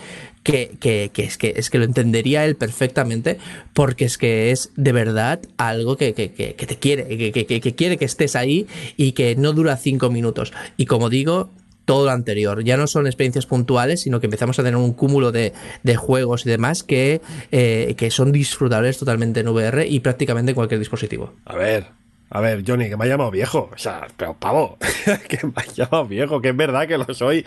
que, 0.43 0.78
que, 0.80 1.12
es, 1.16 1.38
que 1.38 1.53
es 1.56 1.70
que 1.70 1.78
lo 1.78 1.86
entendería 1.86 2.45
él 2.45 2.56
perfectamente, 2.56 3.38
porque 3.74 4.06
es 4.06 4.18
que 4.18 4.51
es 4.51 4.72
de 4.76 4.91
verdad 4.91 5.41
algo 5.58 5.97
que, 5.97 6.14
que, 6.14 6.30
te 6.30 6.78
quiere, 6.78 7.32
que 7.32 7.76
quiere 7.76 7.97
que 7.97 8.06
estés 8.06 8.36
ahí 8.36 8.68
y 8.95 9.12
que 9.12 9.36
no 9.36 9.53
dura 9.53 9.78
cinco 9.78 10.10
minutos. 10.10 10.53
Y 10.78 10.86
como 10.86 11.10
digo, 11.10 11.51
todo 11.86 12.06
lo 12.06 12.12
anterior. 12.12 12.64
Ya 12.64 12.78
no 12.78 12.88
son 12.88 13.06
experiencias 13.06 13.45
puntuales, 13.45 14.01
sino 14.01 14.20
que 14.20 14.28
empezamos 14.28 14.58
a 14.60 14.64
tener 14.64 14.78
un 14.78 14.93
cúmulo 14.93 15.32
de, 15.32 15.53
de 15.84 15.95
juegos 15.95 16.45
y 16.45 16.49
demás 16.49 16.84
que, 16.84 17.22
eh, 17.51 17.93
que 17.97 18.12
son 18.12 18.32
disfrutables 18.32 18.97
totalmente 18.97 19.41
en 19.41 19.47
VR 19.49 19.88
y 19.88 19.99
prácticamente 19.99 20.51
en 20.51 20.56
cualquier 20.56 20.80
dispositivo. 20.80 21.34
A 21.45 21.56
ver, 21.56 21.88
a 22.36 22.42
ver, 22.42 22.66
Johnny, 22.68 22.90
que 22.90 22.98
me 22.98 23.06
ha 23.06 23.08
llamado 23.08 23.32
viejo. 23.32 23.70
O 23.74 23.78
sea, 23.78 24.08
pero 24.18 24.34
pavo, 24.34 24.78
que 25.30 25.48
me 25.48 25.54
ha 25.56 25.66
llamado 25.74 26.06
viejo, 26.06 26.42
que 26.42 26.50
es 26.50 26.58
verdad 26.58 26.86
que 26.86 26.98
lo 26.98 27.14
soy. 27.14 27.46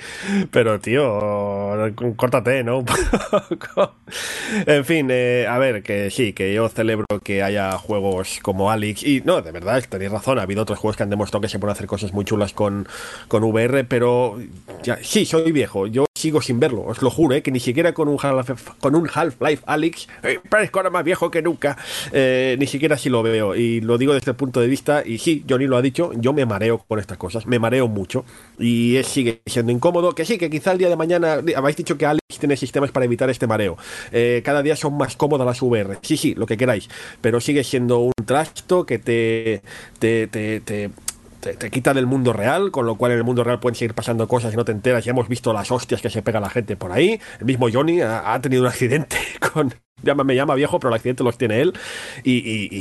Pero, 0.51 0.81
tío, 0.81 1.93
córtate, 2.17 2.65
¿no? 2.65 2.85
En 4.67 4.87
fin, 4.87 5.09
eh, 5.11 5.47
a 5.47 5.59
ver, 5.59 5.83
que 5.83 6.11
sí, 6.11 6.33
que 6.33 6.55
yo 6.55 6.71
celebro 6.71 7.05
que 7.23 7.43
haya 7.43 7.73
juegos 7.73 8.39
como 8.41 8.71
Alex. 8.71 9.03
Y 9.03 9.21
no, 9.21 9.43
de 9.43 9.53
verdad, 9.53 9.85
tenéis 9.87 10.11
razón. 10.11 10.39
Ha 10.39 10.43
habido 10.43 10.63
otros 10.63 10.79
juegos 10.79 10.97
que 10.97 11.03
han 11.03 11.11
demostrado 11.11 11.43
que 11.43 11.49
se 11.49 11.59
pueden 11.59 11.73
hacer 11.73 11.87
cosas 11.87 12.15
muy 12.15 12.25
chulas 12.25 12.55
con, 12.55 12.89
con 13.29 13.45
VR, 13.45 13.85
pero 13.85 14.39
ya, 14.83 14.99
sí, 15.03 15.27
soy 15.27 15.53
viejo. 15.53 15.87
Yo 15.87 16.08
sigo 16.19 16.43
sin 16.43 16.61
verlo, 16.61 16.83
os 16.83 17.01
lo 17.03 17.11
juro, 17.11 17.35
¿eh? 17.35 17.43
que 17.43 17.51
ni 17.51 17.61
siquiera 17.61 17.93
con 17.95 18.09
un 18.09 18.19
Half- 18.19 18.75
con 18.81 18.95
un 18.95 19.09
Half-Life 19.13 19.63
Alex, 19.67 20.09
eh, 20.23 20.39
parezco 20.49 20.79
ahora 20.81 20.91
más 20.91 21.05
viejo 21.05 21.31
que 21.31 21.41
nunca, 21.43 21.77
eh, 22.13 22.57
ni 22.59 22.67
siquiera 22.67 22.97
así 22.97 23.09
lo 23.09 23.23
veo. 23.23 23.55
Y 23.55 23.81
lo 23.81 23.97
digo 23.99 24.15
desde 24.15 24.31
el 24.33 24.37
punto 24.37 24.61
de 24.61 24.67
vista, 24.67 25.03
y 25.07 25.19
sí, 25.19 25.45
Johnny 25.49 25.67
lo 25.67 25.77
ha 25.77 25.83
dicho, 25.83 26.11
yo 26.17 26.33
me 26.33 26.45
mareo 26.45 26.79
con 26.79 26.99
estas 26.99 27.17
cosas, 27.19 27.47
me 27.47 27.59
mareo 27.59 27.89
mucho. 27.89 28.25
Y 28.59 28.97
es, 28.97 29.07
sigue 29.07 29.41
siendo 29.47 29.73
incómodo, 29.73 30.15
que 30.15 30.25
sí, 30.25 30.39
que 30.39 30.51
quizá 30.51 30.73
el 30.73 30.79
día 30.79 30.89
de 30.89 30.97
mañana, 30.97 31.41
habéis 31.57 31.77
dicho 31.77 31.97
que 31.97 32.07
Alex 32.07 32.21
tiene 32.39 32.57
sistemas 32.57 32.91
para 32.91 33.07
evitar 33.07 33.31
este 33.31 33.47
mareo. 33.47 33.77
Eh, 34.13 34.43
cada 34.45 34.63
día 34.63 34.77
son 34.77 34.97
más 34.97 35.17
cómodas 35.17 35.47
las 35.47 35.63
VR, 35.63 35.99
sí, 36.03 36.17
sí, 36.17 36.35
lo 36.35 36.47
que 36.47 36.57
queráis, 36.57 36.89
pero 37.21 37.41
sigue 37.41 37.65
siendo 37.65 37.99
un 38.01 38.13
trasto 38.27 38.85
que 38.85 38.99
te... 38.99 39.63
te, 39.99 40.27
te, 40.27 40.61
te 40.61 40.91
te, 41.41 41.71
quita 41.71 41.95
del 41.95 42.07
mundo 42.07 42.33
real, 42.33 42.71
con 42.71 42.87
lo 42.87 42.97
cual 42.97 43.13
en 43.13 43.19
el 43.19 43.25
mundo 43.25 43.45
real 43.45 43.61
pueden 43.61 43.75
seguir 43.75 43.95
pasando 43.95 44.29
cosas 44.29 44.53
y 44.53 44.57
no 44.57 44.65
te 44.65 44.73
enteras. 44.73 45.05
Ya 45.05 45.11
hemos 45.11 45.29
visto 45.29 45.53
las 45.53 45.71
hostias 45.71 46.03
que 46.03 46.11
se 46.11 46.23
pega 46.23 46.41
la 46.41 46.51
gente 46.51 46.77
por 46.77 46.93
ahí. 46.93 47.21
El 47.39 47.47
mismo 47.47 47.69
Johnny 47.73 48.01
ha 48.01 48.39
tenido 48.41 48.63
un 48.63 48.69
accidente 48.69 49.17
con. 49.53 49.75
Llama, 50.09 50.25
me 50.25 50.35
llama 50.35 50.55
viejo, 50.55 50.81
pero 50.81 50.89
el 50.91 50.95
accidente 50.97 51.23
los 51.25 51.37
tiene 51.39 51.61
él. 51.61 51.73
Y, 52.25 52.81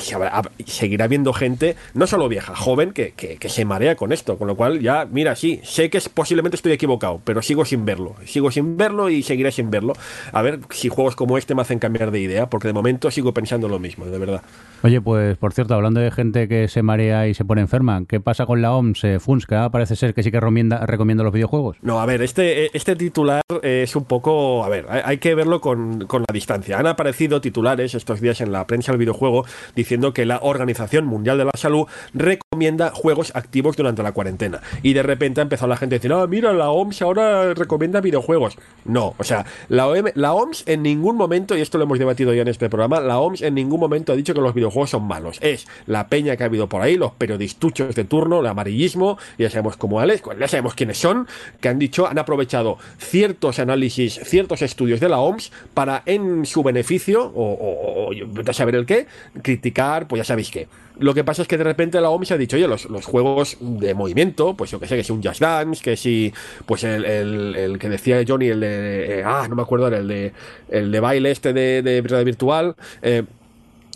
seguirá 0.66 1.08
viendo 1.08 1.34
gente, 1.34 1.76
no 1.94 2.08
solo 2.08 2.28
vieja, 2.30 2.56
joven, 2.56 2.92
que, 2.92 3.12
que- 3.12 3.38
que 3.38 3.50
se 3.50 3.66
marea 3.66 3.96
con 3.96 4.12
esto. 4.12 4.38
Con 4.38 4.48
lo 4.48 4.56
cual, 4.56 4.80
ya, 4.80 5.06
mira, 5.10 5.36
sí, 5.36 5.60
sé 5.64 5.90
que 5.90 5.98
es, 5.98 6.10
posiblemente 6.10 6.56
estoy 6.56 6.72
equivocado, 6.72 7.22
pero 7.24 7.42
sigo 7.42 7.66
sin 7.66 7.86
verlo. 7.86 8.16
Sigo 8.26 8.52
sin 8.52 8.78
verlo 8.78 9.10
y 9.10 9.24
seguiré 9.24 9.52
sin 9.52 9.70
verlo. 9.70 9.94
A 10.32 10.42
ver 10.42 10.60
si 10.70 10.90
juegos 10.90 11.16
como 11.16 11.38
este 11.38 11.56
me 11.56 11.62
hacen 11.62 11.80
cambiar 11.80 12.12
de 12.12 12.20
idea, 12.20 12.50
porque 12.50 12.68
de 12.68 12.74
momento 12.74 13.12
sigo 13.12 13.34
pensando 13.34 13.68
lo 13.68 13.80
mismo, 13.80 14.06
de 14.06 14.18
verdad. 14.18 14.42
Oye, 14.84 15.02
pues 15.02 15.38
por 15.38 15.54
cierto, 15.54 15.74
hablando 15.74 16.00
de 16.00 16.12
gente 16.12 16.48
que 16.48 16.68
se 16.68 16.84
marea 16.84 17.28
y 17.28 17.34
se 17.34 17.44
pone 17.46 17.62
enferma, 17.62 18.04
¿qué 18.08 18.20
pasa 18.20 18.46
con 18.46 18.62
la 18.62 18.74
OMS? 18.74 19.04
Eh, 19.04 19.20
Funs, 19.20 19.46
que 19.46 19.56
ahora 19.56 19.70
parece 19.72 19.96
ser 19.96 20.14
que 20.14 20.24
sí 20.24 20.32
que 20.32 20.40
recomienda, 20.40 20.86
recomienda 20.86 21.24
los 21.24 21.34
videojuegos. 21.34 21.78
No, 21.82 22.00
a 22.00 22.06
ver, 22.06 22.22
este, 22.22 22.76
este 22.78 22.96
titular 22.96 23.42
es 23.64 23.96
un 23.96 24.06
poco. 24.06 24.64
A 24.64 24.70
ver, 24.70 24.86
hay, 24.90 25.02
hay 25.04 25.18
que 25.18 25.34
verlo 25.36 25.60
con, 25.62 26.06
con 26.06 26.22
la 26.22 26.34
distancia. 26.34 26.78
Han 26.80 26.88
aparecido 26.88 27.17
titulares 27.18 27.96
estos 27.96 28.22
días 28.22 28.42
en 28.42 28.52
la 28.52 28.68
prensa 28.68 28.92
del 28.92 29.00
videojuego 29.00 29.46
diciendo 29.76 30.14
que 30.14 30.26
la 30.26 30.40
Organización 30.42 31.06
Mundial 31.06 31.38
de 31.38 31.46
la 31.46 31.52
Salud 31.56 31.88
recomienda 32.14 32.92
juegos 32.92 33.32
activos 33.36 33.76
durante 33.76 34.04
la 34.04 34.12
cuarentena. 34.12 34.62
Y 34.84 34.94
de 34.94 35.04
repente 35.04 35.42
ha 35.42 35.44
empezado 35.44 35.68
la 35.68 35.78
gente 35.78 35.96
a 35.96 35.98
decir, 35.98 36.14
ah, 36.14 36.28
mira, 36.28 36.54
la 36.54 36.70
OMS 36.70 37.02
ahora 37.02 37.54
recomienda 37.54 38.02
videojuegos. 38.02 38.58
No, 38.86 39.16
o 39.18 39.24
sea, 39.24 39.46
la, 39.70 39.88
OM 39.88 40.06
la 40.14 40.34
OMS 40.34 40.64
en 40.68 40.84
ningún 40.84 41.16
momento, 41.16 41.58
y 41.58 41.62
esto 41.62 41.78
lo 41.78 41.86
hemos 41.86 42.00
debatido 42.00 42.34
ya 42.34 42.44
en 42.44 42.48
este 42.48 42.70
programa, 42.70 43.00
la 43.00 43.20
OMS 43.20 43.42
en 43.42 43.56
ningún 43.56 43.80
momento 43.80 44.14
ha 44.14 44.16
dicho 44.16 44.34
que 44.34 44.42
los 44.42 44.54
videojuegos 44.54 44.92
son 44.92 45.04
malos. 45.04 45.40
Es 45.42 45.68
la 45.86 46.08
peña 46.08 46.38
que 46.38 46.44
ha 46.44 46.46
habido 46.46 46.70
por 46.70 46.82
ahí, 46.82 46.98
los 46.98 47.14
periodistuchos 47.14 47.96
de 47.96 48.04
turno, 48.04 48.40
el 48.42 48.48
amarillismo, 48.48 49.18
ya 49.38 49.50
sabemos 49.50 49.78
cómo 49.78 50.00
Alex, 50.00 50.22
ya 50.40 50.48
sabemos 50.48 50.76
quiénes 50.76 50.98
son, 51.00 51.28
que 51.62 51.70
han 51.70 51.80
dicho, 51.80 52.08
han 52.08 52.20
aprovechado 52.20 52.78
ciertos 52.98 53.60
análisis, 53.60 54.20
ciertos 54.24 54.62
estudios 54.62 55.00
de 55.00 55.10
la 55.10 55.20
OMS 55.20 55.52
para, 55.74 56.04
en 56.06 56.46
su 56.46 56.64
beneficio, 56.64 56.97
o, 57.06 57.30
o, 57.30 58.10
o, 58.10 58.54
saber 58.54 58.76
el 58.76 58.86
qué, 58.86 59.08
criticar, 59.42 60.08
pues 60.08 60.20
ya 60.20 60.24
sabéis 60.24 60.52
qué. 60.52 60.68
Lo 61.00 61.14
que 61.14 61.24
pasa 61.24 61.44
es 61.44 61.48
que 61.48 61.58
de 61.58 61.64
repente 61.64 62.02
la 62.02 62.10
OMS 62.10 62.32
ha 62.32 62.38
dicho, 62.38 62.58
oye, 62.58 62.68
los, 62.68 62.86
los 62.86 63.06
juegos 63.06 63.58
de 63.60 63.94
movimiento, 63.94 64.56
pues 64.56 64.72
yo 64.72 64.80
que 64.80 64.88
sé, 64.88 64.96
que 64.96 65.04
si 65.04 65.12
un 65.12 65.22
Just 65.24 65.42
Dance, 65.42 65.84
que 65.84 65.96
si, 65.96 66.34
pues 66.66 66.84
el, 66.84 67.06
el, 67.06 67.78
que 67.78 67.90
decía 67.90 68.24
Johnny, 68.28 68.48
el 68.48 68.60
de, 68.60 69.20
eh, 69.20 69.24
ah, 69.24 69.46
no 69.48 69.56
me 69.56 69.62
acuerdo, 69.62 69.88
el 69.88 70.08
de, 70.08 70.34
el 70.70 70.92
de 70.92 71.00
baile 71.00 71.32
este 71.32 71.54
de, 71.54 71.82
de 71.84 72.02
realidad 72.02 72.26
virtual, 72.26 72.76
eh, 73.04 73.24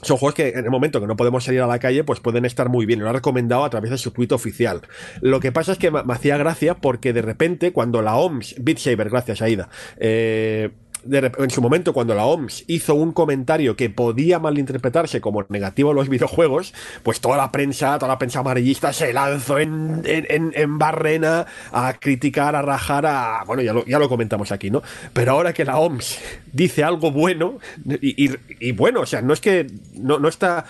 son 0.02 0.18
juegos 0.18 0.36
que 0.36 0.50
en 0.50 0.66
el 0.66 0.72
momento 0.72 1.00
que 1.00 1.08
no 1.08 1.16
podemos 1.16 1.44
salir 1.44 1.62
a 1.62 1.68
la 1.68 1.80
calle, 1.80 2.04
pues 2.04 2.20
pueden 2.20 2.46
estar 2.46 2.70
muy 2.70 2.86
bien. 2.86 3.00
Lo 3.00 3.10
ha 3.10 3.14
recomendado 3.14 3.64
a 3.64 3.70
través 3.70 3.92
de 3.92 3.98
su 3.98 4.12
tweet 4.12 4.30
oficial. 4.32 4.82
Lo 5.22 5.40
que 5.40 5.52
pasa 5.52 5.74
es 5.74 5.78
que 5.78 5.92
me, 5.92 6.04
me 6.04 6.14
hacía 6.14 6.38
gracia 6.38 6.76
porque 6.76 7.14
de 7.14 7.22
repente, 7.22 7.72
cuando 7.72 8.02
la 8.02 8.16
OMS, 8.16 8.56
Beat 8.60 8.80
Saber, 8.80 9.10
gracias 9.10 9.42
Aida, 9.42 9.70
eh, 9.98 10.72
en 11.10 11.50
su 11.50 11.62
momento, 11.62 11.94
cuando 11.94 12.14
la 12.16 12.26
OMS 12.26 12.64
hizo 12.68 12.96
un 12.96 13.12
comentario 13.12 13.76
que 13.76 13.90
podía 13.90 14.40
malinterpretarse 14.40 15.22
como 15.22 15.46
negativo 15.50 15.92
a 15.92 15.94
los 15.94 16.10
videojuegos, 16.10 16.74
pues 17.04 17.22
toda 17.22 17.38
la 17.38 17.52
prensa, 17.52 17.98
toda 17.98 18.10
la 18.10 18.20
prensa 18.20 18.40
amarillista 18.40 18.94
se 18.94 19.14
lanzó 19.14 19.60
en, 19.60 20.02
en, 20.06 20.52
en 20.56 20.78
barrena 20.78 21.46
a 21.72 21.94
criticar, 21.94 22.56
a 22.56 22.62
rajar, 22.62 23.06
a. 23.06 23.44
Bueno, 23.46 23.62
ya 23.62 23.74
lo, 23.74 23.86
ya 23.86 24.00
lo 24.00 24.10
comentamos 24.10 24.52
aquí, 24.52 24.70
¿no? 24.70 24.82
Pero 25.14 25.32
ahora 25.32 25.54
que 25.54 25.66
la 25.66 25.78
OMS 25.80 26.20
dice 26.52 26.84
algo 26.84 27.12
bueno, 27.12 27.60
y, 28.02 28.32
y, 28.60 28.72
bueno, 28.72 29.02
o 29.02 29.06
sea, 29.06 29.22
no 29.22 29.34
es 29.34 29.42
que 29.42 29.68
no, 29.96 30.20
no 30.20 30.28
está 30.28 30.66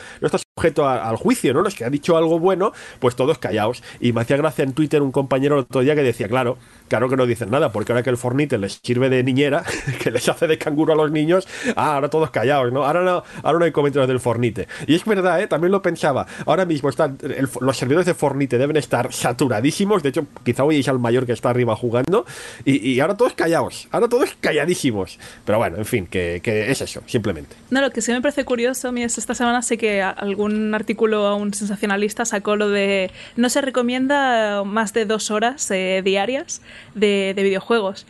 sujeto 0.57 0.85
a, 0.85 1.07
al 1.07 1.15
juicio, 1.15 1.53
¿no? 1.53 1.65
Es 1.65 1.75
que 1.75 1.85
ha 1.85 1.89
dicho 1.89 2.17
algo 2.17 2.37
bueno, 2.37 2.73
pues 2.99 3.15
todos 3.15 3.37
callados. 3.37 3.81
Y 4.01 4.11
me 4.11 4.21
hacía 4.21 4.35
gracia 4.35 4.63
en 4.63 4.73
Twitter 4.73 5.01
un 5.01 5.11
compañero 5.11 5.55
el 5.55 5.61
otro 5.61 5.81
día 5.81 5.95
que 5.95 6.03
decía, 6.03 6.27
claro, 6.27 6.57
claro 6.89 7.07
que 7.07 7.15
no 7.15 7.25
dicen 7.25 7.49
nada, 7.49 7.71
porque 7.71 7.93
ahora 7.93 8.03
que 8.03 8.09
el 8.09 8.17
Fornite 8.17 8.57
les 8.57 8.81
sirve 8.83 9.09
de 9.09 9.23
niñera, 9.23 9.63
que 10.03 10.11
les 10.11 10.27
hace 10.27 10.47
de 10.47 10.57
canguro 10.57 10.91
a 10.91 10.95
los 10.97 11.09
niños, 11.09 11.47
ah, 11.77 11.95
ahora 11.95 12.09
todos 12.09 12.31
callados, 12.31 12.73
¿no? 12.73 12.83
Ahora 12.83 13.01
no, 13.01 13.23
ahora 13.43 13.59
no 13.59 13.65
hay 13.65 13.71
comentarios 13.71 14.09
del 14.09 14.19
Fornite. 14.19 14.67
Y 14.87 14.95
es 14.95 15.05
verdad, 15.05 15.41
¿eh? 15.41 15.47
También 15.47 15.71
lo 15.71 15.81
pensaba. 15.81 16.27
Ahora 16.45 16.65
mismo 16.65 16.89
están, 16.89 17.17
el, 17.21 17.47
los 17.61 17.77
servidores 17.77 18.05
de 18.05 18.13
Fornite 18.13 18.57
deben 18.57 18.75
estar 18.75 19.13
saturadísimos, 19.13 20.03
de 20.03 20.09
hecho, 20.09 20.27
quizá 20.43 20.65
hoy 20.65 20.81
es 20.81 20.87
al 20.89 20.99
mayor 20.99 21.25
que 21.25 21.31
está 21.31 21.49
arriba 21.49 21.77
jugando, 21.77 22.25
y, 22.65 22.99
ahora 22.99 23.15
todos 23.15 23.33
callados, 23.33 23.87
ahora 23.91 24.09
todos 24.09 24.35
calladísimos. 24.41 25.17
Pero 25.45 25.59
bueno, 25.59 25.77
en 25.77 25.85
fin, 25.85 26.07
que, 26.07 26.41
es 26.43 26.81
eso, 26.81 27.01
simplemente. 27.05 27.55
No, 27.69 27.79
lo 27.79 27.89
que 27.91 28.01
sí 28.01 28.11
me 28.11 28.21
parece 28.21 28.43
curioso, 28.43 28.89
a 28.89 28.99
es 28.99 29.17
esta 29.17 29.33
semana 29.33 29.61
sé 29.61 29.77
que 29.77 30.01
algún 30.01 30.40
artículo 30.73 31.27
a 31.27 31.35
un 31.35 31.53
sensacionalista 31.53 32.25
sacó 32.25 32.55
lo 32.55 32.69
de 32.69 33.11
no 33.35 33.49
se 33.49 33.61
recomienda 33.61 34.63
más 34.63 34.93
de 34.93 35.05
dos 35.05 35.31
horas 35.31 35.69
eh, 35.71 36.01
diarias 36.03 36.61
de, 36.95 37.33
de, 37.35 37.43
videojuegos. 37.43 38.05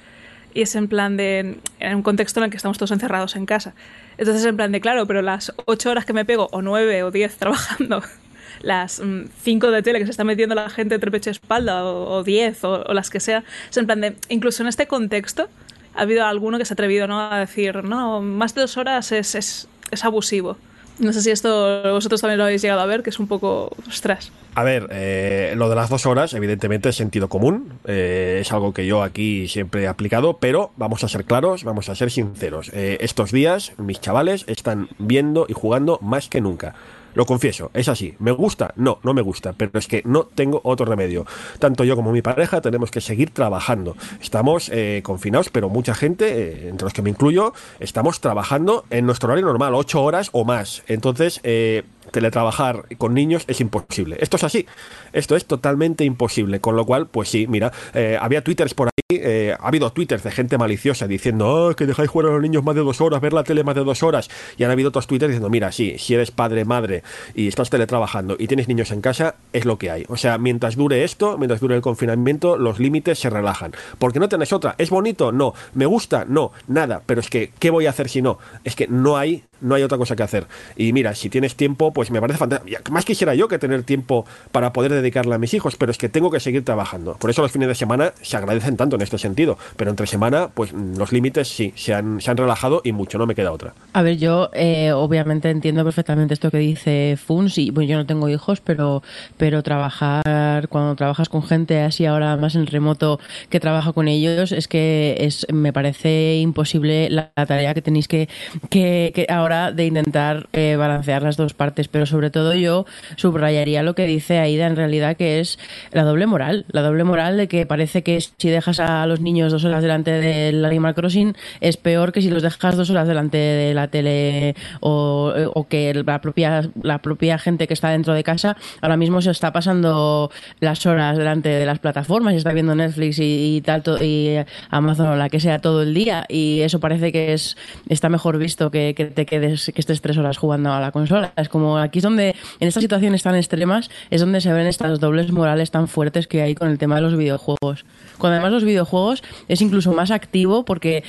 Y 0.54 0.62
es 0.64 0.76
en 0.76 0.88
plan 0.88 1.18
de. 1.18 1.58
en 1.80 1.96
un 1.96 2.04
contexto 2.04 2.40
en 2.40 2.46
el 2.46 2.50
que 2.50 2.58
estamos 2.58 2.78
todos 2.78 2.92
encerrados 2.92 3.36
en 3.36 3.46
casa. 3.46 3.74
Entonces, 4.18 4.46
en 4.46 4.58
plan 4.58 4.72
de, 4.72 4.82
claro, 4.82 5.08
pero 5.08 5.22
las 5.22 5.54
ocho 5.66 5.92
horas 5.92 6.06
que 6.06 6.14
me 6.14 6.26
pego, 6.26 6.50
o 6.52 6.62
nueve 6.62 7.04
o 7.04 7.12
diez 7.12 7.38
trabajando, 7.38 8.04
las 8.62 9.00
mm, 9.00 9.28
cinco 9.42 9.72
de 9.72 9.82
tele 9.82 10.00
que 10.00 10.06
se 10.06 10.12
está 10.12 10.26
metiendo 10.26 10.54
la 10.54 10.70
gente 10.70 10.96
entre 10.96 11.10
pecho 11.10 11.30
y 11.30 11.32
espalda, 11.32 11.86
o, 11.86 12.24
diez, 12.24 12.64
o, 12.66 12.84
o, 12.84 12.94
las 12.94 13.10
que 13.10 13.22
sea, 13.22 13.44
es 13.70 13.78
en 13.78 13.86
plan 13.86 14.02
de. 14.02 14.16
incluso 14.28 14.62
en 14.62 14.68
este 14.68 14.88
contexto, 14.88 15.48
ha 15.96 16.02
habido 16.02 16.26
alguno 16.26 16.58
que 16.58 16.66
se 16.66 16.74
ha 16.74 16.76
atrevido 16.76 17.08
¿no? 17.08 17.22
a 17.22 17.40
decir, 17.40 17.84
no, 17.84 18.22
más 18.22 18.56
de 18.56 18.62
dos 18.62 18.78
horas 18.78 19.12
es, 19.12 19.36
es, 19.36 19.68
es 19.92 20.06
abusivo. 20.06 20.58
No 21.02 21.14
sé 21.14 21.22
si 21.24 21.32
esto 21.32 21.82
vosotros 21.92 22.22
también 22.22 22.38
lo 22.38 22.44
habéis 22.44 22.62
llegado 22.62 22.80
a 22.80 22.86
ver, 22.86 23.02
que 23.02 23.10
es 23.10 23.20
un 23.20 23.28
poco 23.28 23.76
ostras. 23.88 24.32
A 24.54 24.64
ver, 24.64 24.88
eh, 24.92 25.54
lo 25.58 25.68
de 25.68 25.76
las 25.76 25.90
dos 25.90 26.06
horas, 26.06 26.36
evidentemente 26.36 26.90
es 26.90 26.96
sentido 26.96 27.28
común, 27.28 27.74
eh, 27.86 28.38
es 28.42 28.52
algo 28.52 28.72
que 28.72 28.86
yo 28.86 29.02
aquí 29.02 29.48
siempre 29.48 29.84
he 29.84 29.88
aplicado, 29.88 30.38
pero 30.38 30.72
vamos 30.78 31.04
a 31.04 31.08
ser 31.08 31.26
claros, 31.26 31.64
vamos 31.64 31.90
a 31.90 31.96
ser 31.96 32.12
sinceros. 32.12 32.70
Eh, 32.74 33.00
estos 33.02 33.32
días 33.32 33.74
mis 33.78 34.00
chavales 34.00 34.46
están 34.48 34.90
viendo 35.00 35.48
y 35.50 35.54
jugando 35.54 35.98
más 36.04 36.30
que 36.30 36.40
nunca. 36.40 36.76
Lo 37.14 37.26
confieso, 37.26 37.72
es 37.74 37.88
así. 37.88 38.16
¿Me 38.20 38.32
gusta? 38.32 38.74
No, 38.76 39.00
no 39.04 39.14
me 39.14 39.22
gusta, 39.22 39.54
pero 39.54 39.78
es 39.78 39.88
que 39.88 40.02
no 40.06 40.24
tengo 40.24 40.62
otro 40.64 40.86
remedio. 40.86 41.26
Tanto 41.60 41.84
yo 41.84 41.96
como 41.96 42.12
mi 42.12 42.22
pareja 42.22 42.62
tenemos 42.62 42.92
que 42.92 43.02
seguir 43.02 43.32
trabajando. 43.32 43.96
Estamos 44.22 44.70
eh, 44.74 45.02
confinados, 45.04 45.50
pero 45.50 45.70
mucha 45.70 45.94
gente, 45.94 46.26
eh, 46.28 46.70
entre 46.70 46.86
los 46.86 46.94
que 46.94 47.02
me 47.02 47.10
incluyo, 47.10 47.54
estamos 47.80 48.22
trabajando 48.22 48.86
en 48.90 49.06
nuestro 49.06 49.28
horario 49.28 49.46
normal, 49.46 49.76
ocho 49.76 50.02
horas 50.04 50.30
o 50.32 50.46
más. 50.46 50.84
Entonces, 50.88 51.40
eh, 51.44 51.84
teletrabajar 52.12 52.86
con 52.98 53.14
niños 53.14 53.44
es 53.48 53.62
imposible. 53.62 54.18
Esto 54.20 54.38
es 54.38 54.44
así. 54.44 54.66
Esto 55.14 55.36
es 55.36 55.46
totalmente 55.46 56.04
imposible. 56.04 56.60
Con 56.60 56.76
lo 56.76 56.86
cual, 56.86 57.08
pues 57.08 57.30
sí, 57.30 57.48
mira, 57.48 57.72
eh, 57.94 58.18
había 58.20 58.44
twitters 58.44 58.74
por 58.74 58.88
ahí, 58.88 59.18
eh, 59.18 59.56
ha 59.60 59.68
habido 59.68 59.92
twitters 59.92 60.24
de 60.24 60.32
gente 60.32 60.58
maliciosa 60.58 61.08
diciendo, 61.08 61.68
oh, 61.68 61.76
que 61.76 61.86
dejáis 61.86 62.10
jugar 62.10 62.30
a 62.30 62.34
los 62.34 62.42
niños 62.42 62.64
más 62.64 62.76
de 62.76 62.82
dos 62.82 63.02
horas, 63.02 63.22
ver 63.22 63.34
la 63.34 63.44
tele 63.44 63.64
más 63.64 63.76
de 63.76 63.84
dos 63.84 64.04
horas. 64.04 64.30
Y 64.58 64.64
han 64.64 64.72
habido 64.72 64.90
otros 64.90 65.08
twitters 65.08 65.30
diciendo, 65.30 65.50
mira, 65.50 65.72
sí, 65.72 65.96
si 65.98 66.14
eres 66.14 66.32
padre, 66.32 66.66
madre 66.66 67.04
y 67.34 67.48
estás 67.48 67.70
teletrabajando 67.70 68.36
y 68.38 68.48
tienes 68.48 68.68
niños 68.68 68.92
en 68.92 69.02
casa, 69.02 69.36
es 69.54 69.66
lo 69.66 69.78
que 69.78 69.92
hay. 69.92 70.06
O 70.08 70.18
sea, 70.18 70.38
mientras 70.38 70.76
dure 70.76 71.04
esto, 71.04 71.38
mientras 71.38 71.60
dure 71.62 71.76
el 71.76 71.82
confinamiento, 71.82 72.58
los 72.58 72.80
límites 72.80 73.20
se 73.20 73.30
relajan. 73.30 73.74
Porque 74.00 74.20
no 74.20 74.30
tenés 74.30 74.54
otra. 74.54 74.76
¿Es 74.78 74.90
bonito? 74.90 75.32
No. 75.32 75.54
¿Me 75.74 75.86
gusta? 75.86 76.26
No. 76.28 76.52
Nada. 76.68 77.02
Pero 77.06 77.22
es 77.22 77.30
que, 77.30 77.52
¿qué 77.60 77.70
voy 77.70 77.86
a 77.86 77.92
hacer 77.92 78.10
si 78.10 78.22
no? 78.22 78.40
Es 78.64 78.76
que 78.76 78.88
no 78.88 79.18
hay 79.18 79.44
no 79.62 79.76
hay 79.76 79.84
otra 79.84 79.98
cosa 79.98 80.16
que 80.16 80.24
hacer. 80.24 80.48
Y 80.76 80.94
mira, 80.94 81.16
si 81.16 81.30
tienes 81.30 81.56
tiempo, 81.56 81.94
pues 81.94 82.12
me 82.12 82.20
parece 82.20 82.38
fantástico. 82.38 82.92
Más 82.92 83.06
quisiera 83.06 83.36
yo 83.36 83.48
que 83.48 83.60
tener 83.60 83.84
tiempo 83.84 84.26
para 84.52 84.74
poder 84.74 84.92
dedicarle 84.92 85.36
a 85.36 85.38
mis 85.38 85.54
hijos, 85.54 85.76
pero 85.76 85.92
es 85.92 85.98
que 85.98 86.10
tengo 86.10 86.32
que 86.32 86.40
seguir 86.40 86.66
trabajando. 86.66 87.16
Por 87.20 87.30
eso 87.30 87.42
los 87.42 87.52
fines 87.52 87.68
de 87.68 87.76
semana 87.76 88.14
se 88.22 88.38
agradecen 88.38 88.78
tanto 88.78 88.96
en 88.96 89.02
este 89.02 89.18
sentido. 89.18 89.58
Pero 89.76 89.92
entre 89.92 90.08
semana, 90.08 90.50
pues 90.54 90.74
los 90.74 91.12
límites 91.12 91.48
sí, 91.48 91.74
se 91.76 91.94
han, 91.94 92.22
se 92.22 92.32
han 92.32 92.38
relajado 92.38 92.82
y 92.84 92.92
mucho, 92.92 93.18
no 93.18 93.26
me 93.26 93.36
queda 93.36 93.52
otra. 93.52 93.74
A 93.94 94.02
ver, 94.02 94.18
yo 94.18 94.50
eh, 94.54 94.92
obviamente 94.92 95.50
entiendo 95.50 95.84
perfectamente 95.84 96.34
esto 96.34 96.52
que 96.52 96.58
dice 96.58 97.18
Funs, 97.24 97.58
y 97.58 97.72
bueno, 97.72 97.90
yo 97.90 97.98
no 97.98 98.06
tengo 98.06 98.30
hijos, 98.30 98.62
pero, 98.62 99.04
pero 99.38 99.64
trabajar, 99.64 100.68
cuando 100.70 100.96
trabajas 100.96 101.30
con 101.30 101.44
gente 101.44 101.82
así 101.82 102.06
ahora 102.06 102.38
más 102.38 102.56
en 102.56 102.66
remoto 102.68 103.20
que 103.50 103.60
trabaja 103.60 103.94
con 103.94 104.08
ellos, 104.08 104.52
es 104.52 104.68
que 104.68 105.18
es, 105.20 105.46
me 105.52 105.74
parece 105.74 106.38
imposible 106.38 107.10
la, 107.10 107.32
tarea 107.46 107.74
que 107.74 107.82
tenéis 107.82 108.08
que, 108.08 108.30
que 108.70 109.26
ahora 109.30 109.51
de 109.52 109.86
intentar 109.86 110.48
eh, 110.54 110.76
balancear 110.78 111.22
las 111.24 111.38
dos 111.38 111.54
partes, 111.54 111.88
pero 111.88 112.06
sobre 112.06 112.30
todo 112.30 112.54
yo 112.54 112.86
subrayaría 113.18 113.84
lo 113.84 113.96
que 113.96 114.06
dice 114.06 114.40
Aida 114.40 114.68
en 114.68 114.76
realidad, 114.76 115.18
que 115.18 115.40
es 115.40 115.60
la 115.92 116.04
doble 116.04 116.26
moral. 116.26 116.66
La 116.70 116.82
doble 116.82 117.04
moral 117.04 117.38
de 117.38 117.48
que 117.48 117.66
parece 117.66 118.04
que 118.04 118.20
si 118.22 118.50
dejas 118.50 118.80
a 118.80 119.06
los 119.06 119.20
niños 119.20 119.52
dos 119.52 119.66
horas 119.66 119.82
delante 119.82 120.12
del 120.12 120.64
Animal 120.64 120.96
Crossing 120.96 121.36
es 121.60 121.78
peor 121.78 122.12
que 122.12 122.22
si 122.22 122.30
los 122.30 122.44
dejas 122.44 122.78
dos 122.78 122.90
horas 122.90 123.08
delante 123.08 123.38
de 123.38 123.74
la 123.74 123.88
tele 123.88 124.56
o, 124.80 125.34
o 125.54 125.68
que 125.68 125.94
la 125.94 126.22
propia, 126.22 126.70
la 126.82 127.00
propia 127.00 127.38
gente 127.38 127.68
que 127.68 127.74
está 127.74 127.90
dentro 127.90 128.14
de 128.14 128.24
casa 128.24 128.56
ahora 128.82 128.98
mismo 128.98 129.22
se 129.22 129.32
está 129.32 129.52
pasando 129.52 130.32
las 130.60 130.86
horas 130.86 131.18
delante 131.18 131.50
de 131.50 131.66
las 131.66 131.80
plataformas 131.80 132.34
y 132.34 132.38
está 132.38 132.54
viendo 132.54 132.76
Netflix 132.76 133.20
y, 133.20 133.58
y 133.58 133.62
tal 133.62 133.84
y 134.02 134.38
Amazon 134.70 135.08
o 135.08 135.16
la 135.16 135.30
que 135.30 135.40
sea 135.40 135.60
todo 135.60 135.82
el 135.82 135.94
día 135.94 136.26
y 136.30 136.62
eso 136.62 136.80
parece 136.80 137.12
que 137.12 137.34
es 137.34 137.58
está 137.90 138.10
mejor 138.10 138.38
visto 138.38 138.72
que, 138.72 138.94
que 138.96 139.06
te 139.06 139.26
quedes 139.26 139.41
que 139.42 139.82
estés 139.82 140.02
tres 140.02 140.18
horas 140.18 140.38
jugando 140.38 140.72
a 140.72 140.80
la 140.80 140.92
consola. 140.92 141.34
Es 141.36 141.50
como 141.50 141.78
aquí 141.78 142.00
es 142.00 142.04
donde, 142.04 142.36
en 142.60 142.68
estas 142.68 142.82
situaciones 142.82 143.24
tan 143.24 143.36
extremas, 143.36 143.90
es 144.10 144.22
donde 144.22 144.42
se 144.42 144.52
ven 144.54 144.68
estas 144.68 145.00
dobles 145.00 145.32
morales 145.32 145.72
tan 145.72 145.88
fuertes 145.88 146.28
que 146.28 146.42
hay 146.42 146.56
con 146.56 146.70
el 146.70 146.78
tema 146.78 146.96
de 146.96 147.02
los 147.02 147.18
videojuegos. 147.18 147.86
Cuando 148.18 148.36
además 148.36 148.52
los 148.52 148.64
videojuegos 148.64 149.24
es 149.48 149.62
incluso 149.62 149.94
más 149.94 150.12
activo 150.12 150.64
porque 150.66 151.04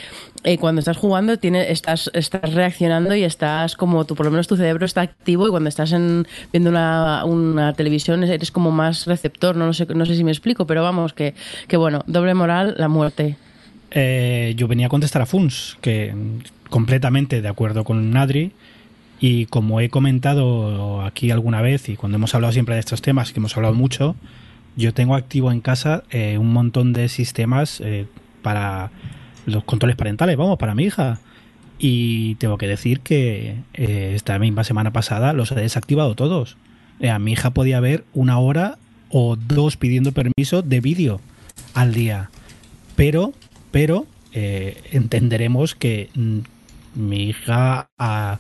eh, 0.45 0.59
cuando 0.59 0.81
estás 0.81 0.97
jugando 0.97 1.39
tiene, 1.39 1.71
estás, 1.71 2.11
estás 2.15 2.55
reaccionando 2.55 3.15
y 3.15 3.25
estás 3.25 3.77
como, 3.77 4.05
tu, 4.05 4.15
por 4.15 4.27
lo 4.27 4.33
menos 4.33 4.49
tu 4.49 4.57
cerebro 4.57 4.87
está 4.87 5.03
activo 5.03 5.47
y 5.47 5.51
cuando 5.51 5.69
estás 5.69 5.93
en, 5.93 6.27
viendo 6.53 6.71
una, 6.71 7.25
una 7.25 7.73
televisión 7.75 8.25
eres 8.25 8.51
como 8.51 8.71
más 8.71 9.07
receptor, 9.07 9.57
no, 9.57 9.67
no, 9.67 9.73
sé, 9.73 9.87
no 9.87 10.07
sé 10.07 10.17
si 10.17 10.25
me 10.25 10.31
explico, 10.31 10.67
pero 10.67 10.83
vamos, 10.83 11.13
que, 11.13 11.35
que 11.69 11.77
bueno, 11.77 12.03
doble 12.07 12.35
moral, 12.35 12.75
la 12.79 12.89
muerte. 12.89 13.37
Eh, 13.91 14.55
yo 14.57 14.69
venía 14.69 14.87
a 14.87 14.89
contestar 14.89 15.23
a 15.23 15.27
Funs, 15.27 15.77
que 15.81 16.15
completamente 16.73 17.43
de 17.43 17.49
acuerdo 17.49 17.85
con 17.85 18.11
Nadri. 18.11 18.51
Y 19.21 19.47
como 19.47 19.81
he 19.81 19.89
comentado 19.89 21.03
aquí 21.03 21.31
alguna 21.31 21.63
vez 21.63 21.89
y 21.89 21.97
cuando 21.97 22.17
hemos 22.17 22.35
hablado 22.35 22.53
siempre 22.53 22.75
de 22.75 22.81
estos 22.81 23.03
temas, 23.03 23.33
que 23.33 23.39
hemos 23.39 23.57
hablado 23.57 23.75
mucho, 23.75 24.17
yo 24.75 24.93
tengo 24.93 25.15
activo 25.15 25.53
en 25.53 25.61
casa 25.61 26.03
eh, 26.11 26.39
un 26.39 26.53
montón 26.53 26.93
de 26.93 27.09
sistemas 27.09 27.81
eh, 27.85 28.07
para 28.41 28.91
los 29.47 29.63
controles 29.63 29.97
parentales, 29.97 30.37
vamos, 30.37 30.59
para 30.59 30.75
mi 30.75 30.85
hija. 30.85 31.21
Y 31.79 32.37
tengo 32.37 32.59
que 32.59 32.67
decir 32.67 33.01
que 33.01 33.57
eh, 33.75 34.13
esta 34.17 34.39
misma 34.39 34.65
semana 34.65 34.93
pasada 34.93 35.35
los 35.35 35.53
he 35.53 35.57
desactivado 35.57 36.17
todos. 36.17 36.57
Eh, 36.99 37.11
a 37.11 37.19
mi 37.19 37.33
hija 37.33 37.51
podía 37.51 37.81
ver 37.81 38.05
una 38.15 38.39
hora 38.39 38.79
o 39.11 39.37
dos 39.37 39.77
pidiendo 39.77 40.13
permiso 40.13 40.63
de 40.63 40.81
vídeo 40.81 41.21
al 41.75 41.93
día. 41.93 42.31
Pero, 42.97 43.35
pero, 43.71 44.07
entenderemos 44.33 45.75
que 45.75 46.09
mm, 46.15 46.39
mi 46.95 47.25
hija, 47.31 47.89
a, 47.99 48.39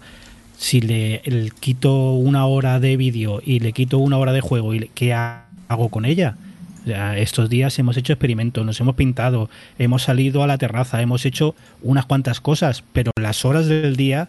si 0.56 0.80
le, 0.80 1.22
le, 1.24 1.50
quito 1.50 2.12
una 2.14 2.46
hora 2.46 2.80
de 2.80 2.96
vídeo 2.96 3.40
y 3.44 3.60
le 3.60 3.72
quito 3.72 3.98
una 3.98 4.18
hora 4.18 4.32
de 4.32 4.40
juego, 4.40 4.74
y 4.74 4.90
¿qué 4.94 5.12
hago 5.14 5.88
con 5.90 6.04
ella? 6.04 6.36
Ya, 6.84 7.16
estos 7.16 7.48
días 7.48 7.78
hemos 7.78 7.96
hecho 7.96 8.12
experimentos, 8.12 8.66
nos 8.66 8.80
hemos 8.80 8.96
pintado, 8.96 9.48
hemos 9.78 10.02
salido 10.02 10.42
a 10.42 10.46
la 10.48 10.58
terraza, 10.58 11.00
hemos 11.00 11.24
hecho 11.26 11.54
unas 11.82 12.06
cuantas 12.06 12.40
cosas, 12.40 12.82
pero 12.92 13.12
las 13.20 13.44
horas 13.44 13.66
del 13.66 13.94
día 13.96 14.28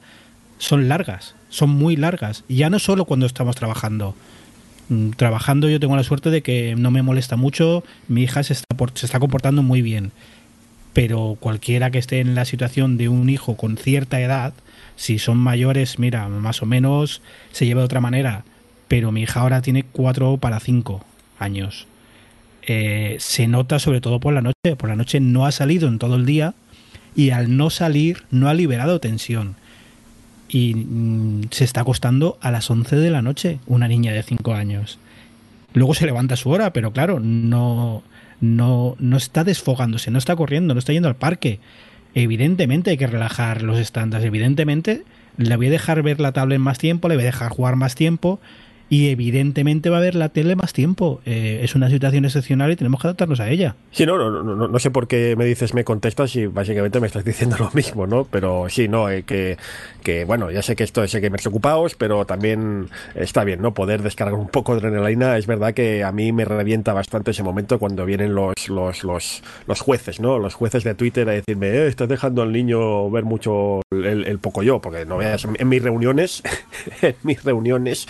son 0.59 0.87
largas, 0.87 1.35
son 1.49 1.71
muy 1.71 1.95
largas. 1.95 2.43
Ya 2.47 2.69
no 2.69 2.79
solo 2.79 3.05
cuando 3.05 3.25
estamos 3.25 3.55
trabajando. 3.55 4.15
Mm, 4.89 5.11
Trabajando 5.11 5.69
yo 5.69 5.79
tengo 5.79 5.95
la 5.95 6.03
suerte 6.03 6.29
de 6.29 6.41
que 6.43 6.75
no 6.77 6.91
me 6.91 7.01
molesta 7.01 7.35
mucho, 7.37 7.83
mi 8.07 8.23
hija 8.23 8.43
se 8.43 8.53
está, 8.53 8.75
por- 8.75 8.91
se 8.97 9.05
está 9.05 9.19
comportando 9.19 9.63
muy 9.63 9.81
bien. 9.81 10.11
Pero 10.93 11.37
cualquiera 11.39 11.91
que 11.91 11.97
esté 11.97 12.19
en 12.19 12.35
la 12.35 12.45
situación 12.45 12.97
de 12.97 13.09
un 13.09 13.29
hijo 13.29 13.57
con 13.57 13.77
cierta 13.77 14.21
edad, 14.21 14.53
si 14.95 15.17
son 15.19 15.37
mayores, 15.37 15.97
mira, 15.99 16.27
más 16.29 16.61
o 16.61 16.65
menos 16.65 17.21
se 17.51 17.65
lleva 17.65 17.81
de 17.81 17.85
otra 17.85 18.01
manera. 18.01 18.45
Pero 18.87 19.11
mi 19.11 19.23
hija 19.23 19.41
ahora 19.41 19.61
tiene 19.61 19.83
cuatro 19.83 20.37
para 20.37 20.59
cinco 20.59 21.03
años. 21.39 21.87
Eh, 22.65 23.17
se 23.19 23.47
nota 23.47 23.79
sobre 23.79 24.01
todo 24.01 24.19
por 24.19 24.33
la 24.33 24.41
noche. 24.41 24.75
Por 24.77 24.89
la 24.89 24.95
noche 24.95 25.19
no 25.19 25.45
ha 25.45 25.51
salido 25.51 25.87
en 25.87 25.99
todo 25.99 26.15
el 26.15 26.25
día 26.25 26.53
y 27.15 27.31
al 27.31 27.57
no 27.57 27.69
salir 27.69 28.23
no 28.31 28.47
ha 28.49 28.53
liberado 28.53 28.99
tensión. 28.99 29.55
Y 30.47 30.75
mm, 30.75 31.49
se 31.51 31.63
está 31.63 31.81
acostando 31.81 32.37
a 32.41 32.51
las 32.51 32.69
11 32.69 32.95
de 32.97 33.09
la 33.09 33.21
noche 33.21 33.59
una 33.65 33.87
niña 33.87 34.13
de 34.13 34.23
5 34.23 34.53
años. 34.53 34.99
Luego 35.73 35.95
se 35.95 36.05
levanta 36.05 36.35
su 36.35 36.49
hora, 36.49 36.71
pero 36.71 36.91
claro, 36.91 37.19
no, 37.19 38.03
no, 38.43 38.97
no 38.99 39.15
está 39.15 39.45
desfogándose, 39.45 40.11
no 40.11 40.17
está 40.17 40.35
corriendo, 40.35 40.73
no 40.73 40.79
está 40.79 40.91
yendo 40.91 41.07
al 41.07 41.15
parque. 41.15 41.61
Evidentemente 42.13 42.91
hay 42.91 42.97
que 42.97 43.07
relajar 43.07 43.61
los 43.61 43.79
estándares. 43.79 44.27
Evidentemente 44.27 45.05
le 45.37 45.55
voy 45.55 45.67
a 45.67 45.71
dejar 45.71 46.03
ver 46.03 46.19
la 46.19 46.33
tablet 46.33 46.59
más 46.59 46.77
tiempo, 46.77 47.07
le 47.07 47.15
voy 47.15 47.23
a 47.23 47.27
dejar 47.27 47.49
jugar 47.49 47.77
más 47.77 47.95
tiempo 47.95 48.41
y 48.93 49.09
evidentemente 49.09 49.89
va 49.89 49.97
a 49.97 50.01
ver 50.01 50.13
la 50.13 50.29
tele 50.29 50.55
más 50.55 50.71
tiempo. 50.71 51.19
Eh, 51.25 51.61
es 51.63 51.73
una 51.73 51.89
situación 51.89 52.25
excepcional 52.25 52.71
y 52.71 52.75
tenemos 52.75 53.01
que 53.01 53.07
adaptarnos 53.07 53.39
a 53.39 53.49
ella. 53.49 53.75
Sí, 53.89 54.05
no, 54.05 54.19
no, 54.19 54.43
no, 54.43 54.67
no 54.67 54.79
sé 54.79 54.91
por 54.91 55.07
qué 55.07 55.35
me 55.35 55.45
dices, 55.45 55.73
me 55.73 55.83
contestas 55.83 56.35
y 56.35 56.45
básicamente 56.45 56.99
me 56.99 57.07
estás 57.07 57.25
diciendo 57.25 57.55
lo 57.57 57.71
mismo, 57.73 58.05
¿no? 58.05 58.25
Pero 58.25 58.69
sí, 58.69 58.87
no, 58.87 59.09
eh, 59.09 59.23
que, 59.23 59.57
que 60.03 60.25
bueno, 60.25 60.51
ya 60.51 60.61
sé 60.61 60.75
que 60.75 60.83
esto 60.83 61.03
es 61.03 61.15
gamers 61.15 61.47
ocupados, 61.47 61.95
pero 61.95 62.25
también 62.25 62.87
está 63.15 63.43
bien, 63.43 63.63
¿no? 63.63 63.73
Poder 63.73 64.03
descargar 64.03 64.35
un 64.35 64.47
poco 64.47 64.75
de 64.75 64.85
adrenalina. 64.85 65.39
Es 65.39 65.47
verdad 65.47 65.73
que 65.73 66.03
a 66.03 66.11
mí 66.11 66.31
me 66.31 66.45
revienta 66.45 66.93
bastante 66.93 67.31
ese 67.31 67.41
momento 67.41 67.79
cuando 67.79 68.05
vienen 68.05 68.35
los, 68.35 68.53
los, 68.69 69.03
los, 69.03 69.41
los 69.65 69.81
jueces, 69.81 70.19
¿no? 70.19 70.37
Los 70.37 70.53
jueces 70.53 70.83
de 70.83 70.93
Twitter 70.93 71.27
a 71.29 71.31
decirme, 71.31 71.69
eh, 71.69 71.87
estás 71.87 72.09
dejando 72.09 72.43
al 72.43 72.51
niño 72.51 73.09
ver 73.09 73.23
mucho 73.23 73.81
el, 73.89 74.25
el 74.27 74.37
poco 74.37 74.61
yo, 74.61 74.79
porque 74.81 75.03
no 75.03 75.17
veas, 75.17 75.47
en 75.51 75.67
mis 75.67 75.81
reuniones, 75.81 76.43
en 77.01 77.15
mis 77.23 77.43
reuniones 77.43 78.07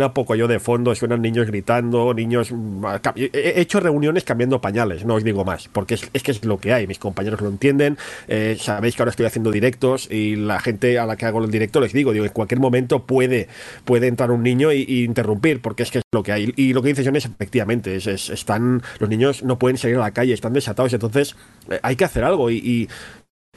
suena 0.00 0.14
poco 0.14 0.34
yo 0.34 0.48
de 0.48 0.58
fondo, 0.60 0.94
suenan 0.94 1.20
niños 1.20 1.46
gritando, 1.46 2.14
niños... 2.14 2.50
mm, 2.52 2.84
He 3.16 3.30
he 3.34 3.60
hecho 3.60 3.80
reuniones 3.80 4.24
cambiando 4.24 4.58
pañales, 4.60 5.04
no 5.04 5.16
os 5.16 5.24
digo 5.24 5.44
más, 5.44 5.68
porque 5.68 5.94
es, 5.94 6.22
que 6.22 6.30
es 6.30 6.42
lo 6.44 6.58
que 6.58 6.72
hay, 6.72 6.86
mis 6.86 6.98
compañeros 6.98 7.40
lo 7.42 7.48
entienden, 7.50 7.98
eh, 8.28 8.56
sabéis 8.58 8.96
que 8.96 9.02
ahora 9.02 9.10
estoy 9.10 9.26
haciendo 9.26 9.50
directos 9.50 10.10
y 10.10 10.36
la 10.36 10.58
gente 10.60 10.98
a 10.98 11.04
la 11.04 11.16
que 11.16 11.26
hago 11.26 11.44
el 11.44 11.50
directo 11.50 11.80
les 11.80 11.92
digo, 11.92 12.12
digo, 12.12 12.24
en 12.24 12.32
cualquier 12.32 12.60
momento 12.60 13.04
puede, 13.04 13.48
puede 13.84 14.06
entrar 14.06 14.30
un 14.30 14.42
niño 14.42 14.72
y, 14.72 15.04
interrumpir, 15.04 15.60
porque 15.60 15.82
es 15.82 15.90
que 15.90 15.98
es 15.98 16.04
lo 16.12 16.22
que 16.22 16.32
hay. 16.32 16.52
Y 16.56 16.72
lo 16.72 16.80
que 16.82 16.88
dice 16.88 17.04
John 17.04 17.16
es 17.16 17.26
efectivamente, 17.26 17.94
es, 17.96 18.06
es- 18.06 18.30
están, 18.30 18.82
los 18.98 19.10
niños 19.10 19.42
no 19.42 19.58
pueden 19.58 19.76
salir 19.76 19.96
a 19.96 20.00
la 20.00 20.12
calle, 20.12 20.32
están 20.32 20.54
desatados, 20.54 20.92
entonces 20.94 21.36
eh, 21.70 21.78
hay 21.82 21.96
que 21.96 22.04
hacer 22.04 22.24
algo 22.24 22.50
y 22.50 22.88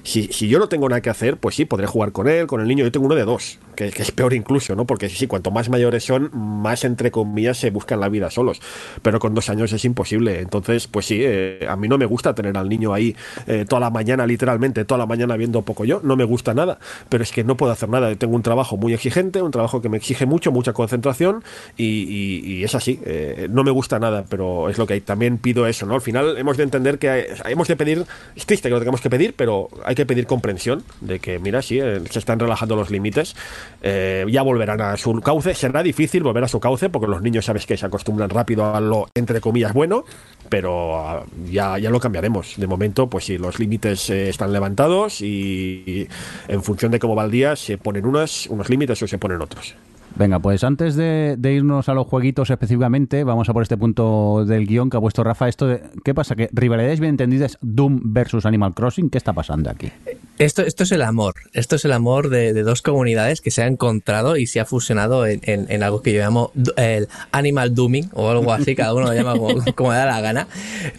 si, 0.03 0.27
si 0.33 0.49
yo 0.49 0.59
no 0.59 0.67
tengo 0.67 0.89
nada 0.89 1.01
que 1.01 1.09
hacer, 1.09 1.37
pues 1.37 1.55
sí, 1.55 1.65
podré 1.65 1.87
jugar 1.87 2.11
con 2.11 2.27
él, 2.27 2.45
con 2.45 2.59
el 2.59 2.67
niño. 2.67 2.83
Yo 2.83 2.91
tengo 2.91 3.05
uno 3.05 3.15
de 3.15 3.23
dos, 3.23 3.57
que, 3.75 3.87
es 3.87 4.11
peor 4.11 4.33
incluso, 4.33 4.75
¿no? 4.75 4.85
Porque 4.85 5.07
sí, 5.09 5.27
cuanto 5.27 5.49
más 5.49 5.69
mayores 5.69 6.03
son, 6.03 6.29
más 6.33 6.83
entre 6.83 7.09
comillas 7.09 7.57
se 7.57 7.71
buscan 7.71 8.01
la 8.01 8.09
vida 8.09 8.29
solos. 8.29 8.61
Pero 9.01 9.19
con 9.19 9.33
dos 9.33 9.49
años 9.49 9.71
es 9.71 9.85
imposible. 9.85 10.41
Entonces, 10.41 10.87
pues 10.87 11.05
sí, 11.05 11.19
eh, 11.21 11.65
a 11.69 11.77
mí 11.77 11.87
no 11.87 11.97
me 11.97 12.05
gusta 12.05 12.35
tener 12.35 12.57
al 12.57 12.67
niño 12.67 12.93
ahí 12.93 13.15
eh, 13.47 13.65
toda 13.67 13.79
la 13.79 13.89
mañana, 13.89 14.27
literalmente, 14.27 14.83
toda 14.83 14.97
la 14.97 15.05
mañana 15.05 15.37
viendo 15.37 15.61
poco 15.61 15.85
yo. 15.85 16.01
No 16.03 16.17
me 16.17 16.25
gusta 16.25 16.53
nada, 16.53 16.79
pero 17.07 17.23
es 17.23 17.31
que 17.31 17.45
no 17.45 17.55
puedo 17.55 17.71
hacer 17.71 17.87
nada. 17.87 18.09
Yo 18.09 18.17
tengo 18.17 18.35
un 18.35 18.43
trabajo 18.43 18.75
muy 18.75 18.93
exigente, 18.93 19.41
un 19.41 19.51
trabajo 19.51 19.81
que 19.81 19.87
me 19.87 19.97
exige 19.97 20.25
mucho, 20.25 20.51
mucha 20.51 20.73
concentración 20.73 21.43
y, 21.77 22.63
es 22.63 22.75
así. 22.75 22.99
eh, 23.05 23.47
no 23.49 23.63
me 23.63 23.71
gusta 23.71 23.99
nada, 23.99 24.25
pero 24.29 24.69
es 24.69 24.77
lo 24.77 24.85
que 24.85 24.93
hay. 24.95 25.01
También 25.01 25.37
pido 25.37 25.65
eso, 25.65 25.85
¿no? 25.85 25.95
Al 25.95 26.01
final 26.01 26.37
hemos 26.37 26.57
de 26.57 26.63
entender 26.63 26.99
que 26.99 27.27
hemos 27.45 27.67
de 27.69 27.75
pedir, 27.77 28.05
es 28.35 28.45
triste 28.45 28.67
que 28.67 28.73
lo 28.73 28.79
tengamos 28.79 29.01
que 29.01 29.09
pedir, 29.09 29.33
pero 29.33 29.69
hay 29.85 29.95
que 29.95 30.05
pedir 30.05 30.25
comprensión 30.25 30.83
de 31.01 31.19
que, 31.19 31.39
mira, 31.39 31.61
sí, 31.61 31.79
eh, 31.79 32.01
se 32.09 32.19
están 32.19 32.39
relajando 32.39 32.75
los 32.75 32.89
límites, 32.89 33.35
eh, 33.81 34.25
ya 34.29 34.41
volverán 34.41 34.81
a 34.81 34.97
su 34.97 35.13
cauce. 35.21 35.53
Será 35.53 35.83
difícil 35.83 36.23
volver 36.23 36.43
a 36.43 36.47
su 36.47 36.59
cauce 36.59 36.89
porque 36.89 37.07
los 37.07 37.21
niños, 37.21 37.45
sabes 37.45 37.65
que 37.65 37.77
se 37.77 37.85
acostumbran 37.85 38.29
rápido 38.29 38.73
a 38.75 38.79
lo, 38.79 39.07
entre 39.13 39.41
comillas, 39.41 39.73
bueno, 39.73 40.05
pero 40.49 40.99
ah, 40.99 41.23
ya, 41.49 41.77
ya 41.77 41.89
lo 41.89 41.99
cambiaremos. 41.99 42.55
De 42.57 42.67
momento, 42.67 43.09
pues 43.09 43.25
sí, 43.25 43.37
los 43.37 43.59
límites 43.59 44.09
eh, 44.09 44.29
están 44.29 44.51
levantados 44.53 45.21
y, 45.21 45.83
y 45.85 46.07
en 46.47 46.63
función 46.63 46.91
de 46.91 46.99
cómo 46.99 47.15
va 47.15 47.25
el 47.25 47.31
día, 47.31 47.55
se 47.55 47.77
ponen 47.77 48.05
unos, 48.05 48.47
unos 48.47 48.69
límites 48.69 49.01
o 49.01 49.07
se 49.07 49.17
ponen 49.17 49.41
otros. 49.41 49.75
Venga, 50.15 50.37
pues 50.39 50.63
antes 50.63 50.95
de, 50.95 51.35
irnos 51.43 51.89
a 51.89 51.95
los 51.95 52.05
jueguitos 52.05 52.51
específicamente, 52.51 53.23
vamos 53.23 53.49
a 53.49 53.53
por 53.53 53.63
este 53.63 53.77
punto 53.77 54.45
del 54.45 54.67
guion 54.67 54.91
que 54.91 54.97
ha 54.97 55.01
puesto 55.01 55.23
Rafa. 55.23 55.49
Esto 55.49 55.67
de, 55.67 55.81
¿Qué 56.03 56.13
pasa? 56.13 56.35
¿Que 56.35 56.49
rivalidades 56.51 56.99
bien 56.99 57.11
entendidas 57.11 57.57
Doom 57.61 58.13
versus 58.13 58.45
Animal 58.45 58.75
Crossing? 58.75 59.09
¿Qué 59.09 59.17
está 59.17 59.33
pasando 59.33 59.71
aquí? 59.71 59.91
Esto, 60.37 60.61
esto 60.61 60.83
es 60.83 60.91
el 60.91 61.01
amor. 61.01 61.33
Esto 61.53 61.77
es 61.77 61.85
el 61.85 61.93
amor 61.93 62.29
de, 62.29 62.53
dos 62.61 62.83
comunidades 62.83 63.41
que 63.41 63.49
se 63.49 63.63
han 63.63 63.73
encontrado 63.73 64.37
y 64.37 64.45
se 64.45 64.59
ha 64.59 64.65
fusionado 64.65 65.25
en, 65.25 65.83
algo 65.83 66.03
que 66.03 66.13
yo 66.13 66.19
llamo 66.19 66.51
el 66.77 67.07
Animal 67.31 67.73
Dooming 67.73 68.11
o 68.13 68.29
algo 68.29 68.53
así, 68.53 68.75
cada 68.75 68.93
uno 68.93 69.07
lo 69.07 69.13
llama 69.13 69.33
como, 69.33 69.65
como 69.75 69.93
da 69.93 70.05
la 70.05 70.21
gana. 70.21 70.47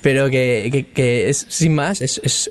Pero 0.02 0.28
que, 0.28 1.28
es, 1.28 1.46
sin 1.48 1.74
más, 1.76 2.00
es 2.00 2.50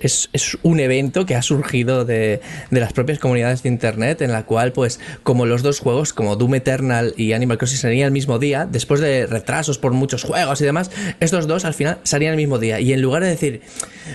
un 0.63 0.79
evento 0.79 1.25
que 1.25 1.35
ha 1.35 1.41
surgido 1.41 2.05
de, 2.05 2.39
de 2.71 2.79
las 2.79 2.93
propias 2.93 3.19
comunidades 3.19 3.63
de 3.63 3.69
internet, 3.69 4.21
en 4.21 4.31
la 4.31 4.43
cual, 4.43 4.71
pues, 4.71 5.01
como 5.23 5.45
los 5.45 5.61
dos 5.61 5.79
juegos, 5.79 6.13
como 6.13 6.37
Doom 6.37 6.52
Eternal 6.55 7.13
y 7.17 7.33
Animal 7.33 7.57
Crossing 7.57 7.77
salían 7.77 8.07
el 8.07 8.11
mismo 8.11 8.39
día, 8.39 8.67
después 8.69 8.99
de 8.99 9.27
retrasos 9.27 9.77
por 9.77 9.93
muchos 9.93 10.23
juegos 10.23 10.61
y 10.61 10.65
demás, 10.65 10.91
estos 11.19 11.47
dos 11.47 11.65
al 11.65 11.73
final 11.73 11.99
salían 12.03 12.31
el 12.31 12.37
mismo 12.37 12.59
día. 12.59 12.79
Y 12.79 12.93
en 12.93 13.01
lugar 13.01 13.23
de 13.23 13.29
decir, 13.29 13.61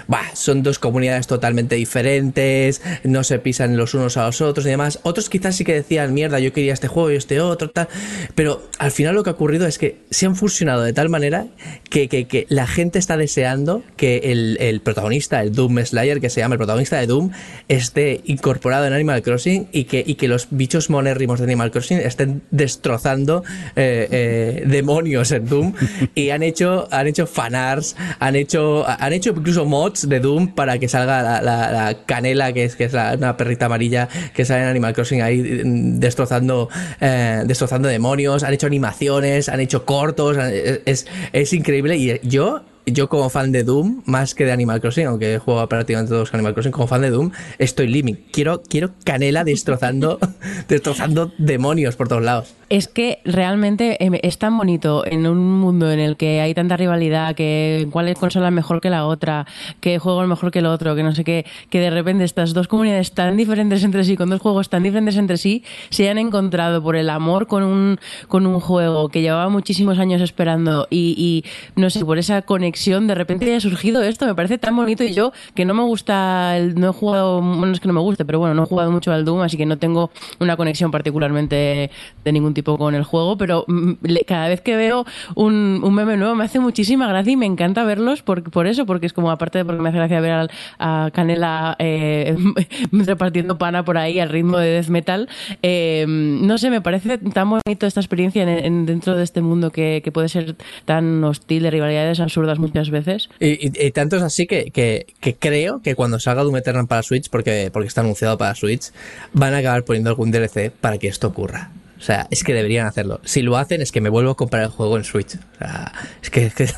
bah, 0.06 0.22
son 0.34 0.62
dos 0.62 0.78
comunidades 0.78 1.26
totalmente 1.26 1.74
diferentes, 1.76 2.80
no 3.04 3.24
se 3.24 3.38
pisan 3.38 3.76
los 3.76 3.94
unos 3.94 4.16
a 4.16 4.26
los 4.26 4.40
otros 4.40 4.66
y 4.66 4.70
demás, 4.70 5.00
otros 5.02 5.28
quizás 5.28 5.56
sí 5.56 5.64
que 5.64 5.74
decían, 5.74 6.14
mierda, 6.14 6.38
yo 6.38 6.52
quería 6.52 6.72
este 6.72 6.88
juego 6.88 7.10
y 7.10 7.16
este 7.16 7.40
otro, 7.40 7.70
tal. 7.70 7.88
Pero 8.34 8.62
al 8.78 8.90
final 8.90 9.14
lo 9.14 9.22
que 9.22 9.30
ha 9.30 9.34
ocurrido 9.34 9.66
es 9.66 9.78
que 9.78 9.98
se 10.10 10.26
han 10.26 10.36
fusionado 10.36 10.82
de 10.82 10.92
tal 10.92 11.08
manera 11.08 11.46
que, 11.90 12.08
que- 12.08 12.26
que 12.26 12.46
la 12.48 12.66
gente 12.66 12.98
está 12.98 13.16
deseando 13.16 13.82
que 13.96 14.18
el, 14.24 14.56
el 14.60 14.80
protagonista, 14.80 15.40
el 15.42 15.52
Doom 15.52 15.78
Slayer, 15.84 16.20
que 16.20 16.30
se 16.30 16.40
llama 16.40 16.54
el 16.54 16.58
protagonista 16.58 16.98
de 16.98 17.06
Doom, 17.06 17.30
esté 17.68 18.20
incorporado 18.24 18.86
en 18.86 18.92
Animal 18.92 19.22
Crossing 19.22 19.68
y 19.72 19.84
que, 19.84 20.02
y 20.06 20.14
que 20.16 20.28
los 20.28 20.48
bichos 20.50 20.90
monérrimos 20.90 21.38
de 21.38 21.44
Animal 21.44 21.70
Crossing 21.70 21.98
estén 21.98 22.42
destrozando 22.50 23.42
eh, 23.76 24.08
eh, 24.10 24.64
demonios 24.66 25.30
en 25.32 25.46
Doom 25.46 25.74
y 26.14 26.30
han 26.30 26.42
hecho 26.42 26.88
han 26.90 27.06
hecho 27.06 27.26
fanarts 27.26 27.96
han 28.18 28.36
hecho 28.36 28.84
han 28.86 29.12
hecho 29.12 29.30
incluso 29.30 29.64
mods 29.78 30.08
de 30.08 30.18
Doom 30.20 30.54
para 30.54 30.78
que 30.78 30.88
salga 30.88 31.22
la, 31.22 31.40
la- 31.42 31.70
la 31.72 31.94
canela 32.04 32.52
que 32.52 32.64
es 32.64 32.74
que 32.76 32.84
es 32.84 32.92
la- 32.92 33.14
una 33.16 33.36
perrita 33.36 33.66
amarilla 33.66 34.08
que 34.34 34.44
sale 34.44 34.62
en 34.62 34.68
Animal 34.68 34.92
Crossing 34.94 35.22
ahí 35.22 35.38
mm, 35.64 35.98
destrozando 36.00 36.68
eh, 37.00 37.42
destrozando 37.46 37.88
demonios. 37.88 38.42
Han 38.42 38.52
hecho 38.54 38.66
animaciones 38.66 39.48
han 39.48 39.60
hecho 39.60 39.84
cortos 39.84 40.36
es, 40.36 40.80
es, 40.84 41.06
es 41.32 41.52
increíble. 41.52 41.96
Y 41.96 42.20
yo 42.22 42.60
yo 42.92 43.08
como 43.08 43.30
fan 43.30 43.52
de 43.52 43.64
Doom, 43.64 44.02
más 44.06 44.34
que 44.34 44.44
de 44.44 44.52
Animal 44.52 44.80
Crossing, 44.80 45.06
aunque 45.06 45.34
he 45.34 45.38
jugado 45.38 45.68
prácticamente 45.68 46.10
todos 46.10 46.32
Animal 46.34 46.54
Crossing, 46.54 46.72
como 46.72 46.86
fan 46.86 47.02
de 47.02 47.10
Doom, 47.10 47.30
estoy 47.58 47.88
living. 47.88 48.14
Quiero, 48.32 48.62
quiero 48.62 48.90
canela 49.04 49.44
destrozando, 49.44 50.18
destrozando 50.68 51.32
demonios 51.38 51.96
por 51.96 52.08
todos 52.08 52.22
lados. 52.22 52.54
Es 52.68 52.86
que 52.86 53.20
realmente 53.24 54.04
em, 54.04 54.14
es 54.22 54.36
tan 54.36 54.56
bonito 54.56 55.06
en 55.06 55.26
un 55.26 55.38
mundo 55.38 55.90
en 55.90 56.00
el 56.00 56.16
que 56.16 56.40
hay 56.42 56.52
tanta 56.52 56.76
rivalidad, 56.76 57.34
que 57.34 57.88
cuál 57.90 58.08
es 58.08 58.18
consola 58.18 58.50
mejor 58.50 58.82
que 58.82 58.90
la 58.90 59.06
otra, 59.06 59.46
que 59.80 59.98
juego 59.98 60.26
mejor 60.26 60.50
que 60.50 60.58
el 60.58 60.66
otro, 60.66 60.94
que 60.94 61.02
no 61.02 61.14
sé 61.14 61.24
qué, 61.24 61.46
que 61.70 61.80
de 61.80 61.90
repente 61.90 62.24
estas 62.24 62.52
dos 62.52 62.68
comunidades 62.68 63.12
tan 63.12 63.36
diferentes 63.38 63.82
entre 63.84 64.04
sí, 64.04 64.16
con 64.16 64.28
dos 64.28 64.40
juegos 64.40 64.68
tan 64.68 64.82
diferentes 64.82 65.16
entre 65.16 65.38
sí, 65.38 65.64
se 65.88 66.10
han 66.10 66.18
encontrado 66.18 66.82
por 66.82 66.96
el 66.96 67.08
amor 67.08 67.46
con 67.46 67.62
un, 67.62 67.98
con 68.28 68.46
un 68.46 68.60
juego 68.60 69.08
que 69.08 69.22
llevaba 69.22 69.48
muchísimos 69.48 69.98
años 69.98 70.20
esperando 70.20 70.86
y, 70.90 71.44
no 71.74 71.88
sé, 71.88 72.04
por 72.04 72.18
esa 72.18 72.42
conexión, 72.42 72.77
de 72.86 73.14
repente 73.14 73.44
haya 73.46 73.60
surgido 73.60 74.02
esto, 74.02 74.24
me 74.26 74.34
parece 74.34 74.56
tan 74.58 74.74
bonito 74.76 75.02
y 75.04 75.12
yo 75.12 75.32
que 75.54 75.64
no 75.64 75.74
me 75.74 75.82
gusta, 75.82 76.56
el- 76.56 76.74
no 76.76 76.90
he 76.90 76.92
jugado, 76.92 77.40
bueno, 77.42 77.72
es 77.72 77.80
que 77.80 77.88
no 77.88 77.94
me 77.94 78.00
guste, 78.00 78.24
pero 78.24 78.38
bueno, 78.38 78.54
no 78.54 78.62
he 78.62 78.66
jugado 78.66 78.90
mucho 78.90 79.12
al 79.12 79.24
Doom, 79.24 79.40
así 79.42 79.56
que 79.56 79.66
no 79.66 79.78
tengo 79.78 80.10
una 80.40 80.56
conexión 80.56 80.90
particularmente 80.90 81.90
de 82.24 82.32
ningún 82.32 82.54
tipo 82.54 82.78
con 82.78 82.94
el 82.94 83.04
juego, 83.04 83.36
pero 83.36 83.64
mm, 83.66 83.92
cada 84.26 84.48
vez 84.48 84.60
que 84.60 84.76
veo 84.76 85.04
un, 85.34 85.80
meme 85.94 86.16
nuevo 86.16 86.34
me 86.34 86.44
hace 86.44 86.60
muchísima 86.60 87.08
gracia 87.08 87.32
y 87.32 87.36
me 87.36 87.46
encanta 87.46 87.84
verlos 87.84 88.22
por, 88.22 88.42
por 88.50 88.66
eso, 88.66 88.86
porque 88.86 89.06
es 89.06 89.12
como 89.12 89.30
aparte 89.30 89.58
de 89.58 89.64
porque 89.64 89.82
me 89.82 89.88
hace 89.88 89.98
gracia 89.98 90.20
ver 90.20 90.48
a 90.78 91.10
Canela 91.12 91.74
eh, 91.78 92.36
repartiendo 92.92 93.58
pana 93.58 93.84
por 93.84 93.98
ahí 93.98 94.20
al 94.20 94.28
ritmo 94.28 94.58
de 94.58 94.68
death 94.70 94.88
metal, 94.88 95.28
eh, 95.62 96.04
no 96.08 96.58
sé, 96.58 96.70
me 96.70 96.80
parece 96.80 97.18
tan 97.18 97.50
bonito 97.50 97.86
esta 97.86 98.00
experiencia 98.00 98.42
en, 98.42 98.48
en- 98.48 98.86
dentro 98.86 99.16
de 99.16 99.24
este 99.24 99.40
mundo 99.42 99.70
que, 99.70 100.00
que 100.04 100.12
puede 100.12 100.28
ser 100.28 100.56
tan 100.84 101.22
hostil 101.24 101.62
de 101.62 101.70
rivalidades 101.70 102.20
absurdas 102.20 102.58
muchas 102.68 102.90
veces. 102.90 103.28
Y, 103.40 103.86
y, 103.86 103.90
tanto 103.90 104.16
es 104.16 104.22
así 104.22 104.46
que, 104.46 104.70
que, 104.70 105.06
que, 105.20 105.34
creo 105.34 105.80
que 105.82 105.94
cuando 105.94 106.18
salga 106.20 106.42
Doom 106.42 106.56
Eternal 106.56 106.86
para 106.86 107.02
Switch, 107.02 107.28
porque, 107.30 107.70
porque 107.72 107.88
está 107.88 108.00
anunciado 108.00 108.38
para 108.38 108.54
Switch, 108.54 108.90
van 109.32 109.54
a 109.54 109.58
acabar 109.58 109.84
poniendo 109.84 110.10
algún 110.10 110.30
DLC 110.30 110.70
para 110.70 110.98
que 110.98 111.08
esto 111.08 111.28
ocurra. 111.28 111.70
O 111.98 112.02
sea, 112.02 112.26
es 112.30 112.44
que 112.44 112.54
deberían 112.54 112.86
hacerlo. 112.86 113.20
Si 113.24 113.42
lo 113.42 113.56
hacen, 113.56 113.80
es 113.80 113.92
que 113.92 114.00
me 114.00 114.08
vuelvo 114.08 114.30
a 114.30 114.36
comprar 114.36 114.62
el 114.62 114.68
juego 114.68 114.96
en 114.96 115.04
Switch. 115.04 115.34
O 115.34 115.58
sea, 115.58 115.92
es 116.22 116.30
que, 116.30 116.46
es 116.46 116.54
que 116.54 116.68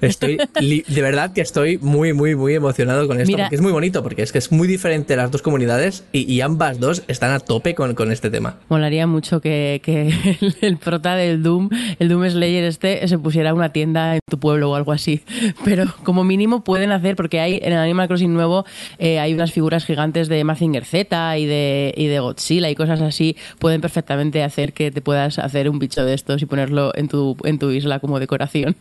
estoy. 0.00 0.38
de 0.58 1.02
verdad 1.02 1.32
que 1.32 1.40
estoy 1.40 1.78
muy, 1.78 2.12
muy, 2.12 2.34
muy 2.34 2.54
emocionado 2.54 3.06
con 3.06 3.20
esto. 3.20 3.32
Mira, 3.32 3.44
porque 3.44 3.56
es 3.56 3.62
muy 3.62 3.72
bonito, 3.72 4.02
porque 4.02 4.22
es 4.22 4.32
que 4.32 4.38
es 4.38 4.50
muy 4.52 4.66
diferente 4.66 5.16
las 5.16 5.30
dos 5.30 5.42
comunidades 5.42 6.04
y, 6.12 6.30
y 6.32 6.40
ambas 6.40 6.80
dos 6.80 7.02
están 7.08 7.32
a 7.32 7.40
tope 7.40 7.74
con, 7.74 7.94
con 7.94 8.10
este 8.10 8.30
tema. 8.30 8.56
Molaría 8.68 9.06
mucho 9.06 9.40
que, 9.40 9.80
que 9.82 10.08
el, 10.40 10.56
el, 10.60 10.76
prota 10.78 11.14
del 11.16 11.42
Doom, 11.42 11.68
el 11.98 12.08
Doom 12.08 12.28
Slayer 12.28 12.64
este, 12.64 13.06
se 13.06 13.18
pusiera 13.18 13.52
una 13.54 13.72
tienda 13.72 14.14
en 14.14 14.20
tu 14.28 14.38
pueblo 14.38 14.70
o 14.70 14.74
algo 14.74 14.92
así. 14.92 15.22
Pero 15.64 15.84
como 16.04 16.24
mínimo 16.24 16.64
pueden 16.64 16.92
hacer, 16.92 17.16
porque 17.16 17.40
hay 17.40 17.60
en 17.62 17.72
el 17.72 17.78
Animal 17.78 18.08
Crossing 18.08 18.32
nuevo 18.32 18.64
eh, 18.98 19.18
hay 19.18 19.34
unas 19.34 19.52
figuras 19.52 19.84
gigantes 19.84 20.28
de 20.28 20.44
Mazinger 20.44 20.84
Z 20.84 21.38
y 21.38 21.46
de, 21.46 21.94
y 21.96 22.06
de 22.06 22.20
Godzilla 22.20 22.70
y 22.70 22.74
cosas 22.74 23.00
así. 23.00 23.36
Pueden 23.58 23.80
perfectamente 23.80 24.42
hacer 24.42 24.69
que 24.72 24.90
te 24.90 25.00
puedas 25.00 25.38
hacer 25.38 25.68
un 25.68 25.78
bicho 25.78 26.04
de 26.04 26.14
estos 26.14 26.42
y 26.42 26.46
ponerlo 26.46 26.92
en 26.94 27.08
tu, 27.08 27.36
en 27.44 27.58
tu 27.58 27.70
isla 27.70 28.00
como 28.00 28.18
decoración. 28.18 28.76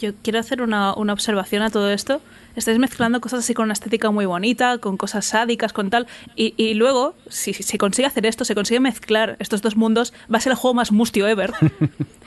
Yo 0.00 0.12
quiero 0.22 0.38
hacer 0.38 0.62
una, 0.62 0.94
una 0.94 1.12
observación 1.12 1.62
a 1.62 1.70
todo 1.70 1.90
esto. 1.90 2.20
Estáis 2.54 2.78
mezclando 2.78 3.20
cosas 3.20 3.40
así 3.40 3.54
con 3.54 3.64
una 3.64 3.72
estética 3.72 4.10
muy 4.10 4.26
bonita, 4.26 4.78
con 4.78 4.96
cosas 4.96 5.24
sádicas, 5.26 5.72
con 5.72 5.90
tal. 5.90 6.06
Y, 6.36 6.54
y 6.56 6.74
luego, 6.74 7.14
si 7.28 7.52
se 7.52 7.72
si 7.72 7.78
consigue 7.78 8.06
hacer 8.06 8.26
esto, 8.26 8.44
se 8.44 8.54
consigue 8.54 8.80
mezclar 8.80 9.36
estos 9.38 9.62
dos 9.62 9.76
mundos, 9.76 10.12
va 10.32 10.36
a 10.36 10.40
ser 10.40 10.52
el 10.52 10.56
juego 10.56 10.74
más 10.74 10.92
mustio 10.92 11.26
ever. 11.26 11.52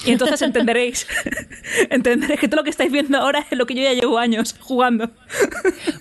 y 0.05 0.11
entonces 0.11 0.41
entenderéis. 0.41 1.05
entenderéis 1.91 2.39
que 2.39 2.47
todo 2.47 2.61
lo 2.61 2.63
que 2.63 2.71
estáis 2.71 2.91
viendo 2.91 3.19
ahora 3.19 3.45
es 3.51 3.55
lo 3.55 3.67
que 3.67 3.75
yo 3.75 3.83
ya 3.83 3.93
llevo 3.93 4.17
años 4.17 4.55
jugando. 4.59 5.11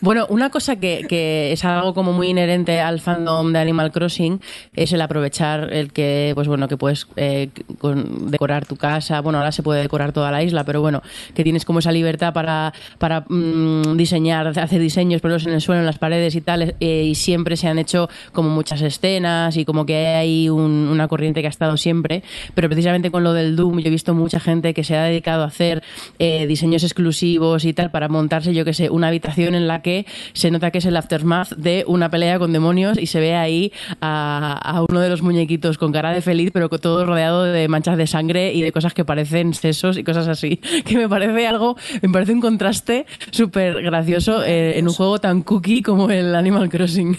bueno, 0.00 0.26
una 0.30 0.48
cosa 0.48 0.76
que, 0.76 1.04
que, 1.06 1.52
es 1.52 1.62
algo 1.66 1.92
como 1.92 2.14
muy 2.14 2.28
inherente 2.28 2.80
al 2.80 3.00
fandom 3.00 3.52
de 3.52 3.58
Animal 3.58 3.92
Crossing 3.92 4.40
es 4.72 4.94
el 4.94 5.02
aprovechar 5.02 5.70
el 5.74 5.92
que, 5.92 6.32
pues 6.34 6.48
bueno, 6.48 6.66
que 6.66 6.78
puedes 6.78 7.06
eh, 7.16 7.50
con, 7.78 8.30
decorar 8.30 8.64
tu 8.64 8.76
casa. 8.76 9.20
Bueno, 9.20 9.40
ahora 9.40 9.52
se 9.52 9.62
puede 9.62 9.82
decorar 9.82 10.12
toda 10.12 10.30
la 10.30 10.42
isla, 10.42 10.64
pero 10.64 10.80
bueno, 10.80 11.02
que 11.34 11.44
tienes 11.44 11.66
como 11.66 11.80
esa 11.80 11.92
libertad 11.92 12.32
para, 12.32 12.72
para 12.96 13.26
mmm, 13.28 13.94
diseñar, 13.98 14.13
hacer 14.14 14.80
diseños, 14.80 15.20
ponerlos 15.20 15.46
en 15.46 15.54
el 15.54 15.60
suelo, 15.60 15.80
en 15.80 15.86
las 15.86 15.98
paredes 15.98 16.34
y 16.34 16.40
tal, 16.40 16.74
eh, 16.80 17.04
y 17.04 17.14
siempre 17.14 17.56
se 17.56 17.68
han 17.68 17.78
hecho 17.78 18.08
como 18.32 18.50
muchas 18.50 18.80
escenas 18.82 19.56
y 19.56 19.64
como 19.64 19.86
que 19.86 20.06
hay 20.06 20.48
un, 20.48 20.88
una 20.90 21.08
corriente 21.08 21.40
que 21.40 21.46
ha 21.46 21.50
estado 21.50 21.76
siempre, 21.76 22.22
pero 22.54 22.68
precisamente 22.68 23.10
con 23.10 23.24
lo 23.24 23.32
del 23.32 23.56
Doom 23.56 23.80
yo 23.80 23.88
he 23.88 23.90
visto 23.90 24.14
mucha 24.14 24.40
gente 24.40 24.74
que 24.74 24.84
se 24.84 24.96
ha 24.96 25.04
dedicado 25.04 25.42
a 25.42 25.46
hacer 25.46 25.82
eh, 26.18 26.46
diseños 26.46 26.84
exclusivos 26.84 27.64
y 27.64 27.72
tal 27.72 27.90
para 27.90 28.08
montarse, 28.08 28.54
yo 28.54 28.64
que 28.64 28.74
sé, 28.74 28.90
una 28.90 29.08
habitación 29.08 29.54
en 29.54 29.66
la 29.66 29.82
que 29.82 30.06
se 30.32 30.50
nota 30.50 30.70
que 30.70 30.78
es 30.78 30.86
el 30.86 30.96
aftermath 30.96 31.54
de 31.56 31.84
una 31.86 32.10
pelea 32.10 32.38
con 32.38 32.52
demonios 32.52 32.98
y 32.98 33.06
se 33.06 33.20
ve 33.20 33.34
ahí 33.34 33.72
a, 34.00 34.52
a 34.62 34.82
uno 34.88 35.00
de 35.00 35.08
los 35.08 35.22
muñequitos 35.22 35.78
con 35.78 35.92
cara 35.92 36.12
de 36.12 36.20
feliz, 36.20 36.50
pero 36.52 36.68
todo 36.68 37.06
rodeado 37.06 37.44
de 37.44 37.68
manchas 37.68 37.96
de 37.96 38.06
sangre 38.06 38.52
y 38.52 38.62
de 38.62 38.72
cosas 38.72 38.94
que 38.94 39.04
parecen 39.04 39.54
sesos 39.54 39.96
y 39.96 40.04
cosas 40.04 40.28
así, 40.28 40.56
que 40.84 40.96
me 40.96 41.08
parece 41.08 41.46
algo, 41.46 41.76
me 42.02 42.08
parece 42.08 42.32
un 42.32 42.40
contraste 42.40 43.06
súper 43.30 43.82
gracioso 43.82 44.03
eh, 44.08 44.78
en 44.78 44.88
un 44.88 44.94
juego 44.94 45.18
tan 45.18 45.42
cookie 45.42 45.82
como 45.82 46.10
el 46.10 46.34
Animal 46.34 46.68
Crossing. 46.68 47.18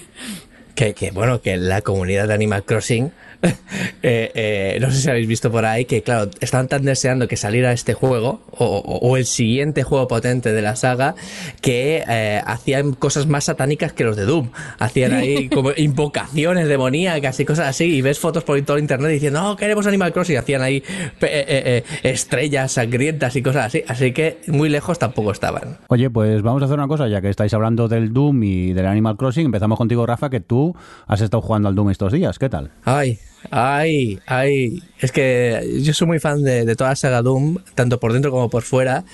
Que, 0.76 0.94
que 0.94 1.12
bueno, 1.12 1.42
que 1.42 1.58
la 1.58 1.82
comunidad 1.82 2.28
de 2.28 2.34
Animal 2.34 2.64
Crossing 2.64 3.12
eh, 4.04 4.32
eh, 4.34 4.78
no 4.82 4.92
sé 4.92 5.02
si 5.02 5.10
habéis 5.10 5.28
visto 5.28 5.52
por 5.52 5.66
ahí 5.66 5.86
que, 5.86 6.02
claro, 6.02 6.30
estaban 6.40 6.68
tan 6.68 6.84
deseando 6.84 7.28
que 7.28 7.38
saliera 7.38 7.72
este 7.72 7.94
juego 7.94 8.42
o, 8.52 8.66
o, 8.66 8.98
o 9.10 9.18
el 9.18 9.26
siguiente 9.26 9.84
juego 9.84 10.08
potente 10.08 10.52
de 10.52 10.62
la 10.62 10.76
saga 10.76 11.16
que 11.62 12.04
eh, 12.08 12.42
hacían 12.46 12.94
cosas 12.94 13.28
más 13.28 13.46
satánicas 13.46 13.94
que 13.94 14.04
los 14.04 14.16
de 14.16 14.26
Doom. 14.26 14.50
Hacían 14.80 15.14
ahí 15.14 15.50
como 15.54 15.72
invocaciones 15.76 16.68
demoníacas 16.68 17.40
y 17.40 17.46
cosas 17.46 17.68
así. 17.68 17.86
Y 17.86 18.02
ves 18.02 18.20
fotos 18.20 18.44
por 18.44 18.60
todo 18.62 18.78
internet 18.78 19.12
diciendo, 19.12 19.42
no, 19.42 19.56
queremos 19.56 19.88
Animal 19.88 20.14
Crossing. 20.14 20.38
Hacían 20.38 20.62
ahí 20.62 20.84
eh, 21.22 21.84
estrellas 22.04 22.72
sangrientas 22.72 23.36
y 23.36 23.42
cosas 23.42 23.66
así. 23.66 23.84
Así 23.88 24.12
que 24.12 24.42
muy 24.48 24.70
lejos 24.70 25.00
tampoco 25.00 25.32
estaban. 25.32 25.78
Oye, 25.90 26.10
pues 26.10 26.42
vamos 26.42 26.62
a 26.62 26.66
hacer 26.66 26.78
una 26.78 26.88
cosa, 26.88 27.08
ya 27.08 27.22
que 27.22 27.30
estáis 27.30 27.54
hablando 27.54 27.88
del 27.88 28.14
Doom 28.14 28.44
y 28.44 28.74
del 28.74 28.86
Animal 28.86 29.18
Crossing. 29.18 29.46
Empezamos 29.46 29.78
contigo, 29.78 30.06
Rafa, 30.06 30.30
que 30.30 30.40
tú 30.40 30.76
has 31.08 31.22
estado 31.22 31.42
jugando 31.42 31.70
al 31.70 31.76
Doom 31.76 31.90
estos 31.90 32.12
días. 32.14 32.40
¿Qué 32.40 32.50
tal? 32.50 32.72
Ay, 32.84 33.20
Ay, 33.52 34.20
ay, 34.26 34.82
es 35.00 35.12
que 35.12 35.80
yo 35.82 35.94
soy 35.94 36.08
muy 36.08 36.20
fan 36.20 36.44
de, 36.44 36.76
toda 36.76 36.92
la 36.92 36.96
saga 36.96 37.22
Doom, 37.22 37.58
tanto 37.76 38.00
por 38.00 38.14
dentro 38.14 38.32
como 38.32 38.50
por 38.50 38.64
fuera. 38.64 39.06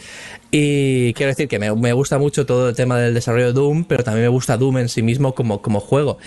Y 0.51 1.13
quiero 1.13 1.29
decir 1.31 1.47
que 1.47 1.59
me, 1.59 1.93
gusta 1.93 2.17
mucho 2.17 2.45
todo 2.45 2.69
el 2.69 2.75
tema 2.75 2.99
del 2.99 3.13
desarrollo 3.13 3.47
de 3.47 3.53
Doom, 3.53 3.85
pero 3.85 4.03
también 4.03 4.25
me 4.25 4.29
gusta 4.29 4.57
Doom 4.57 4.79
en 4.79 4.89
sí 4.89 5.01
mismo 5.01 5.33
como, 5.33 5.61
como 5.61 5.79
juego. 5.79 6.17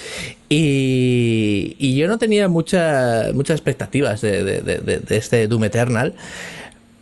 Y, 0.49 1.77
y 1.79 1.97
yo 1.97 2.09
no 2.09 2.19
tenía 2.19 2.49
mucha, 2.49 3.31
muchas 3.35 3.57
expectativas 3.57 4.21
de, 4.21 4.43
de, 4.45 4.63
de, 4.63 5.17
este 5.17 5.47
Doom 5.47 5.65
Eternal. 5.65 6.15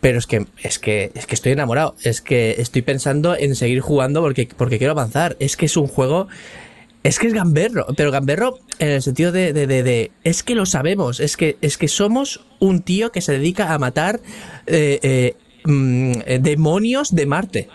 Pero 0.01 0.19
es 0.19 0.27
que, 0.27 0.45
es 0.61 0.79
que, 0.79 1.11
es 1.15 1.25
que 1.25 1.35
estoy 1.35 1.53
enamorado. 1.53 1.95
Es 2.03 2.21
que 2.21 2.55
estoy 2.57 2.81
pensando 2.81 3.37
en 3.37 3.55
seguir 3.55 3.79
jugando 3.79 4.21
porque, 4.21 4.49
porque 4.57 4.77
quiero 4.77 4.91
avanzar. 4.91 5.37
Es 5.39 5.55
que 5.55 5.67
es 5.67 5.77
un 5.77 5.87
juego 5.87 6.27
es 7.03 7.19
que 7.19 7.27
es 7.27 7.33
gamberro, 7.33 7.85
pero 7.97 8.11
gamberro 8.11 8.59
en 8.79 8.89
el 8.89 9.01
sentido 9.01 9.31
de, 9.31 9.53
de, 9.53 9.67
de, 9.67 9.83
de, 9.83 10.11
es 10.23 10.41
que 10.41 10.55
lo 10.55 10.65
sabemos, 10.65 11.19
es 11.19 11.35
que, 11.37 11.57
es 11.61 11.77
que 11.77 11.87
somos 11.89 12.45
un 12.59 12.81
tío 12.81 13.11
que 13.11 13.21
se 13.21 13.33
dedica 13.33 13.73
a 13.73 13.77
matar 13.77 14.21
eh, 14.67 14.99
eh, 15.03 15.35
mmm, 15.65 16.13
demonios 16.41 17.13
de 17.13 17.25
Marte. 17.25 17.69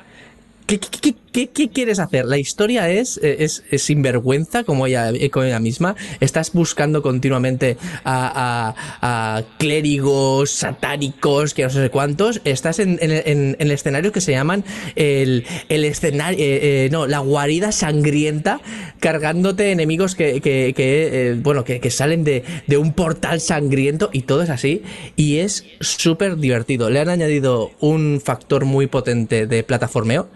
¿Qué, 0.66 0.78
qué, 0.78 0.88
qué, 1.00 1.14
¿Qué, 1.32 1.48
quieres 1.48 1.98
hacer? 1.98 2.24
La 2.24 2.38
historia 2.38 2.88
es, 2.90 3.18
es, 3.22 3.64
es 3.70 3.82
sinvergüenza, 3.82 4.64
como 4.64 4.86
ella, 4.86 5.12
como 5.30 5.44
ella, 5.44 5.60
misma. 5.60 5.96
Estás 6.20 6.52
buscando 6.52 7.02
continuamente 7.02 7.76
a, 8.04 8.74
a, 9.02 9.36
a, 9.36 9.42
clérigos 9.58 10.50
satánicos, 10.50 11.54
que 11.54 11.64
no 11.64 11.70
sé 11.70 11.90
cuántos. 11.90 12.40
Estás 12.44 12.78
en, 12.78 12.98
en, 13.00 13.10
en, 13.10 13.22
en 13.24 13.56
el 13.58 13.70
escenario 13.70 14.12
que 14.12 14.20
se 14.20 14.32
llaman 14.32 14.64
el, 14.96 15.44
el 15.68 15.84
escenario, 15.84 16.38
eh, 16.38 16.84
eh, 16.84 16.88
no, 16.90 17.06
la 17.06 17.18
guarida 17.20 17.72
sangrienta, 17.72 18.60
cargándote 19.00 19.72
enemigos 19.72 20.14
que, 20.14 20.40
que, 20.40 20.72
que 20.74 21.30
eh, 21.30 21.34
bueno, 21.34 21.64
que, 21.64 21.80
que 21.80 21.90
salen 21.90 22.24
de, 22.24 22.44
de, 22.66 22.76
un 22.76 22.92
portal 22.92 23.40
sangriento 23.40 24.10
y 24.12 24.22
todo 24.22 24.42
es 24.42 24.50
así. 24.50 24.82
Y 25.16 25.38
es 25.38 25.64
súper 25.80 26.36
divertido. 26.36 26.90
Le 26.90 27.00
han 27.00 27.08
añadido 27.08 27.70
un 27.80 28.20
factor 28.24 28.64
muy 28.64 28.86
potente 28.86 29.46
de 29.46 29.62
plataformeo. 29.62 30.28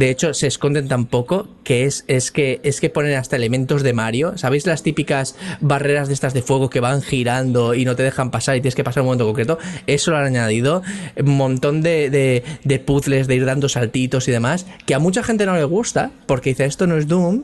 De 0.00 0.08
hecho, 0.08 0.32
se 0.32 0.46
esconden 0.46 0.88
tan 0.88 1.04
poco 1.04 1.46
que 1.62 1.84
es, 1.84 2.06
es 2.08 2.30
que 2.30 2.58
es 2.62 2.80
que 2.80 2.88
ponen 2.88 3.18
hasta 3.18 3.36
elementos 3.36 3.82
de 3.82 3.92
Mario. 3.92 4.38
¿Sabéis 4.38 4.64
las 4.64 4.82
típicas 4.82 5.36
barreras 5.60 6.08
de 6.08 6.14
estas 6.14 6.32
de 6.32 6.40
fuego 6.40 6.70
que 6.70 6.80
van 6.80 7.02
girando 7.02 7.74
y 7.74 7.84
no 7.84 7.94
te 7.96 8.02
dejan 8.02 8.30
pasar 8.30 8.56
y 8.56 8.62
tienes 8.62 8.74
que 8.74 8.82
pasar 8.82 9.02
un 9.02 9.08
momento 9.08 9.26
concreto? 9.26 9.58
Eso 9.86 10.10
lo 10.10 10.16
han 10.16 10.24
añadido. 10.24 10.82
Un 11.22 11.36
montón 11.36 11.82
de, 11.82 12.08
de, 12.08 12.44
de 12.64 12.78
puzzles, 12.78 13.26
de 13.26 13.34
ir 13.34 13.44
dando 13.44 13.68
saltitos 13.68 14.26
y 14.26 14.32
demás, 14.32 14.64
que 14.86 14.94
a 14.94 14.98
mucha 14.98 15.22
gente 15.22 15.44
no 15.44 15.54
le 15.54 15.64
gusta, 15.64 16.12
porque 16.24 16.48
dice 16.48 16.64
esto 16.64 16.86
no 16.86 16.96
es 16.96 17.06
Doom, 17.06 17.42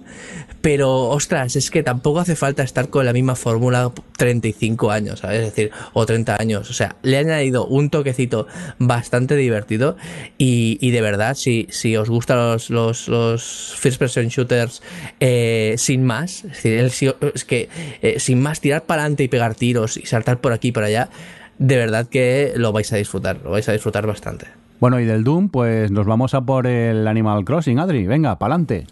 pero 0.62 1.10
ostras, 1.10 1.56
es 1.56 1.70
que 1.70 1.82
tampoco 1.82 2.20
hace 2.20 2.36
falta 2.36 2.62
estar 2.62 2.88
con 2.88 3.04
la 3.04 3.12
misma 3.12 3.36
fórmula 3.36 3.92
35 4.16 4.90
años. 4.90 5.22
Es 5.24 5.42
decir, 5.42 5.72
o 5.92 6.06
30 6.06 6.40
años. 6.40 6.70
O 6.70 6.72
sea, 6.72 6.96
le 7.02 7.18
han 7.18 7.26
añadido 7.26 7.66
un 7.66 7.90
toquecito 7.90 8.46
bastante 8.78 9.36
divertido 9.36 9.98
y, 10.38 10.78
y 10.80 10.90
de 10.92 11.02
verdad, 11.02 11.34
si, 11.34 11.66
si 11.70 11.98
os 11.98 12.08
gustan 12.08 12.45
los, 12.70 13.08
los, 13.08 13.74
first 13.78 13.98
person 13.98 14.28
shooters 14.28 14.82
eh, 15.20 15.74
sin 15.78 16.04
más, 16.04 16.44
es 16.44 16.62
decir, 16.62 17.16
es 17.34 17.44
que 17.44 17.68
eh, 18.02 18.18
sin 18.18 18.40
más 18.40 18.60
tirar 18.60 18.84
para 18.84 19.02
adelante 19.02 19.24
y 19.24 19.28
pegar 19.28 19.54
tiros 19.54 19.96
y 19.96 20.06
saltar 20.06 20.40
por 20.40 20.52
aquí 20.52 20.68
y 20.68 20.72
por 20.72 20.84
allá, 20.84 21.10
de 21.58 21.76
verdad 21.76 22.08
que 22.08 22.52
lo 22.56 22.72
vais 22.72 22.92
a 22.92 22.96
disfrutar, 22.96 23.40
lo 23.42 23.50
vais 23.50 23.68
a 23.68 23.72
disfrutar 23.72 24.06
bastante. 24.06 24.46
Bueno, 24.78 25.00
y 25.00 25.04
del 25.04 25.24
Doom, 25.24 25.48
pues 25.48 25.90
nos 25.90 26.06
vamos 26.06 26.34
a 26.34 26.42
por 26.42 26.66
el 26.66 27.08
Animal 27.08 27.44
Crossing, 27.44 27.78
Adri. 27.78 28.06
Venga, 28.06 28.38
pa'lante. 28.38 28.86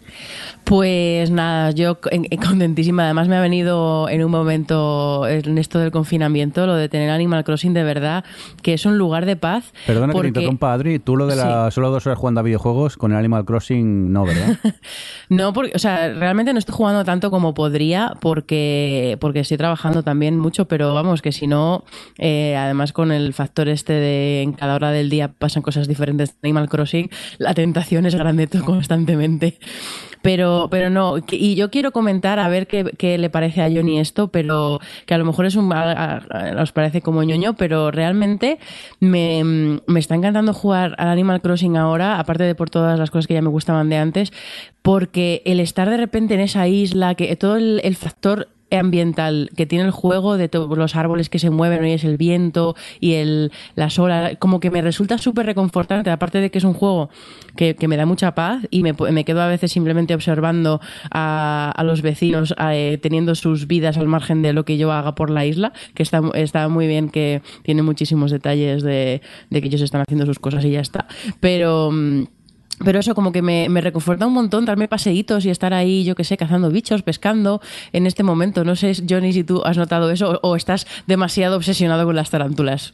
Pues 0.63 1.29
nada, 1.29 1.69
yo 1.71 1.99
contentísima. 2.43 3.03
Además 3.03 3.27
me 3.27 3.35
ha 3.35 3.41
venido 3.41 4.09
en 4.09 4.23
un 4.23 4.31
momento 4.31 5.27
en 5.27 5.59
esto 5.59 5.77
del 5.77 5.91
confinamiento, 5.91 6.65
lo 6.65 6.73
de 6.73 6.89
tener 6.89 7.11
Animal 7.11 7.43
Crossing 7.43 7.75
de 7.75 7.83
verdad, 7.83 8.25
que 8.63 8.73
es 8.73 8.87
un 8.87 8.97
lugar 8.97 9.27
de 9.27 9.35
paz. 9.35 9.73
Perdona 9.85 10.11
porque... 10.11 10.29
que 10.29 10.33
te 10.33 10.39
interrumpa, 10.39 10.73
Adri. 10.73 10.97
Tú 10.97 11.17
lo 11.17 11.27
de 11.27 11.35
la 11.35 11.69
sí. 11.69 11.75
solo 11.75 11.91
dos 11.91 12.07
horas 12.07 12.17
jugando 12.17 12.39
a 12.39 12.43
videojuegos 12.43 12.97
con 12.97 13.11
el 13.11 13.19
Animal 13.19 13.45
Crossing, 13.45 14.11
no, 14.11 14.25
¿verdad? 14.25 14.57
no, 15.29 15.53
porque, 15.53 15.73
o 15.75 15.79
sea, 15.79 16.11
realmente 16.13 16.51
no 16.51 16.57
estoy 16.57 16.73
jugando 16.73 17.05
tanto 17.05 17.29
como 17.29 17.53
podría 17.53 18.13
porque, 18.19 19.17
porque 19.19 19.41
estoy 19.41 19.57
trabajando 19.57 20.01
también 20.01 20.39
mucho, 20.39 20.67
pero 20.67 20.95
vamos, 20.95 21.21
que 21.21 21.31
si 21.31 21.45
no, 21.45 21.83
eh, 22.17 22.55
además 22.57 22.91
con 22.91 23.11
el 23.11 23.33
factor 23.33 23.67
este 23.69 23.93
de 23.93 24.41
en 24.41 24.53
cada 24.53 24.73
hora 24.73 24.89
del 24.89 25.11
día 25.11 25.27
pasan 25.27 25.61
cosas 25.61 25.74
diferentes 25.87 26.29
de 26.29 26.35
Animal 26.43 26.69
Crossing, 26.69 27.09
la 27.37 27.53
tentación 27.53 28.05
es 28.05 28.15
grande 28.15 28.47
constantemente. 28.65 29.57
Pero, 30.21 30.69
pero 30.71 30.89
no, 30.89 31.17
y 31.29 31.53
yo 31.53 31.69
quiero 31.69 31.91
comentar 31.91 32.39
a 32.39 32.49
ver 32.49 32.65
qué, 32.65 32.91
qué, 32.97 33.19
le 33.19 33.29
parece 33.29 33.61
a 33.61 33.69
Johnny 33.69 33.99
esto, 33.99 34.29
pero 34.29 34.79
que 35.05 35.13
a 35.13 35.19
lo 35.19 35.25
mejor 35.25 35.45
es 35.45 35.55
un 35.55 35.71
os 35.71 36.71
parece 36.71 37.01
como 37.01 37.21
ñoño, 37.21 37.55
pero 37.55 37.91
realmente 37.91 38.57
me, 38.99 39.43
me 39.85 39.99
está 39.99 40.15
encantando 40.15 40.51
jugar 40.53 40.95
al 40.97 41.09
Animal 41.09 41.41
Crossing 41.41 41.77
ahora, 41.77 42.19
aparte 42.19 42.43
de 42.43 42.55
por 42.55 42.71
todas 42.71 42.97
las 42.97 43.11
cosas 43.11 43.27
que 43.27 43.35
ya 43.35 43.43
me 43.43 43.49
gustaban 43.49 43.89
de 43.89 43.97
antes, 43.97 44.33
porque 44.81 45.43
el 45.45 45.59
estar 45.59 45.89
de 45.91 45.97
repente 45.97 46.33
en 46.33 46.39
esa 46.39 46.67
isla, 46.67 47.13
que 47.13 47.35
todo 47.35 47.57
el 47.57 47.95
factor 47.95 48.47
ambiental 48.77 49.49
que 49.55 49.65
tiene 49.65 49.85
el 49.85 49.91
juego 49.91 50.37
de 50.37 50.49
todos 50.49 50.77
los 50.77 50.95
árboles 50.95 51.29
que 51.29 51.39
se 51.39 51.49
mueven 51.49 51.85
y 51.85 51.93
es 51.93 52.03
el 52.03 52.17
viento 52.17 52.75
y 52.99 53.13
el, 53.13 53.51
la 53.75 53.89
sola, 53.89 54.35
como 54.35 54.59
que 54.59 54.71
me 54.71 54.81
resulta 54.81 55.17
súper 55.17 55.45
reconfortante, 55.45 56.09
aparte 56.09 56.39
de 56.39 56.51
que 56.51 56.57
es 56.57 56.63
un 56.63 56.73
juego 56.73 57.09
que, 57.55 57.75
me 57.85 57.97
da 57.97 58.05
mucha 58.05 58.33
paz 58.33 58.65
y 58.71 58.81
me, 58.81 58.93
me, 58.93 59.25
quedo 59.25 59.41
a 59.41 59.47
veces 59.47 59.71
simplemente 59.71 60.15
observando 60.15 60.81
a, 61.11 61.71
a 61.75 61.83
los 61.83 62.01
vecinos 62.01 62.55
eh, 62.71 62.97
teniendo 63.01 63.35
sus 63.35 63.67
vidas 63.67 63.97
al 63.97 64.07
margen 64.07 64.41
de 64.41 64.53
lo 64.53 64.65
que 64.65 64.77
yo 64.77 64.91
haga 64.91 65.15
por 65.15 65.29
la 65.29 65.45
isla, 65.45 65.71
que 65.93 66.03
está, 66.03 66.21
está 66.33 66.67
muy 66.67 66.87
bien, 66.87 67.09
que 67.09 67.41
tiene 67.63 67.83
muchísimos 67.83 68.31
detalles 68.31 68.81
de, 68.83 69.21
de 69.49 69.61
que 69.61 69.67
ellos 69.67 69.81
están 69.81 70.01
haciendo 70.01 70.25
sus 70.25 70.39
cosas 70.39 70.65
y 70.65 70.71
ya 70.71 70.81
está. 70.81 71.07
Pero 71.39 71.91
mm, 71.91 72.23
pero 72.83 72.99
eso 72.99 73.15
como 73.15 73.31
que 73.31 73.41
me, 73.41 73.69
me, 73.69 73.81
reconforta 73.81 74.27
un 74.27 74.33
montón 74.33 74.65
darme 74.65 74.87
paseitos 74.87 75.45
y 75.45 75.49
estar 75.49 75.73
ahí, 75.73 76.03
yo 76.03 76.15
que 76.15 76.23
sé, 76.23 76.37
cazando 76.37 76.69
bichos, 76.69 77.03
pescando 77.03 77.61
en 77.93 78.05
este 78.05 78.23
momento. 78.23 78.65
No 78.65 78.75
sé, 78.75 78.93
Johnny, 79.07 79.31
si 79.33 79.43
tú 79.43 79.61
has 79.63 79.77
notado 79.77 80.11
eso 80.11 80.39
o, 80.41 80.55
estás 80.55 80.85
demasiado 81.07 81.55
obsesionado 81.55 82.05
con 82.05 82.15
las 82.15 82.29
tarántulas. 82.29 82.93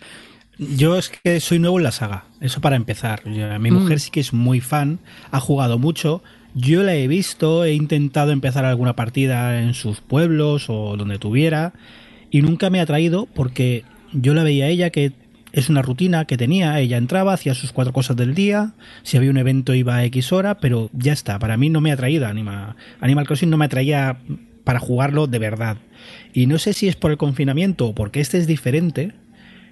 Yo 0.57 0.97
es 0.97 1.09
que 1.09 1.39
soy 1.39 1.57
nuevo 1.57 1.79
en 1.79 1.83
la 1.83 1.91
saga, 1.91 2.25
eso 2.41 2.61
para 2.61 2.75
empezar. 2.75 3.25
mi 3.25 3.71
mujer 3.71 3.97
mm. 3.97 3.99
sí 3.99 4.11
que 4.11 4.19
es 4.19 4.33
muy 4.33 4.61
fan, 4.61 4.99
ha 5.31 5.39
jugado 5.39 5.79
mucho. 5.79 6.21
Yo 6.53 6.83
la 6.83 6.93
he 6.93 7.07
visto, 7.07 7.63
he 7.63 7.73
intentado 7.73 8.31
empezar 8.31 8.65
alguna 8.65 8.95
partida 8.95 9.61
en 9.61 9.73
sus 9.73 10.01
pueblos 10.01 10.69
o 10.69 10.97
donde 10.97 11.17
tuviera 11.17 11.73
y 12.29 12.41
nunca 12.41 12.69
me 12.69 12.81
ha 12.81 12.85
traído 12.85 13.27
porque 13.33 13.83
yo 14.13 14.33
la 14.33 14.43
veía 14.43 14.65
a 14.65 14.67
ella 14.67 14.89
que 14.89 15.13
es 15.51 15.69
una 15.69 15.81
rutina 15.81 16.25
que 16.25 16.37
tenía, 16.37 16.79
ella 16.79 16.97
entraba, 16.97 17.33
hacía 17.33 17.53
sus 17.53 17.71
cuatro 17.71 17.93
cosas 17.93 18.15
del 18.15 18.33
día, 18.33 18.73
si 19.03 19.17
había 19.17 19.29
un 19.29 19.37
evento 19.37 19.73
iba 19.73 19.95
a 19.95 20.05
X 20.05 20.31
hora, 20.31 20.59
pero 20.59 20.89
ya 20.93 21.13
está, 21.13 21.39
para 21.39 21.57
mí 21.57 21.69
no 21.69 21.81
me 21.81 21.91
ha 21.91 21.97
traído 21.97 22.27
Animal, 22.27 22.75
Animal 22.99 23.27
Crossing 23.27 23.49
no 23.49 23.57
me 23.57 23.65
atraía 23.65 24.19
para 24.63 24.79
jugarlo 24.79 25.27
de 25.27 25.39
verdad. 25.39 25.77
Y 26.33 26.45
no 26.45 26.57
sé 26.57 26.73
si 26.73 26.87
es 26.87 26.95
por 26.95 27.11
el 27.11 27.17
confinamiento 27.17 27.87
o 27.87 27.95
porque 27.95 28.21
este 28.21 28.37
es 28.37 28.47
diferente, 28.47 29.13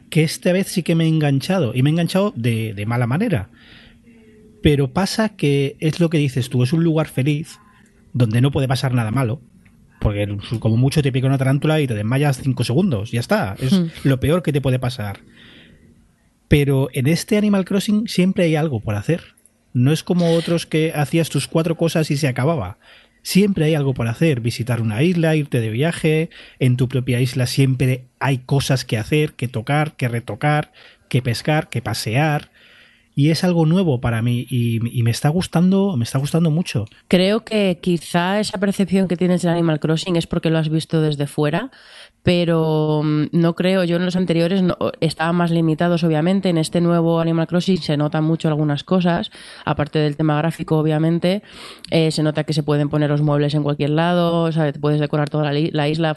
que 0.09 0.23
esta 0.23 0.51
vez 0.51 0.67
sí 0.67 0.83
que 0.83 0.95
me 0.95 1.05
he 1.05 1.07
enganchado, 1.07 1.73
y 1.73 1.83
me 1.83 1.89
he 1.89 1.93
enganchado 1.93 2.33
de, 2.35 2.73
de 2.73 2.85
mala 2.85 3.07
manera. 3.07 3.49
Pero 4.61 4.91
pasa 4.91 5.29
que 5.29 5.77
es 5.79 5.99
lo 5.99 6.09
que 6.09 6.17
dices 6.17 6.49
tú, 6.49 6.63
es 6.63 6.73
un 6.73 6.83
lugar 6.83 7.07
feliz, 7.07 7.59
donde 8.13 8.41
no 8.41 8.51
puede 8.51 8.67
pasar 8.67 8.93
nada 8.93 9.11
malo, 9.11 9.39
porque 9.99 10.27
como 10.59 10.77
mucho 10.77 11.01
te 11.01 11.11
pica 11.11 11.27
una 11.27 11.37
tarántula 11.37 11.79
y 11.79 11.87
te 11.87 11.93
desmayas 11.93 12.41
cinco 12.41 12.63
segundos, 12.63 13.11
ya 13.11 13.19
está, 13.19 13.55
es 13.59 13.73
hmm. 13.73 13.87
lo 14.03 14.19
peor 14.19 14.43
que 14.43 14.51
te 14.51 14.61
puede 14.61 14.79
pasar. 14.79 15.19
Pero 16.49 16.89
en 16.91 17.07
este 17.07 17.37
Animal 17.37 17.63
Crossing 17.63 18.09
siempre 18.09 18.43
hay 18.43 18.57
algo 18.57 18.81
por 18.81 18.95
hacer. 18.95 19.35
No 19.71 19.93
es 19.93 20.03
como 20.03 20.33
otros 20.33 20.65
que 20.65 20.91
hacías 20.93 21.29
tus 21.29 21.47
cuatro 21.47 21.77
cosas 21.77 22.11
y 22.11 22.17
se 22.17 22.27
acababa. 22.27 22.79
Siempre 23.21 23.65
hay 23.65 23.75
algo 23.75 23.93
por 23.93 24.07
hacer, 24.07 24.41
visitar 24.41 24.81
una 24.81 25.03
isla, 25.03 25.35
irte 25.35 25.61
de 25.61 25.69
viaje, 25.69 26.29
en 26.57 26.75
tu 26.75 26.89
propia 26.89 27.21
isla 27.21 27.47
siempre 27.47 28.05
hay 28.19 28.39
cosas 28.39 28.83
que 28.83 28.97
hacer, 28.97 29.33
que 29.33 29.47
tocar, 29.47 29.95
que 29.95 30.07
retocar, 30.07 30.71
que 31.07 31.21
pescar, 31.21 31.69
que 31.69 31.81
pasear 31.81 32.49
y 33.19 33.31
es 33.31 33.43
algo 33.43 33.65
nuevo 33.65 33.99
para 33.99 34.21
mí 34.21 34.47
y, 34.49 34.79
me 34.79 35.11
está 35.11 35.27
gustando, 35.27 35.97
me 35.97 36.05
está 36.05 36.19
gustando 36.19 36.51
mucho. 36.51 36.85
Creo 37.09 37.43
que 37.43 37.77
quizá 37.81 38.39
esa 38.39 38.57
percepción 38.59 39.09
que 39.09 39.17
tienes 39.17 39.41
del 39.41 39.51
Animal 39.51 39.81
Crossing 39.81 40.15
es 40.15 40.25
porque 40.25 40.49
lo 40.49 40.57
has 40.57 40.69
visto 40.69 41.01
desde 41.01 41.27
fuera 41.27 41.69
pero 42.23 43.01
mm, 43.03 43.27
no 43.31 43.55
creo, 43.55 43.83
yo 43.83 43.95
en 43.95 44.05
los 44.05 44.15
anteriores 44.15 44.61
no, 44.61 44.77
estaban 44.99 45.35
más 45.35 45.51
limitados 45.51 46.03
obviamente, 46.03 46.49
en 46.49 46.57
este 46.57 46.81
nuevo 46.81 47.19
Animal 47.19 47.47
Crossing 47.47 47.77
se 47.77 47.97
notan 47.97 48.23
mucho 48.23 48.47
algunas 48.47 48.83
cosas, 48.83 49.31
aparte 49.65 49.99
del 49.99 50.17
tema 50.17 50.37
gráfico 50.37 50.77
obviamente, 50.77 51.43
eh, 51.91 52.11
se 52.11 52.23
nota 52.23 52.43
que 52.43 52.53
se 52.53 52.63
pueden 52.63 52.89
poner 52.89 53.09
los 53.09 53.21
muebles 53.21 53.53
en 53.53 53.63
cualquier 53.63 53.91
lado, 53.91 54.49
puedes 54.79 54.99
decorar 54.99 55.29
toda 55.29 55.51
la, 55.51 55.87
isla, 55.87 56.15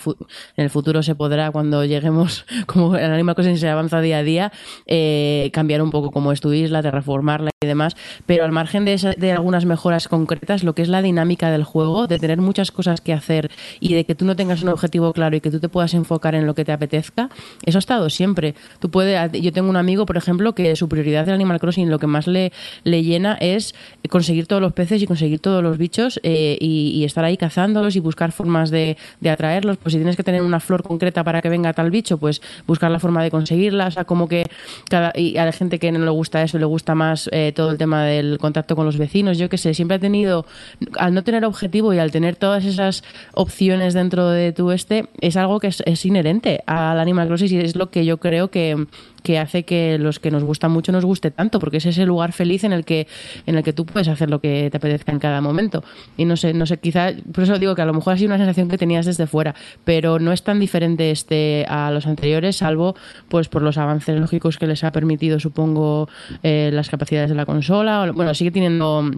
en 0.57 0.65
el 0.65 0.71
futuro 0.71 1.03
se 1.03 1.15
podrá 1.15 1.51
cuando 1.51 1.85
lleguemos, 1.85 2.45
como 2.67 2.97
el 2.97 3.11
Animal 3.11 3.35
Crossing 3.35 3.59
se 3.59 3.69
avanza 3.69 4.01
día 4.01 4.19
a 4.19 4.23
día, 4.23 4.53
eh, 4.87 5.51
cambiar 5.53 5.83
un 5.83 5.91
poco 5.91 6.11
cómo 6.11 6.33
es 6.33 6.41
tu 6.41 6.53
isla, 6.53 6.83
reformarla 6.83 7.51
y 7.63 7.67
demás, 7.67 7.97
pero 8.27 8.45
al 8.45 8.53
margen 8.53 8.85
de, 8.85 9.15
de 9.17 9.33
algunas 9.33 9.65
mejoras 9.65 10.09
concretas, 10.09 10.65
lo 10.65 10.75
que 10.75 10.83
es 10.83 10.89
la 10.89 11.03
dinámica 11.03 11.51
del 11.51 11.65
juego, 11.65 12.07
de 12.07 12.19
tener 12.19 12.39
muchas 12.39 12.71
cosas 12.73 13.01
que 13.01 13.13
hacer 13.13 13.51
y 13.81 13.95
de 13.95 14.05
que 14.05 14.15
tú 14.15 14.25
no 14.25 14.37
tengas 14.37 14.63
un 14.63 14.69
objetivo 14.69 15.13
claro 15.13 15.37
y 15.37 15.41
que 15.41 15.51
tú 15.51 15.61
te 15.61 15.69
puedas 15.69 15.92
enfocar 15.95 16.35
en 16.35 16.47
lo 16.47 16.55
que 16.55 16.65
te 16.65 16.73
apetezca, 16.73 17.31
eso 17.65 17.79
ha 17.79 17.81
estado 17.81 18.11
siempre. 18.11 18.55
Tú 18.79 18.91
puedes, 18.91 19.33
yo 19.33 19.53
tengo 19.53 19.69
un 19.71 19.77
amigo, 19.77 20.07
por 20.07 20.17
ejemplo, 20.17 20.55
que 20.55 20.75
su 20.77 20.89
prioridad 20.89 21.27
del 21.27 21.35
Animal 21.35 21.61
Crossing 21.61 21.91
lo 21.91 21.99
que 21.99 22.07
más 22.07 22.27
le, 22.27 22.53
le 22.85 23.03
llena 23.03 23.35
es 23.41 23.75
conseguir 24.09 24.47
todos 24.47 24.63
los 24.63 24.73
peces 24.73 25.03
y 25.03 25.07
conseguir 25.07 25.41
todos 25.41 25.63
los 25.63 25.79
bichos 25.79 26.21
eh, 26.23 26.57
y, 26.61 27.03
estar 27.05 27.25
ahí 27.25 27.37
cazándolos 27.37 27.97
y 27.97 28.01
buscar 28.01 28.31
formas 28.31 28.71
de, 28.71 28.97
de, 29.21 29.31
atraerlos. 29.31 29.77
Pues 29.77 29.93
si 29.93 29.99
tienes 29.99 30.17
que 30.17 30.23
tener 30.23 30.43
una 30.43 30.61
flor 30.61 30.83
concreta 30.83 31.25
para 31.25 31.43
que 31.43 31.49
venga 31.49 31.73
tal 31.73 31.91
bicho, 31.91 32.17
pues 32.17 32.41
buscar 32.67 32.91
la 32.91 33.01
forma 33.01 33.23
de 33.23 33.31
conseguirla. 33.31 33.89
O 33.89 33.91
sea, 33.91 34.05
como 34.05 34.29
que 34.29 34.47
cada, 34.89 35.13
y 35.17 35.37
a 35.37 35.45
la 35.45 35.53
gente 35.53 35.79
que 35.79 35.91
no 35.91 36.05
le 36.05 36.11
gusta 36.11 36.43
eso, 36.43 36.59
le 36.59 36.65
gusta 36.65 36.95
más 36.95 37.29
eh, 37.33 37.53
todo 37.55 37.71
el 37.71 37.79
tema 37.79 38.05
del 38.05 38.39
contacto 38.39 38.77
con 38.77 38.87
los 38.87 38.99
vecinos. 38.99 39.39
Yo 39.39 39.49
que 39.49 39.59
sé, 39.59 39.75
siempre 39.75 39.97
ha 39.97 40.01
tenido, 40.01 40.47
al 40.99 41.13
no 41.15 41.25
tener 41.25 41.45
objetivo 41.45 41.93
y 41.93 41.99
al 41.99 42.11
tener 42.11 42.37
todas 42.37 42.65
esas 42.65 43.03
opciones 43.35 43.95
dentro 43.95 44.29
de 44.29 44.53
tu 44.53 44.71
este, 44.71 45.07
es 45.21 45.37
algo 45.37 45.61
que 45.61 45.69
es, 45.69 45.82
es 45.87 46.05
inherente 46.07 46.63
al 46.67 46.99
Animal 46.99 47.29
Crossing 47.29 47.53
y 47.53 47.57
es 47.59 47.77
lo 47.77 47.91
que 47.91 48.05
yo 48.05 48.19
creo 48.19 48.51
que, 48.51 48.87
que 49.23 49.39
hace 49.39 49.65
que 49.65 49.99
los 49.99 50.19
que 50.19 50.31
nos 50.31 50.45
gustan 50.45 50.73
mucho 50.73 50.93
nos 50.93 51.05
guste 51.05 51.31
tanto, 51.31 51.59
porque 51.59 51.79
es 51.79 51.87
ese 51.87 52.07
lugar 52.07 52.33
feliz 52.33 52.65
en 52.65 52.73
el 52.73 52.85
que 52.85 53.07
en 53.47 53.57
el 53.57 53.63
que 53.63 53.73
tú 53.73 53.87
puedes 53.87 54.09
hacer 54.09 54.31
lo 54.31 54.41
que 54.41 54.69
te 54.71 54.77
apetezca 54.77 55.13
en 55.13 55.19
cada 55.19 55.41
momento. 55.41 55.85
Y 56.17 56.25
no 56.25 56.37
sé, 56.37 56.55
no 56.55 56.67
sé, 56.67 56.79
quizá 56.79 57.13
por 57.33 57.45
eso 57.45 57.59
digo 57.59 57.75
que 57.75 57.83
a 57.83 57.87
lo 57.87 57.95
mejor 57.95 58.15
ha 58.15 58.17
sido 58.17 58.29
una 58.29 58.39
sensación 58.39 58.69
que 58.69 58.79
tenías 58.79 59.07
desde 59.07 59.27
fuera, 59.27 59.55
pero 59.85 60.19
no 60.19 60.33
es 60.33 60.43
tan 60.43 60.61
diferente 60.61 61.11
este 61.11 61.65
a 61.69 61.91
los 61.91 62.07
anteriores, 62.07 62.57
salvo 62.57 62.95
pues 63.29 63.49
por 63.49 63.63
los 63.63 63.79
avances 63.79 64.19
lógicos 64.19 64.59
que 64.59 64.67
les 64.67 64.85
ha 64.85 64.93
permitido, 64.93 65.41
supongo, 65.41 66.09
eh, 66.43 66.71
las 66.73 66.91
capacidades 66.91 67.31
de 67.31 67.37
la 67.37 67.47
consola. 67.47 68.11
Bueno, 68.15 68.35
sigue 68.35 68.51
teniendo 68.51 69.11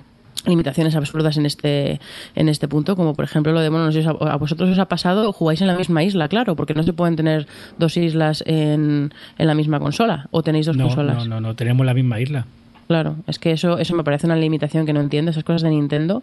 limitaciones 0.47 0.95
absurdas 0.97 1.37
en 1.37 1.47
este 1.47 2.01
en 2.35 2.49
este 2.49 2.69
punto 2.69 2.97
como 2.97 3.15
por 3.15 3.25
ejemplo 3.25 3.53
lo 3.53 3.61
de 3.61 3.69
bueno 3.69 3.87
no 3.87 3.93
sé 3.93 4.03
si 4.03 4.09
a 4.09 4.37
vosotros 4.37 4.71
os 4.71 4.79
ha 4.79 4.87
pasado 4.87 5.33
jugáis 5.33 5.61
en 5.61 5.69
la 5.69 5.77
misma 5.77 6.03
isla 6.03 6.29
claro 6.29 6.57
porque 6.57 6.75
no 6.75 6.83
se 6.83 6.93
pueden 6.93 7.17
tener 7.17 7.47
dos 7.79 7.97
islas 7.97 8.45
en, 8.47 9.13
en 9.39 9.47
la 9.47 9.55
misma 9.55 9.81
consola 9.81 10.29
o 10.31 10.43
tenéis 10.43 10.67
dos 10.67 10.77
consolas. 10.77 11.17
no 11.17 11.25
no 11.25 11.41
no 11.41 11.55
tenemos 11.55 11.85
la 11.87 11.95
misma 11.95 12.21
isla. 12.21 12.47
Claro 12.87 13.17
es 13.27 13.39
que 13.39 13.53
eso 13.53 13.79
eso 13.79 13.95
me 13.95 14.05
parece 14.05 14.27
una 14.27 14.37
limitación 14.37 14.85
que 14.87 14.93
no 14.93 15.01
entiendo 15.01 15.31
esas 15.31 15.45
cosas 15.45 15.63
de 15.63 15.71
Nintendo 15.71 16.23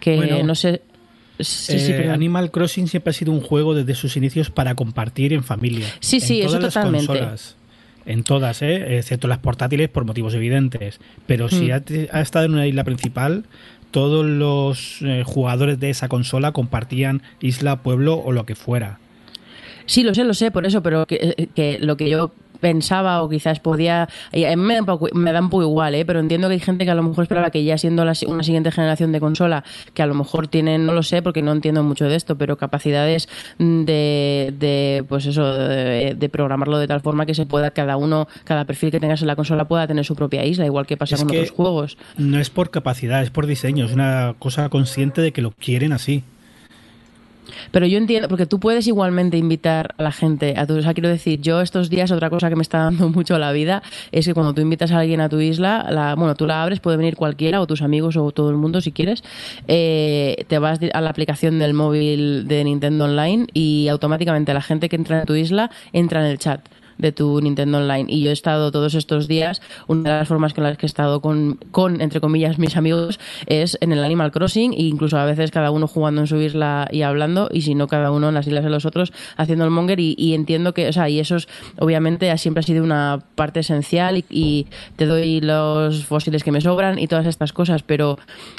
que 0.00 0.42
no 0.42 0.54
sé 0.54 0.82
Sí, 1.42 1.78
sí, 1.78 1.92
eh, 1.92 2.10
Animal 2.10 2.50
Crossing 2.50 2.86
siempre 2.86 3.12
ha 3.12 3.14
sido 3.14 3.32
un 3.32 3.40
juego 3.40 3.74
desde 3.74 3.94
sus 3.94 4.14
inicios 4.18 4.50
para 4.50 4.74
compartir 4.74 5.32
en 5.32 5.42
familia. 5.42 5.86
Sí, 6.00 6.20
sí, 6.20 6.42
eso 6.42 6.58
totalmente 6.58 7.18
en 8.10 8.24
todas, 8.24 8.62
¿eh? 8.62 8.98
excepto 8.98 9.28
las 9.28 9.38
portátiles 9.38 9.88
por 9.88 10.04
motivos 10.04 10.34
evidentes. 10.34 11.00
Pero 11.26 11.48
si 11.48 11.70
hmm. 11.70 12.08
ha, 12.12 12.20
estado 12.20 12.46
en 12.46 12.54
una 12.54 12.66
isla 12.66 12.84
principal, 12.84 13.44
todos 13.90 14.26
los 14.26 14.98
eh, 15.02 15.22
jugadores 15.24 15.78
de 15.78 15.90
esa 15.90 16.08
consola 16.08 16.52
compartían 16.52 17.22
isla, 17.40 17.82
pueblo 17.82 18.14
o 18.18 18.32
lo 18.32 18.46
que 18.46 18.54
fuera. 18.54 18.98
Sí, 19.86 20.02
lo 20.02 20.14
sé, 20.14 20.24
lo 20.24 20.34
sé, 20.34 20.50
por 20.50 20.66
eso, 20.66 20.82
pero 20.82 21.06
que, 21.06 21.48
que 21.54 21.78
lo 21.80 21.96
que 21.96 22.08
yo 22.08 22.32
pensaba 22.60 23.22
o 23.22 23.28
quizás 23.28 23.60
podía. 23.60 24.02
A 24.04 24.36
mí 24.36 24.56
me 24.56 24.74
da, 24.74 24.80
un 24.80 24.86
poco, 24.86 25.08
me 25.12 25.32
da 25.32 25.40
un 25.40 25.50
poco 25.50 25.62
igual, 25.62 25.94
¿eh? 25.94 26.04
pero 26.04 26.20
entiendo 26.20 26.48
que 26.48 26.54
hay 26.54 26.60
gente 26.60 26.84
que 26.84 26.90
a 26.90 26.94
lo 26.94 27.02
mejor 27.02 27.22
esperaba 27.22 27.50
que 27.50 27.64
ya 27.64 27.78
siendo 27.78 28.02
una 28.02 28.42
siguiente 28.42 28.70
generación 28.70 29.12
de 29.12 29.20
consola, 29.20 29.64
que 29.94 30.02
a 30.02 30.06
lo 30.06 30.14
mejor 30.14 30.48
tienen, 30.48 30.86
no 30.86 30.92
lo 30.92 31.02
sé 31.02 31.22
porque 31.22 31.42
no 31.42 31.52
entiendo 31.52 31.82
mucho 31.82 32.06
de 32.06 32.16
esto, 32.16 32.36
pero 32.36 32.56
capacidades 32.56 33.28
de, 33.58 34.54
de 34.58 35.04
pues 35.08 35.26
eso, 35.26 35.52
de, 35.54 36.30
programarlo 36.30 36.78
de 36.78 36.86
tal 36.86 37.00
forma 37.00 37.26
que 37.26 37.34
se 37.34 37.46
pueda, 37.46 37.70
cada 37.72 37.96
uno, 37.96 38.28
cada 38.44 38.64
perfil 38.64 38.90
que 38.90 39.00
tengas 39.00 39.20
en 39.20 39.26
la 39.26 39.36
consola 39.36 39.66
pueda 39.66 39.86
tener 39.86 40.04
su 40.04 40.14
propia 40.14 40.44
isla, 40.44 40.64
igual 40.66 40.86
que 40.86 40.96
pasa 40.96 41.16
con 41.16 41.26
otros 41.26 41.50
juegos. 41.50 41.98
No 42.16 42.38
es 42.38 42.50
por 42.50 42.70
capacidad, 42.70 43.22
es 43.22 43.30
por 43.30 43.46
diseño, 43.46 43.86
es 43.86 43.92
una 43.92 44.34
cosa 44.38 44.68
consciente 44.68 45.20
de 45.20 45.32
que 45.32 45.42
lo 45.42 45.50
quieren 45.52 45.92
así. 45.92 46.22
Pero 47.70 47.86
yo 47.86 47.98
entiendo, 47.98 48.28
porque 48.28 48.46
tú 48.46 48.60
puedes 48.60 48.86
igualmente 48.86 49.36
invitar 49.36 49.94
a 49.98 50.02
la 50.02 50.12
gente 50.12 50.54
a 50.56 50.66
tu. 50.66 50.78
O 50.78 50.82
quiero 50.94 51.08
decir, 51.08 51.40
yo 51.40 51.60
estos 51.60 51.90
días, 51.90 52.10
otra 52.10 52.30
cosa 52.30 52.48
que 52.48 52.56
me 52.56 52.62
está 52.62 52.78
dando 52.78 53.08
mucho 53.10 53.38
la 53.38 53.52
vida 53.52 53.82
es 54.12 54.26
que 54.26 54.34
cuando 54.34 54.54
tú 54.54 54.60
invitas 54.60 54.92
a 54.92 54.98
alguien 54.98 55.20
a 55.20 55.28
tu 55.28 55.40
isla, 55.40 55.86
la, 55.90 56.14
bueno, 56.14 56.34
tú 56.34 56.46
la 56.46 56.62
abres, 56.62 56.80
puede 56.80 56.96
venir 56.96 57.16
cualquiera, 57.16 57.60
o 57.60 57.66
tus 57.66 57.82
amigos, 57.82 58.16
o 58.16 58.30
todo 58.32 58.50
el 58.50 58.56
mundo 58.56 58.80
si 58.80 58.92
quieres, 58.92 59.22
eh, 59.68 60.44
te 60.48 60.58
vas 60.58 60.78
a 60.92 61.00
la 61.00 61.10
aplicación 61.10 61.58
del 61.58 61.74
móvil 61.74 62.46
de 62.46 62.64
Nintendo 62.64 63.04
Online 63.04 63.46
y 63.52 63.88
automáticamente 63.88 64.54
la 64.54 64.62
gente 64.62 64.88
que 64.88 64.96
entra 64.96 65.20
en 65.20 65.26
tu 65.26 65.34
isla 65.34 65.70
entra 65.92 66.20
en 66.20 66.26
el 66.26 66.38
chat 66.38 66.60
de 67.00 67.12
tu 67.12 67.40
Nintendo 67.40 67.78
Online. 67.78 68.06
Y 68.08 68.22
yo 68.22 68.30
he 68.30 68.32
estado 68.32 68.70
todos 68.70 68.94
estos 68.94 69.28
días, 69.28 69.60
una 69.86 70.10
de 70.10 70.18
las 70.18 70.28
formas 70.28 70.54
con 70.54 70.64
las 70.64 70.76
que 70.76 70.86
he 70.86 70.88
estado 70.88 71.20
con, 71.20 71.58
con 71.70 72.00
entre 72.00 72.20
comillas, 72.20 72.58
mis 72.58 72.76
amigos 72.76 73.18
es 73.46 73.78
en 73.80 73.92
el 73.92 74.04
Animal 74.04 74.32
Crossing, 74.32 74.72
e 74.72 74.82
incluso 74.82 75.18
a 75.18 75.24
veces 75.24 75.50
cada 75.50 75.70
uno 75.70 75.86
jugando 75.86 76.20
en 76.20 76.26
su 76.26 76.36
isla 76.36 76.88
y 76.90 77.02
hablando, 77.02 77.48
y 77.52 77.62
si 77.62 77.74
no, 77.74 77.88
cada 77.88 78.10
uno 78.10 78.28
en 78.28 78.34
las 78.34 78.46
islas 78.46 78.64
de 78.64 78.70
los 78.70 78.84
otros 78.86 79.12
haciendo 79.36 79.64
el 79.64 79.70
monger. 79.70 80.00
Y, 80.00 80.34
entiendo 80.34 80.74
que, 80.74 80.88
o 80.88 80.92
sea, 80.92 81.08
y 81.08 81.20
eso 81.20 81.36
es, 81.36 81.48
obviamente 81.78 82.36
siempre 82.38 82.60
ha 82.60 82.62
sido 82.62 82.84
una 82.84 83.20
parte 83.34 83.60
esencial 83.60 84.16
y, 84.18 84.24
y 84.30 84.66
te 84.96 85.06
doy 85.06 85.40
los 85.40 86.04
fósiles 86.04 86.44
que 86.44 86.52
me 86.52 86.60
sobran 86.60 86.98
y 86.98 87.06
todas 87.06 87.26
estas 87.26 87.52
cosas, 87.52 87.82
pero, 87.82 88.18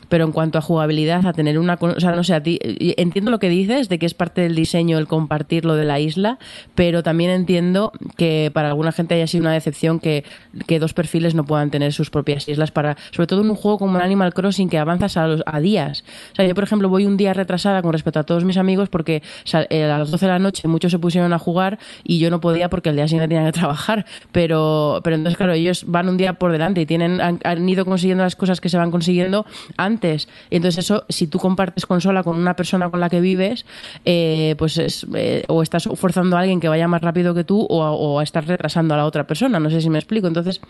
pero 0.10 0.26
en 0.26 0.32
cuanto 0.32 0.58
a 0.58 0.62
jugabilidad, 0.62 1.26
a 1.26 1.34
tener 1.34 1.60
una. 1.60 1.78
O 1.80 2.00
sea, 2.00 2.12
no 2.12 2.24
sé, 2.24 2.34
a 2.34 2.44
ti, 2.44 2.60
entiendo 2.98 3.32
lo 3.32 3.40
que 3.40 3.50
dices 3.50 3.90
de 3.90 4.00
que 4.00 4.06
es 4.06 4.14
parte 4.14 4.42
del 4.42 4.56
diseño 4.56 4.98
el 4.98 5.08
compartir 5.08 5.66
lo 5.66 5.76
de 5.76 5.86
la 5.86 6.00
isla, 6.00 6.40
pero 6.76 7.04
también 7.04 7.32
entiendo 7.32 7.92
que 8.18 8.31
para 8.54 8.70
alguna 8.70 8.92
gente 8.92 9.16
haya 9.16 9.28
sido 9.28 9.44
una 9.44 9.54
decepción 9.54 10.00
que, 10.00 10.24
que 10.68 10.80
dos 10.80 10.94
perfiles 10.94 11.36
no 11.36 11.46
puedan 11.46 11.72
tener 11.72 11.94
sus 11.94 12.10
propias 12.10 12.48
islas, 12.48 12.72
para 12.72 12.98
sobre 13.12 13.28
todo 13.28 13.42
en 13.42 13.50
un 13.50 13.56
juego 13.56 13.78
como 13.78 13.98
Animal 13.98 14.34
Crossing 14.34 14.70
que 14.70 14.78
avanzas 14.78 15.18
a, 15.18 15.28
los, 15.28 15.44
a 15.46 15.60
días. 15.60 16.04
O 16.34 16.36
sea, 16.36 16.46
yo, 16.46 16.56
por 16.56 16.64
ejemplo, 16.64 16.90
voy 16.90 17.06
un 17.06 17.18
día 17.18 17.34
retrasada 17.34 17.82
con 17.82 17.94
respecto 17.94 18.20
a 18.20 18.24
todos 18.24 18.44
mis 18.44 18.58
amigos 18.58 18.90
porque 18.90 19.24
eh, 19.70 19.84
a 19.84 19.98
las 19.98 20.12
12 20.12 20.26
de 20.26 20.32
la 20.32 20.40
noche 20.40 20.68
muchos 20.68 20.92
se 20.92 21.00
pusieron 21.00 21.34
a 21.34 21.40
jugar 21.40 21.80
y 22.04 22.20
yo 22.20 22.30
no 22.30 22.42
podía 22.42 22.70
porque 22.70 22.90
el 22.90 22.96
día 22.96 23.08
siguiente 23.08 23.34
tenía 23.34 23.46
que 23.52 23.58
trabajar. 23.60 24.06
Pero, 24.32 25.02
pero 25.04 25.16
entonces, 25.16 25.38
claro, 25.38 25.54
ellos 25.54 25.86
van 25.88 26.10
un 26.10 26.18
día 26.18 26.34
por 26.34 26.52
delante 26.52 26.82
y 26.82 26.86
tienen, 26.86 27.22
han, 27.22 27.40
han 27.44 27.68
ido 27.68 27.86
consiguiendo 27.86 28.24
las 28.24 28.36
cosas 28.36 28.62
que 28.62 28.70
se 28.70 28.78
van 28.78 28.92
consiguiendo 28.92 29.46
antes. 29.78 30.28
Y 30.50 30.58
entonces 30.58 30.86
eso, 30.86 31.06
si 31.10 31.28
tú 31.28 31.40
compartes 31.40 31.86
consola 31.86 32.24
con 32.24 32.38
una 32.38 32.56
persona 32.56 32.90
con 32.90 33.00
la 33.00 33.10
que 33.10 33.22
vives, 33.22 33.66
eh, 34.06 34.56
pues 34.58 34.78
es, 34.78 35.06
eh, 35.16 35.44
o 35.48 35.62
estás 35.62 35.90
forzando 35.96 36.38
a 36.38 36.42
alguien 36.42 36.60
que 36.60 36.70
vaya 36.70 36.88
más 36.88 37.02
rápido 37.02 37.34
que 37.34 37.44
tú 37.44 37.66
o, 37.70 37.84
o 37.84 38.21
estás 38.22 38.48
retrasando 38.48 38.94
a 38.94 38.98
la 38.98 39.06
otra 39.06 39.28
persona. 39.28 39.60
No 39.60 39.70
sé 39.70 39.82
si 39.82 39.90
me 39.90 40.00
explico. 40.00 40.28
Entonces, 40.28 40.62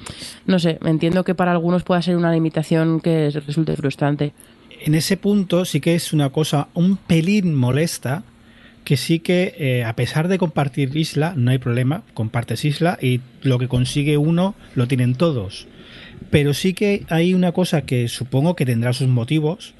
no 0.45 0.59
sé, 0.59 0.79
entiendo 0.85 1.23
que 1.23 1.35
para 1.35 1.51
algunos 1.51 1.83
pueda 1.83 2.01
ser 2.01 2.15
una 2.15 2.31
limitación 2.31 2.99
que 2.99 3.29
resulte 3.29 3.75
frustrante. 3.75 4.33
En 4.83 4.95
ese 4.95 5.17
punto 5.17 5.65
sí 5.65 5.79
que 5.79 5.93
es 5.95 6.11
una 6.11 6.31
cosa 6.31 6.69
un 6.73 6.97
pelín 6.97 7.53
molesta, 7.53 8.23
que 8.83 8.97
sí 8.97 9.19
que 9.19 9.53
eh, 9.57 9.83
a 9.83 9.95
pesar 9.95 10.27
de 10.27 10.37
compartir 10.39 10.95
isla, 10.97 11.33
no 11.37 11.51
hay 11.51 11.59
problema, 11.59 12.03
compartes 12.13 12.65
isla 12.65 12.97
y 12.99 13.21
lo 13.43 13.59
que 13.59 13.67
consigue 13.67 14.17
uno 14.17 14.55
lo 14.73 14.87
tienen 14.87 15.15
todos. 15.15 15.67
Pero 16.31 16.53
sí 16.53 16.73
que 16.73 17.05
hay 17.09 17.33
una 17.33 17.51
cosa 17.51 17.83
que 17.83 18.07
supongo 18.07 18.55
que 18.55 18.65
tendrá 18.65 18.93
sus 18.93 19.07
motivos. 19.07 19.75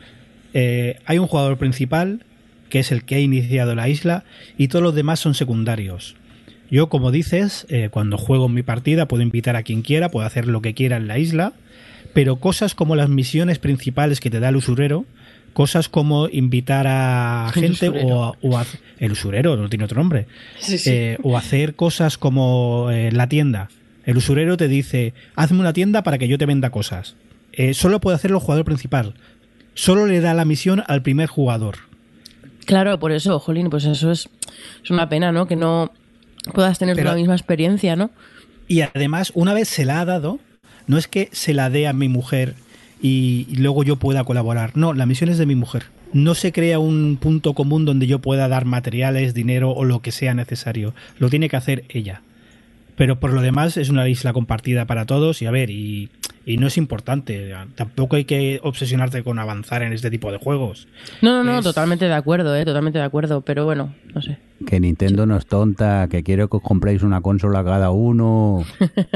Eh, 0.54 1.00
hay 1.06 1.18
un 1.18 1.28
jugador 1.28 1.58
principal, 1.58 2.24
que 2.70 2.80
es 2.80 2.92
el 2.92 3.04
que 3.04 3.16
ha 3.16 3.20
iniciado 3.20 3.74
la 3.74 3.90
isla, 3.90 4.24
y 4.58 4.68
todos 4.68 4.84
los 4.84 4.96
demás 4.96 5.20
son 5.20 5.34
secundarios. 5.34 6.16
Yo, 6.72 6.88
como 6.90 7.12
dices, 7.12 7.68
eh, 7.70 7.90
cuando 7.92 8.18
juego 8.18 8.48
en 8.48 8.54
mi 8.56 8.64
partida 8.64 9.06
puedo 9.08 9.22
invitar 9.22 9.56
a 9.56 9.64
quien 9.64 9.82
quiera, 9.84 10.10
puedo 10.10 10.26
hacer 10.26 10.48
lo 10.48 10.62
que 10.62 10.74
quiera 10.74 10.98
en 10.98 11.08
la 11.08 11.20
isla, 11.20 11.54
pero 12.14 12.38
cosas 12.38 12.74
como 12.76 12.96
las 12.96 13.10
misiones 13.10 13.60
principales 13.60 14.20
que 14.20 14.30
te 14.30 14.40
da 14.40 14.50
el 14.50 14.56
usurero, 14.56 15.06
cosas 15.54 15.90
como 15.90 16.30
invitar 16.30 16.88
a 16.88 17.52
gente 17.54 17.90
o, 17.90 18.24
a- 18.24 18.34
o 18.42 18.58
a- 18.58 18.66
el 19.00 19.12
usurero, 19.12 19.58
no 19.58 19.68
tiene 19.70 19.84
otro 19.86 20.00
nombre, 20.00 20.28
Sí, 20.60 20.78
sí. 20.78 20.90
Eh, 20.92 21.18
o 21.24 21.38
hacer 21.38 21.76
cosas 21.76 22.18
como 22.18 22.90
eh, 22.90 23.12
la 23.12 23.28
tienda. 23.28 23.70
El 24.06 24.18
usurero 24.18 24.56
te 24.58 24.68
dice, 24.68 25.14
hazme 25.36 25.60
una 25.60 25.74
tienda 25.74 26.02
para 26.04 26.18
que 26.18 26.28
yo 26.28 26.38
te 26.38 26.46
venda 26.48 26.70
cosas. 26.72 27.16
Eh, 27.54 27.74
solo 27.74 28.00
puede 28.00 28.16
hacerlo 28.16 28.38
el 28.38 28.44
jugador 28.44 28.66
principal. 28.66 29.14
Solo 29.74 30.08
le 30.08 30.22
da 30.22 30.34
la 30.34 30.46
misión 30.46 30.84
al 30.88 31.02
primer 31.02 31.28
jugador. 31.28 31.76
Claro, 32.66 32.98
por 33.00 33.12
eso, 33.12 33.40
Jolín, 33.40 33.70
pues 33.70 33.86
eso 33.86 34.12
es, 34.12 34.30
es 34.84 34.90
una 34.90 35.10
pena, 35.10 35.32
¿no? 35.32 35.48
Que 35.48 35.56
no 35.56 35.92
puedas 36.54 36.80
tener 36.80 36.96
Pero- 36.96 37.10
la 37.10 37.16
misma 37.16 37.34
experiencia, 37.36 37.96
¿no? 37.96 38.12
Y 38.68 38.82
además, 38.82 39.32
una 39.36 39.54
vez 39.54 39.68
se 39.68 39.86
la 39.86 40.00
ha 40.02 40.06
dado, 40.06 40.40
no 40.88 40.98
es 40.98 41.08
que 41.08 41.30
se 41.32 41.54
la 41.54 41.70
dé 41.70 41.88
a 41.88 41.94
mi 41.94 42.08
mujer 42.08 42.56
y, 43.02 43.46
y 43.50 43.56
luego 43.58 43.84
yo 43.84 43.98
pueda 43.98 44.24
colaborar. 44.24 44.72
No, 44.76 44.94
la 44.94 45.06
misión 45.06 45.30
es 45.30 45.38
de 45.38 45.46
mi 45.46 45.56
mujer. 45.56 45.84
No 46.14 46.36
se 46.36 46.52
crea 46.52 46.80
un 46.80 47.18
punto 47.20 47.54
común 47.54 47.86
donde 47.86 48.08
yo 48.08 48.20
pueda 48.20 48.48
dar 48.48 48.66
materiales, 48.66 49.34
dinero 49.34 49.72
o 49.72 49.84
lo 49.86 50.02
que 50.02 50.12
sea 50.12 50.34
necesario. 50.34 50.94
Lo 51.20 51.30
tiene 51.30 51.50
que 51.50 51.58
hacer 51.58 51.84
ella. 51.90 52.22
Pero 52.96 53.20
por 53.20 53.34
lo 53.34 53.42
demás 53.42 53.78
es 53.78 53.90
una 53.90 54.08
isla 54.08 54.34
compartida 54.34 54.86
para 54.86 55.06
todos 55.06 55.42
y 55.42 55.46
a 55.48 55.52
ver, 55.52 55.70
y, 55.70 56.10
y 56.46 56.58
no 56.58 56.68
es 56.68 56.78
importante. 56.78 57.54
Tampoco 57.76 58.16
hay 58.16 58.26
que 58.26 58.60
obsesionarte 58.64 59.24
con 59.24 59.38
avanzar 59.40 59.84
en 59.84 59.94
este 59.94 60.10
tipo 60.10 60.32
de 60.32 60.38
juegos. 60.38 60.88
No, 61.22 61.32
no, 61.36 61.44
no, 61.44 61.60
Es- 61.60 61.64
totalmente 61.66 62.06
de 62.06 62.14
acuerdo, 62.14 62.56
¿eh? 62.56 62.66
Totalmente 62.66 63.00
de 63.00 63.06
acuerdo, 63.06 63.42
pero 63.42 63.66
bueno, 63.66 63.94
no 64.14 64.22
sé. 64.22 64.38
Que 64.68 64.80
Nintendo 64.80 65.26
no 65.26 65.38
es 65.38 65.46
tonta, 65.46 66.08
que 66.10 66.24
quiero 66.24 66.50
que 66.50 66.58
os 66.58 66.64
compréis 66.64 67.04
una 67.04 67.22
consola 67.22 67.64
cada 67.64 67.92
uno. 67.92 68.64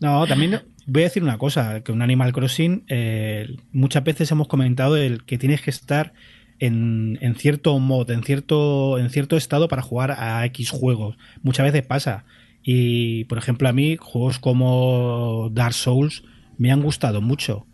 No, 0.00 0.26
también 0.26 0.60
voy 0.86 1.02
a 1.02 1.06
decir 1.06 1.22
una 1.22 1.38
cosa, 1.38 1.80
que 1.82 1.90
un 1.90 2.02
Animal 2.02 2.32
Crossing, 2.32 2.84
eh, 2.88 3.56
muchas 3.72 4.04
veces 4.04 4.30
hemos 4.30 4.46
comentado 4.46 4.96
el 4.98 5.24
que 5.24 5.38
tienes 5.38 5.62
que 5.62 5.70
estar 5.70 6.12
en, 6.58 7.18
en 7.22 7.34
cierto 7.34 7.78
mod, 7.78 8.10
en 8.10 8.22
cierto, 8.22 8.98
en 8.98 9.08
cierto 9.08 9.38
estado 9.38 9.68
para 9.68 9.80
jugar 9.82 10.10
a 10.18 10.44
X 10.46 10.68
juegos. 10.70 11.16
Muchas 11.42 11.64
veces 11.64 11.86
pasa. 11.86 12.24
Y, 12.62 13.24
por 13.24 13.38
ejemplo, 13.38 13.68
a 13.68 13.72
mí 13.72 13.96
juegos 13.98 14.38
como 14.38 15.48
Dark 15.52 15.72
Souls 15.72 16.24
me 16.58 16.72
han 16.72 16.82
gustado 16.82 17.20
mucho. 17.20 17.66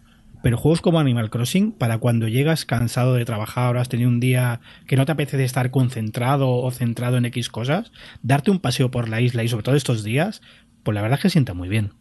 Pero 0.42 0.56
juegos 0.56 0.80
como 0.80 0.98
Animal 0.98 1.30
Crossing, 1.30 1.70
para 1.70 1.98
cuando 1.98 2.26
llegas 2.26 2.64
cansado 2.64 3.14
de 3.14 3.24
trabajar 3.24 3.76
o 3.76 3.80
has 3.80 3.88
tenido 3.88 4.08
un 4.08 4.18
día 4.18 4.60
que 4.88 4.96
no 4.96 5.06
te 5.06 5.12
apetece 5.12 5.44
estar 5.44 5.70
concentrado 5.70 6.50
o 6.50 6.70
centrado 6.72 7.16
en 7.16 7.26
X 7.26 7.48
cosas, 7.48 7.92
darte 8.22 8.50
un 8.50 8.58
paseo 8.58 8.90
por 8.90 9.08
la 9.08 9.20
isla 9.20 9.44
y 9.44 9.48
sobre 9.48 9.62
todo 9.62 9.76
estos 9.76 10.02
días, 10.02 10.42
pues 10.82 10.96
la 10.96 11.02
verdad 11.02 11.18
es 11.18 11.22
que 11.22 11.30
sienta 11.30 11.54
muy 11.54 11.68
bien. 11.68 11.92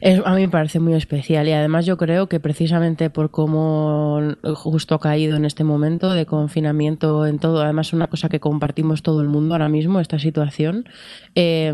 Es- 0.00 0.22
a 0.24 0.34
mí 0.34 0.40
me 0.42 0.48
parece 0.48 0.80
muy 0.80 0.94
especial 0.94 1.46
y 1.46 1.52
además 1.52 1.84
yo 1.84 1.98
creo 1.98 2.28
que 2.28 2.40
precisamente 2.40 3.10
por 3.10 3.30
cómo 3.30 4.20
justo 4.54 4.94
ha 4.94 5.00
caído 5.00 5.36
en 5.36 5.44
este 5.44 5.64
momento 5.64 6.14
de 6.14 6.24
confinamiento 6.26 7.26
en 7.26 7.38
todo, 7.38 7.62
además 7.62 7.88
es 7.88 7.92
una 7.92 8.06
cosa 8.06 8.28
que 8.30 8.40
compartimos 8.40 9.02
todo 9.02 9.20
el 9.20 9.28
mundo 9.28 9.54
ahora 9.54 9.68
mismo, 9.68 10.00
esta 10.00 10.18
situación, 10.18 10.88
eh, 11.34 11.72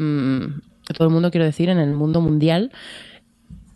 todo 0.96 1.06
el 1.06 1.14
mundo 1.14 1.30
quiero 1.30 1.44
decir 1.44 1.68
en 1.68 1.78
el 1.78 1.94
mundo 1.94 2.20
mundial, 2.20 2.72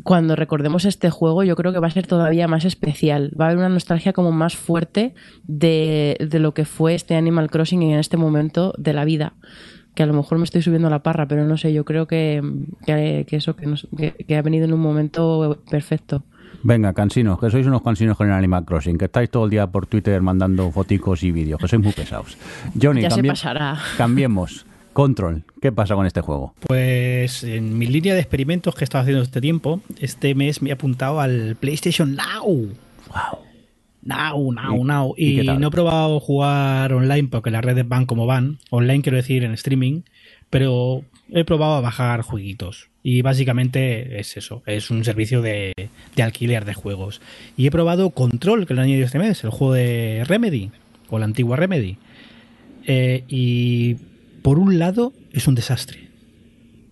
cuando 0.04 0.36
recordemos 0.36 0.84
este 0.84 1.10
juego, 1.10 1.42
yo 1.42 1.56
creo 1.56 1.72
que 1.72 1.80
va 1.80 1.88
a 1.88 1.90
ser 1.90 2.06
todavía 2.06 2.46
más 2.46 2.64
especial. 2.64 3.32
Va 3.40 3.46
a 3.46 3.48
haber 3.48 3.58
una 3.58 3.68
nostalgia 3.70 4.12
como 4.12 4.30
más 4.32 4.54
fuerte 4.56 5.14
de, 5.48 6.16
de 6.20 6.38
lo 6.38 6.54
que 6.54 6.64
fue 6.64 6.94
este 6.94 7.16
Animal 7.16 7.50
Crossing 7.50 7.82
en 7.82 7.98
este 7.98 8.16
momento 8.16 8.74
de 8.78 8.92
la 8.92 9.04
vida. 9.04 9.32
Que 9.94 10.02
a 10.02 10.06
lo 10.06 10.12
mejor 10.12 10.38
me 10.38 10.44
estoy 10.44 10.60
subiendo 10.62 10.88
a 10.88 10.90
la 10.90 11.02
parra, 11.02 11.26
pero 11.28 11.44
no 11.46 11.56
sé, 11.56 11.72
yo 11.72 11.84
creo 11.84 12.06
que, 12.06 12.42
que, 12.84 13.24
que 13.28 13.36
eso, 13.36 13.56
que, 13.56 13.66
nos- 13.66 13.88
que- 13.96 14.12
que 14.12 14.36
ha 14.36 14.42
venido 14.42 14.64
en 14.64 14.72
un 14.74 14.80
momento 14.80 15.62
perfecto. 15.70 16.24
Venga, 16.62 16.92
cansinos, 16.94 17.38
que 17.38 17.50
sois 17.50 17.66
unos 17.66 17.82
cansinos 17.82 18.16
con 18.16 18.26
el 18.26 18.32
Animal 18.32 18.64
Crossing, 18.64 18.96
que 18.98 19.04
estáis 19.06 19.30
todo 19.30 19.44
el 19.44 19.50
día 19.50 19.66
por 19.68 19.86
Twitter 19.86 20.20
mandando 20.22 20.70
foticos 20.70 21.22
y 21.22 21.30
vídeos, 21.30 21.60
que 21.60 21.68
sois 21.68 21.82
muy 21.82 21.92
pesados. 21.92 22.36
Johnny, 22.80 23.02
Ya 23.02 23.10
se 23.10 23.20
cambie- 23.20 23.28
pasará. 23.30 23.78
cambiemos. 23.98 24.66
Control, 24.94 25.44
¿qué 25.60 25.70
pasa 25.72 25.94
con 25.94 26.06
este 26.06 26.22
juego? 26.22 26.54
Pues 26.66 27.44
en 27.44 27.76
mi 27.76 27.86
línea 27.86 28.14
de 28.14 28.20
experimentos 28.20 28.74
que 28.74 28.82
he 28.82 28.86
estado 28.86 29.02
haciendo 29.02 29.22
este 29.22 29.40
tiempo, 29.42 29.80
este 30.00 30.34
mes 30.34 30.62
me 30.62 30.70
he 30.70 30.72
apuntado 30.72 31.20
al 31.20 31.56
PlayStation 31.60 32.16
Now. 32.16 32.44
Wow. 32.46 33.38
Now, 34.02 34.52
now, 34.52 34.74
¿Y- 34.76 34.84
now. 34.84 35.14
y 35.16 35.58
no 35.58 35.68
he 35.68 35.70
probado 35.70 36.20
jugar 36.20 36.92
online 36.92 37.28
porque 37.28 37.50
las 37.50 37.64
redes 37.64 37.88
van 37.88 38.04
como 38.06 38.26
van. 38.26 38.58
Online 38.70 39.02
quiero 39.02 39.16
decir 39.16 39.44
en 39.44 39.52
streaming. 39.52 40.02
Pero 40.50 41.02
he 41.30 41.44
probado 41.44 41.74
a 41.76 41.80
bajar 41.80 42.20
jueguitos. 42.22 42.90
Y 43.02 43.22
básicamente 43.22 44.20
es 44.20 44.36
eso. 44.36 44.62
Es 44.66 44.90
un 44.90 45.04
servicio 45.04 45.42
de, 45.42 45.72
de 46.14 46.22
alquiler 46.22 46.64
de 46.64 46.74
juegos. 46.74 47.20
Y 47.56 47.66
he 47.66 47.70
probado 47.70 48.10
Control, 48.10 48.66
que 48.66 48.74
lo 48.74 48.80
han 48.80 48.86
añadido 48.86 49.06
este 49.06 49.18
mes. 49.18 49.42
El 49.42 49.50
juego 49.50 49.72
de 49.74 50.22
Remedy. 50.26 50.70
O 51.08 51.18
la 51.18 51.24
antigua 51.24 51.56
Remedy. 51.56 51.96
Eh, 52.86 53.24
y 53.28 53.96
por 54.44 54.58
un 54.58 54.78
lado 54.78 55.14
es 55.32 55.48
un 55.48 55.54
desastre. 55.54 56.10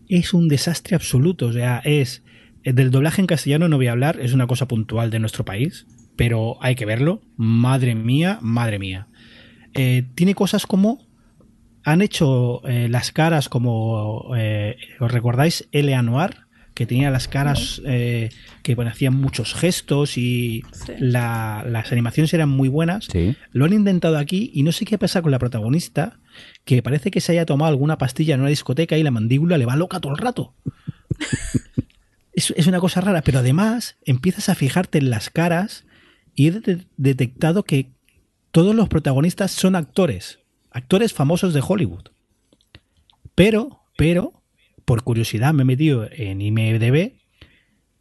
Es 0.08 0.32
un 0.32 0.48
desastre 0.48 0.96
absoluto. 0.96 1.46
O 1.48 1.52
sea, 1.52 1.82
es... 1.84 2.22
eh, 2.64 2.72
Del 2.72 2.90
doblaje 2.90 3.20
en 3.20 3.26
castellano 3.26 3.68
no 3.68 3.76
voy 3.76 3.88
a 3.88 3.92
hablar, 3.92 4.18
es 4.20 4.32
una 4.32 4.46
cosa 4.46 4.66
puntual 4.66 5.10
de 5.10 5.18
nuestro 5.18 5.44
país, 5.44 5.86
pero 6.16 6.56
hay 6.62 6.74
que 6.76 6.86
verlo. 6.86 7.20
Madre 7.36 7.94
mía, 7.94 8.38
madre 8.40 8.78
mía. 8.78 9.06
Eh, 9.74 10.04
tiene 10.14 10.34
cosas 10.34 10.64
como... 10.66 11.06
Han 11.84 12.00
hecho 12.00 12.66
eh, 12.66 12.88
las 12.88 13.12
caras 13.12 13.48
como... 13.50 14.32
eh, 14.34 14.76
¿Os 14.98 15.12
recordáis 15.12 15.68
L.A. 15.72 16.00
Noir? 16.02 16.36
Que 16.74 16.86
tenía 16.86 17.10
las 17.10 17.28
caras 17.28 17.82
eh, 17.84 18.30
que 18.62 18.74
bueno, 18.74 18.90
hacían 18.90 19.14
muchos 19.14 19.52
gestos 19.52 20.16
y 20.16 20.62
Sí. 20.72 20.92
la- 21.00 21.66
las 21.68 21.92
animaciones 21.92 22.32
eran 22.32 22.48
muy 22.48 22.68
buenas. 22.70 23.08
Sí. 23.12 23.36
Lo 23.50 23.66
han 23.66 23.74
intentado 23.74 24.16
aquí 24.16 24.50
y 24.54 24.62
no 24.62 24.72
sé 24.72 24.86
qué 24.86 24.96
pasa 24.96 25.20
con 25.20 25.32
la 25.32 25.38
protagonista, 25.38 26.18
que 26.64 26.82
parece 26.82 27.10
que 27.10 27.20
se 27.20 27.32
haya 27.32 27.46
tomado 27.46 27.70
alguna 27.70 27.98
pastilla 27.98 28.34
en 28.34 28.40
una 28.40 28.50
discoteca 28.50 28.96
y 28.96 29.02
la 29.02 29.10
mandíbula 29.10 29.58
le 29.58 29.66
va 29.66 29.76
loca 29.76 30.00
todo 30.00 30.12
el 30.12 30.18
rato. 30.18 30.54
es, 32.32 32.52
es 32.56 32.66
una 32.66 32.80
cosa 32.80 33.00
rara, 33.00 33.22
pero 33.22 33.40
además 33.40 33.96
empiezas 34.04 34.48
a 34.48 34.54
fijarte 34.54 34.98
en 34.98 35.10
las 35.10 35.30
caras 35.30 35.84
y 36.34 36.48
he 36.48 36.50
de- 36.52 36.86
detectado 36.96 37.64
que 37.64 37.90
todos 38.50 38.74
los 38.74 38.88
protagonistas 38.88 39.50
son 39.50 39.74
actores, 39.76 40.38
actores 40.70 41.12
famosos 41.12 41.54
de 41.54 41.62
Hollywood. 41.66 42.04
Pero, 43.34 43.80
pero, 43.96 44.42
por 44.84 45.02
curiosidad 45.02 45.54
me 45.54 45.62
he 45.62 45.66
metido 45.66 46.08
en 46.10 46.40
IMDB 46.40 47.12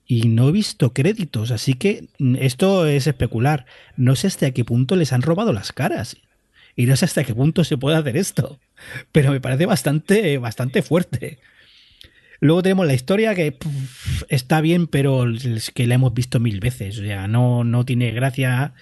y 0.05 0.27
no 0.27 0.49
he 0.49 0.51
visto 0.51 0.93
créditos, 0.93 1.51
así 1.51 1.73
que 1.75 2.09
esto 2.39 2.85
es 2.85 3.07
especular. 3.07 3.65
No 3.95 4.15
sé 4.17 4.27
hasta 4.27 4.51
qué 4.51 4.65
punto 4.65 4.95
les 4.97 5.13
han 5.13 5.21
robado 5.21 5.53
las 5.53 5.71
caras. 5.71 6.17
Y 6.75 6.85
no 6.85 6.95
sé 6.95 7.05
hasta 7.05 7.23
qué 7.23 7.35
punto 7.35 7.63
se 7.63 7.77
puede 7.77 7.97
hacer 7.97 8.17
esto. 8.17 8.59
Pero 9.11 9.31
me 9.31 9.41
parece 9.41 9.65
bastante, 9.65 10.37
bastante 10.37 10.81
fuerte. 10.81 11.39
Luego 12.39 12.63
tenemos 12.63 12.87
la 12.87 12.93
historia 12.93 13.35
que 13.35 13.57
está 14.29 14.61
bien, 14.61 14.87
pero 14.87 15.29
es 15.29 15.71
que 15.71 15.85
la 15.85 15.95
hemos 15.95 16.13
visto 16.13 16.39
mil 16.39 16.59
veces. 16.59 16.97
O 16.97 17.03
sea, 17.03 17.27
no, 17.27 17.63
no 17.63 17.85
tiene 17.85 18.11
gracia, 18.11 18.73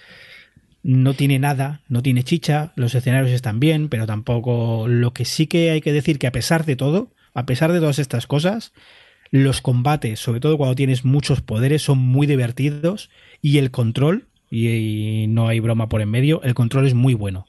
no 0.82 1.14
tiene 1.14 1.38
nada, 1.38 1.82
no 1.88 2.02
tiene 2.02 2.24
chicha. 2.24 2.72
Los 2.76 2.94
escenarios 2.94 3.32
están 3.32 3.60
bien, 3.60 3.88
pero 3.88 4.06
tampoco. 4.06 4.88
Lo 4.88 5.12
que 5.12 5.24
sí 5.24 5.46
que 5.46 5.70
hay 5.70 5.80
que 5.80 5.92
decir 5.92 6.18
que 6.18 6.26
a 6.26 6.32
pesar 6.32 6.64
de 6.64 6.76
todo, 6.76 7.12
a 7.34 7.44
pesar 7.44 7.72
de 7.72 7.80
todas 7.80 7.98
estas 7.98 8.26
cosas, 8.26 8.72
los 9.30 9.60
combates, 9.60 10.20
sobre 10.20 10.40
todo 10.40 10.56
cuando 10.56 10.74
tienes 10.74 11.04
muchos 11.04 11.40
poderes, 11.40 11.82
son 11.82 11.98
muy 11.98 12.26
divertidos 12.26 13.10
y 13.40 13.58
el 13.58 13.70
control, 13.70 14.26
y, 14.50 15.26
no 15.28 15.48
hay 15.48 15.60
broma 15.60 15.88
por 15.88 16.00
en 16.00 16.10
medio, 16.10 16.42
el 16.42 16.54
control 16.54 16.86
es 16.86 16.94
muy 16.94 17.14
bueno. 17.14 17.46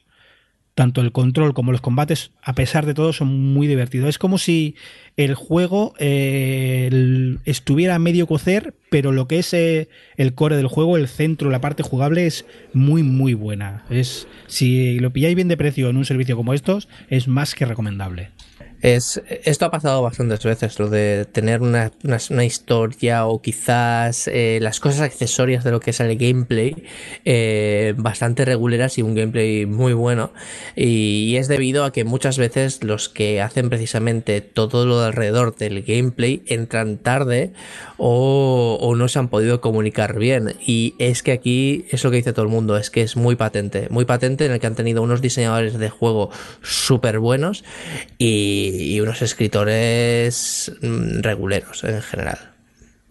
Tanto 0.74 1.02
el 1.02 1.12
control 1.12 1.52
como 1.52 1.70
los 1.70 1.82
combates, 1.82 2.30
a 2.42 2.54
pesar 2.54 2.86
de 2.86 2.94
todo, 2.94 3.12
son 3.12 3.52
muy 3.52 3.66
divertidos. 3.66 4.08
Es 4.08 4.18
como 4.18 4.38
si 4.38 4.74
el 5.18 5.34
juego 5.34 5.92
eh, 5.98 7.36
estuviera 7.44 7.94
a 7.94 7.98
medio 7.98 8.26
cocer, 8.26 8.74
pero 8.90 9.12
lo 9.12 9.28
que 9.28 9.38
es 9.38 9.52
eh, 9.52 9.88
el 10.16 10.34
core 10.34 10.56
del 10.56 10.68
juego, 10.68 10.96
el 10.96 11.08
centro, 11.08 11.50
la 11.50 11.60
parte 11.60 11.82
jugable, 11.82 12.26
es 12.26 12.46
muy, 12.72 13.02
muy 13.02 13.34
buena. 13.34 13.84
Es, 13.90 14.26
si 14.46 14.98
lo 14.98 15.12
pilláis 15.12 15.34
bien 15.34 15.48
de 15.48 15.58
precio 15.58 15.90
en 15.90 15.98
un 15.98 16.06
servicio 16.06 16.36
como 16.36 16.54
estos, 16.54 16.88
es 17.10 17.28
más 17.28 17.54
que 17.54 17.66
recomendable. 17.66 18.30
Es, 18.82 19.22
esto 19.44 19.66
ha 19.66 19.70
pasado 19.70 20.02
bastantes 20.02 20.42
veces, 20.42 20.80
lo 20.80 20.90
de 20.90 21.24
tener 21.24 21.62
una, 21.62 21.92
una, 22.02 22.44
historia 22.44 23.26
o 23.26 23.40
quizás 23.40 24.26
eh, 24.26 24.58
las 24.60 24.80
cosas 24.80 25.02
accesorias 25.02 25.62
de 25.62 25.70
lo 25.70 25.78
que 25.78 25.90
es 25.90 26.00
el 26.00 26.16
gameplay 26.18 26.82
eh, 27.24 27.94
bastante 27.96 28.44
reguleras 28.44 28.98
y 28.98 29.02
un 29.02 29.14
gameplay 29.14 29.66
muy 29.66 29.92
bueno. 29.92 30.32
Y, 30.74 31.28
y 31.30 31.36
es 31.36 31.46
debido 31.46 31.84
a 31.84 31.92
que 31.92 32.02
muchas 32.02 32.38
veces 32.38 32.82
los 32.82 33.08
que 33.08 33.40
hacen 33.40 33.70
precisamente 33.70 34.40
todo 34.40 34.84
lo 34.84 35.00
de 35.00 35.06
alrededor 35.06 35.54
del 35.54 35.82
gameplay 35.82 36.42
entran 36.46 36.98
tarde 36.98 37.52
o, 37.98 38.78
o 38.80 38.96
no 38.96 39.06
se 39.06 39.20
han 39.20 39.28
podido 39.28 39.60
comunicar 39.60 40.18
bien. 40.18 40.56
Y 40.66 40.96
es 40.98 41.22
que 41.22 41.30
aquí 41.30 41.86
es 41.90 42.02
lo 42.02 42.10
que 42.10 42.16
dice 42.16 42.32
todo 42.32 42.44
el 42.46 42.50
mundo, 42.50 42.76
es 42.76 42.90
que 42.90 43.02
es 43.02 43.16
muy 43.16 43.36
patente, 43.36 43.86
muy 43.90 44.06
patente 44.06 44.46
en 44.46 44.50
el 44.50 44.58
que 44.58 44.66
han 44.66 44.74
tenido 44.74 45.02
unos 45.02 45.20
diseñadores 45.20 45.78
de 45.78 45.88
juego 45.88 46.30
súper 46.62 47.20
buenos 47.20 47.62
y, 48.18 48.71
y 48.80 49.00
unos 49.00 49.22
escritores 49.22 50.72
mm, 50.80 51.20
reguleros 51.20 51.84
en 51.84 52.02
general. 52.02 52.51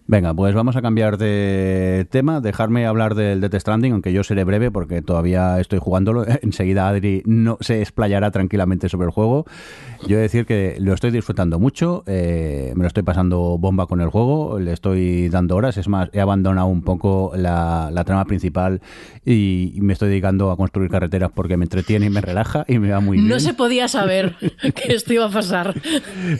Venga, 0.06 0.34
pues 0.34 0.54
vamos 0.54 0.76
a 0.76 0.82
cambiar 0.82 1.16
de 1.16 2.06
tema, 2.10 2.40
dejarme 2.40 2.86
hablar 2.86 3.14
del 3.14 3.40
Death 3.40 3.54
Stranding, 3.60 3.92
aunque 3.92 4.12
yo 4.12 4.24
seré 4.24 4.44
breve 4.44 4.70
porque 4.70 5.00
todavía 5.00 5.60
estoy 5.60 5.78
jugándolo. 5.78 6.24
Enseguida 6.42 6.88
Adri 6.88 7.22
no 7.24 7.56
se 7.60 7.80
explayará 7.80 8.30
tranquilamente 8.30 8.88
sobre 8.88 9.06
el 9.06 9.12
juego. 9.12 9.46
Yo 10.06 10.16
he 10.16 10.16
de 10.16 10.22
decir 10.22 10.46
que 10.46 10.76
lo 10.80 10.92
estoy 10.92 11.12
disfrutando 11.12 11.60
mucho, 11.60 12.02
eh, 12.06 12.72
me 12.74 12.82
lo 12.82 12.88
estoy 12.88 13.04
pasando 13.04 13.56
bomba 13.58 13.86
con 13.86 14.00
el 14.00 14.08
juego, 14.08 14.58
le 14.58 14.72
estoy 14.72 15.28
dando 15.28 15.54
horas, 15.54 15.76
es 15.76 15.86
más, 15.86 16.10
he 16.12 16.20
abandonado 16.20 16.66
un 16.66 16.82
poco 16.82 17.32
la, 17.36 17.90
la 17.92 18.02
trama 18.04 18.24
principal 18.24 18.80
y, 19.24 19.72
y 19.74 19.80
me 19.80 19.92
estoy 19.92 20.08
dedicando 20.08 20.50
a 20.50 20.56
construir 20.56 20.90
carreteras 20.90 21.30
porque 21.32 21.56
me 21.56 21.64
entretiene 21.64 22.06
y 22.06 22.10
me 22.10 22.20
relaja 22.20 22.64
y 22.66 22.78
me 22.78 22.90
va 22.90 22.98
muy 22.98 23.18
bien. 23.18 23.28
No 23.28 23.38
se 23.38 23.54
podía 23.54 23.86
saber 23.86 24.34
que 24.74 24.92
esto 24.92 25.12
iba 25.12 25.26
a 25.26 25.30
pasar. 25.30 25.74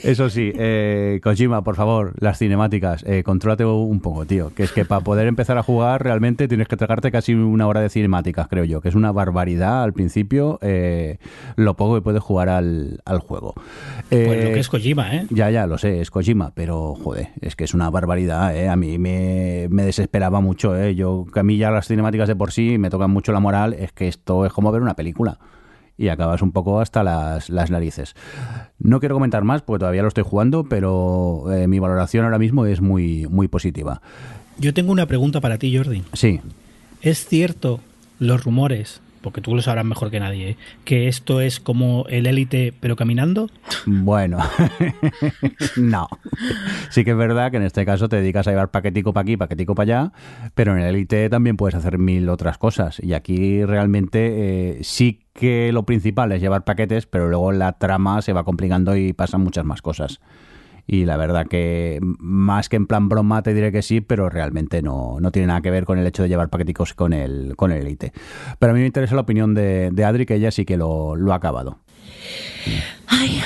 Eso 0.03 0.29
sí, 0.29 0.51
eh, 0.55 1.21
Kojima, 1.23 1.63
por 1.63 1.75
favor, 1.75 2.13
las 2.19 2.39
cinemáticas, 2.39 3.03
eh, 3.07 3.23
contrólate 3.55 3.65
un 3.65 3.99
poco, 3.99 4.25
tío. 4.25 4.53
Que 4.53 4.63
es 4.63 4.71
que 4.71 4.85
para 4.85 5.01
poder 5.01 5.27
empezar 5.27 5.57
a 5.57 5.63
jugar 5.63 6.03
realmente 6.03 6.47
tienes 6.47 6.67
que 6.67 6.77
tragarte 6.77 7.11
casi 7.11 7.33
una 7.33 7.67
hora 7.67 7.81
de 7.81 7.89
cinemáticas, 7.89 8.47
creo 8.47 8.63
yo, 8.63 8.81
que 8.81 8.89
es 8.89 8.95
una 8.95 9.11
barbaridad 9.11 9.83
al 9.83 9.93
principio 9.93 10.59
eh, 10.61 11.17
lo 11.55 11.75
poco 11.75 11.95
que 11.95 12.01
puedes 12.01 12.21
jugar 12.21 12.49
al, 12.49 13.01
al 13.05 13.19
juego. 13.19 13.53
Pues 14.09 14.11
Eh, 14.11 14.43
lo 14.45 14.53
que 14.53 14.59
es 14.59 14.69
Kojima, 14.69 15.15
¿eh? 15.15 15.27
ya, 15.29 15.49
ya, 15.49 15.67
lo 15.67 15.77
sé, 15.77 16.01
es 16.01 16.11
Kojima, 16.11 16.51
pero 16.53 16.95
joder, 16.95 17.29
es 17.41 17.55
que 17.55 17.63
es 17.63 17.73
una 17.73 17.89
barbaridad, 17.89 18.55
¿eh? 18.55 18.69
A 18.69 18.75
mí 18.75 18.97
me, 18.97 19.67
me 19.69 19.83
desesperaba 19.83 20.41
mucho, 20.41 20.75
¿eh? 20.77 20.95
Yo, 20.95 21.25
que 21.31 21.39
a 21.39 21.43
mí 21.43 21.57
ya 21.57 21.71
las 21.71 21.87
cinemáticas 21.87 22.27
de 22.27 22.35
por 22.35 22.51
sí 22.51 22.77
me 22.77 22.89
tocan 22.89 23.11
mucho 23.11 23.31
la 23.31 23.39
moral, 23.39 23.73
es 23.73 23.91
que 23.91 24.07
esto 24.07 24.45
es 24.45 24.53
como 24.53 24.71
ver 24.71 24.81
una 24.81 24.95
película. 24.95 25.37
Y 25.97 26.07
acabas 26.07 26.41
un 26.41 26.51
poco 26.51 26.79
hasta 26.79 27.03
las, 27.03 27.49
las 27.49 27.69
narices. 27.69 28.15
No 28.79 28.99
quiero 28.99 29.15
comentar 29.15 29.43
más 29.43 29.61
porque 29.61 29.79
todavía 29.79 30.01
lo 30.01 30.07
estoy 30.07 30.23
jugando, 30.23 30.63
pero 30.63 31.45
eh, 31.53 31.67
mi 31.67 31.79
valoración 31.79 32.25
ahora 32.25 32.39
mismo 32.39 32.65
es 32.65 32.81
muy, 32.81 33.27
muy 33.29 33.47
positiva. 33.47 34.01
Yo 34.57 34.73
tengo 34.73 34.91
una 34.91 35.05
pregunta 35.05 35.39
para 35.41 35.57
ti, 35.57 35.75
Jordi. 35.75 36.03
Sí, 36.13 36.41
¿Es 37.03 37.25
cierto 37.25 37.81
los 38.17 38.45
rumores, 38.45 39.01
porque 39.23 39.41
tú 39.41 39.55
lo 39.55 39.63
sabrás 39.63 39.85
mejor 39.85 40.11
que 40.11 40.19
nadie, 40.19 40.49
¿eh? 40.51 40.57
que 40.85 41.07
esto 41.07 41.41
es 41.41 41.59
como 41.59 42.05
el 42.09 42.27
élite 42.27 42.73
pero 42.79 42.95
caminando? 42.95 43.49
Bueno, 43.85 44.37
no. 45.77 46.07
Sí 46.89 47.03
que 47.03 47.11
es 47.11 47.17
verdad 47.17 47.49
que 47.49 47.57
en 47.57 47.63
este 47.63 47.85
caso 47.85 48.09
te 48.09 48.17
dedicas 48.17 48.45
a 48.47 48.51
llevar 48.51 48.69
paquetico 48.69 49.13
para 49.13 49.23
aquí, 49.23 49.37
paquetico 49.37 49.73
para 49.73 49.83
allá, 49.83 50.11
pero 50.53 50.73
en 50.73 50.83
el 50.83 50.95
Elite 50.95 51.29
también 51.29 51.57
puedes 51.57 51.75
hacer 51.75 51.97
mil 51.97 52.29
otras 52.29 52.57
cosas. 52.57 52.99
Y 53.01 53.13
aquí 53.13 53.63
realmente 53.65 54.77
eh, 54.77 54.83
sí 54.83 55.21
que 55.33 55.71
lo 55.71 55.83
principal 55.83 56.31
es 56.31 56.41
llevar 56.41 56.63
paquetes, 56.63 57.05
pero 57.05 57.27
luego 57.29 57.51
la 57.51 57.73
trama 57.73 58.21
se 58.21 58.33
va 58.33 58.43
complicando 58.43 58.95
y 58.95 59.13
pasan 59.13 59.41
muchas 59.41 59.65
más 59.65 59.81
cosas. 59.81 60.19
Y 60.85 61.05
la 61.05 61.17
verdad 61.17 61.47
que 61.47 61.99
más 62.01 62.69
que 62.69 62.75
en 62.75 62.87
plan 62.87 63.07
broma 63.09 63.41
te 63.41 63.53
diré 63.53 63.71
que 63.71 63.81
sí, 63.81 64.01
pero 64.01 64.29
realmente 64.29 64.81
no, 64.81 65.17
no 65.19 65.31
tiene 65.31 65.47
nada 65.47 65.61
que 65.61 65.71
ver 65.71 65.85
con 65.85 65.97
el 65.97 66.07
hecho 66.07 66.23
de 66.23 66.29
llevar 66.29 66.49
paqueticos 66.49 66.93
con 66.93 67.13
el, 67.13 67.55
con 67.55 67.71
el 67.71 67.81
Elite. 67.81 68.11
Pero 68.59 68.71
a 68.71 68.73
mí 68.73 68.81
me 68.81 68.87
interesa 68.87 69.15
la 69.15 69.21
opinión 69.21 69.53
de, 69.53 70.03
Adri, 70.05 70.25
que 70.25 70.35
ella 70.35 70.51
sí 70.51 70.65
que 70.65 70.77
lo, 70.77 71.15
lo 71.15 71.31
ha 71.31 71.37
acabado. 71.37 71.79
Ay, 73.07 73.39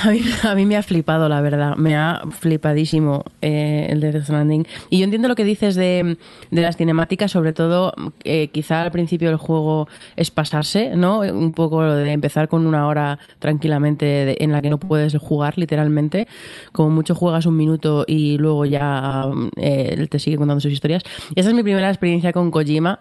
a 0.44 0.54
mí, 0.54 0.66
me 0.66 0.76
ha 0.76 0.82
flipado, 0.82 1.28
la 1.28 1.40
verdad. 1.40 1.76
Me 1.76 1.96
ha 1.96 2.22
flipadísimo 2.30 3.24
eh, 3.42 3.88
el 3.90 4.00
de 4.00 4.12
Death 4.12 4.24
Stranding. 4.24 4.66
Y 4.88 4.98
yo 4.98 5.04
entiendo 5.04 5.28
lo 5.28 5.34
que 5.34 5.44
dices 5.44 5.74
de, 5.74 6.16
las 6.50 6.76
cinemáticas, 6.76 7.32
sobre 7.32 7.52
todo, 7.52 7.92
eh, 8.24 8.48
quizá 8.48 8.82
al 8.82 8.92
principio 8.92 9.28
del 9.28 9.36
juego 9.36 9.88
es 10.16 10.30
pasarse, 10.30 10.96
¿no? 10.96 11.20
Un 11.20 11.52
poco 11.52 11.82
de 11.82 12.12
empezar 12.12 12.48
con 12.48 12.66
una 12.66 12.86
hora 12.86 13.18
tranquilamente 13.40 14.42
en 14.42 14.52
la 14.52 14.62
que 14.62 14.70
no 14.70 14.78
puedes 14.78 15.16
jugar, 15.16 15.58
literalmente. 15.58 16.28
Como 16.72 16.90
mucho 16.90 17.14
juegas 17.14 17.44
un 17.46 17.56
minuto 17.56 18.04
y 18.06 18.38
luego 18.38 18.64
ya 18.64 19.24
eh, 19.56 19.94
él 19.98 20.08
te 20.08 20.18
sigue 20.18 20.36
contando 20.36 20.60
sus 20.60 20.72
historias. 20.72 21.02
Esa 21.34 21.48
es 21.48 21.54
mi 21.54 21.62
primera 21.62 21.88
experiencia 21.88 22.32
con 22.32 22.50
Kojima. 22.50 23.00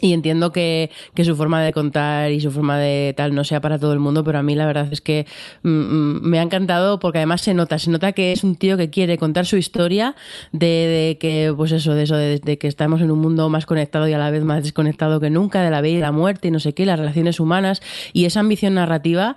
Y 0.00 0.12
entiendo 0.12 0.52
que, 0.52 0.90
que 1.14 1.24
su 1.24 1.36
forma 1.36 1.62
de 1.62 1.72
contar 1.72 2.32
y 2.32 2.40
su 2.40 2.50
forma 2.50 2.78
de 2.78 3.14
tal 3.16 3.34
no 3.34 3.44
sea 3.44 3.60
para 3.60 3.78
todo 3.78 3.92
el 3.92 3.98
mundo, 3.98 4.24
pero 4.24 4.38
a 4.38 4.42
mí 4.42 4.54
la 4.54 4.66
verdad 4.66 4.88
es 4.90 5.00
que 5.00 5.26
mm, 5.62 5.68
mm, 5.68 6.20
me 6.22 6.38
ha 6.38 6.42
encantado 6.42 6.98
porque 6.98 7.18
además 7.18 7.42
se 7.42 7.54
nota, 7.54 7.78
se 7.78 7.90
nota 7.90 8.12
que 8.12 8.32
es 8.32 8.42
un 8.42 8.56
tío 8.56 8.76
que 8.76 8.90
quiere 8.90 9.18
contar 9.18 9.46
su 9.46 9.56
historia 9.56 10.14
de, 10.52 11.18
que, 11.20 11.52
pues 11.56 11.72
eso, 11.72 11.94
de 11.94 12.04
eso, 12.04 12.16
de, 12.16 12.38
de 12.38 12.58
que 12.58 12.68
estamos 12.68 13.00
en 13.02 13.10
un 13.10 13.18
mundo 13.18 13.48
más 13.48 13.66
conectado 13.66 14.08
y 14.08 14.12
a 14.12 14.18
la 14.18 14.30
vez 14.30 14.44
más 14.44 14.62
desconectado 14.62 15.20
que 15.20 15.30
nunca, 15.30 15.62
de 15.62 15.70
la 15.70 15.80
vida 15.80 15.98
y 15.98 16.00
la 16.00 16.12
muerte 16.12 16.48
y 16.48 16.50
no 16.50 16.60
sé 16.60 16.72
qué, 16.72 16.86
las 16.86 16.98
relaciones 16.98 17.40
humanas 17.40 17.82
y 18.12 18.24
esa 18.24 18.40
ambición 18.40 18.74
narrativa 18.74 19.36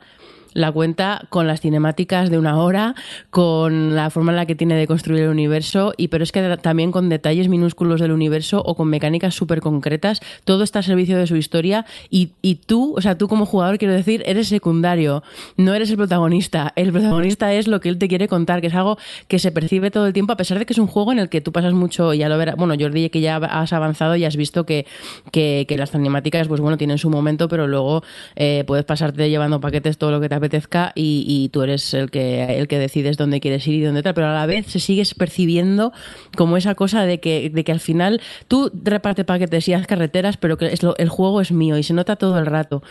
la 0.53 0.71
cuenta 0.71 1.25
con 1.29 1.47
las 1.47 1.61
cinemáticas 1.61 2.29
de 2.29 2.37
una 2.37 2.57
hora, 2.57 2.95
con 3.29 3.95
la 3.95 4.09
forma 4.09 4.31
en 4.31 4.37
la 4.37 4.45
que 4.45 4.55
tiene 4.55 4.75
de 4.75 4.87
construir 4.87 5.23
el 5.23 5.29
universo, 5.29 5.93
y 5.97 6.07
pero 6.07 6.23
es 6.23 6.31
que 6.31 6.57
también 6.57 6.91
con 6.91 7.09
detalles 7.09 7.47
minúsculos 7.47 7.99
del 7.99 8.11
universo 8.11 8.61
o 8.65 8.75
con 8.75 8.87
mecánicas 8.87 9.35
súper 9.35 9.61
concretas, 9.61 10.21
todo 10.45 10.63
está 10.63 10.79
al 10.79 10.85
servicio 10.85 11.17
de 11.17 11.27
su 11.27 11.35
historia 11.35 11.85
y, 12.09 12.31
y 12.41 12.55
tú, 12.55 12.93
o 12.95 13.01
sea, 13.01 13.17
tú 13.17 13.27
como 13.27 13.45
jugador, 13.45 13.77
quiero 13.77 13.93
decir, 13.93 14.23
eres 14.25 14.47
secundario, 14.47 15.23
no 15.57 15.73
eres 15.73 15.89
el 15.89 15.97
protagonista, 15.97 16.73
el 16.75 16.91
protagonista 16.91 17.53
es 17.53 17.67
lo 17.67 17.79
que 17.79 17.89
él 17.89 17.97
te 17.97 18.07
quiere 18.07 18.27
contar, 18.27 18.61
que 18.61 18.67
es 18.67 18.75
algo 18.75 18.97
que 19.27 19.39
se 19.39 19.51
percibe 19.51 19.91
todo 19.91 20.07
el 20.07 20.13
tiempo, 20.13 20.33
a 20.33 20.37
pesar 20.37 20.59
de 20.59 20.65
que 20.65 20.73
es 20.73 20.79
un 20.79 20.87
juego 20.87 21.11
en 21.11 21.19
el 21.19 21.29
que 21.29 21.41
tú 21.41 21.51
pasas 21.51 21.73
mucho, 21.73 22.13
ya 22.13 22.29
lo 22.29 22.37
verás, 22.37 22.55
bueno, 22.55 22.75
Jordi, 22.79 23.09
que 23.09 23.21
ya 23.21 23.37
has 23.37 23.73
avanzado 23.73 24.15
y 24.15 24.25
has 24.25 24.35
visto 24.35 24.65
que, 24.65 24.85
que, 25.31 25.65
las 25.77 25.91
cinemáticas, 25.91 26.47
pues 26.47 26.61
bueno, 26.61 26.77
tienen 26.77 26.99
su 26.99 27.09
momento, 27.09 27.47
pero 27.47 27.67
luego 27.67 28.03
eh, 28.35 28.63
puedes 28.67 28.85
pasarte 28.85 29.29
llevando 29.29 29.59
paquetes 29.59 29.97
todo 29.97 30.11
lo 30.11 30.21
que 30.21 30.29
te 30.29 30.35
apetezca 30.43 30.91
y, 30.95 31.49
tú 31.53 31.61
eres 31.61 31.93
el 31.93 32.11
que, 32.11 32.43
el 32.59 32.67
que 32.67 32.79
decides 32.79 33.17
dónde 33.17 33.39
quieres 33.39 33.65
ir 33.67 33.75
y 33.75 33.81
dónde 33.81 34.03
tal, 34.03 34.13
pero 34.13 34.27
a 34.27 34.33
la 34.33 34.45
vez 34.45 34.67
se 34.67 34.79
sigues 34.79 35.13
percibiendo 35.13 35.93
como 36.35 36.57
esa 36.57 36.75
cosa 36.75 37.05
de 37.05 37.19
que, 37.19 37.49
de 37.49 37.63
que 37.63 37.71
al 37.71 37.79
final 37.79 38.21
tú 38.47 38.69
reparte 38.83 39.23
paquetes 39.23 39.67
y 39.69 39.73
haz 39.73 39.87
carreteras, 39.87 40.37
pero 40.37 40.57
que 40.57 40.67
es 40.67 40.83
lo- 40.83 40.97
el 40.97 41.09
juego 41.09 41.39
es 41.41 41.51
mío 41.51 41.77
y 41.77 41.83
se 41.83 41.93
nota 41.93 42.15
todo 42.17 42.37
el 42.39 42.45
rato. 42.45 42.83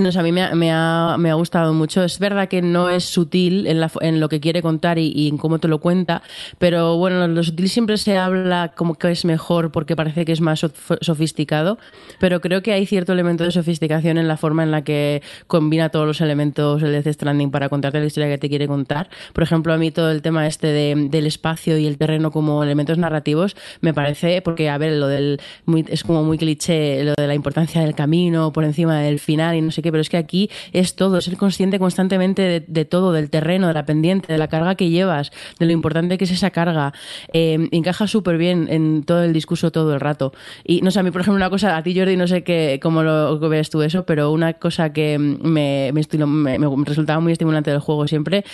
No 0.00 0.10
sé, 0.10 0.18
a 0.18 0.22
mí 0.22 0.32
me 0.32 0.42
ha, 0.42 0.54
me, 0.54 0.72
ha, 0.72 1.16
me 1.18 1.30
ha 1.30 1.34
gustado 1.34 1.72
mucho. 1.72 2.02
Es 2.02 2.18
verdad 2.18 2.48
que 2.48 2.62
no 2.62 2.90
es 2.90 3.04
sutil 3.04 3.66
en, 3.66 3.80
la, 3.80 3.90
en 4.00 4.18
lo 4.18 4.28
que 4.28 4.40
quiere 4.40 4.60
contar 4.60 4.98
y, 4.98 5.12
y, 5.14 5.28
en 5.28 5.38
cómo 5.38 5.60
te 5.60 5.68
lo 5.68 5.78
cuenta, 5.78 6.22
pero 6.58 6.96
bueno, 6.96 7.26
lo 7.28 7.42
sutil 7.42 7.68
siempre 7.68 7.96
se 7.96 8.18
habla 8.18 8.72
como 8.74 8.96
que 8.96 9.10
es 9.10 9.24
mejor 9.24 9.70
porque 9.70 9.94
parece 9.94 10.24
que 10.24 10.32
es 10.32 10.40
más 10.40 10.66
sofisticado, 11.00 11.78
pero 12.18 12.40
creo 12.40 12.62
que 12.62 12.72
hay 12.72 12.86
cierto 12.86 13.12
elemento 13.12 13.44
de 13.44 13.52
sofisticación 13.52 14.18
en 14.18 14.26
la 14.26 14.36
forma 14.36 14.64
en 14.64 14.70
la 14.72 14.82
que 14.82 15.22
combina 15.46 15.90
todos 15.90 16.06
los 16.06 16.20
elementos 16.20 16.82
el 16.82 16.92
Death 16.92 17.14
Stranding 17.14 17.50
para 17.50 17.68
contarte 17.68 18.00
la 18.00 18.06
historia 18.06 18.28
que 18.28 18.38
te 18.38 18.48
quiere 18.48 18.66
contar. 18.66 19.08
Por 19.32 19.44
ejemplo, 19.44 19.72
a 19.72 19.76
mí 19.76 19.90
todo 19.90 20.10
el 20.10 20.22
tema 20.22 20.46
este 20.46 20.68
de, 20.68 21.08
del 21.08 21.26
espacio 21.26 21.78
y 21.78 21.86
el 21.86 21.98
terreno 21.98 22.30
como 22.32 22.62
elementos 22.64 22.98
narrativos 22.98 23.56
me 23.80 23.94
parece, 23.94 24.42
porque 24.42 24.68
a 24.68 24.78
ver, 24.78 24.94
lo 24.94 25.06
del 25.06 25.40
muy, 25.66 25.84
es 25.88 26.02
como 26.02 26.24
muy 26.24 26.38
cliché, 26.38 27.04
lo 27.04 27.14
de 27.16 27.26
la 27.26 27.34
importancia 27.34 27.80
del 27.80 27.94
camino 27.94 28.52
por 28.52 28.64
encima 28.64 29.00
del 29.00 29.20
final 29.20 29.54
y 29.54 29.60
no 29.60 29.70
sé 29.70 29.83
pero 29.90 30.00
es 30.00 30.08
que 30.08 30.16
aquí 30.16 30.50
es 30.72 30.96
todo, 30.96 31.20
ser 31.20 31.36
consciente 31.36 31.78
constantemente 31.78 32.42
de, 32.42 32.64
de 32.66 32.84
todo, 32.84 33.12
del 33.12 33.30
terreno, 33.30 33.68
de 33.68 33.74
la 33.74 33.84
pendiente, 33.84 34.32
de 34.32 34.38
la 34.38 34.48
carga 34.48 34.74
que 34.74 34.90
llevas, 34.90 35.32
de 35.58 35.66
lo 35.66 35.72
importante 35.72 36.18
que 36.18 36.24
es 36.24 36.30
esa 36.30 36.50
carga. 36.50 36.92
Eh, 37.32 37.68
encaja 37.72 38.06
súper 38.06 38.38
bien 38.38 38.68
en 38.70 39.04
todo 39.04 39.22
el 39.22 39.32
discurso 39.32 39.70
todo 39.70 39.94
el 39.94 40.00
rato. 40.00 40.32
Y 40.64 40.80
no 40.82 40.90
sé, 40.90 41.00
a 41.00 41.02
mí, 41.02 41.10
por 41.10 41.20
ejemplo, 41.20 41.36
una 41.36 41.50
cosa, 41.50 41.76
a 41.76 41.82
ti, 41.82 41.96
Jordi, 41.96 42.16
no 42.16 42.26
sé 42.26 42.42
qué, 42.42 42.78
cómo 42.82 43.02
lo 43.02 43.38
ves 43.48 43.70
tú 43.70 43.82
eso, 43.82 44.04
pero 44.04 44.30
una 44.32 44.54
cosa 44.54 44.92
que 44.92 45.18
me, 45.18 45.90
me, 45.92 46.26
me, 46.26 46.58
me 46.58 46.84
resultaba 46.84 47.20
muy 47.20 47.32
estimulante 47.32 47.70
del 47.70 47.80
juego 47.80 48.06
siempre 48.08 48.44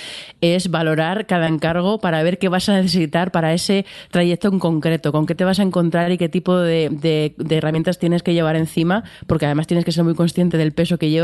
es 0.41 0.71
valorar 0.71 1.27
cada 1.27 1.49
encargo 1.49 1.99
para 1.99 2.23
ver 2.23 2.39
qué 2.39 2.49
vas 2.49 2.69
a 2.69 2.75
necesitar 2.75 3.31
para 3.33 3.53
ese 3.53 3.87
trayecto 4.11 4.49
en 4.49 4.59
concreto, 4.59 5.13
con 5.13 5.27
qué 5.27 5.35
te 5.35 5.45
vas 5.45 5.61
a 5.61 5.63
encontrar 5.63 6.11
y 6.13 6.19
qué 6.19 6.29
tipo 6.29 6.57
de, 6.59 6.89
de, 6.91 7.35
de 7.37 7.57
herramientas 7.57 7.99
tienes 7.99 8.23
que 8.23 8.35
llevar 8.35 8.57
encima, 8.57 9.05
porque 9.27 9.47
además 9.47 9.67
tienes 9.67 9.85
que 9.85 9.93
ser 9.93 10.05
muy 10.05 10.15
consciente 10.15 10.57
del 10.57 10.73
peso 10.73 10.99
que 10.99 11.11
llevas 11.11 11.20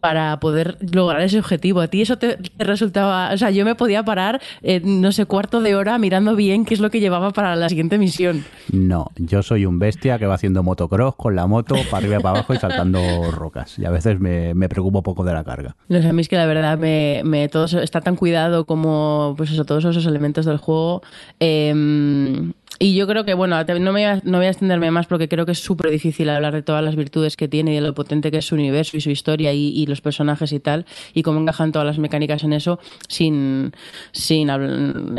para 0.00 0.38
poder 0.40 0.76
lograr 0.92 1.22
ese 1.22 1.38
objetivo. 1.38 1.80
A 1.80 1.88
ti 1.88 2.02
eso 2.02 2.18
te, 2.18 2.36
te 2.36 2.64
resultaba, 2.64 3.32
o 3.32 3.36
sea, 3.36 3.50
yo 3.50 3.64
me 3.64 3.74
podía 3.74 4.04
parar, 4.04 4.40
eh, 4.62 4.80
no 4.84 5.12
sé, 5.12 5.26
cuarto 5.26 5.60
de 5.60 5.74
hora 5.74 5.98
mirando 5.98 6.36
bien 6.36 6.64
qué 6.64 6.74
es 6.74 6.80
lo 6.80 6.90
que 6.90 7.00
llevaba 7.00 7.30
para 7.30 7.56
la 7.56 7.68
siguiente 7.68 7.98
misión. 7.98 8.44
No, 8.72 9.10
yo 9.16 9.42
soy 9.42 9.66
un 9.66 9.78
bestia 9.78 10.18
que 10.18 10.26
va 10.26 10.34
haciendo 10.34 10.62
motocross 10.62 11.16
con 11.16 11.36
la 11.36 11.46
moto 11.46 11.74
para 11.90 11.98
arriba 11.98 12.16
y 12.18 12.22
para 12.22 12.38
abajo 12.38 12.54
y 12.54 12.58
saltando 12.58 13.30
rocas. 13.30 13.78
Y 13.78 13.84
a 13.84 13.90
veces 13.90 14.20
me, 14.20 14.54
me 14.54 14.68
preocupo 14.68 15.02
poco 15.02 15.24
de 15.24 15.32
la 15.32 15.44
carga. 15.44 15.76
No 15.88 16.00
sé, 16.00 16.08
a 16.08 16.12
mí 16.12 16.20
es 16.20 16.28
que 16.28 16.36
la 16.36 16.46
verdad 16.46 16.78
me, 16.78 17.22
me 17.24 17.48
todo 17.48 17.64
está 17.64 18.00
tan 18.00 18.16
cuidado 18.16 18.64
como 18.64 19.34
pues 19.36 19.50
eso, 19.50 19.64
todos 19.64 19.84
esos 19.84 20.06
elementos 20.06 20.44
del 20.44 20.58
juego. 20.58 21.02
Eh, 21.38 22.52
y 22.82 22.94
yo 22.94 23.06
creo 23.06 23.26
que, 23.26 23.34
bueno, 23.34 23.62
no, 23.62 23.78
me 23.78 23.90
voy 23.90 24.02
a, 24.04 24.22
no 24.24 24.38
voy 24.38 24.46
a 24.46 24.50
extenderme 24.50 24.90
más 24.90 25.06
porque 25.06 25.28
creo 25.28 25.44
que 25.44 25.52
es 25.52 25.58
súper 25.58 25.90
difícil 25.90 26.30
hablar 26.30 26.54
de 26.54 26.62
todas 26.62 26.82
las 26.82 26.96
virtudes 26.96 27.36
que 27.36 27.46
tiene 27.46 27.72
y 27.72 27.74
de 27.74 27.82
lo 27.82 27.92
potente 27.92 28.30
que 28.30 28.38
es 28.38 28.46
su 28.46 28.54
universo 28.54 28.96
y 28.96 29.02
su 29.02 29.10
historia 29.10 29.52
y, 29.52 29.68
y 29.68 29.84
los 29.84 30.00
personajes 30.00 30.50
y 30.52 30.60
tal, 30.60 30.86
y 31.12 31.22
cómo 31.22 31.38
encajan 31.38 31.72
todas 31.72 31.84
las 31.84 31.98
mecánicas 31.98 32.42
en 32.42 32.54
eso 32.54 32.80
sin, 33.06 33.72
sin 34.12 34.48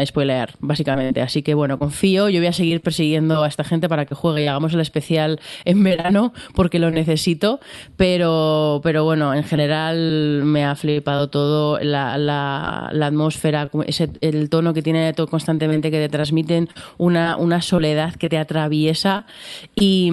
spoilear, 0.03 0.55
básicamente. 0.59 1.21
Así 1.21 1.43
que, 1.43 1.53
bueno, 1.53 1.77
confío, 1.77 2.29
yo 2.29 2.39
voy 2.39 2.47
a 2.47 2.53
seguir 2.53 2.81
persiguiendo 2.81 3.43
a 3.43 3.47
esta 3.47 3.63
gente 3.63 3.87
para 3.87 4.07
que 4.07 4.15
juegue 4.15 4.43
y 4.43 4.47
hagamos 4.47 4.73
el 4.73 4.79
especial 4.79 5.39
en 5.63 5.83
verano 5.83 6.33
porque 6.55 6.79
lo 6.79 6.89
necesito, 6.89 7.59
pero, 7.95 8.81
pero 8.83 9.03
bueno, 9.03 9.35
en 9.35 9.43
general 9.43 10.41
me 10.45 10.65
ha 10.65 10.73
flipado 10.73 11.29
todo, 11.29 11.79
la, 11.79 12.17
la, 12.17 12.89
la 12.91 13.05
atmósfera, 13.05 13.69
ese, 13.85 14.09
el 14.21 14.49
tono 14.49 14.73
que 14.73 14.81
tiene 14.81 15.13
todo 15.13 15.27
constantemente, 15.27 15.91
que 15.91 15.99
te 15.99 16.09
transmiten 16.09 16.67
una, 16.97 17.37
una 17.37 17.50
una 17.51 17.61
soledad 17.61 18.15
que 18.15 18.29
te 18.29 18.37
atraviesa 18.37 19.25
y, 19.75 20.09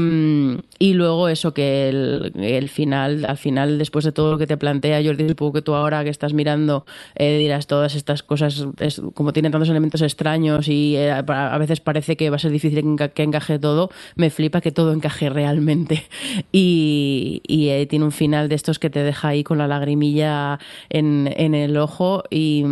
y 0.78 0.94
luego 0.94 1.28
eso 1.28 1.54
que 1.54 1.88
el, 1.88 2.32
el, 2.36 2.68
final, 2.68 3.24
al 3.24 3.36
final, 3.36 3.78
después 3.78 4.04
de 4.04 4.10
todo 4.10 4.32
lo 4.32 4.38
que 4.38 4.48
te 4.48 4.56
plantea 4.56 5.02
Jordi, 5.04 5.28
supongo 5.28 5.52
que 5.52 5.62
tú 5.62 5.74
ahora 5.74 6.02
que 6.02 6.10
estás 6.10 6.32
mirando 6.32 6.84
eh, 7.14 7.38
dirás 7.38 7.68
todas 7.68 7.94
estas 7.94 8.24
cosas, 8.24 8.66
es, 8.80 9.00
como 9.14 9.32
tiene 9.32 9.50
tantos 9.50 9.68
elementos 9.68 10.02
extraños 10.02 10.66
y 10.66 10.96
eh, 10.96 11.12
a 11.12 11.58
veces 11.58 11.78
parece 11.80 12.16
que 12.16 12.28
va 12.28 12.36
a 12.36 12.38
ser 12.40 12.50
difícil 12.50 12.96
que, 12.96 13.10
que 13.10 13.22
encaje 13.22 13.60
todo, 13.60 13.90
me 14.16 14.30
flipa 14.30 14.60
que 14.60 14.72
todo 14.72 14.92
encaje 14.92 15.30
realmente. 15.30 16.04
Y, 16.50 17.42
y 17.46 17.68
eh, 17.68 17.86
tiene 17.86 18.04
un 18.04 18.12
final 18.12 18.48
de 18.48 18.54
estos 18.54 18.78
que 18.78 18.90
te 18.90 19.02
deja 19.02 19.28
ahí 19.28 19.44
con 19.44 19.58
la 19.58 19.66
lagrimilla 19.66 20.58
en, 20.88 21.32
en 21.36 21.54
el 21.54 21.76
ojo 21.76 22.24
y, 22.30 22.64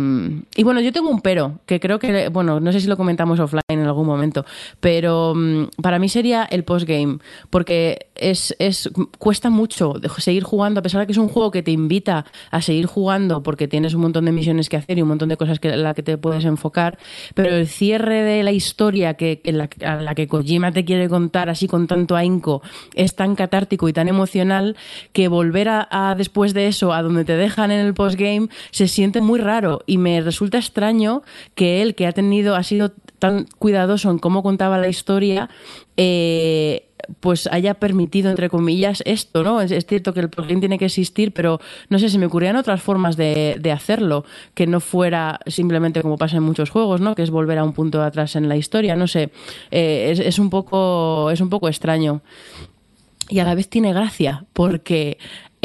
y 0.55 0.63
bueno, 0.63 0.81
yo 0.81 0.91
tengo 0.91 1.09
un 1.09 1.21
pero, 1.21 1.59
que 1.65 1.79
creo 1.79 1.99
que, 1.99 2.29
bueno, 2.29 2.59
no 2.59 2.71
sé 2.71 2.79
si 2.79 2.87
lo 2.87 2.97
comentamos 2.97 3.39
offline 3.39 3.61
en 3.69 3.85
algún 3.85 4.07
momento, 4.07 4.45
pero 4.79 5.31
um, 5.31 5.67
para 5.81 5.99
mí 5.99 6.09
sería 6.09 6.43
el 6.49 6.63
postgame, 6.63 7.19
porque 7.49 8.07
es, 8.15 8.55
es, 8.59 8.89
cuesta 9.19 9.49
mucho 9.49 9.93
seguir 10.17 10.43
jugando, 10.43 10.79
a 10.79 10.83
pesar 10.83 11.01
de 11.01 11.07
que 11.07 11.11
es 11.11 11.17
un 11.17 11.27
juego 11.27 11.51
que 11.51 11.63
te 11.63 11.71
invita 11.71 12.25
a 12.51 12.61
seguir 12.61 12.85
jugando 12.85 13.43
porque 13.43 13.67
tienes 13.67 13.93
un 13.93 14.01
montón 14.01 14.25
de 14.25 14.31
misiones 14.31 14.69
que 14.69 14.77
hacer 14.77 14.97
y 14.97 15.01
un 15.01 15.09
montón 15.09 15.29
de 15.29 15.37
cosas 15.37 15.59
en 15.61 15.83
las 15.83 15.95
que 15.95 16.03
te 16.03 16.17
puedes 16.17 16.45
enfocar, 16.45 16.97
pero 17.33 17.55
el 17.55 17.67
cierre 17.67 18.21
de 18.23 18.43
la 18.43 18.51
historia 18.51 19.15
que, 19.15 19.41
que 19.41 19.51
la, 19.51 19.69
a 19.85 19.95
la 19.97 20.15
que 20.15 20.27
Kojima 20.27 20.71
te 20.71 20.85
quiere 20.85 21.09
contar 21.09 21.49
así 21.49 21.67
con 21.67 21.87
tanto 21.87 22.15
ahínco 22.15 22.61
es 22.95 23.15
tan 23.15 23.35
catártico 23.35 23.87
y 23.89 23.93
tan 23.93 24.07
emocional 24.07 24.75
que 25.13 25.27
volver 25.27 25.69
a, 25.69 25.87
a 25.91 26.15
después 26.15 26.53
de 26.53 26.67
eso 26.67 26.93
a 26.93 27.01
donde 27.01 27.25
te 27.25 27.37
dejan 27.37 27.71
en 27.71 27.85
el 27.85 27.93
postgame 27.93 28.49
se 28.71 28.87
siente 28.87 29.21
muy 29.21 29.39
raro. 29.39 29.81
Y 29.85 29.97
me 29.97 30.21
resulta 30.21 30.57
extraño 30.57 31.21
que 31.55 31.81
él 31.81 31.95
que 31.95 32.07
ha 32.07 32.11
tenido 32.11 32.55
ha 32.55 32.63
sido 32.63 32.93
tan 33.19 33.47
cuidadoso 33.59 34.11
en 34.11 34.19
cómo 34.19 34.43
contaba 34.43 34.77
la 34.77 34.87
historia, 34.87 35.49
eh, 35.95 36.87
pues 37.19 37.47
haya 37.51 37.75
permitido, 37.75 38.29
entre 38.29 38.49
comillas, 38.49 39.01
esto, 39.05 39.43
¿no? 39.43 39.61
Es, 39.61 39.85
cierto 39.85 40.13
que 40.13 40.19
el 40.19 40.29
plugin 40.29 40.59
tiene 40.59 40.77
que 40.77 40.85
existir, 40.85 41.31
pero 41.31 41.59
no 41.89 41.99
sé, 41.99 42.09
se 42.09 42.17
me 42.17 42.25
ocurrían 42.25 42.55
otras 42.55 42.81
formas 42.81 43.17
de, 43.17 43.57
de, 43.59 43.71
hacerlo, 43.71 44.25
que 44.53 44.67
no 44.67 44.79
fuera 44.79 45.39
simplemente 45.45 46.01
como 46.01 46.17
pasa 46.17 46.37
en 46.37 46.43
muchos 46.43 46.69
juegos, 46.69 47.01
¿no? 47.01 47.15
Que 47.15 47.23
es 47.23 47.29
volver 47.29 47.57
a 47.57 47.63
un 47.63 47.73
punto 47.73 48.01
atrás 48.01 48.35
en 48.35 48.49
la 48.49 48.57
historia, 48.57 48.95
no 48.95 49.07
sé, 49.07 49.31
eh, 49.71 50.13
es, 50.17 50.39
un 50.39 50.49
poco, 50.49 51.31
es 51.31 51.41
un 51.41 51.49
poco 51.49 51.67
extraño. 51.67 52.21
Y 53.29 53.39
a 53.39 53.43
la 53.43 53.55
vez 53.55 53.67
tiene 53.67 53.93
gracia, 53.93 54.45
porque 54.53 55.17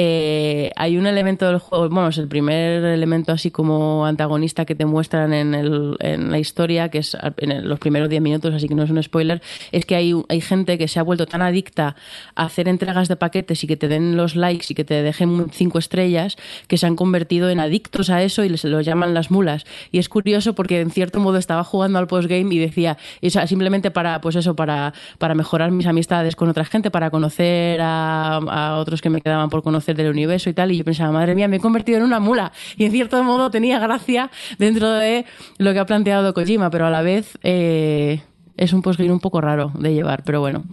eh, 0.05 0.73
hay 0.75 0.99
un 0.99 1.07
elemento 1.07 1.47
del 1.47 1.59
juego, 1.59 1.89
vamos, 1.89 2.19
el 2.19 2.27
primer 2.27 2.83
elemento 2.83 3.31
así 3.31 3.53
como 3.53 4.05
antagonista 4.05 4.65
que 4.65 4.75
te 4.75 4.85
muestran 4.85 5.33
en, 5.33 5.55
el, 5.55 5.97
en 6.01 6.33
la 6.33 6.41
historia, 6.41 6.89
que 6.89 6.99
es 6.99 7.17
en 7.37 7.69
los 7.69 7.79
primeros 7.79 8.09
10 8.09 8.21
minutos, 8.21 8.53
así 8.53 8.67
que 8.67 8.75
no 8.75 8.83
es 8.83 8.91
un 8.91 9.01
spoiler, 9.01 9.41
es 9.71 9.87
que 9.87 9.95
hay, 9.95 10.13
hay 10.29 10.41
gente 10.41 10.77
que 10.77 10.89
se 10.89 10.99
ha 10.99 11.05
vuelto 11.05 11.27
tan 11.27 11.41
adicta 11.41 11.95
a 12.35 12.47
hacer 12.47 12.67
entregas 12.67 13.07
de 13.07 13.15
paquetes 13.15 13.63
y 13.63 13.69
que 13.69 13.77
te 13.77 13.87
den 13.87 14.17
los 14.17 14.35
likes 14.35 14.67
y 14.71 14.75
que 14.75 14.83
te 14.83 15.05
dejen 15.05 15.53
cinco 15.53 15.79
estrellas, 15.79 16.37
que 16.67 16.79
se 16.79 16.87
han 16.87 16.97
convertido 16.97 17.49
en 17.49 17.61
adictos 17.61 18.11
a 18.11 18.25
eso 18.25 18.43
y 18.43 18.49
les 18.49 18.65
lo 18.65 18.81
llaman 18.81 19.15
las 19.15 19.31
mulas. 19.31 19.67
Y 19.93 20.01
es 20.01 20.09
curioso 20.09 20.57
porque 20.57 20.81
en 20.81 20.91
cierto 20.91 21.21
modo 21.21 21.39
estaba 21.39 21.63
jugando 21.63 22.01
al 22.01 22.09
postgame 22.09 22.53
y 22.53 22.59
decía, 22.59 22.99
o 23.23 23.31
sea, 23.31 23.47
simplemente 23.47 23.93
para, 23.93 24.21
pues 24.21 24.35
eso, 24.35 24.57
para, 24.57 24.95
para 25.19 25.37
mejorar 25.37 25.71
mis 25.71 25.87
amistades 25.87 26.35
con 26.35 26.49
otra 26.49 26.65
gente, 26.65 26.91
para 26.91 27.11
conocer 27.11 27.81
a 27.81 28.79
otros 28.81 29.01
que 29.01 29.11
me 29.11 29.21
quedaban 29.21 29.49
por 29.49 29.63
conocer 29.63 29.92
del 29.97 30.11
universo 30.11 30.51
y 30.51 30.53
tal, 30.53 30.73
y 30.73 30.79
yo 30.79 30.85
pensaba, 30.85 31.13
madre 31.13 31.35
mía, 31.35 31.49
me 31.49 31.57
he 31.57 31.61
convertido 31.61 31.99
en 31.99 32.05
una 32.05 32.21
mula. 32.21 32.53
Y 32.77 32.85
en 32.85 32.93
cierto 32.93 33.23
modo 33.23 33.51
tenía 33.51 33.79
gracia 33.79 34.31
dentro 34.59 34.91
de 34.93 35.25
lo 35.59 35.73
que 35.73 35.79
ha 35.79 35.87
planteado 35.87 36.35
Kojima, 36.35 36.71
pero 36.71 36.87
a 36.87 36.91
la 36.91 37.03
vez 37.03 37.39
eh, 37.43 38.23
es 38.57 38.73
un 38.73 38.83
postgame 38.83 39.13
un 39.13 39.21
poco 39.21 39.41
raro 39.41 39.73
de 39.79 39.95
llevar, 39.95 40.23
pero 40.25 40.41
bueno. 40.41 40.65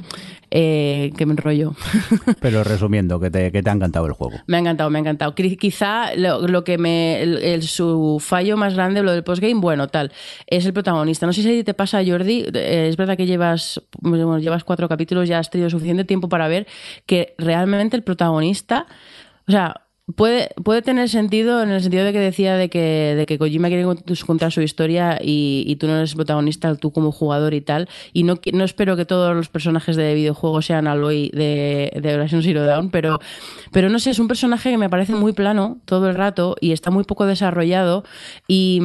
Eh, 0.52 1.12
que 1.16 1.28
me 1.28 1.34
enrollo. 1.34 1.76
Pero 2.42 2.64
resumiendo, 2.64 3.20
que 3.20 3.30
te, 3.30 3.52
que 3.52 3.62
te, 3.62 3.70
ha 3.70 3.74
encantado 3.74 4.08
el 4.08 4.14
juego. 4.14 4.34
Me 4.48 4.58
ha 4.58 4.60
encantado, 4.60 4.90
me 4.90 4.98
ha 4.98 5.02
encantado. 5.02 5.36
Quizá 5.36 6.16
lo, 6.16 6.48
lo 6.48 6.64
que 6.64 6.80
me. 6.80 7.22
El, 7.22 7.38
el, 7.38 7.62
su 7.62 8.18
fallo 8.20 8.58
más 8.58 8.74
grande, 8.74 9.04
lo 9.04 9.12
del 9.12 9.24
postgame, 9.24 9.62
bueno, 9.62 9.90
tal, 9.90 10.12
es 10.48 10.66
el 10.66 10.74
protagonista. 10.74 11.28
No 11.28 11.34
sé 11.34 11.44
si 11.44 11.64
te 11.64 11.76
pasa, 11.76 12.02
Jordi. 12.04 12.46
Eh, 12.52 12.88
es 12.90 12.98
verdad 12.98 13.16
que 13.16 13.28
llevas, 13.28 13.80
bueno, 14.02 14.40
llevas 14.40 14.64
cuatro 14.64 14.90
capítulos, 14.90 15.30
ya 15.30 15.38
has 15.38 15.52
tenido 15.52 15.70
suficiente 15.70 16.04
tiempo 16.04 16.30
para 16.30 16.48
ver 16.48 16.66
que 17.06 17.36
realmente 17.38 17.96
el 17.96 18.02
protagonista. 18.02 18.88
O 19.48 19.52
sea, 19.52 19.82
Puede, 20.16 20.50
puede 20.64 20.82
tener 20.82 21.08
sentido 21.10 21.62
en 21.62 21.70
el 21.70 21.82
sentido 21.82 22.04
de 22.04 22.14
que 22.14 22.20
decía 22.20 22.56
de 22.56 22.70
que, 22.70 23.14
de 23.16 23.26
que 23.26 23.38
Kojima 23.38 23.68
quiere 23.68 23.86
contar 24.26 24.52
su 24.52 24.62
historia 24.62 25.20
y, 25.22 25.64
y, 25.68 25.76
tú 25.76 25.88
no 25.88 25.98
eres 25.98 26.16
protagonista, 26.16 26.76
tú 26.76 26.92
como 26.92 27.12
jugador 27.12 27.54
y 27.54 27.62
tal. 27.62 27.88
Y 28.12 28.24
no, 28.24 28.40
no 28.54 28.64
espero 28.64 28.96
que 28.96 29.06
todos 29.06 29.36
los 29.36 29.50
personajes 29.50 29.96
de 29.96 30.16
videojuegos 30.16 30.66
sean 30.66 30.88
Aloy 30.88 31.30
de, 31.34 31.92
de 32.02 32.16
Horizon 32.16 32.42
Zero 32.42 32.66
Dawn, 32.66 32.90
pero, 32.90 33.20
pero 33.72 33.90
no 33.90 34.00
sé, 34.00 34.10
es 34.12 34.20
un 34.20 34.28
personaje 34.28 34.72
que 34.72 34.78
me 34.78 34.90
parece 34.90 35.14
muy 35.14 35.34
plano 35.34 35.78
todo 35.86 36.10
el 36.10 36.16
rato 36.16 36.56
y 36.60 36.72
está 36.72 36.90
muy 36.90 37.04
poco 37.04 37.26
desarrollado. 37.26 38.04
Y, 38.48 38.82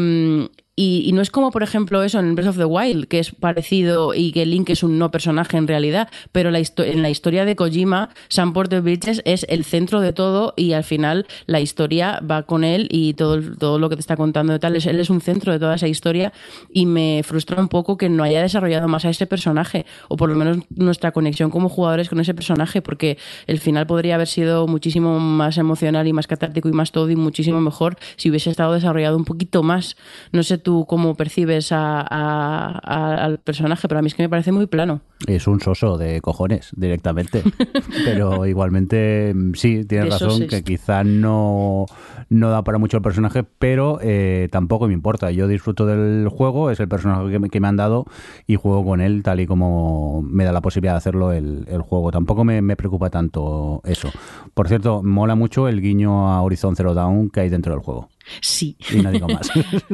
y, 0.77 1.13
no 1.13 1.23
es 1.23 1.31
como, 1.31 1.53
por 1.53 1.63
ejemplo, 1.63 2.03
eso 2.03 2.19
en 2.19 2.35
Breath 2.35 2.49
of 2.49 2.57
the 2.57 2.65
Wild, 2.65 3.07
que 3.07 3.21
es 3.21 3.31
parecido 3.33 4.13
y 4.13 4.33
que 4.33 4.45
Link 4.45 4.71
es 4.71 4.83
un 4.83 4.99
no 4.99 5.13
personaje 5.13 5.57
en 5.57 5.69
realidad, 5.69 6.09
pero 6.33 6.51
la 6.51 6.59
en 6.59 7.03
la 7.03 7.11
historia 7.11 7.45
de 7.45 7.55
Kojima, 7.55 8.11
Sam 8.29 8.53
Porter 8.53 8.81
Bridges 8.81 9.23
es 9.25 9.47
el 9.49 9.65
centro 9.65 10.01
de 10.01 10.13
todo 10.13 10.53
y 10.57 10.73
al 10.73 10.83
final 10.83 11.27
la 11.47 11.61
historia 11.61 12.21
va 12.29 12.43
con 12.43 12.65
él 12.65 12.89
y 12.91 13.15
todo, 13.15 13.41
todo 13.57 13.79
lo 13.79 13.89
que 13.89 13.97
te 13.97 14.01
está 14.01 14.17
contando 14.17 14.53
de 14.53 14.59
tal, 14.59 14.75
él 14.75 15.01
es 15.01 15.11
un 15.11 15.21
centro 15.21 15.53
de 15.53 15.61
toda 15.61 15.77
esa 15.77 15.87
historia 15.87 16.33
y 16.73 16.87
me 16.87 17.23
frustra 17.23 17.61
un 17.61 17.69
poco 17.69 17.97
que 17.97 18.09
no 18.09 18.25
haya 18.25 18.43
desarrollado 18.43 18.89
más 18.89 19.05
a 19.05 19.11
ese 19.11 19.27
personaje, 19.27 19.87
o 20.09 20.17
por 20.17 20.29
lo 20.29 20.35
menos 20.35 20.59
nuestra 20.75 21.13
conexión 21.13 21.51
como 21.51 21.69
jugadores 21.69 22.09
con 22.09 22.19
ese 22.19 22.35
personaje, 22.35 22.83
porque 22.83 23.17
el 23.47 23.61
final 23.61 23.87
podría 23.87 24.17
haber 24.17 24.27
sido 24.27 24.67
muchísimo 24.67 25.21
más 25.21 25.57
emocional 25.57 26.09
y 26.09 26.13
más 26.13 26.27
catártico 26.27 26.69
y 26.69 26.73
más 26.73 26.91
todo 26.91 27.11
y 27.11 27.17
muchísimo 27.17 27.61
mejor 27.61 27.97
si 28.17 28.31
hubiese 28.31 28.51
estado 28.51 28.73
desarrollado 28.73 29.17
un 29.17 29.25
poquito 29.25 29.63
más. 29.63 29.97
No 30.33 30.43
sé 30.43 30.64
tú 30.65 30.87
cómo 30.87 31.15
percibes 31.15 31.69
al 31.71 33.39
personaje, 33.39 33.87
pero 33.87 34.01
a 34.01 34.03
mí 34.03 34.09
es 34.09 34.15
que 34.15 34.25
me 34.25 34.29
parece 34.29 34.51
muy 34.51 34.67
plano. 34.67 35.03
Es 35.29 35.47
un 35.47 35.61
soso 35.61 35.97
de 35.97 36.21
cojones 36.21 36.71
directamente. 36.77 37.43
pero 38.05 38.47
igualmente 38.47 39.33
mm, 39.35 39.55
sí, 39.55 39.85
tienes 39.85 40.11
razón 40.11 40.49
que 40.49 40.65
quizá 40.65 41.05
no, 41.05 41.87
no 42.29 42.51
da 42.51 42.65
para 42.65 42.79
mucho 42.79 42.97
el 42.97 43.03
personaje, 43.03 43.45
pero 43.45 43.99
eh, 44.03 44.49
tampoco 44.51 44.89
me 44.89 44.95
importa. 44.95 45.31
Yo 45.31 45.47
disfruto 45.47 45.87
del 45.87 46.29
juego, 46.29 46.71
es 46.71 46.81
el 46.81 46.89
personaje 46.89 47.31
que 47.51 47.61
me, 47.61 47.69
han 47.69 47.77
dado 47.77 48.07
y 48.47 48.57
juego 48.57 48.85
con 48.85 49.01
él 49.01 49.23
tal 49.23 49.41
y 49.41 49.47
como 49.47 50.23
me 50.23 50.45
da 50.45 50.53
la 50.53 50.61
posibilidad 50.61 50.95
de 50.95 50.99
hacerlo 50.99 51.33
el, 51.33 51.65
juego. 51.83 52.11
Tampoco 52.11 52.45
me, 52.45 52.63
me, 52.63 52.77
preocupa 52.77 53.11
tanto 53.11 53.81
eso. 53.85 54.11
Por 54.55 54.69
cierto, 54.69 55.03
mola 55.03 55.35
mucho 55.35 55.69
el 55.69 55.81
guiño 55.81 56.33
a 56.33 56.43
Horizon 56.43 56.77
Zero 56.77 56.95
Dawn 56.95 57.31
que 57.31 57.41
hay 57.41 57.49
dentro 57.49 57.73
del 57.73 57.83
juego. 57.83 58.09
Sí. 58.41 58.77
Y 58.91 58.97
no 58.97 59.11
digo 59.11 59.29
más. 59.29 59.51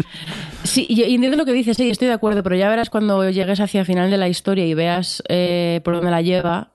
sí, 0.64 0.86
yo 0.88 1.04
entiendo 1.04 1.36
lo 1.36 1.44
que 1.44 1.52
dices, 1.52 1.76
sí, 1.76 1.90
estoy 1.90 2.08
de 2.08 2.14
acuerdo, 2.14 2.42
pero 2.42 2.56
ya 2.56 2.68
verás 2.68 2.90
cuando 2.90 3.28
llegues 3.30 3.60
hacia 3.60 3.80
el 3.80 3.86
final 3.86 4.10
de 4.10 4.16
la 4.16 4.28
historia 4.28 4.66
y 4.66 4.74
veas 4.74 5.22
eh, 5.28 5.80
por 5.84 5.94
dónde 5.94 6.10
la 6.10 6.22
lleva, 6.22 6.72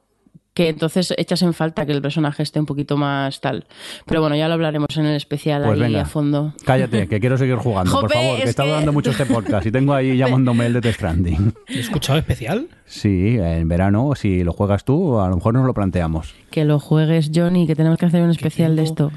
que 0.56 0.70
entonces 0.70 1.14
echas 1.18 1.42
en 1.42 1.54
falta 1.54 1.86
que 1.86 1.92
el 1.92 2.02
personaje 2.02 2.42
esté 2.42 2.60
un 2.60 2.66
poquito 2.66 2.96
más 2.96 3.42
tal. 3.42 3.66
Pero 4.06 4.22
bueno, 4.22 4.38
ya 4.38 4.48
lo 4.48 4.54
hablaremos 4.54 4.96
en 4.96 5.06
el 5.06 5.16
especial 5.16 5.64
pues 5.64 5.82
ahí 5.82 5.96
a 5.96 6.06
fondo. 6.06 6.54
Cállate, 6.64 7.08
que 7.08 7.20
quiero 7.20 7.38
seguir 7.38 7.58
jugando, 7.58 7.92
por 7.92 8.12
favor, 8.12 8.38
que 8.38 8.44
está 8.44 8.66
dando 8.66 8.94
mucho 8.94 9.12
este 9.12 9.26
podcast 9.26 9.68
y 9.68 9.72
tengo 9.72 9.94
ahí 9.94 10.16
llamándome 10.18 10.68
el 10.68 10.74
de 10.74 10.82
The 10.82 10.94
Stranding. 10.94 11.54
¿He 11.68 11.80
escuchado 11.80 12.18
especial? 12.18 12.70
Sí, 12.86 13.38
en 13.38 13.68
verano, 13.68 14.14
si 14.16 14.46
lo 14.46 14.54
juegas 14.54 14.86
tú, 14.86 15.20
a 15.20 15.28
lo 15.28 15.36
mejor 15.36 15.54
nos 15.54 15.66
lo 15.66 15.74
planteamos. 15.74 16.34
Que 16.52 16.64
lo 16.64 16.80
juegues, 16.80 17.32
Johnny, 17.36 17.68
que 17.68 17.76
tenemos 17.76 18.00
que 18.00 18.06
hacer 18.06 18.24
un 18.24 18.30
especial 18.30 18.78
de 18.78 18.84
esto 18.84 19.12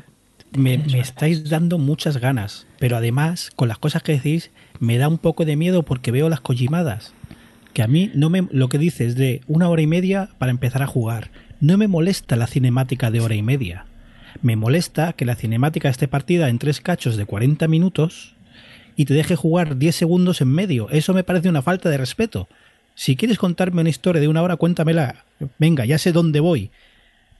me, 0.56 0.74
estáis 0.98 1.48
dando 1.48 1.78
muchas 1.78 2.18
ganas, 2.18 2.66
pero 2.78 2.96
además, 2.96 3.50
con 3.54 3.68
las 3.68 3.78
cosas 3.78 4.02
que 4.02 4.12
decís, 4.12 4.50
me 4.80 4.98
da 4.98 5.08
un 5.08 5.18
poco 5.18 5.44
de 5.44 5.56
miedo 5.56 5.82
porque 5.82 6.10
veo 6.10 6.28
las 6.28 6.40
collimadas. 6.40 7.14
Que 7.72 7.82
a 7.82 7.86
mí 7.86 8.10
no 8.14 8.30
me, 8.30 8.46
lo 8.50 8.68
que 8.68 8.78
dices 8.78 9.14
de 9.14 9.42
una 9.46 9.68
hora 9.68 9.82
y 9.82 9.86
media 9.86 10.30
para 10.38 10.50
empezar 10.50 10.82
a 10.82 10.86
jugar, 10.86 11.30
no 11.60 11.76
me 11.76 11.88
molesta 11.88 12.36
la 12.36 12.46
cinemática 12.46 13.10
de 13.10 13.20
hora 13.20 13.34
y 13.34 13.42
media. 13.42 13.86
Me 14.42 14.56
molesta 14.56 15.12
que 15.12 15.24
la 15.24 15.34
cinemática 15.34 15.88
esté 15.88 16.08
partida 16.08 16.48
en 16.48 16.58
tres 16.58 16.80
cachos 16.80 17.16
de 17.16 17.26
40 17.26 17.66
minutos 17.68 18.34
y 18.96 19.04
te 19.04 19.14
deje 19.14 19.36
jugar 19.36 19.78
10 19.78 19.94
segundos 19.94 20.40
en 20.40 20.48
medio. 20.48 20.88
Eso 20.90 21.14
me 21.14 21.24
parece 21.24 21.48
una 21.48 21.62
falta 21.62 21.88
de 21.88 21.98
respeto. 21.98 22.48
Si 22.94 23.16
quieres 23.16 23.38
contarme 23.38 23.80
una 23.80 23.90
historia 23.90 24.20
de 24.20 24.28
una 24.28 24.42
hora, 24.42 24.56
cuéntamela. 24.56 25.24
Venga, 25.58 25.84
ya 25.84 25.98
sé 25.98 26.12
dónde 26.12 26.40
voy 26.40 26.70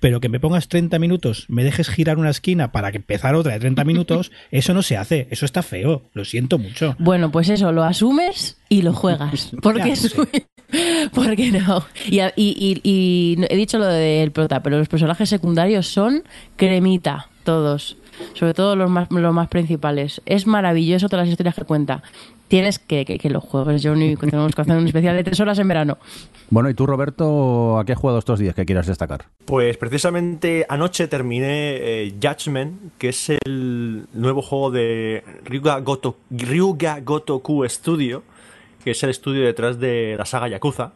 pero 0.01 0.21
que 0.21 0.29
me 0.29 0.41
pongas 0.41 0.69
30 0.69 0.99
minutos, 0.99 1.47
me 1.49 1.65
dejes 1.65 1.89
girar 1.89 2.19
una 2.19 2.31
esquina 2.31 2.73
para 2.73 2.91
que 2.91 2.99
empezar 2.99 3.35
otra 3.35 3.53
de 3.53 3.61
30 3.61 3.85
minutos, 3.85 4.31
eso 4.51 4.75
no 4.75 4.83
se 4.83 4.97
hace, 4.97 5.29
eso 5.31 5.45
está 5.45 5.63
feo, 5.63 6.03
lo 6.13 6.25
siento 6.25 6.59
mucho. 6.59 6.97
Bueno, 6.99 7.31
pues 7.31 7.49
eso, 7.49 7.73
lo 7.73 7.85
asumes 7.85 8.59
y 8.69 8.83
lo 8.83 8.93
juegas, 8.93 9.51
porque 9.63 9.93
es... 9.93 10.15
porque 11.15 11.51
no. 11.51 11.87
Y, 12.11 12.21
y, 12.37 13.37
he 13.49 13.57
dicho 13.57 13.79
lo 13.79 13.87
del 13.87 14.33
prota, 14.33 14.63
pero 14.63 14.79
los 14.79 14.89
personajes 14.89 15.29
secundarios 15.29 15.87
son 15.87 16.25
cremita, 16.57 17.29
todos. 17.45 17.97
Sobre 18.35 18.55
todo 18.55 18.77
los 18.77 18.91
más, 18.91 19.11
los 19.11 19.35
más 19.35 19.49
principales. 19.49 20.23
Es 20.27 20.47
maravilloso 20.47 21.09
todas 21.09 21.27
las 21.27 21.33
historias 21.33 21.55
que 21.55 21.65
cuenta 21.65 22.03
tienes 22.49 22.79
que, 22.79 23.05
que, 23.05 23.31
los 23.31 23.45
juegos, 23.45 23.81
Johnny, 23.85 24.17
tenemos 24.17 24.55
que 24.55 24.63
hacer 24.63 24.77
un 24.77 24.87
especial 24.87 25.15
de 25.17 25.23
tres 25.23 25.39
horas 25.39 25.59
en 25.59 25.69
verano. 25.69 25.99
Bueno, 26.51 26.69
¿y 26.71 26.75
tú, 26.75 26.87
Roberto, 26.87 27.79
a 27.79 27.85
qué 27.85 27.93
has 27.93 27.99
jugado 27.99 28.19
estos 28.19 28.39
días 28.39 28.55
que 28.55 28.65
quieras 28.65 28.87
destacar? 28.87 29.27
Pues 29.45 29.77
precisamente 29.77 30.67
anoche 30.69 31.07
terminé 31.09 31.77
eh, 31.77 32.15
Judgment, 32.21 32.97
que 32.99 33.11
es 33.11 33.31
el 33.45 34.07
nuevo 34.15 34.43
juego 34.43 34.71
de 34.71 35.23
Ryuga, 35.45 35.79
Goto, 35.81 36.17
Ryuga 36.31 37.01
Gotoku 37.01 37.69
Studio, 37.69 38.23
que 38.83 38.93
es 38.93 39.03
el 39.03 39.11
estudio 39.11 39.45
detrás 39.45 39.79
de 39.79 40.17
la 40.19 40.25
saga 40.25 40.49
Yakuza. 40.49 40.93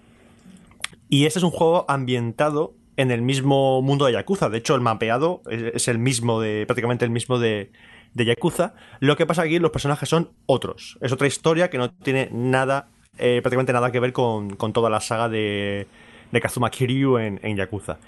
Y 1.09 1.27
este 1.27 1.39
es 1.39 1.43
un 1.43 1.51
juego 1.51 1.85
ambientado 1.89 2.73
en 3.03 3.11
el 3.11 3.21
mismo 3.21 3.83
mundo 3.83 4.07
de 4.07 4.13
Yakuza. 4.13 4.49
De 4.49 4.59
hecho, 4.59 4.75
el 4.75 4.81
mapeado 4.81 5.43
es 5.51 5.89
el 5.89 5.99
mismo 5.99 6.41
de. 6.41 6.65
prácticamente 6.67 7.05
el 7.05 7.11
mismo 7.11 7.39
de, 7.39 7.71
de 8.15 8.25
Yakuza. 8.25 8.75
Lo 9.01 9.17
que 9.17 9.27
pasa 9.27 9.43
aquí, 9.43 9.59
los 9.59 9.71
personajes 9.71 10.09
son 10.09 10.31
otros. 10.47 10.99
Es 11.01 11.13
otra 11.13 11.27
historia 11.27 11.69
que 11.69 11.79
no 11.79 11.91
tiene 11.91 12.29
nada, 12.33 12.89
eh, 13.19 13.41
prácticamente 13.43 13.73
nada 13.73 13.91
que 13.91 14.01
ver 14.01 14.13
con, 14.13 14.57
toda 14.57 14.89
la 14.89 15.01
saga 15.01 15.29
de, 15.29 15.87
de 16.31 16.41
Kazuma 16.41 16.71
Kiryu 16.71 17.19
en, 17.19 17.41
en, 17.43 17.57
Yakuza. 17.57 17.99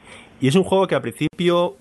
Y 0.40 0.48
es 0.48 0.54
un 0.54 0.64
juego 0.64 0.86
que 0.86 0.94
al 0.94 1.02
principio 1.02 1.76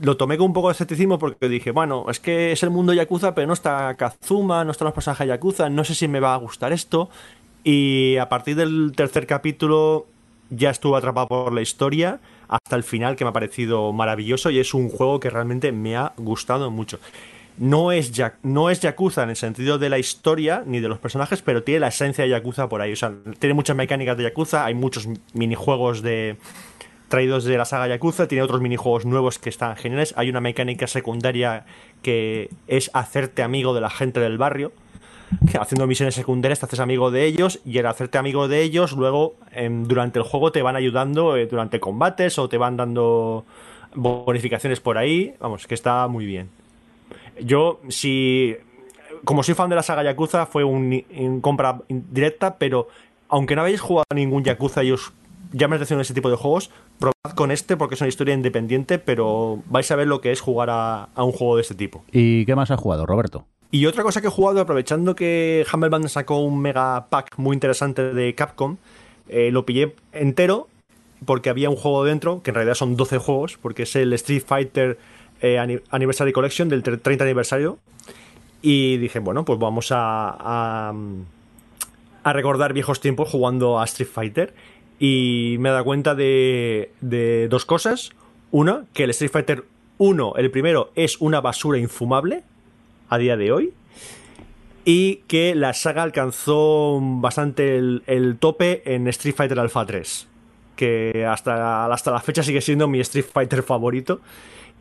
lo 0.00 0.16
tomé 0.16 0.36
con 0.36 0.46
un 0.46 0.52
poco 0.52 0.68
de 0.68 0.72
escepticismo 0.72 1.18
porque 1.18 1.48
dije, 1.48 1.70
bueno, 1.70 2.06
es 2.08 2.20
que 2.20 2.52
es 2.52 2.62
el 2.62 2.70
mundo 2.70 2.92
Yakuza, 2.92 3.34
pero 3.34 3.46
no 3.46 3.52
está 3.52 3.94
Kazuma, 3.94 4.64
no 4.64 4.70
están 4.70 4.86
los 4.86 4.94
personajes 4.94 5.26
de 5.26 5.34
Yakuza, 5.34 5.68
no 5.68 5.84
sé 5.84 5.94
si 5.94 6.08
me 6.08 6.20
va 6.20 6.34
a 6.34 6.38
gustar 6.38 6.72
esto. 6.72 7.10
Y 7.64 8.16
a 8.16 8.28
partir 8.28 8.56
del 8.56 8.92
tercer 8.94 9.26
capítulo 9.26 10.06
ya 10.50 10.70
estuve 10.70 10.96
atrapado 10.96 11.28
por 11.28 11.52
la 11.52 11.60
historia 11.60 12.20
hasta 12.48 12.76
el 12.76 12.82
final 12.82 13.16
que 13.16 13.24
me 13.24 13.30
ha 13.30 13.32
parecido 13.32 13.92
maravilloso 13.92 14.50
y 14.50 14.58
es 14.58 14.74
un 14.74 14.88
juego 14.88 15.20
que 15.20 15.30
realmente 15.30 15.70
me 15.72 15.96
ha 15.96 16.12
gustado 16.16 16.70
mucho 16.70 16.98
no 17.58 17.92
es, 17.92 18.12
no 18.42 18.70
es 18.70 18.80
Yakuza 18.80 19.22
en 19.24 19.30
el 19.30 19.36
sentido 19.36 19.78
de 19.78 19.88
la 19.88 19.98
historia 19.98 20.62
ni 20.64 20.80
de 20.80 20.88
los 20.88 20.98
personajes, 20.98 21.42
pero 21.42 21.62
tiene 21.62 21.80
la 21.80 21.88
esencia 21.88 22.24
de 22.24 22.30
Yakuza 22.30 22.68
por 22.68 22.80
ahí. 22.80 22.92
O 22.92 22.96
sea, 22.96 23.12
tiene 23.38 23.54
muchas 23.54 23.76
mecánicas 23.76 24.16
de 24.16 24.24
Yakuza, 24.24 24.64
hay 24.64 24.74
muchos 24.74 25.08
minijuegos 25.34 26.02
de 26.02 26.36
traídos 27.08 27.44
de 27.44 27.56
la 27.56 27.64
saga 27.64 27.88
Yakuza, 27.88 28.28
tiene 28.28 28.42
otros 28.42 28.60
minijuegos 28.60 29.06
nuevos 29.06 29.38
que 29.38 29.48
están 29.48 29.76
geniales. 29.76 30.14
Hay 30.16 30.30
una 30.30 30.40
mecánica 30.40 30.86
secundaria 30.86 31.64
que 32.02 32.50
es 32.66 32.90
hacerte 32.94 33.42
amigo 33.42 33.74
de 33.74 33.80
la 33.80 33.90
gente 33.90 34.20
del 34.20 34.38
barrio. 34.38 34.72
Haciendo 35.60 35.86
misiones 35.86 36.14
secundarias 36.14 36.60
te 36.60 36.66
haces 36.66 36.80
amigo 36.80 37.10
de 37.10 37.24
ellos 37.24 37.60
y 37.64 37.78
al 37.78 37.86
hacerte 37.86 38.18
amigo 38.18 38.48
de 38.48 38.62
ellos 38.62 38.92
luego 38.92 39.36
em, 39.52 39.84
durante 39.84 40.18
el 40.18 40.24
juego 40.24 40.52
te 40.52 40.62
van 40.62 40.76
ayudando 40.76 41.36
eh, 41.36 41.46
durante 41.46 41.80
combates 41.80 42.38
o 42.38 42.48
te 42.48 42.58
van 42.58 42.76
dando 42.76 43.44
bonificaciones 43.94 44.80
por 44.80 44.98
ahí. 44.98 45.34
Vamos, 45.40 45.66
que 45.66 45.74
está 45.74 46.06
muy 46.08 46.26
bien. 46.26 46.48
Yo, 47.40 47.80
si. 47.88 48.56
Como 49.24 49.42
soy 49.42 49.54
fan 49.54 49.68
de 49.68 49.76
la 49.76 49.82
saga 49.82 50.04
Yakuza, 50.04 50.46
fue 50.46 50.62
un, 50.62 51.40
compra 51.40 51.80
directa, 51.88 52.56
pero 52.56 52.88
aunque 53.28 53.56
no 53.56 53.62
habéis 53.62 53.80
jugado 53.80 54.04
a 54.10 54.14
ningún 54.14 54.44
Yakuza 54.44 54.84
y 54.84 54.92
os 54.92 55.12
llame 55.52 55.72
la 55.72 55.76
atención 55.76 56.00
ese 56.00 56.14
tipo 56.14 56.30
de 56.30 56.36
juegos, 56.36 56.70
probad 56.98 57.34
con 57.34 57.50
este 57.50 57.76
porque 57.76 57.96
es 57.96 58.00
una 58.00 58.08
historia 58.08 58.34
independiente, 58.34 58.98
pero 58.98 59.60
vais 59.66 59.90
a 59.90 59.96
ver 59.96 60.06
lo 60.06 60.20
que 60.20 60.30
es 60.30 60.40
jugar 60.40 60.68
a, 60.70 61.08
un 61.16 61.32
juego 61.32 61.56
de 61.56 61.62
este 61.62 61.74
tipo. 61.74 62.04
¿Y 62.12 62.46
qué 62.46 62.54
más 62.54 62.70
has 62.70 62.78
jugado, 62.78 63.06
Roberto? 63.06 63.46
Y 63.70 63.84
otra 63.84 64.02
cosa 64.02 64.20
que 64.22 64.28
he 64.28 64.30
jugado, 64.30 64.60
aprovechando 64.60 65.14
que 65.14 65.66
Humble 65.70 66.08
sacó 66.08 66.38
un 66.38 66.60
mega 66.60 67.06
pack 67.10 67.36
muy 67.36 67.54
interesante 67.54 68.14
de 68.14 68.34
Capcom, 68.34 68.78
eh, 69.28 69.50
lo 69.50 69.66
pillé 69.66 69.94
entero 70.12 70.68
porque 71.24 71.50
había 71.50 71.68
un 71.68 71.76
juego 71.76 72.04
dentro, 72.04 72.42
que 72.42 72.50
en 72.50 72.54
realidad 72.54 72.74
son 72.74 72.96
12 72.96 73.18
juegos, 73.18 73.58
porque 73.60 73.82
es 73.82 73.96
el 73.96 74.12
Street 74.14 74.42
Fighter 74.46 74.98
eh, 75.42 75.58
Anniversary 75.90 76.32
Collection 76.32 76.68
del 76.68 76.82
30 76.82 77.24
aniversario. 77.24 77.78
Y 78.62 78.96
dije, 78.96 79.18
bueno, 79.18 79.44
pues 79.44 79.58
vamos 79.58 79.92
a, 79.92 80.92
a, 82.24 82.32
recordar 82.32 82.72
viejos 82.72 83.00
tiempos 83.00 83.28
jugando 83.28 83.78
a 83.80 83.84
Street 83.84 84.08
Fighter. 84.10 84.54
Y 84.98 85.56
me 85.60 85.68
he 85.68 85.72
dado 85.72 85.84
cuenta 85.84 86.14
de, 86.14 86.92
de 87.00 87.48
dos 87.48 87.64
cosas. 87.64 88.10
Una, 88.50 88.84
que 88.94 89.04
el 89.04 89.10
Street 89.10 89.30
Fighter 89.30 89.64
1, 89.98 90.34
el 90.36 90.50
primero, 90.50 90.90
es 90.94 91.20
una 91.20 91.40
basura 91.40 91.78
infumable 91.78 92.42
a 93.08 93.18
día 93.18 93.36
de 93.36 93.52
hoy. 93.52 93.72
Y 94.84 95.16
que 95.28 95.54
la 95.54 95.74
saga 95.74 96.02
alcanzó 96.02 96.98
bastante 97.02 97.76
el, 97.76 98.02
el 98.06 98.38
tope 98.38 98.82
en 98.84 99.06
Street 99.08 99.34
Fighter 99.34 99.58
Alpha 99.58 99.84
3. 99.84 100.28
Que 100.76 101.26
hasta, 101.28 101.86
hasta 101.92 102.10
la 102.10 102.20
fecha 102.20 102.42
sigue 102.42 102.60
siendo 102.60 102.88
mi 102.88 103.00
Street 103.00 103.26
Fighter 103.30 103.62
favorito. 103.62 104.20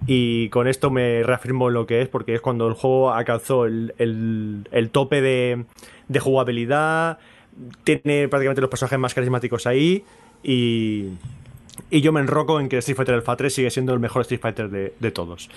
Y 0.05 0.49
con 0.49 0.67
esto 0.67 0.91
me 0.91 1.23
reafirmo 1.23 1.69
en 1.69 1.73
lo 1.73 1.87
que 1.87 2.01
es, 2.01 2.07
porque 2.07 2.35
es 2.35 2.41
cuando 2.41 2.67
el 2.67 2.73
juego 2.73 3.13
alcanzó 3.13 3.65
el, 3.65 3.93
el, 3.97 4.89
tope 4.91 5.21
de, 5.21 5.65
de, 6.07 6.19
jugabilidad, 6.19 7.17
tiene 7.83 8.27
prácticamente 8.27 8.61
los 8.61 8.69
personajes 8.69 8.99
más 8.99 9.13
carismáticos 9.15 9.65
ahí 9.65 10.03
y, 10.43 11.09
Y 11.89 12.01
yo 12.01 12.11
me 12.11 12.19
enroco 12.19 12.59
en 12.59 12.69
que 12.69 12.77
Street 12.77 12.97
Fighter 12.97 13.15
Alpha 13.15 13.35
3 13.35 13.53
sigue 13.53 13.71
siendo 13.71 13.93
el 13.93 13.99
mejor 13.99 14.21
Street 14.23 14.41
Fighter 14.41 14.69
de, 14.69 14.93
de 14.99 15.11
todos. 15.11 15.49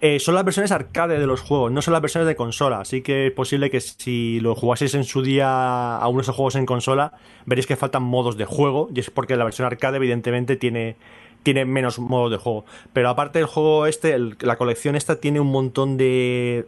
Eh, 0.00 0.20
son 0.20 0.36
las 0.36 0.44
versiones 0.44 0.70
arcade 0.70 1.18
de 1.18 1.26
los 1.26 1.40
juegos, 1.40 1.72
no 1.72 1.82
son 1.82 1.92
las 1.92 2.00
versiones 2.00 2.28
de 2.28 2.36
consola. 2.36 2.80
Así 2.80 3.02
que 3.02 3.26
es 3.26 3.32
posible 3.32 3.68
que 3.68 3.80
si 3.80 4.38
lo 4.40 4.54
jugaseis 4.54 4.94
en 4.94 5.04
su 5.04 5.22
día 5.22 5.96
a 5.96 6.06
uno 6.08 6.18
de 6.18 6.22
esos 6.22 6.36
juegos 6.36 6.54
en 6.54 6.66
consola, 6.66 7.14
veréis 7.46 7.66
que 7.66 7.74
faltan 7.74 8.04
modos 8.04 8.36
de 8.36 8.44
juego. 8.44 8.88
Y 8.94 9.00
es 9.00 9.10
porque 9.10 9.36
la 9.36 9.44
versión 9.44 9.66
arcade, 9.66 9.96
evidentemente, 9.96 10.56
tiene, 10.56 10.96
tiene 11.42 11.64
menos 11.64 11.98
modos 11.98 12.30
de 12.30 12.36
juego. 12.36 12.64
Pero 12.92 13.08
aparte, 13.08 13.40
el 13.40 13.46
juego 13.46 13.86
este, 13.86 14.16
la 14.40 14.56
colección 14.56 14.94
esta, 14.94 15.16
tiene 15.16 15.40
un 15.40 15.50
montón 15.50 15.96
de 15.96 16.66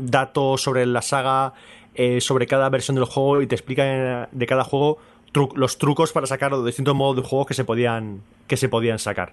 datos 0.00 0.62
sobre 0.62 0.84
la 0.84 1.02
saga, 1.02 1.52
eh, 1.94 2.20
sobre 2.20 2.48
cada 2.48 2.68
versión 2.68 2.96
del 2.96 3.04
juego 3.04 3.42
y 3.42 3.46
te 3.46 3.54
explica 3.54 3.84
eh, 3.86 4.26
de 4.32 4.46
cada 4.46 4.64
juego 4.64 4.98
tru- 5.32 5.54
los 5.56 5.78
trucos 5.78 6.12
para 6.12 6.26
sacar 6.26 6.50
los 6.50 6.64
distintos 6.64 6.94
modos 6.94 7.16
de 7.16 7.22
juego 7.22 7.46
que 7.46 7.54
se 7.54 7.64
podían, 7.64 8.22
que 8.46 8.56
se 8.56 8.68
podían 8.68 8.98
sacar. 8.98 9.32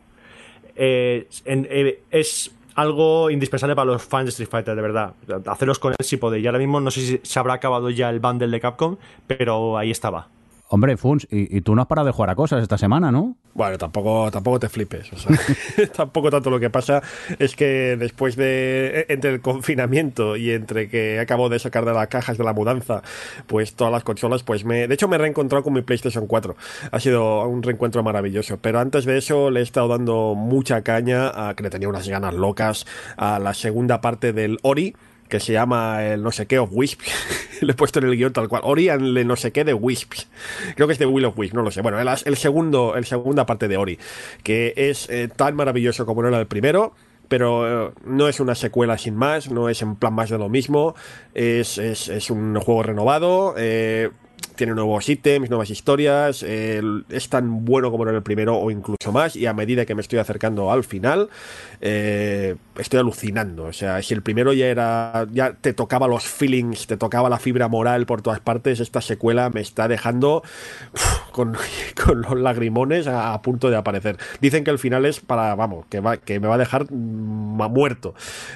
Eh, 0.76 1.28
es 2.12 2.52
algo 2.76 3.30
indispensable 3.30 3.76
para 3.76 3.92
los 3.92 4.02
fans 4.04 4.26
de 4.26 4.30
Street 4.30 4.50
Fighter, 4.50 4.76
de 4.76 4.82
verdad. 4.82 5.14
Haceros 5.48 5.80
con 5.80 5.92
él 5.92 6.06
si 6.06 6.18
podéis. 6.18 6.44
Y 6.44 6.48
ahora 6.48 6.60
mismo 6.60 6.80
no 6.80 6.92
sé 6.92 7.02
si 7.02 7.20
se 7.24 7.40
habrá 7.40 7.56
acabado 7.56 7.90
ya 7.90 8.10
el 8.10 8.20
bundle 8.20 8.48
de 8.48 8.60
Capcom, 8.60 8.96
pero 9.28 9.78
ahí 9.78 9.92
estaba. 9.92 10.30
Hombre, 10.72 10.98
Funs, 10.98 11.28
y, 11.32 11.62
tú 11.62 11.74
no 11.74 11.82
has 11.82 11.88
parado 11.88 12.06
de 12.06 12.12
jugar 12.12 12.30
a 12.30 12.36
cosas 12.36 12.62
esta 12.62 12.78
semana, 12.78 13.12
¿no? 13.12 13.36
Bueno, 13.56 13.80
tampoco, 13.80 14.30
tampoco 14.30 14.60
te 14.60 14.70
flipes. 14.70 15.12
O 15.14 15.18
sea, 15.18 15.36
tampoco 15.96 16.30
tanto 16.30 16.52
lo 16.52 16.60
que 16.60 16.70
pasa 16.70 17.02
es 17.40 17.56
que 17.56 17.98
después 17.98 18.36
de. 18.36 19.08
entre 19.10 19.32
el 19.32 19.42
confinamiento 19.42 20.38
y 20.38 20.52
entre 20.52 20.88
que 20.88 21.20
acabo 21.20 21.50
de 21.50 21.58
sacar 21.58 21.86
de 21.86 21.94
las 21.94 22.08
cajas 22.08 22.38
de 22.38 22.44
la 22.44 22.54
mudanza, 22.54 23.02
pues 23.48 23.74
todas 23.74 23.92
las 23.92 24.04
consolas, 24.04 24.44
pues 24.44 24.64
me. 24.64 24.88
De 24.88 24.94
hecho, 24.94 25.08
me 25.08 25.16
he 25.16 25.20
reencontrado 25.20 25.64
con 25.64 25.74
mi 25.74 25.82
PlayStation 25.82 26.28
4. 26.28 26.56
Ha 26.92 27.00
sido 27.00 27.48
un 27.48 27.64
reencuentro 27.64 28.04
maravilloso. 28.04 28.60
Pero 28.62 28.80
antes 28.80 29.06
de 29.06 29.18
eso 29.18 29.50
le 29.50 29.62
he 29.62 29.64
estado 29.64 29.88
dando 29.88 30.36
mucha 30.36 30.84
caña, 30.84 31.50
a, 31.50 31.56
que 31.56 31.64
le 31.64 31.72
tenía 31.72 31.90
unas 31.90 32.08
ganas 32.08 32.36
locas, 32.36 32.86
a 33.18 33.40
la 33.40 33.56
segunda 33.56 34.02
parte 34.02 34.34
del 34.34 34.60
Ori 34.62 34.94
que 35.30 35.40
se 35.40 35.54
llama 35.54 36.04
el 36.04 36.22
no 36.22 36.32
sé 36.32 36.48
qué 36.48 36.60
of 36.60 36.70
Wisp. 36.74 37.02
Le 37.62 37.72
he 37.72 37.76
puesto 37.76 38.00
en 38.00 38.06
el 38.06 38.18
guion 38.18 38.34
tal 38.34 38.50
cual. 38.50 38.62
Ori 38.66 38.90
and 38.90 39.18
el 39.18 39.28
no 39.28 39.36
sé 39.36 39.52
qué 39.52 39.64
de 39.64 39.74
Wisp. 39.74 40.14
Creo 40.76 40.88
que 40.88 40.94
es 40.94 41.00
de 41.00 41.06
Will 41.06 41.26
of 41.26 41.38
Wisp, 41.38 41.54
no 41.54 41.62
lo 41.62 41.72
sé. 41.72 41.82
Bueno, 41.82 42.00
el, 42.00 42.38
segundo, 42.38 42.96
el 42.96 43.06
segunda 43.06 43.46
parte 43.46 43.68
de 43.68 43.78
Ori, 43.78 44.00
que 44.44 44.74
es 44.76 45.10
eh, 45.10 45.30
tan 45.34 45.56
maravilloso 45.56 46.06
como 46.06 46.26
era 46.26 46.40
el 46.40 46.48
primero. 46.48 46.94
Pero 47.28 47.90
eh, 47.90 47.92
no 48.06 48.28
es 48.28 48.40
una 48.40 48.56
secuela 48.56 48.98
sin 48.98 49.16
más, 49.16 49.52
no 49.52 49.70
es 49.70 49.84
en 49.84 49.96
plan 49.96 50.14
más 50.14 50.32
de 50.32 50.40
lo 50.40 50.50
mismo. 50.50 50.96
Es, 51.36 51.78
es, 51.78 52.10
es 52.10 52.32
un 52.32 52.60
juego 52.60 52.82
renovado. 52.82 53.54
Eh, 53.56 54.10
tiene 54.60 54.74
nuevos 54.74 55.08
ítems, 55.08 55.50
nuevas 55.50 55.70
historias, 55.70 56.44
eh, 56.44 56.82
es 57.10 57.30
tan 57.30 57.64
bueno 57.64 57.92
como 57.92 58.04
era 58.04 58.16
el 58.16 58.24
primero 58.24 58.58
o 58.58 58.70
incluso 58.70 59.12
más, 59.14 59.38
y 59.38 59.46
a 59.46 59.54
medida 59.54 59.86
que 59.86 59.96
me 59.96 60.02
estoy 60.02 60.20
acercando 60.20 60.70
al 60.70 60.84
final, 60.84 61.30
eh, 61.82 62.56
estoy 62.78 63.00
alucinando. 63.00 63.66
O 63.66 63.74
sea, 63.74 64.02
si 64.02 64.14
el 64.14 64.22
primero 64.22 64.54
ya 64.54 64.68
era, 64.68 65.28
ya 65.32 65.54
te 65.54 65.74
tocaba 65.74 66.08
los 66.08 66.26
feelings, 66.26 66.88
te 66.88 66.98
tocaba 66.98 67.30
la 67.30 67.40
fibra 67.40 67.68
moral 67.68 68.06
por 68.06 68.22
todas 68.22 68.40
partes, 68.40 68.80
esta 68.80 69.02
secuela 69.02 69.50
me 69.50 69.62
está 69.62 69.88
dejando 69.88 70.44
con, 71.32 71.56
los 72.16 72.40
lagrimones 72.40 73.08
a, 73.08 73.42
punto 73.42 73.70
de 73.70 73.78
aparecer. 73.78 74.18
Dicen 74.42 74.64
que 74.64 74.72
el 74.72 74.80
final 74.80 75.06
es 75.06 75.20
para, 75.20 75.56
vamos, 75.56 75.86
que, 75.88 76.00
va, 76.00 76.18
que 76.18 76.40
me 76.40 76.48
va 76.48 76.56
a 76.56 76.60
dejar 76.60 76.92
mm, 76.92 77.72
muerto, 77.72 78.14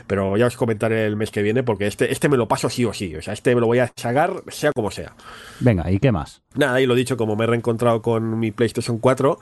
pero 0.07 0.37
ya 0.37 0.47
os 0.47 0.57
comentaré 0.57 1.05
el 1.05 1.15
mes 1.15 1.31
que 1.31 1.41
viene 1.41 1.63
porque 1.63 1.87
este, 1.87 2.11
este 2.11 2.29
me 2.29 2.37
lo 2.37 2.47
paso 2.47 2.69
sí 2.69 2.85
o 2.85 2.93
sí, 2.93 3.15
o 3.15 3.21
sea, 3.21 3.33
este 3.33 3.55
me 3.55 3.61
lo 3.61 3.67
voy 3.67 3.79
a 3.79 3.91
sacar 3.95 4.43
sea 4.49 4.71
como 4.73 4.91
sea. 4.91 5.13
Venga, 5.59 5.89
¿y 5.91 5.99
qué 5.99 6.11
más? 6.11 6.42
Nada, 6.55 6.79
y 6.81 6.85
lo 6.85 6.93
dicho, 6.93 7.17
como 7.17 7.35
me 7.35 7.45
he 7.45 7.47
reencontrado 7.47 8.01
con 8.01 8.39
mi 8.39 8.51
PlayStation 8.51 8.99
4, 8.99 9.39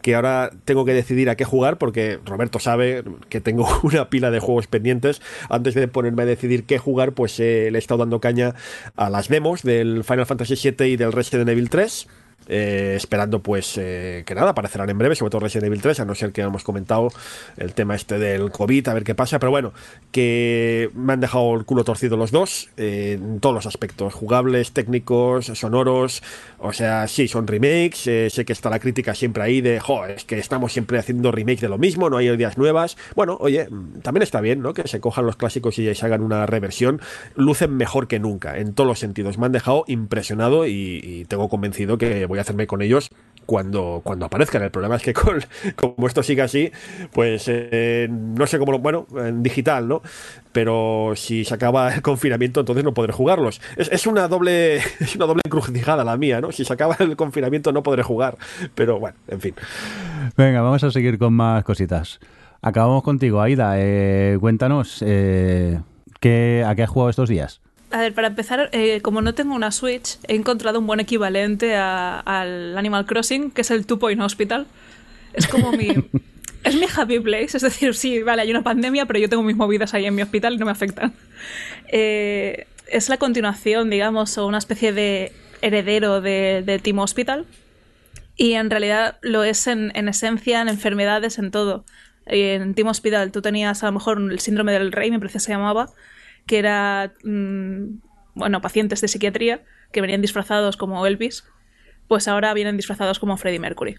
que 0.00 0.14
ahora 0.14 0.50
tengo 0.64 0.84
que 0.84 0.94
decidir 0.94 1.28
a 1.28 1.36
qué 1.36 1.44
jugar, 1.44 1.76
porque 1.76 2.18
Roberto 2.24 2.58
sabe 2.58 3.04
que 3.28 3.40
tengo 3.40 3.68
una 3.82 4.08
pila 4.08 4.30
de 4.30 4.40
juegos 4.40 4.66
pendientes. 4.66 5.20
Antes 5.50 5.74
de 5.74 5.88
ponerme 5.88 6.22
a 6.22 6.26
decidir 6.26 6.64
qué 6.64 6.78
jugar, 6.78 7.12
pues 7.12 7.38
eh, 7.38 7.68
le 7.70 7.78
he 7.78 7.80
estado 7.80 7.98
dando 7.98 8.20
caña 8.20 8.54
a 8.96 9.10
las 9.10 9.28
demos 9.28 9.62
del 9.62 10.04
Final 10.04 10.26
Fantasy 10.26 10.54
VII 10.54 10.88
y 10.88 10.96
del 10.96 11.12
Resident 11.12 11.48
Evil 11.48 11.68
3. 11.68 12.08
Eh, 12.46 12.94
esperando 12.96 13.40
pues 13.40 13.78
eh, 13.78 14.22
que 14.26 14.34
nada, 14.34 14.50
aparecerán 14.50 14.90
en 14.90 14.98
breve, 14.98 15.14
sobre 15.14 15.30
todo 15.30 15.40
Resident 15.40 15.66
Evil 15.66 15.80
3, 15.80 16.00
a 16.00 16.04
no 16.04 16.14
ser 16.14 16.32
que 16.32 16.42
hemos 16.42 16.62
comentado 16.62 17.08
el 17.56 17.72
tema 17.72 17.94
este 17.94 18.18
del 18.18 18.50
COVID, 18.50 18.88
a 18.88 18.94
ver 18.94 19.04
qué 19.04 19.14
pasa, 19.14 19.38
pero 19.38 19.50
bueno, 19.50 19.72
que 20.12 20.90
me 20.94 21.14
han 21.14 21.20
dejado 21.20 21.54
el 21.54 21.64
culo 21.64 21.84
torcido 21.84 22.16
los 22.16 22.30
dos, 22.30 22.68
eh, 22.76 23.18
en 23.18 23.40
todos 23.40 23.54
los 23.54 23.66
aspectos, 23.66 24.12
jugables, 24.12 24.72
técnicos, 24.72 25.46
sonoros, 25.46 26.22
o 26.58 26.72
sea, 26.72 27.08
sí, 27.08 27.28
son 27.28 27.46
remakes, 27.46 28.00
sé 28.32 28.44
que 28.44 28.52
está 28.52 28.68
la 28.68 28.78
crítica 28.78 29.14
siempre 29.14 29.42
ahí 29.42 29.60
de, 29.60 29.80
jo, 29.80 30.04
es 30.04 30.24
que 30.24 30.38
estamos 30.38 30.72
siempre 30.72 30.98
haciendo 30.98 31.32
remakes 31.32 31.62
de 31.62 31.68
lo 31.68 31.78
mismo, 31.78 32.10
no 32.10 32.18
hay 32.18 32.28
ideas 32.28 32.58
nuevas, 32.58 32.96
bueno, 33.14 33.38
oye, 33.40 33.68
también 34.02 34.22
está 34.22 34.40
bien, 34.40 34.60
¿no? 34.60 34.74
Que 34.74 34.86
se 34.86 35.00
cojan 35.00 35.24
los 35.24 35.36
clásicos 35.36 35.78
y 35.78 35.94
se 35.94 36.06
hagan 36.06 36.22
una 36.22 36.44
reversión, 36.46 37.00
lucen 37.36 37.74
mejor 37.76 38.06
que 38.06 38.18
nunca, 38.18 38.58
en 38.58 38.74
todos 38.74 38.86
los 38.86 38.98
sentidos, 38.98 39.38
me 39.38 39.46
han 39.46 39.52
dejado 39.52 39.84
impresionado 39.86 40.66
y, 40.66 41.00
y 41.02 41.24
tengo 41.24 41.48
convencido 41.48 41.96
que 41.96 42.26
voy 42.34 42.38
a 42.38 42.42
hacerme 42.42 42.66
con 42.66 42.82
ellos 42.82 43.10
cuando, 43.46 44.00
cuando 44.02 44.26
aparezcan. 44.26 44.62
El 44.62 44.70
problema 44.70 44.96
es 44.96 45.02
que 45.02 45.14
como 45.76 46.06
esto 46.06 46.22
sigue 46.22 46.42
así, 46.42 46.70
pues 47.12 47.44
eh, 47.46 48.08
no 48.10 48.46
sé 48.46 48.58
cómo 48.58 48.72
lo. 48.72 48.78
Bueno, 48.78 49.06
en 49.16 49.42
digital, 49.42 49.88
¿no? 49.88 50.02
Pero 50.52 51.12
si 51.16 51.44
se 51.44 51.54
acaba 51.54 51.94
el 51.94 52.02
confinamiento, 52.02 52.60
entonces 52.60 52.84
no 52.84 52.94
podré 52.94 53.12
jugarlos. 53.12 53.60
Es, 53.76 53.88
es, 53.90 54.06
una 54.06 54.28
doble 54.28 54.76
es 55.00 55.16
una 55.16 55.26
doble 55.26 55.42
encrucijada 55.44 56.04
la 56.04 56.16
mía, 56.16 56.40
¿no? 56.40 56.52
Si 56.52 56.64
se 56.64 56.72
acaba 56.72 56.96
el 56.98 57.16
confinamiento, 57.16 57.72
no 57.72 57.82
podré 57.82 58.02
jugar. 58.02 58.36
Pero 58.74 58.98
bueno, 58.98 59.16
en 59.28 59.40
fin. 59.40 59.54
Venga, 60.36 60.60
vamos 60.62 60.82
a 60.84 60.90
seguir 60.90 61.18
con 61.18 61.34
más 61.34 61.64
cositas. 61.64 62.20
Acabamos 62.62 63.02
contigo, 63.02 63.40
Aida. 63.40 63.74
Eh, 63.76 64.38
cuéntanos, 64.40 65.02
eh, 65.06 65.80
¿qué, 66.18 66.64
¿a 66.66 66.74
qué 66.74 66.82
has 66.82 66.90
jugado 66.90 67.10
estos 67.10 67.28
días? 67.28 67.60
A 67.94 67.98
ver, 67.98 68.12
para 68.12 68.26
empezar, 68.26 68.70
eh, 68.72 69.00
como 69.02 69.22
no 69.22 69.34
tengo 69.34 69.54
una 69.54 69.70
Switch, 69.70 70.18
he 70.26 70.34
encontrado 70.34 70.80
un 70.80 70.86
buen 70.88 70.98
equivalente 70.98 71.76
a, 71.76 72.18
al 72.18 72.76
Animal 72.76 73.06
Crossing, 73.06 73.52
que 73.52 73.60
es 73.60 73.70
el 73.70 73.86
Two 73.86 74.00
Point 74.00 74.20
Hospital. 74.20 74.66
Es 75.32 75.46
como 75.46 75.70
mi. 75.70 75.90
es 76.64 76.74
mi 76.74 76.86
happy 76.92 77.20
place, 77.20 77.56
es 77.56 77.62
decir, 77.62 77.94
sí, 77.94 78.20
vale, 78.20 78.42
hay 78.42 78.50
una 78.50 78.64
pandemia, 78.64 79.06
pero 79.06 79.20
yo 79.20 79.28
tengo 79.28 79.44
mis 79.44 79.54
movidas 79.54 79.94
ahí 79.94 80.06
en 80.06 80.14
mi 80.16 80.22
hospital 80.22 80.54
y 80.54 80.56
no 80.56 80.64
me 80.64 80.72
afectan. 80.72 81.12
Eh, 81.86 82.66
es 82.88 83.08
la 83.08 83.16
continuación, 83.18 83.90
digamos, 83.90 84.38
o 84.38 84.46
una 84.48 84.58
especie 84.58 84.92
de 84.92 85.30
heredero 85.62 86.20
de, 86.20 86.64
de 86.66 86.80
Team 86.80 86.98
Hospital. 86.98 87.46
Y 88.36 88.54
en 88.54 88.70
realidad 88.70 89.18
lo 89.22 89.44
es 89.44 89.68
en, 89.68 89.92
en 89.94 90.08
esencia, 90.08 90.60
en 90.60 90.66
enfermedades, 90.66 91.38
en 91.38 91.52
todo. 91.52 91.84
En 92.26 92.74
Team 92.74 92.88
Hospital 92.88 93.30
tú 93.30 93.40
tenías 93.40 93.84
a 93.84 93.86
lo 93.86 93.92
mejor 93.92 94.18
el 94.18 94.40
síndrome 94.40 94.72
del 94.72 94.90
rey, 94.90 95.12
me 95.12 95.20
parece 95.20 95.34
que 95.34 95.44
se 95.44 95.52
llamaba 95.52 95.90
que 96.46 96.58
era, 96.58 97.12
mmm, 97.22 97.98
bueno, 98.34 98.60
pacientes 98.60 99.00
de 99.00 99.08
psiquiatría 99.08 99.62
que 99.92 100.00
venían 100.00 100.20
disfrazados 100.20 100.76
como 100.76 101.06
Elvis, 101.06 101.44
pues 102.08 102.28
ahora 102.28 102.52
vienen 102.54 102.76
disfrazados 102.76 103.18
como 103.18 103.36
Freddie 103.36 103.60
Mercury. 103.60 103.98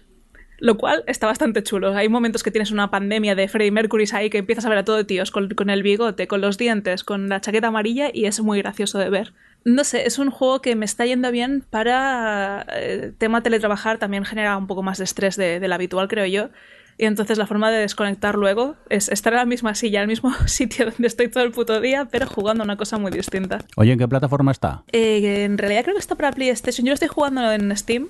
Lo 0.58 0.78
cual 0.78 1.04
está 1.06 1.26
bastante 1.26 1.62
chulo. 1.62 1.94
Hay 1.94 2.08
momentos 2.08 2.42
que 2.42 2.50
tienes 2.50 2.70
una 2.70 2.90
pandemia 2.90 3.34
de 3.34 3.46
Freddie 3.46 3.70
Mercury 3.70 4.06
ahí 4.12 4.30
que 4.30 4.38
empiezas 4.38 4.64
a 4.64 4.70
ver 4.70 4.78
a 4.78 4.84
todo 4.84 5.04
tíos 5.04 5.30
con, 5.30 5.50
con 5.50 5.68
el 5.68 5.82
bigote, 5.82 6.26
con 6.26 6.40
los 6.40 6.56
dientes, 6.56 7.04
con 7.04 7.28
la 7.28 7.40
chaqueta 7.40 7.66
amarilla 7.66 8.10
y 8.12 8.24
es 8.24 8.40
muy 8.40 8.58
gracioso 8.58 8.98
de 8.98 9.10
ver. 9.10 9.34
No 9.64 9.84
sé, 9.84 10.06
es 10.06 10.18
un 10.18 10.30
juego 10.30 10.62
que 10.62 10.74
me 10.76 10.86
está 10.86 11.04
yendo 11.04 11.30
bien 11.30 11.64
para 11.68 12.64
eh, 12.72 13.12
tema 13.18 13.42
teletrabajar, 13.42 13.98
también 13.98 14.24
genera 14.24 14.56
un 14.56 14.66
poco 14.66 14.82
más 14.82 14.98
de 14.98 15.04
estrés 15.04 15.36
de, 15.36 15.60
del 15.60 15.72
habitual, 15.72 16.08
creo 16.08 16.24
yo. 16.24 16.50
Y 16.98 17.04
entonces 17.04 17.36
la 17.36 17.46
forma 17.46 17.70
de 17.70 17.78
desconectar 17.78 18.36
luego 18.36 18.76
es 18.88 19.08
estar 19.08 19.32
en 19.34 19.38
la 19.38 19.44
misma 19.44 19.74
silla, 19.74 19.98
en 20.00 20.04
el 20.04 20.08
mismo 20.08 20.32
sitio 20.46 20.86
donde 20.86 21.06
estoy 21.06 21.28
todo 21.28 21.44
el 21.44 21.52
puto 21.52 21.80
día, 21.80 22.08
pero 22.10 22.26
jugando 22.26 22.64
una 22.64 22.76
cosa 22.76 22.98
muy 22.98 23.10
distinta. 23.10 23.58
Oye, 23.76 23.92
¿en 23.92 23.98
qué 23.98 24.08
plataforma 24.08 24.52
está? 24.52 24.82
Eh, 24.92 25.44
en 25.44 25.58
realidad 25.58 25.82
creo 25.82 25.94
que 25.94 26.00
está 26.00 26.14
para 26.14 26.32
PlayStation. 26.32 26.86
Yo 26.86 26.90
lo 26.90 26.94
estoy 26.94 27.08
jugando 27.08 27.52
en 27.52 27.76
Steam, 27.76 28.08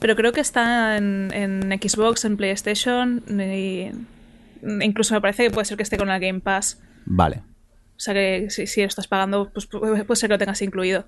pero 0.00 0.16
creo 0.16 0.32
que 0.32 0.40
está 0.40 0.96
en, 0.96 1.30
en 1.32 1.70
Xbox, 1.80 2.24
en 2.24 2.36
PlayStation, 2.36 3.22
y 3.28 3.90
incluso 4.62 5.14
me 5.14 5.20
parece 5.20 5.44
que 5.44 5.50
puede 5.50 5.64
ser 5.64 5.76
que 5.76 5.84
esté 5.84 5.96
con 5.96 6.08
la 6.08 6.18
Game 6.18 6.40
Pass. 6.40 6.80
Vale. 7.04 7.42
O 7.96 8.02
sea 8.02 8.14
que 8.14 8.46
si, 8.50 8.66
si 8.66 8.80
lo 8.80 8.88
estás 8.88 9.06
pagando, 9.06 9.50
pues 9.52 9.66
puede 9.66 10.16
ser 10.16 10.28
que 10.28 10.34
lo 10.34 10.38
tengas 10.38 10.62
incluido. 10.62 11.04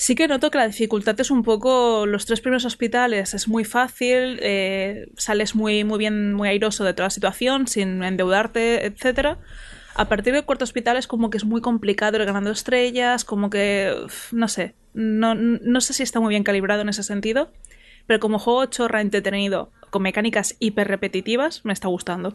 Sí 0.00 0.14
que 0.14 0.28
noto 0.28 0.50
que 0.50 0.56
la 0.56 0.66
dificultad 0.66 1.20
es 1.20 1.30
un 1.30 1.42
poco 1.42 2.06
los 2.06 2.24
tres 2.24 2.40
primeros 2.40 2.64
hospitales, 2.64 3.34
es 3.34 3.48
muy 3.48 3.66
fácil, 3.66 4.38
eh, 4.40 5.10
sales 5.18 5.54
muy, 5.54 5.84
muy 5.84 5.98
bien, 5.98 6.32
muy 6.32 6.48
airoso 6.48 6.84
de 6.84 6.94
toda 6.94 7.08
la 7.08 7.10
situación, 7.10 7.66
sin 7.66 8.02
endeudarte, 8.02 8.86
etc. 8.86 9.36
A 9.94 10.08
partir 10.08 10.32
del 10.32 10.46
cuarto 10.46 10.64
hospital 10.64 10.96
es 10.96 11.06
como 11.06 11.28
que 11.28 11.36
es 11.36 11.44
muy 11.44 11.60
complicado 11.60 12.16
ir 12.16 12.24
ganando 12.24 12.50
estrellas, 12.50 13.26
como 13.26 13.50
que, 13.50 13.94
no 14.32 14.48
sé, 14.48 14.74
no, 14.94 15.34
no 15.34 15.80
sé 15.82 15.92
si 15.92 16.02
está 16.02 16.18
muy 16.18 16.30
bien 16.30 16.44
calibrado 16.44 16.80
en 16.80 16.88
ese 16.88 17.02
sentido, 17.02 17.52
pero 18.06 18.20
como 18.20 18.38
juego 18.38 18.64
chorra 18.64 19.02
entretenido, 19.02 19.70
con 19.90 20.00
mecánicas 20.00 20.56
hiper 20.60 20.88
repetitivas, 20.88 21.62
me 21.66 21.74
está 21.74 21.88
gustando. 21.88 22.32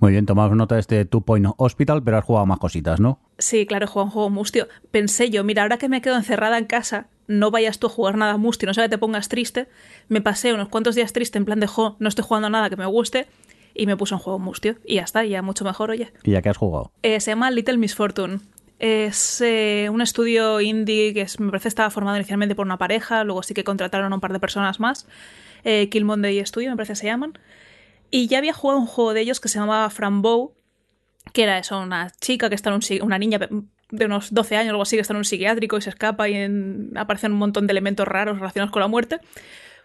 Muy 0.00 0.12
bien, 0.12 0.24
tomamos 0.24 0.56
nota 0.56 0.76
de 0.76 0.80
este 0.80 1.04
Two 1.04 1.20
Point 1.20 1.46
Hospital, 1.58 2.02
pero 2.02 2.16
has 2.16 2.24
jugado 2.24 2.46
más 2.46 2.58
cositas, 2.58 3.00
¿no? 3.00 3.20
Sí, 3.38 3.66
claro, 3.66 3.84
he 3.84 3.86
jugado 3.88 4.06
un 4.06 4.10
juego 4.12 4.30
mustio. 4.30 4.66
Pensé 4.90 5.28
yo, 5.28 5.44
mira, 5.44 5.62
ahora 5.62 5.76
que 5.76 5.90
me 5.90 6.00
quedo 6.00 6.16
encerrada 6.16 6.56
en 6.56 6.64
casa, 6.64 7.08
no 7.26 7.50
vayas 7.50 7.78
tú 7.78 7.86
a 7.86 7.90
jugar 7.90 8.16
nada 8.16 8.38
musty, 8.38 8.64
no 8.64 8.72
sea 8.72 8.84
que 8.84 8.88
te 8.90 8.98
pongas 8.98 9.28
triste, 9.28 9.68
me 10.08 10.22
pasé 10.22 10.54
unos 10.54 10.68
cuantos 10.70 10.94
días 10.94 11.12
triste 11.12 11.36
en 11.36 11.44
plan 11.44 11.60
de, 11.60 11.66
jo, 11.66 11.96
no 11.98 12.08
estoy 12.08 12.24
jugando 12.24 12.48
nada 12.48 12.70
que 12.70 12.76
me 12.76 12.86
guste, 12.86 13.26
y 13.74 13.86
me 13.86 13.96
puse 13.96 14.14
un 14.14 14.20
juego 14.20 14.38
mustio. 14.38 14.76
Y 14.86 14.96
ya 14.96 15.02
está, 15.02 15.22
ya 15.24 15.42
mucho 15.42 15.64
mejor, 15.64 15.90
oye. 15.90 16.12
¿Y 16.24 16.30
ya 16.32 16.40
que 16.42 16.48
has 16.48 16.56
jugado? 16.56 16.92
Eh, 17.02 17.20
se 17.20 17.30
llama 17.32 17.50
Little 17.50 17.76
Misfortune. 17.76 18.40
Es 18.78 19.42
eh, 19.42 19.88
un 19.92 20.00
estudio 20.00 20.62
indie 20.62 21.12
que 21.12 21.20
es- 21.20 21.38
me 21.38 21.50
parece 21.50 21.68
estaba 21.68 21.90
formado 21.90 22.16
inicialmente 22.16 22.54
por 22.54 22.64
una 22.64 22.78
pareja, 22.78 23.22
luego 23.24 23.42
sí 23.42 23.52
que 23.52 23.64
contrataron 23.64 24.10
a 24.12 24.14
un 24.14 24.20
par 24.22 24.32
de 24.32 24.40
personas 24.40 24.80
más. 24.80 25.06
Eh, 25.62 25.90
Kill 25.90 26.06
Monday 26.06 26.44
Studio, 26.46 26.70
me 26.70 26.76
parece 26.76 26.94
se 26.96 27.04
llaman. 27.06 27.34
Y 28.10 28.26
ya 28.28 28.38
había 28.38 28.52
jugado 28.52 28.80
un 28.80 28.86
juego 28.86 29.14
de 29.14 29.20
ellos 29.20 29.40
que 29.40 29.48
se 29.48 29.58
llamaba 29.58 29.88
Frambow, 29.90 30.54
que 31.32 31.42
era 31.44 31.58
eso, 31.58 31.78
una 31.80 32.10
chica 32.20 32.48
que 32.48 32.54
está 32.54 32.70
en 32.70 32.76
un 32.76 33.02
una 33.06 33.18
niña 33.18 33.38
de 33.90 34.04
unos 34.06 34.32
12 34.32 34.56
años 34.56 34.68
o 34.68 34.70
algo 34.72 34.82
así 34.82 34.96
que 34.96 35.02
está 35.02 35.12
en 35.12 35.18
un 35.18 35.24
psiquiátrico 35.24 35.76
y 35.76 35.82
se 35.82 35.90
escapa 35.90 36.28
y 36.28 36.34
en- 36.34 36.92
aparecen 36.96 37.32
un 37.32 37.38
montón 37.38 37.66
de 37.66 37.72
elementos 37.72 38.06
raros 38.06 38.38
relacionados 38.38 38.72
con 38.72 38.80
la 38.80 38.88
muerte. 38.88 39.18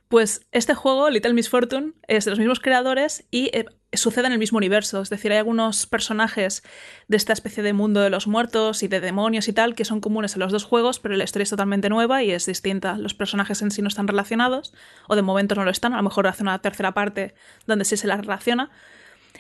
Pues 0.08 0.46
este 0.52 0.76
juego, 0.76 1.10
Little 1.10 1.34
Miss 1.34 1.50
Fortune, 1.50 1.94
es 2.08 2.26
de 2.26 2.32
los 2.32 2.40
mismos 2.40 2.60
creadores 2.60 3.26
y 3.32 3.50
eh, 3.58 3.66
sucede 3.98 4.28
en 4.28 4.34
el 4.34 4.40
mismo 4.40 4.58
universo. 4.58 5.02
Es 5.02 5.10
decir, 5.10 5.32
hay 5.32 5.40
algunos 5.40 5.88
personajes 5.88 6.64
de 7.08 7.18
esta 7.18 7.34
especie 7.34 7.64
de 7.64 7.74
mundo 7.74 8.02
de 8.02 8.10
los 8.10 8.28
muertos 8.28 8.84
y 8.84 8.88
de 8.88 9.02
demonios 9.02 9.48
y 9.48 9.54
tal 9.54 9.76
que 9.76 9.86
son 9.86 10.02
comunes 10.02 10.36
en 10.36 10.40
los 10.40 10.52
dos 10.52 10.64
juegos, 10.64 11.00
pero 11.00 11.16
la 11.16 11.24
historia 11.24 11.44
es 11.44 11.50
totalmente 11.50 11.90
nueva 11.90 12.24
y 12.24 12.32
es 12.32 12.46
distinta. 12.46 12.98
Los 12.98 13.14
personajes 13.14 13.62
en 13.62 13.72
sí 13.72 13.82
no 13.82 13.88
están 13.88 14.08
relacionados, 14.08 14.74
o 15.08 15.16
de 15.16 15.22
momento 15.22 15.56
no 15.56 15.66
lo 15.66 15.72
están, 15.72 15.94
a 15.94 15.98
lo 15.98 16.04
mejor 16.04 16.28
hace 16.28 16.44
una 16.44 16.60
tercera 16.60 16.94
parte 16.94 17.36
donde 17.66 17.86
sí 17.86 17.98
se 17.98 18.08
las 18.08 18.20
relaciona. 18.20 18.72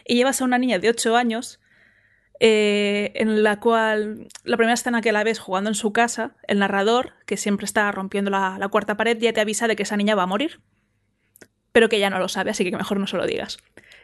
Y 0.05 0.15
llevas 0.15 0.41
a 0.41 0.45
una 0.45 0.57
niña 0.57 0.79
de 0.79 0.89
8 0.89 1.15
años 1.15 1.59
eh, 2.39 3.13
en 3.15 3.43
la 3.43 3.59
cual 3.59 4.27
la 4.43 4.57
primera 4.57 4.73
escena 4.73 5.01
que 5.01 5.11
la 5.11 5.23
ves 5.23 5.39
jugando 5.39 5.69
en 5.69 5.75
su 5.75 5.93
casa, 5.93 6.35
el 6.47 6.59
narrador, 6.59 7.13
que 7.25 7.37
siempre 7.37 7.65
está 7.65 7.91
rompiendo 7.91 8.29
la, 8.29 8.57
la 8.59 8.67
cuarta 8.67 8.97
pared, 8.97 9.17
ya 9.17 9.31
te 9.33 9.41
avisa 9.41 9.67
de 9.67 9.75
que 9.75 9.83
esa 9.83 9.97
niña 9.97 10.15
va 10.15 10.23
a 10.23 10.27
morir. 10.27 10.59
Pero 11.71 11.89
que 11.89 11.99
ya 11.99 12.09
no 12.09 12.19
lo 12.19 12.27
sabe, 12.27 12.51
así 12.51 12.63
que 12.63 12.75
mejor 12.75 12.99
no 12.99 13.07
se 13.07 13.17
lo 13.17 13.25
digas. 13.25 13.57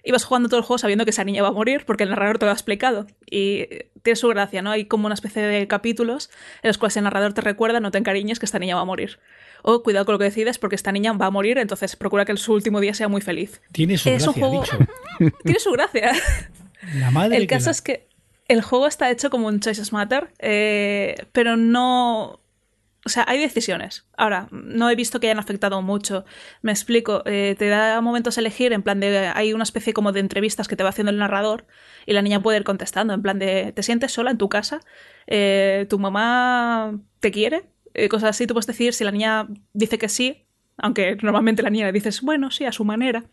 Y 0.03 0.11
vas 0.11 0.23
jugando 0.23 0.49
todo 0.49 0.59
el 0.59 0.65
juego 0.65 0.77
sabiendo 0.79 1.03
que 1.05 1.11
esa 1.11 1.23
niña 1.23 1.43
va 1.43 1.49
a 1.49 1.53
morir 1.53 1.83
porque 1.85 2.03
el 2.03 2.09
narrador 2.09 2.39
te 2.39 2.45
lo 2.45 2.51
ha 2.51 2.53
explicado. 2.55 3.05
Y 3.29 3.67
tiene 4.01 4.15
su 4.15 4.27
gracia, 4.29 4.61
¿no? 4.63 4.71
Hay 4.71 4.85
como 4.85 5.05
una 5.05 5.13
especie 5.13 5.41
de 5.43 5.67
capítulos 5.67 6.29
en 6.63 6.69
los 6.69 6.77
cuales 6.79 6.97
el 6.97 7.03
narrador 7.03 7.33
te 7.33 7.41
recuerda, 7.41 7.79
no 7.79 7.91
te 7.91 7.99
encariñes, 7.99 8.39
que 8.39 8.45
esta 8.45 8.57
niña 8.59 8.75
va 8.75 8.81
a 8.81 8.85
morir. 8.85 9.19
O 9.61 9.83
cuidado 9.83 10.05
con 10.05 10.13
lo 10.13 10.19
que 10.19 10.25
decides 10.25 10.57
porque 10.57 10.75
esta 10.75 10.91
niña 10.91 11.13
va 11.13 11.27
a 11.27 11.31
morir, 11.31 11.59
entonces 11.59 11.95
procura 11.95 12.25
que 12.25 12.35
su 12.37 12.51
último 12.53 12.79
día 12.79 12.95
sea 12.95 13.07
muy 13.09 13.21
feliz. 13.21 13.61
Tiene 13.71 13.95
su 13.99 14.09
Es 14.09 14.25
un 14.25 14.33
gracia, 14.33 14.47
juego- 14.47 14.63
dicho. 14.63 15.33
Tiene 15.43 15.59
su 15.59 15.71
gracia. 15.71 16.13
La 16.95 17.11
madre 17.11 17.35
El 17.37 17.43
que 17.43 17.47
caso 17.55 17.65
la- 17.67 17.71
es 17.71 17.81
que 17.83 18.07
el 18.47 18.63
juego 18.63 18.87
está 18.87 19.11
hecho 19.11 19.29
como 19.29 19.47
un 19.47 19.59
Choices 19.59 19.93
Matter, 19.93 20.29
eh, 20.39 21.15
pero 21.31 21.57
no. 21.57 22.39
O 23.03 23.09
sea, 23.09 23.25
hay 23.27 23.39
decisiones. 23.39 24.05
Ahora, 24.15 24.47
no 24.51 24.89
he 24.89 24.95
visto 24.95 25.19
que 25.19 25.27
hayan 25.27 25.39
afectado 25.39 25.81
mucho. 25.81 26.23
Me 26.61 26.71
explico. 26.71 27.23
eh, 27.25 27.55
te 27.57 27.67
da 27.67 27.99
momentos 28.01 28.37
a 28.37 28.41
elegir, 28.41 28.73
en 28.73 28.83
plan 28.83 28.99
de. 28.99 29.31
Hay 29.33 29.53
una 29.53 29.63
especie 29.63 29.93
como 29.93 30.11
de 30.11 30.19
entrevistas 30.19 30.67
que 30.67 30.75
te 30.75 30.83
va 30.83 30.89
haciendo 30.89 31.11
el 31.11 31.17
narrador 31.17 31.65
y 32.05 32.13
la 32.13 32.21
niña 32.21 32.41
puede 32.41 32.57
ir 32.59 32.63
contestando, 32.63 33.13
en 33.13 33.21
plan 33.21 33.39
de. 33.39 33.71
¿Te 33.71 33.81
sientes 33.83 34.11
sola 34.11 34.29
en 34.31 34.37
tu 34.37 34.49
casa? 34.49 34.81
Eh, 35.25 35.87
¿Tu 35.89 35.97
mamá 35.97 36.99
te 37.19 37.31
quiere? 37.31 37.63
Eh, 37.93 38.07
cosas 38.07 38.29
así. 38.31 38.45
Tú 38.45 38.53
puedes 38.53 38.67
decidir 38.67 38.93
si 38.93 39.03
la 39.03 39.11
niña 39.11 39.47
dice 39.73 39.97
que 39.97 40.07
sí, 40.07 40.45
aunque 40.77 41.17
normalmente 41.23 41.63
la 41.63 41.69
niña 41.71 41.87
le 41.87 41.91
dices, 41.91 42.21
bueno, 42.21 42.51
sí, 42.51 42.65
a 42.65 42.71
su 42.71 42.85
manera 42.85 43.23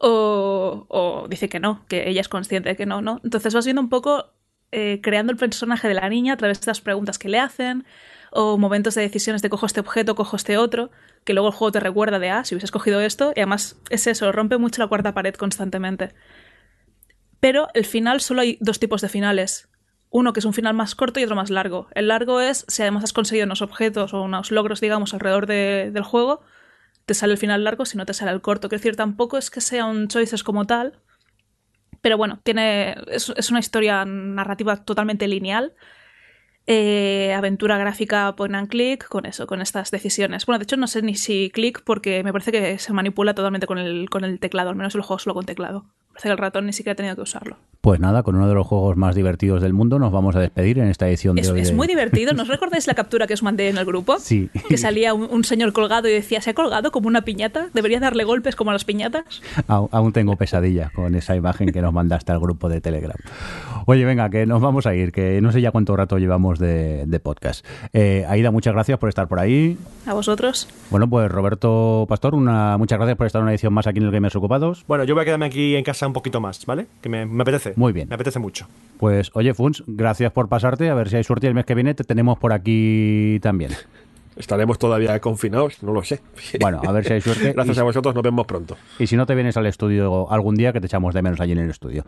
o, 0.00 0.86
o 0.88 1.28
dice 1.28 1.48
que 1.48 1.60
no, 1.60 1.84
que 1.88 2.08
ella 2.08 2.20
es 2.20 2.28
consciente 2.28 2.70
de 2.70 2.76
que 2.76 2.86
no, 2.86 3.02
¿no? 3.02 3.20
Entonces 3.22 3.52
vas 3.54 3.64
viendo 3.64 3.82
un 3.82 3.90
poco 3.90 4.32
eh, 4.72 5.00
creando 5.02 5.32
el 5.32 5.38
personaje 5.38 5.88
de 5.88 5.94
la 5.94 6.08
niña 6.08 6.34
a 6.34 6.36
través 6.36 6.60
de 6.60 6.66
las 6.68 6.80
preguntas 6.80 7.18
que 7.18 7.28
le 7.28 7.38
hacen 7.38 7.84
o 8.32 8.58
momentos 8.58 8.94
de 8.94 9.02
decisiones 9.02 9.42
de 9.42 9.50
cojo 9.50 9.66
este 9.66 9.80
objeto, 9.80 10.14
cojo 10.14 10.36
este 10.36 10.56
otro, 10.56 10.90
que 11.24 11.32
luego 11.34 11.48
el 11.48 11.54
juego 11.54 11.72
te 11.72 11.80
recuerda 11.80 12.18
de, 12.18 12.30
ah, 12.30 12.44
si 12.44 12.54
hubieses 12.54 12.70
cogido 12.70 13.00
esto, 13.00 13.32
y 13.36 13.40
además 13.40 13.76
es 13.90 14.06
eso, 14.06 14.30
rompe 14.32 14.56
mucho 14.58 14.80
la 14.82 14.88
cuarta 14.88 15.14
pared 15.14 15.34
constantemente. 15.34 16.14
Pero 17.40 17.68
el 17.74 17.84
final 17.84 18.20
solo 18.20 18.42
hay 18.42 18.58
dos 18.60 18.78
tipos 18.78 19.00
de 19.00 19.08
finales. 19.08 19.68
Uno 20.10 20.32
que 20.32 20.40
es 20.40 20.44
un 20.44 20.52
final 20.52 20.74
más 20.74 20.94
corto 20.94 21.20
y 21.20 21.24
otro 21.24 21.36
más 21.36 21.50
largo. 21.50 21.88
El 21.94 22.08
largo 22.08 22.40
es 22.40 22.64
si 22.68 22.82
además 22.82 23.04
has 23.04 23.12
conseguido 23.12 23.46
unos 23.46 23.62
objetos 23.62 24.12
o 24.12 24.22
unos 24.22 24.50
logros, 24.50 24.80
digamos, 24.80 25.14
alrededor 25.14 25.46
de- 25.46 25.90
del 25.92 26.02
juego, 26.02 26.42
te 27.06 27.14
sale 27.14 27.32
el 27.32 27.38
final 27.38 27.64
largo, 27.64 27.84
si 27.86 27.96
no 27.96 28.06
te 28.06 28.14
sale 28.14 28.32
el 28.32 28.40
corto. 28.40 28.68
Quiero 28.68 28.80
decir, 28.80 28.96
tampoco 28.96 29.38
es 29.38 29.50
que 29.50 29.60
sea 29.60 29.86
un 29.86 30.08
choices 30.08 30.42
como 30.44 30.66
tal, 30.66 30.98
pero 32.02 32.16
bueno, 32.16 32.40
tiene 32.42 32.96
es, 33.08 33.32
es 33.36 33.50
una 33.50 33.60
historia 33.60 34.04
narrativa 34.04 34.76
totalmente 34.84 35.28
lineal. 35.28 35.74
Eh, 36.72 37.34
aventura 37.34 37.78
gráfica 37.78 38.32
point 38.36 38.54
and 38.54 38.68
click 38.68 39.08
con 39.08 39.26
eso, 39.26 39.48
con 39.48 39.60
estas 39.60 39.90
decisiones. 39.90 40.46
Bueno, 40.46 40.60
de 40.60 40.62
hecho 40.62 40.76
no 40.76 40.86
sé 40.86 41.02
ni 41.02 41.16
si 41.16 41.50
click 41.50 41.82
porque 41.82 42.22
me 42.22 42.30
parece 42.30 42.52
que 42.52 42.78
se 42.78 42.92
manipula 42.92 43.34
totalmente 43.34 43.66
con 43.66 43.78
el, 43.78 44.08
con 44.08 44.22
el 44.22 44.38
teclado, 44.38 44.70
al 44.70 44.76
menos 44.76 44.94
el 44.94 45.00
juego 45.00 45.18
solo 45.18 45.34
con 45.34 45.46
teclado. 45.46 45.86
Parece 46.12 46.28
que 46.28 46.32
el 46.32 46.38
ratón 46.38 46.66
ni 46.66 46.72
siquiera 46.72 46.92
ha 46.92 46.96
tenido 46.96 47.16
que 47.16 47.22
usarlo. 47.22 47.56
Pues 47.80 47.98
nada, 47.98 48.22
con 48.22 48.36
uno 48.36 48.46
de 48.46 48.52
los 48.54 48.66
juegos 48.66 48.94
más 48.98 49.14
divertidos 49.14 49.62
del 49.62 49.72
mundo 49.72 49.98
nos 49.98 50.12
vamos 50.12 50.36
a 50.36 50.40
despedir 50.40 50.78
en 50.80 50.88
esta 50.88 51.08
edición 51.08 51.34
de 51.36 51.40
Es, 51.40 51.48
hoy. 51.50 51.60
es 51.60 51.68
de- 51.68 51.74
muy 51.74 51.86
divertido. 51.86 52.34
¿No 52.34 52.42
os 52.42 52.48
recordáis 52.48 52.86
la 52.86 52.92
captura 52.92 53.26
que 53.26 53.32
os 53.32 53.42
mandé 53.42 53.70
en 53.70 53.78
el 53.78 53.86
grupo? 53.86 54.18
Sí. 54.18 54.50
Que 54.68 54.76
salía 54.76 55.14
un, 55.14 55.26
un 55.30 55.44
señor 55.44 55.72
colgado 55.72 56.06
y 56.06 56.12
decía, 56.12 56.42
¿se 56.42 56.50
ha 56.50 56.54
colgado 56.54 56.90
como 56.92 57.08
una 57.08 57.22
piñata? 57.22 57.68
¿Debería 57.72 57.98
darle 57.98 58.24
golpes 58.24 58.54
como 58.54 58.68
a 58.68 58.74
las 58.74 58.84
piñatas? 58.84 59.40
Aún 59.66 60.12
tengo 60.12 60.36
pesadillas 60.36 60.92
con 60.92 61.14
esa 61.14 61.34
imagen 61.36 61.72
que 61.72 61.80
nos 61.80 61.94
mandaste 61.94 62.32
al 62.32 62.40
grupo 62.40 62.68
de 62.68 62.82
Telegram. 62.82 63.16
Oye, 63.86 64.04
venga, 64.04 64.28
que 64.28 64.44
nos 64.44 64.60
vamos 64.60 64.86
a 64.86 64.94
ir, 64.94 65.10
que 65.10 65.40
no 65.40 65.50
sé 65.50 65.62
ya 65.62 65.70
cuánto 65.70 65.96
rato 65.96 66.18
llevamos 66.18 66.58
de, 66.58 67.04
de 67.06 67.18
podcast. 67.20 67.64
Eh, 67.94 68.26
Aida, 68.28 68.50
muchas 68.50 68.74
gracias 68.74 68.98
por 68.98 69.08
estar 69.08 69.26
por 69.26 69.38
ahí. 69.38 69.78
¿A 70.06 70.12
vosotros? 70.12 70.68
Bueno, 70.90 71.08
pues 71.08 71.30
Roberto 71.30 72.04
Pastor, 72.10 72.34
una, 72.34 72.76
muchas 72.76 72.98
gracias 72.98 73.16
por 73.16 73.26
estar 73.26 73.40
en 73.40 73.44
una 73.44 73.52
edición 73.52 73.72
más 73.72 73.86
aquí 73.86 74.00
en 74.00 74.04
el 74.04 74.10
Gamers 74.10 74.36
Ocupados. 74.36 74.84
Bueno, 74.86 75.04
yo 75.04 75.14
voy 75.14 75.22
a 75.22 75.24
quedarme 75.24 75.46
aquí 75.46 75.76
en 75.76 75.82
casa 75.84 75.99
un 76.06 76.12
poquito 76.12 76.40
más, 76.40 76.64
¿vale? 76.66 76.86
Que 77.00 77.08
me, 77.08 77.26
me 77.26 77.42
apetece. 77.42 77.74
Muy 77.76 77.92
bien. 77.92 78.08
Me 78.08 78.14
apetece 78.14 78.38
mucho. 78.38 78.66
Pues 78.98 79.30
oye, 79.34 79.54
Funs, 79.54 79.82
gracias 79.86 80.32
por 80.32 80.48
pasarte. 80.48 80.90
A 80.90 80.94
ver 80.94 81.08
si 81.08 81.16
hay 81.16 81.24
suerte 81.24 81.46
y 81.46 81.48
el 81.48 81.54
mes 81.54 81.64
que 81.64 81.74
viene 81.74 81.94
te 81.94 82.04
tenemos 82.04 82.38
por 82.38 82.52
aquí 82.52 83.38
también. 83.42 83.72
Estaremos 84.36 84.78
todavía 84.78 85.18
confinados, 85.20 85.82
no 85.82 85.92
lo 85.92 86.02
sé. 86.02 86.20
Bueno, 86.60 86.80
a 86.86 86.92
ver 86.92 87.04
si 87.04 87.12
hay 87.12 87.20
suerte. 87.20 87.52
Gracias 87.54 87.76
y, 87.76 87.80
a 87.80 87.82
vosotros, 87.82 88.14
nos 88.14 88.22
vemos 88.22 88.46
pronto. 88.46 88.76
y 88.98 89.06
si 89.06 89.16
no 89.16 89.26
te 89.26 89.34
vienes 89.34 89.56
al 89.56 89.66
estudio 89.66 90.30
algún 90.30 90.54
día, 90.54 90.72
que 90.72 90.80
te 90.80 90.86
echamos 90.86 91.12
de 91.12 91.20
menos 91.20 91.40
allí 91.40 91.52
en 91.52 91.58
el 91.58 91.70
estudio. 91.70 92.04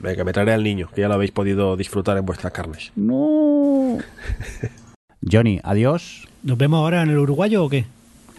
Venga, 0.00 0.24
me 0.24 0.32
traeré 0.32 0.52
al 0.52 0.62
niño, 0.62 0.88
que 0.94 1.02
ya 1.02 1.08
lo 1.08 1.14
habéis 1.14 1.32
podido 1.32 1.76
disfrutar 1.76 2.16
en 2.16 2.24
vuestras 2.24 2.52
carnes. 2.52 2.92
No. 2.96 3.98
Johnny, 5.30 5.60
adiós. 5.64 6.28
¿Nos 6.42 6.56
vemos 6.56 6.78
ahora 6.78 7.02
en 7.02 7.10
el 7.10 7.18
uruguayo 7.18 7.64
o 7.64 7.68
qué? 7.68 7.84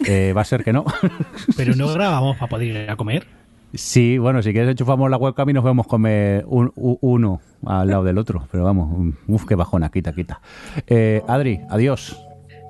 Eh, 0.05 0.33
va 0.35 0.41
a 0.41 0.45
ser 0.45 0.63
que 0.63 0.73
no. 0.73 0.85
Pero 1.57 1.75
no 1.75 1.91
grabamos 1.93 2.37
para 2.37 2.49
poder 2.49 2.67
ir 2.67 2.89
a 2.89 2.95
comer. 2.95 3.27
Sí, 3.73 4.17
bueno, 4.17 4.41
si 4.41 4.51
quieres 4.53 4.71
enchufamos 4.71 5.09
la 5.09 5.17
webcam 5.17 5.49
y 5.49 5.53
nos 5.53 5.63
vemos 5.63 5.87
comer 5.87 6.45
un- 6.47 6.71
u- 6.75 6.97
uno 7.01 7.41
al 7.65 7.87
lado 7.89 8.03
del 8.03 8.17
otro. 8.17 8.47
Pero 8.51 8.63
vamos, 8.63 9.13
uf, 9.27 9.45
qué 9.45 9.55
bajona, 9.55 9.89
quita, 9.89 10.13
quita. 10.13 10.39
Eh, 10.87 11.21
Adri, 11.27 11.59
adiós. 11.69 12.17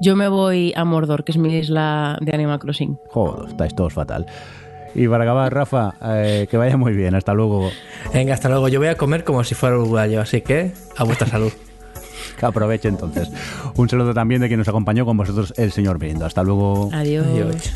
Yo 0.01 0.15
me 0.15 0.27
voy 0.27 0.73
a 0.75 0.85
Mordor, 0.85 1.23
que 1.23 1.31
es 1.31 1.37
mi 1.37 1.55
isla 1.55 2.17
de 2.21 2.33
Animal 2.33 2.59
Crossing. 2.59 2.97
Joder, 3.09 3.49
estáis 3.49 3.75
todos 3.75 3.93
fatal. 3.93 4.25
Y 4.95 5.07
para 5.07 5.23
acabar, 5.23 5.53
Rafa, 5.53 5.93
eh, 6.03 6.47
que 6.49 6.57
vaya 6.57 6.77
muy 6.77 6.93
bien. 6.93 7.13
Hasta 7.15 7.33
luego. 7.33 7.69
Venga, 8.13 8.33
hasta 8.33 8.49
luego. 8.49 8.67
Yo 8.67 8.79
voy 8.79 8.87
a 8.89 8.95
comer 8.95 9.23
como 9.23 9.43
si 9.43 9.53
fuera 9.55 9.77
uruguayo, 9.77 10.19
así 10.21 10.41
que 10.41 10.71
a 10.97 11.03
vuestra 11.03 11.27
salud. 11.27 11.51
Que 12.39 12.45
aproveche 12.45 12.87
entonces. 12.87 13.31
Un 13.77 13.89
saludo 13.89 14.13
también 14.13 14.41
de 14.41 14.47
quien 14.47 14.59
nos 14.59 14.67
acompañó 14.67 15.05
con 15.05 15.17
vosotros, 15.17 15.53
el 15.57 15.71
señor 15.71 15.97
Brindo. 15.97 16.23
Hasta 16.25 16.43
luego. 16.43 16.89
Adiós. 16.93 17.25
Adiós. 17.25 17.73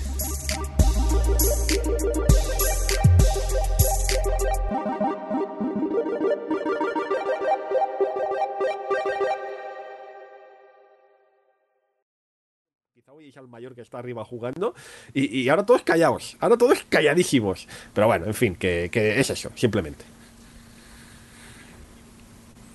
Que 13.75 13.81
está 13.81 13.99
arriba 13.99 14.25
jugando 14.25 14.73
y, 15.13 15.39
y 15.41 15.49
ahora 15.49 15.65
todos 15.65 15.83
callados, 15.83 16.35
ahora 16.39 16.57
todos 16.57 16.83
calladísimos. 16.89 17.67
Pero 17.93 18.07
bueno, 18.07 18.25
en 18.25 18.33
fin, 18.33 18.55
que, 18.55 18.89
que 18.91 19.19
es 19.19 19.29
eso, 19.29 19.51
simplemente. 19.55 20.03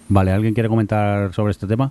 Vale, 0.08 0.30
¿alguien 0.30 0.54
quiere 0.54 0.68
comentar 0.68 1.34
sobre 1.34 1.50
este 1.50 1.66
tema? 1.66 1.90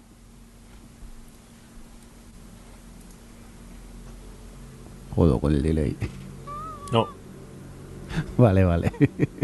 Jodo 5.16 5.40
con 5.40 5.54
el 5.54 5.62
delay. 5.62 5.96
No. 6.92 7.08
Vale, 8.38 8.64
vale. 8.64 8.92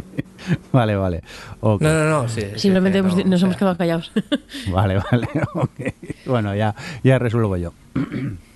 vale, 0.71 0.95
vale. 0.95 1.21
No, 1.61 1.77
no, 1.79 2.09
no. 2.09 2.29
sí, 2.29 2.41
Simplemente 2.55 2.99
sí, 2.99 3.05
hemos- 3.05 3.15
no, 3.17 3.23
nos 3.25 3.33
o 3.35 3.37
sea, 3.39 3.45
hemos 3.47 3.57
quedado 3.57 3.77
callados. 3.77 4.11
Vale, 4.71 4.95
vale. 5.11 5.27
ok. 5.55 6.25
Bueno, 6.25 6.55
ya, 6.55 6.73
ya 7.03 7.19
resuelvo 7.19 7.57
yo. 7.57 7.73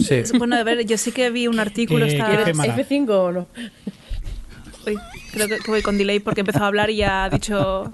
Sí. 0.00 0.22
Bueno, 0.38 0.56
a 0.56 0.62
ver, 0.64 0.84
yo 0.86 0.96
sí 0.98 1.12
que 1.12 1.30
vi 1.30 1.46
un 1.46 1.60
artículo 1.60 2.06
¿Qué- 2.06 2.12
esta... 2.16 2.30
qué 2.30 2.44
tema? 2.44 2.66
Mala. 2.66 2.76
¿F5 2.76 3.08
o 3.10 3.32
no? 3.32 3.46
Uy, 4.86 4.98
creo 5.32 5.46
que, 5.48 5.58
que 5.58 5.70
voy 5.70 5.82
con 5.82 5.98
delay 5.98 6.20
porque 6.20 6.40
empezó 6.40 6.64
a 6.64 6.66
hablar 6.68 6.88
y 6.90 6.96
ya 6.96 7.24
ha 7.24 7.30
dicho... 7.30 7.92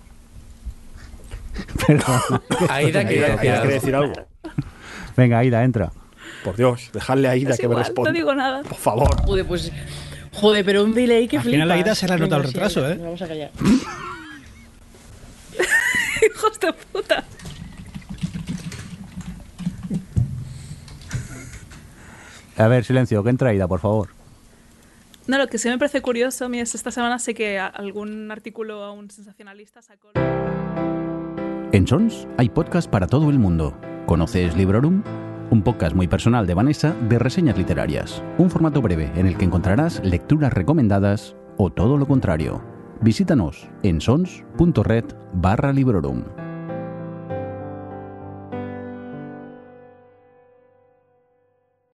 Perdona. 1.86 2.22
Aida 2.68 3.06
quiere 3.06 3.24
Aida, 3.26 3.32
decir 3.36 3.40
Aida 3.40 3.52
algo. 3.54 3.62
quiere 3.62 3.74
decir 3.74 3.94
algo. 3.94 4.12
Venga, 5.16 5.38
Aida, 5.38 5.64
entra. 5.64 5.92
Por 6.44 6.56
Dios, 6.56 6.90
dejadle 6.92 7.28
a 7.28 7.36
Ida 7.36 7.50
Es 7.54 7.56
que 7.56 7.66
me 7.66 7.72
igual, 7.72 7.84
responda. 7.86 8.10
no 8.10 8.14
digo 8.16 8.34
nada. 8.34 8.62
Por 8.62 8.76
favor. 8.78 9.22
Joder, 9.24 9.44
pues. 9.46 9.72
Joder, 10.32 10.64
pero 10.64 10.84
un 10.84 10.92
delay 10.94 11.26
que 11.28 11.38
Al 11.38 11.42
final 11.44 11.66
la 11.68 11.74
flipas. 11.74 11.86
ida 11.88 11.94
se 11.94 12.06
le 12.08 12.12
ha 12.14 12.18
notado 12.18 12.42
el 12.42 12.48
sí, 12.48 12.52
retraso, 12.54 12.86
¿eh? 12.88 12.94
nos 12.96 13.04
Vamos 13.04 13.22
a 13.22 13.26
callar. 13.28 13.50
Hijos 16.26 16.60
de 16.60 16.72
puta. 16.92 17.24
A 22.56 22.68
ver, 22.68 22.84
silencio, 22.84 23.22
que 23.22 23.30
entra 23.30 23.52
Ida, 23.52 23.68
por 23.68 23.80
favor. 23.80 24.08
No, 25.26 25.38
lo 25.38 25.48
que 25.48 25.58
sí 25.58 25.68
me 25.68 25.78
parece 25.78 26.00
curioso 26.00 26.44
a 26.44 26.48
mí 26.48 26.60
es 26.60 26.74
esta 26.74 26.90
semana 26.90 27.18
sé 27.18 27.34
que 27.34 27.58
algún 27.58 28.30
artículo 28.30 28.84
a 28.84 28.92
un 28.92 29.10
sensacionalista 29.10 29.82
sacó... 29.82 30.10
En 31.72 31.86
Sons 31.86 32.28
hay 32.38 32.48
podcast 32.48 32.88
para 32.88 33.06
todo 33.06 33.28
el 33.28 33.38
mundo. 33.38 33.76
¿Conoces 34.06 34.56
Librorum? 34.56 35.02
Un 35.50 35.62
podcast 35.62 35.94
muy 35.94 36.08
personal 36.08 36.46
de 36.46 36.54
Vanessa 36.54 36.94
de 37.08 37.18
reseñas 37.18 37.58
literarias. 37.58 38.22
Un 38.38 38.50
formato 38.50 38.80
breve 38.80 39.10
en 39.16 39.26
el 39.26 39.36
que 39.36 39.44
encontrarás 39.44 40.00
lecturas 40.04 40.52
recomendadas 40.52 41.36
o 41.56 41.70
todo 41.70 41.96
lo 41.96 42.06
contrario. 42.06 42.64
Visítanos 43.00 43.68
en 43.82 44.00
sons.red 44.00 45.04
barra 45.34 45.72
Librorum. 45.72 46.24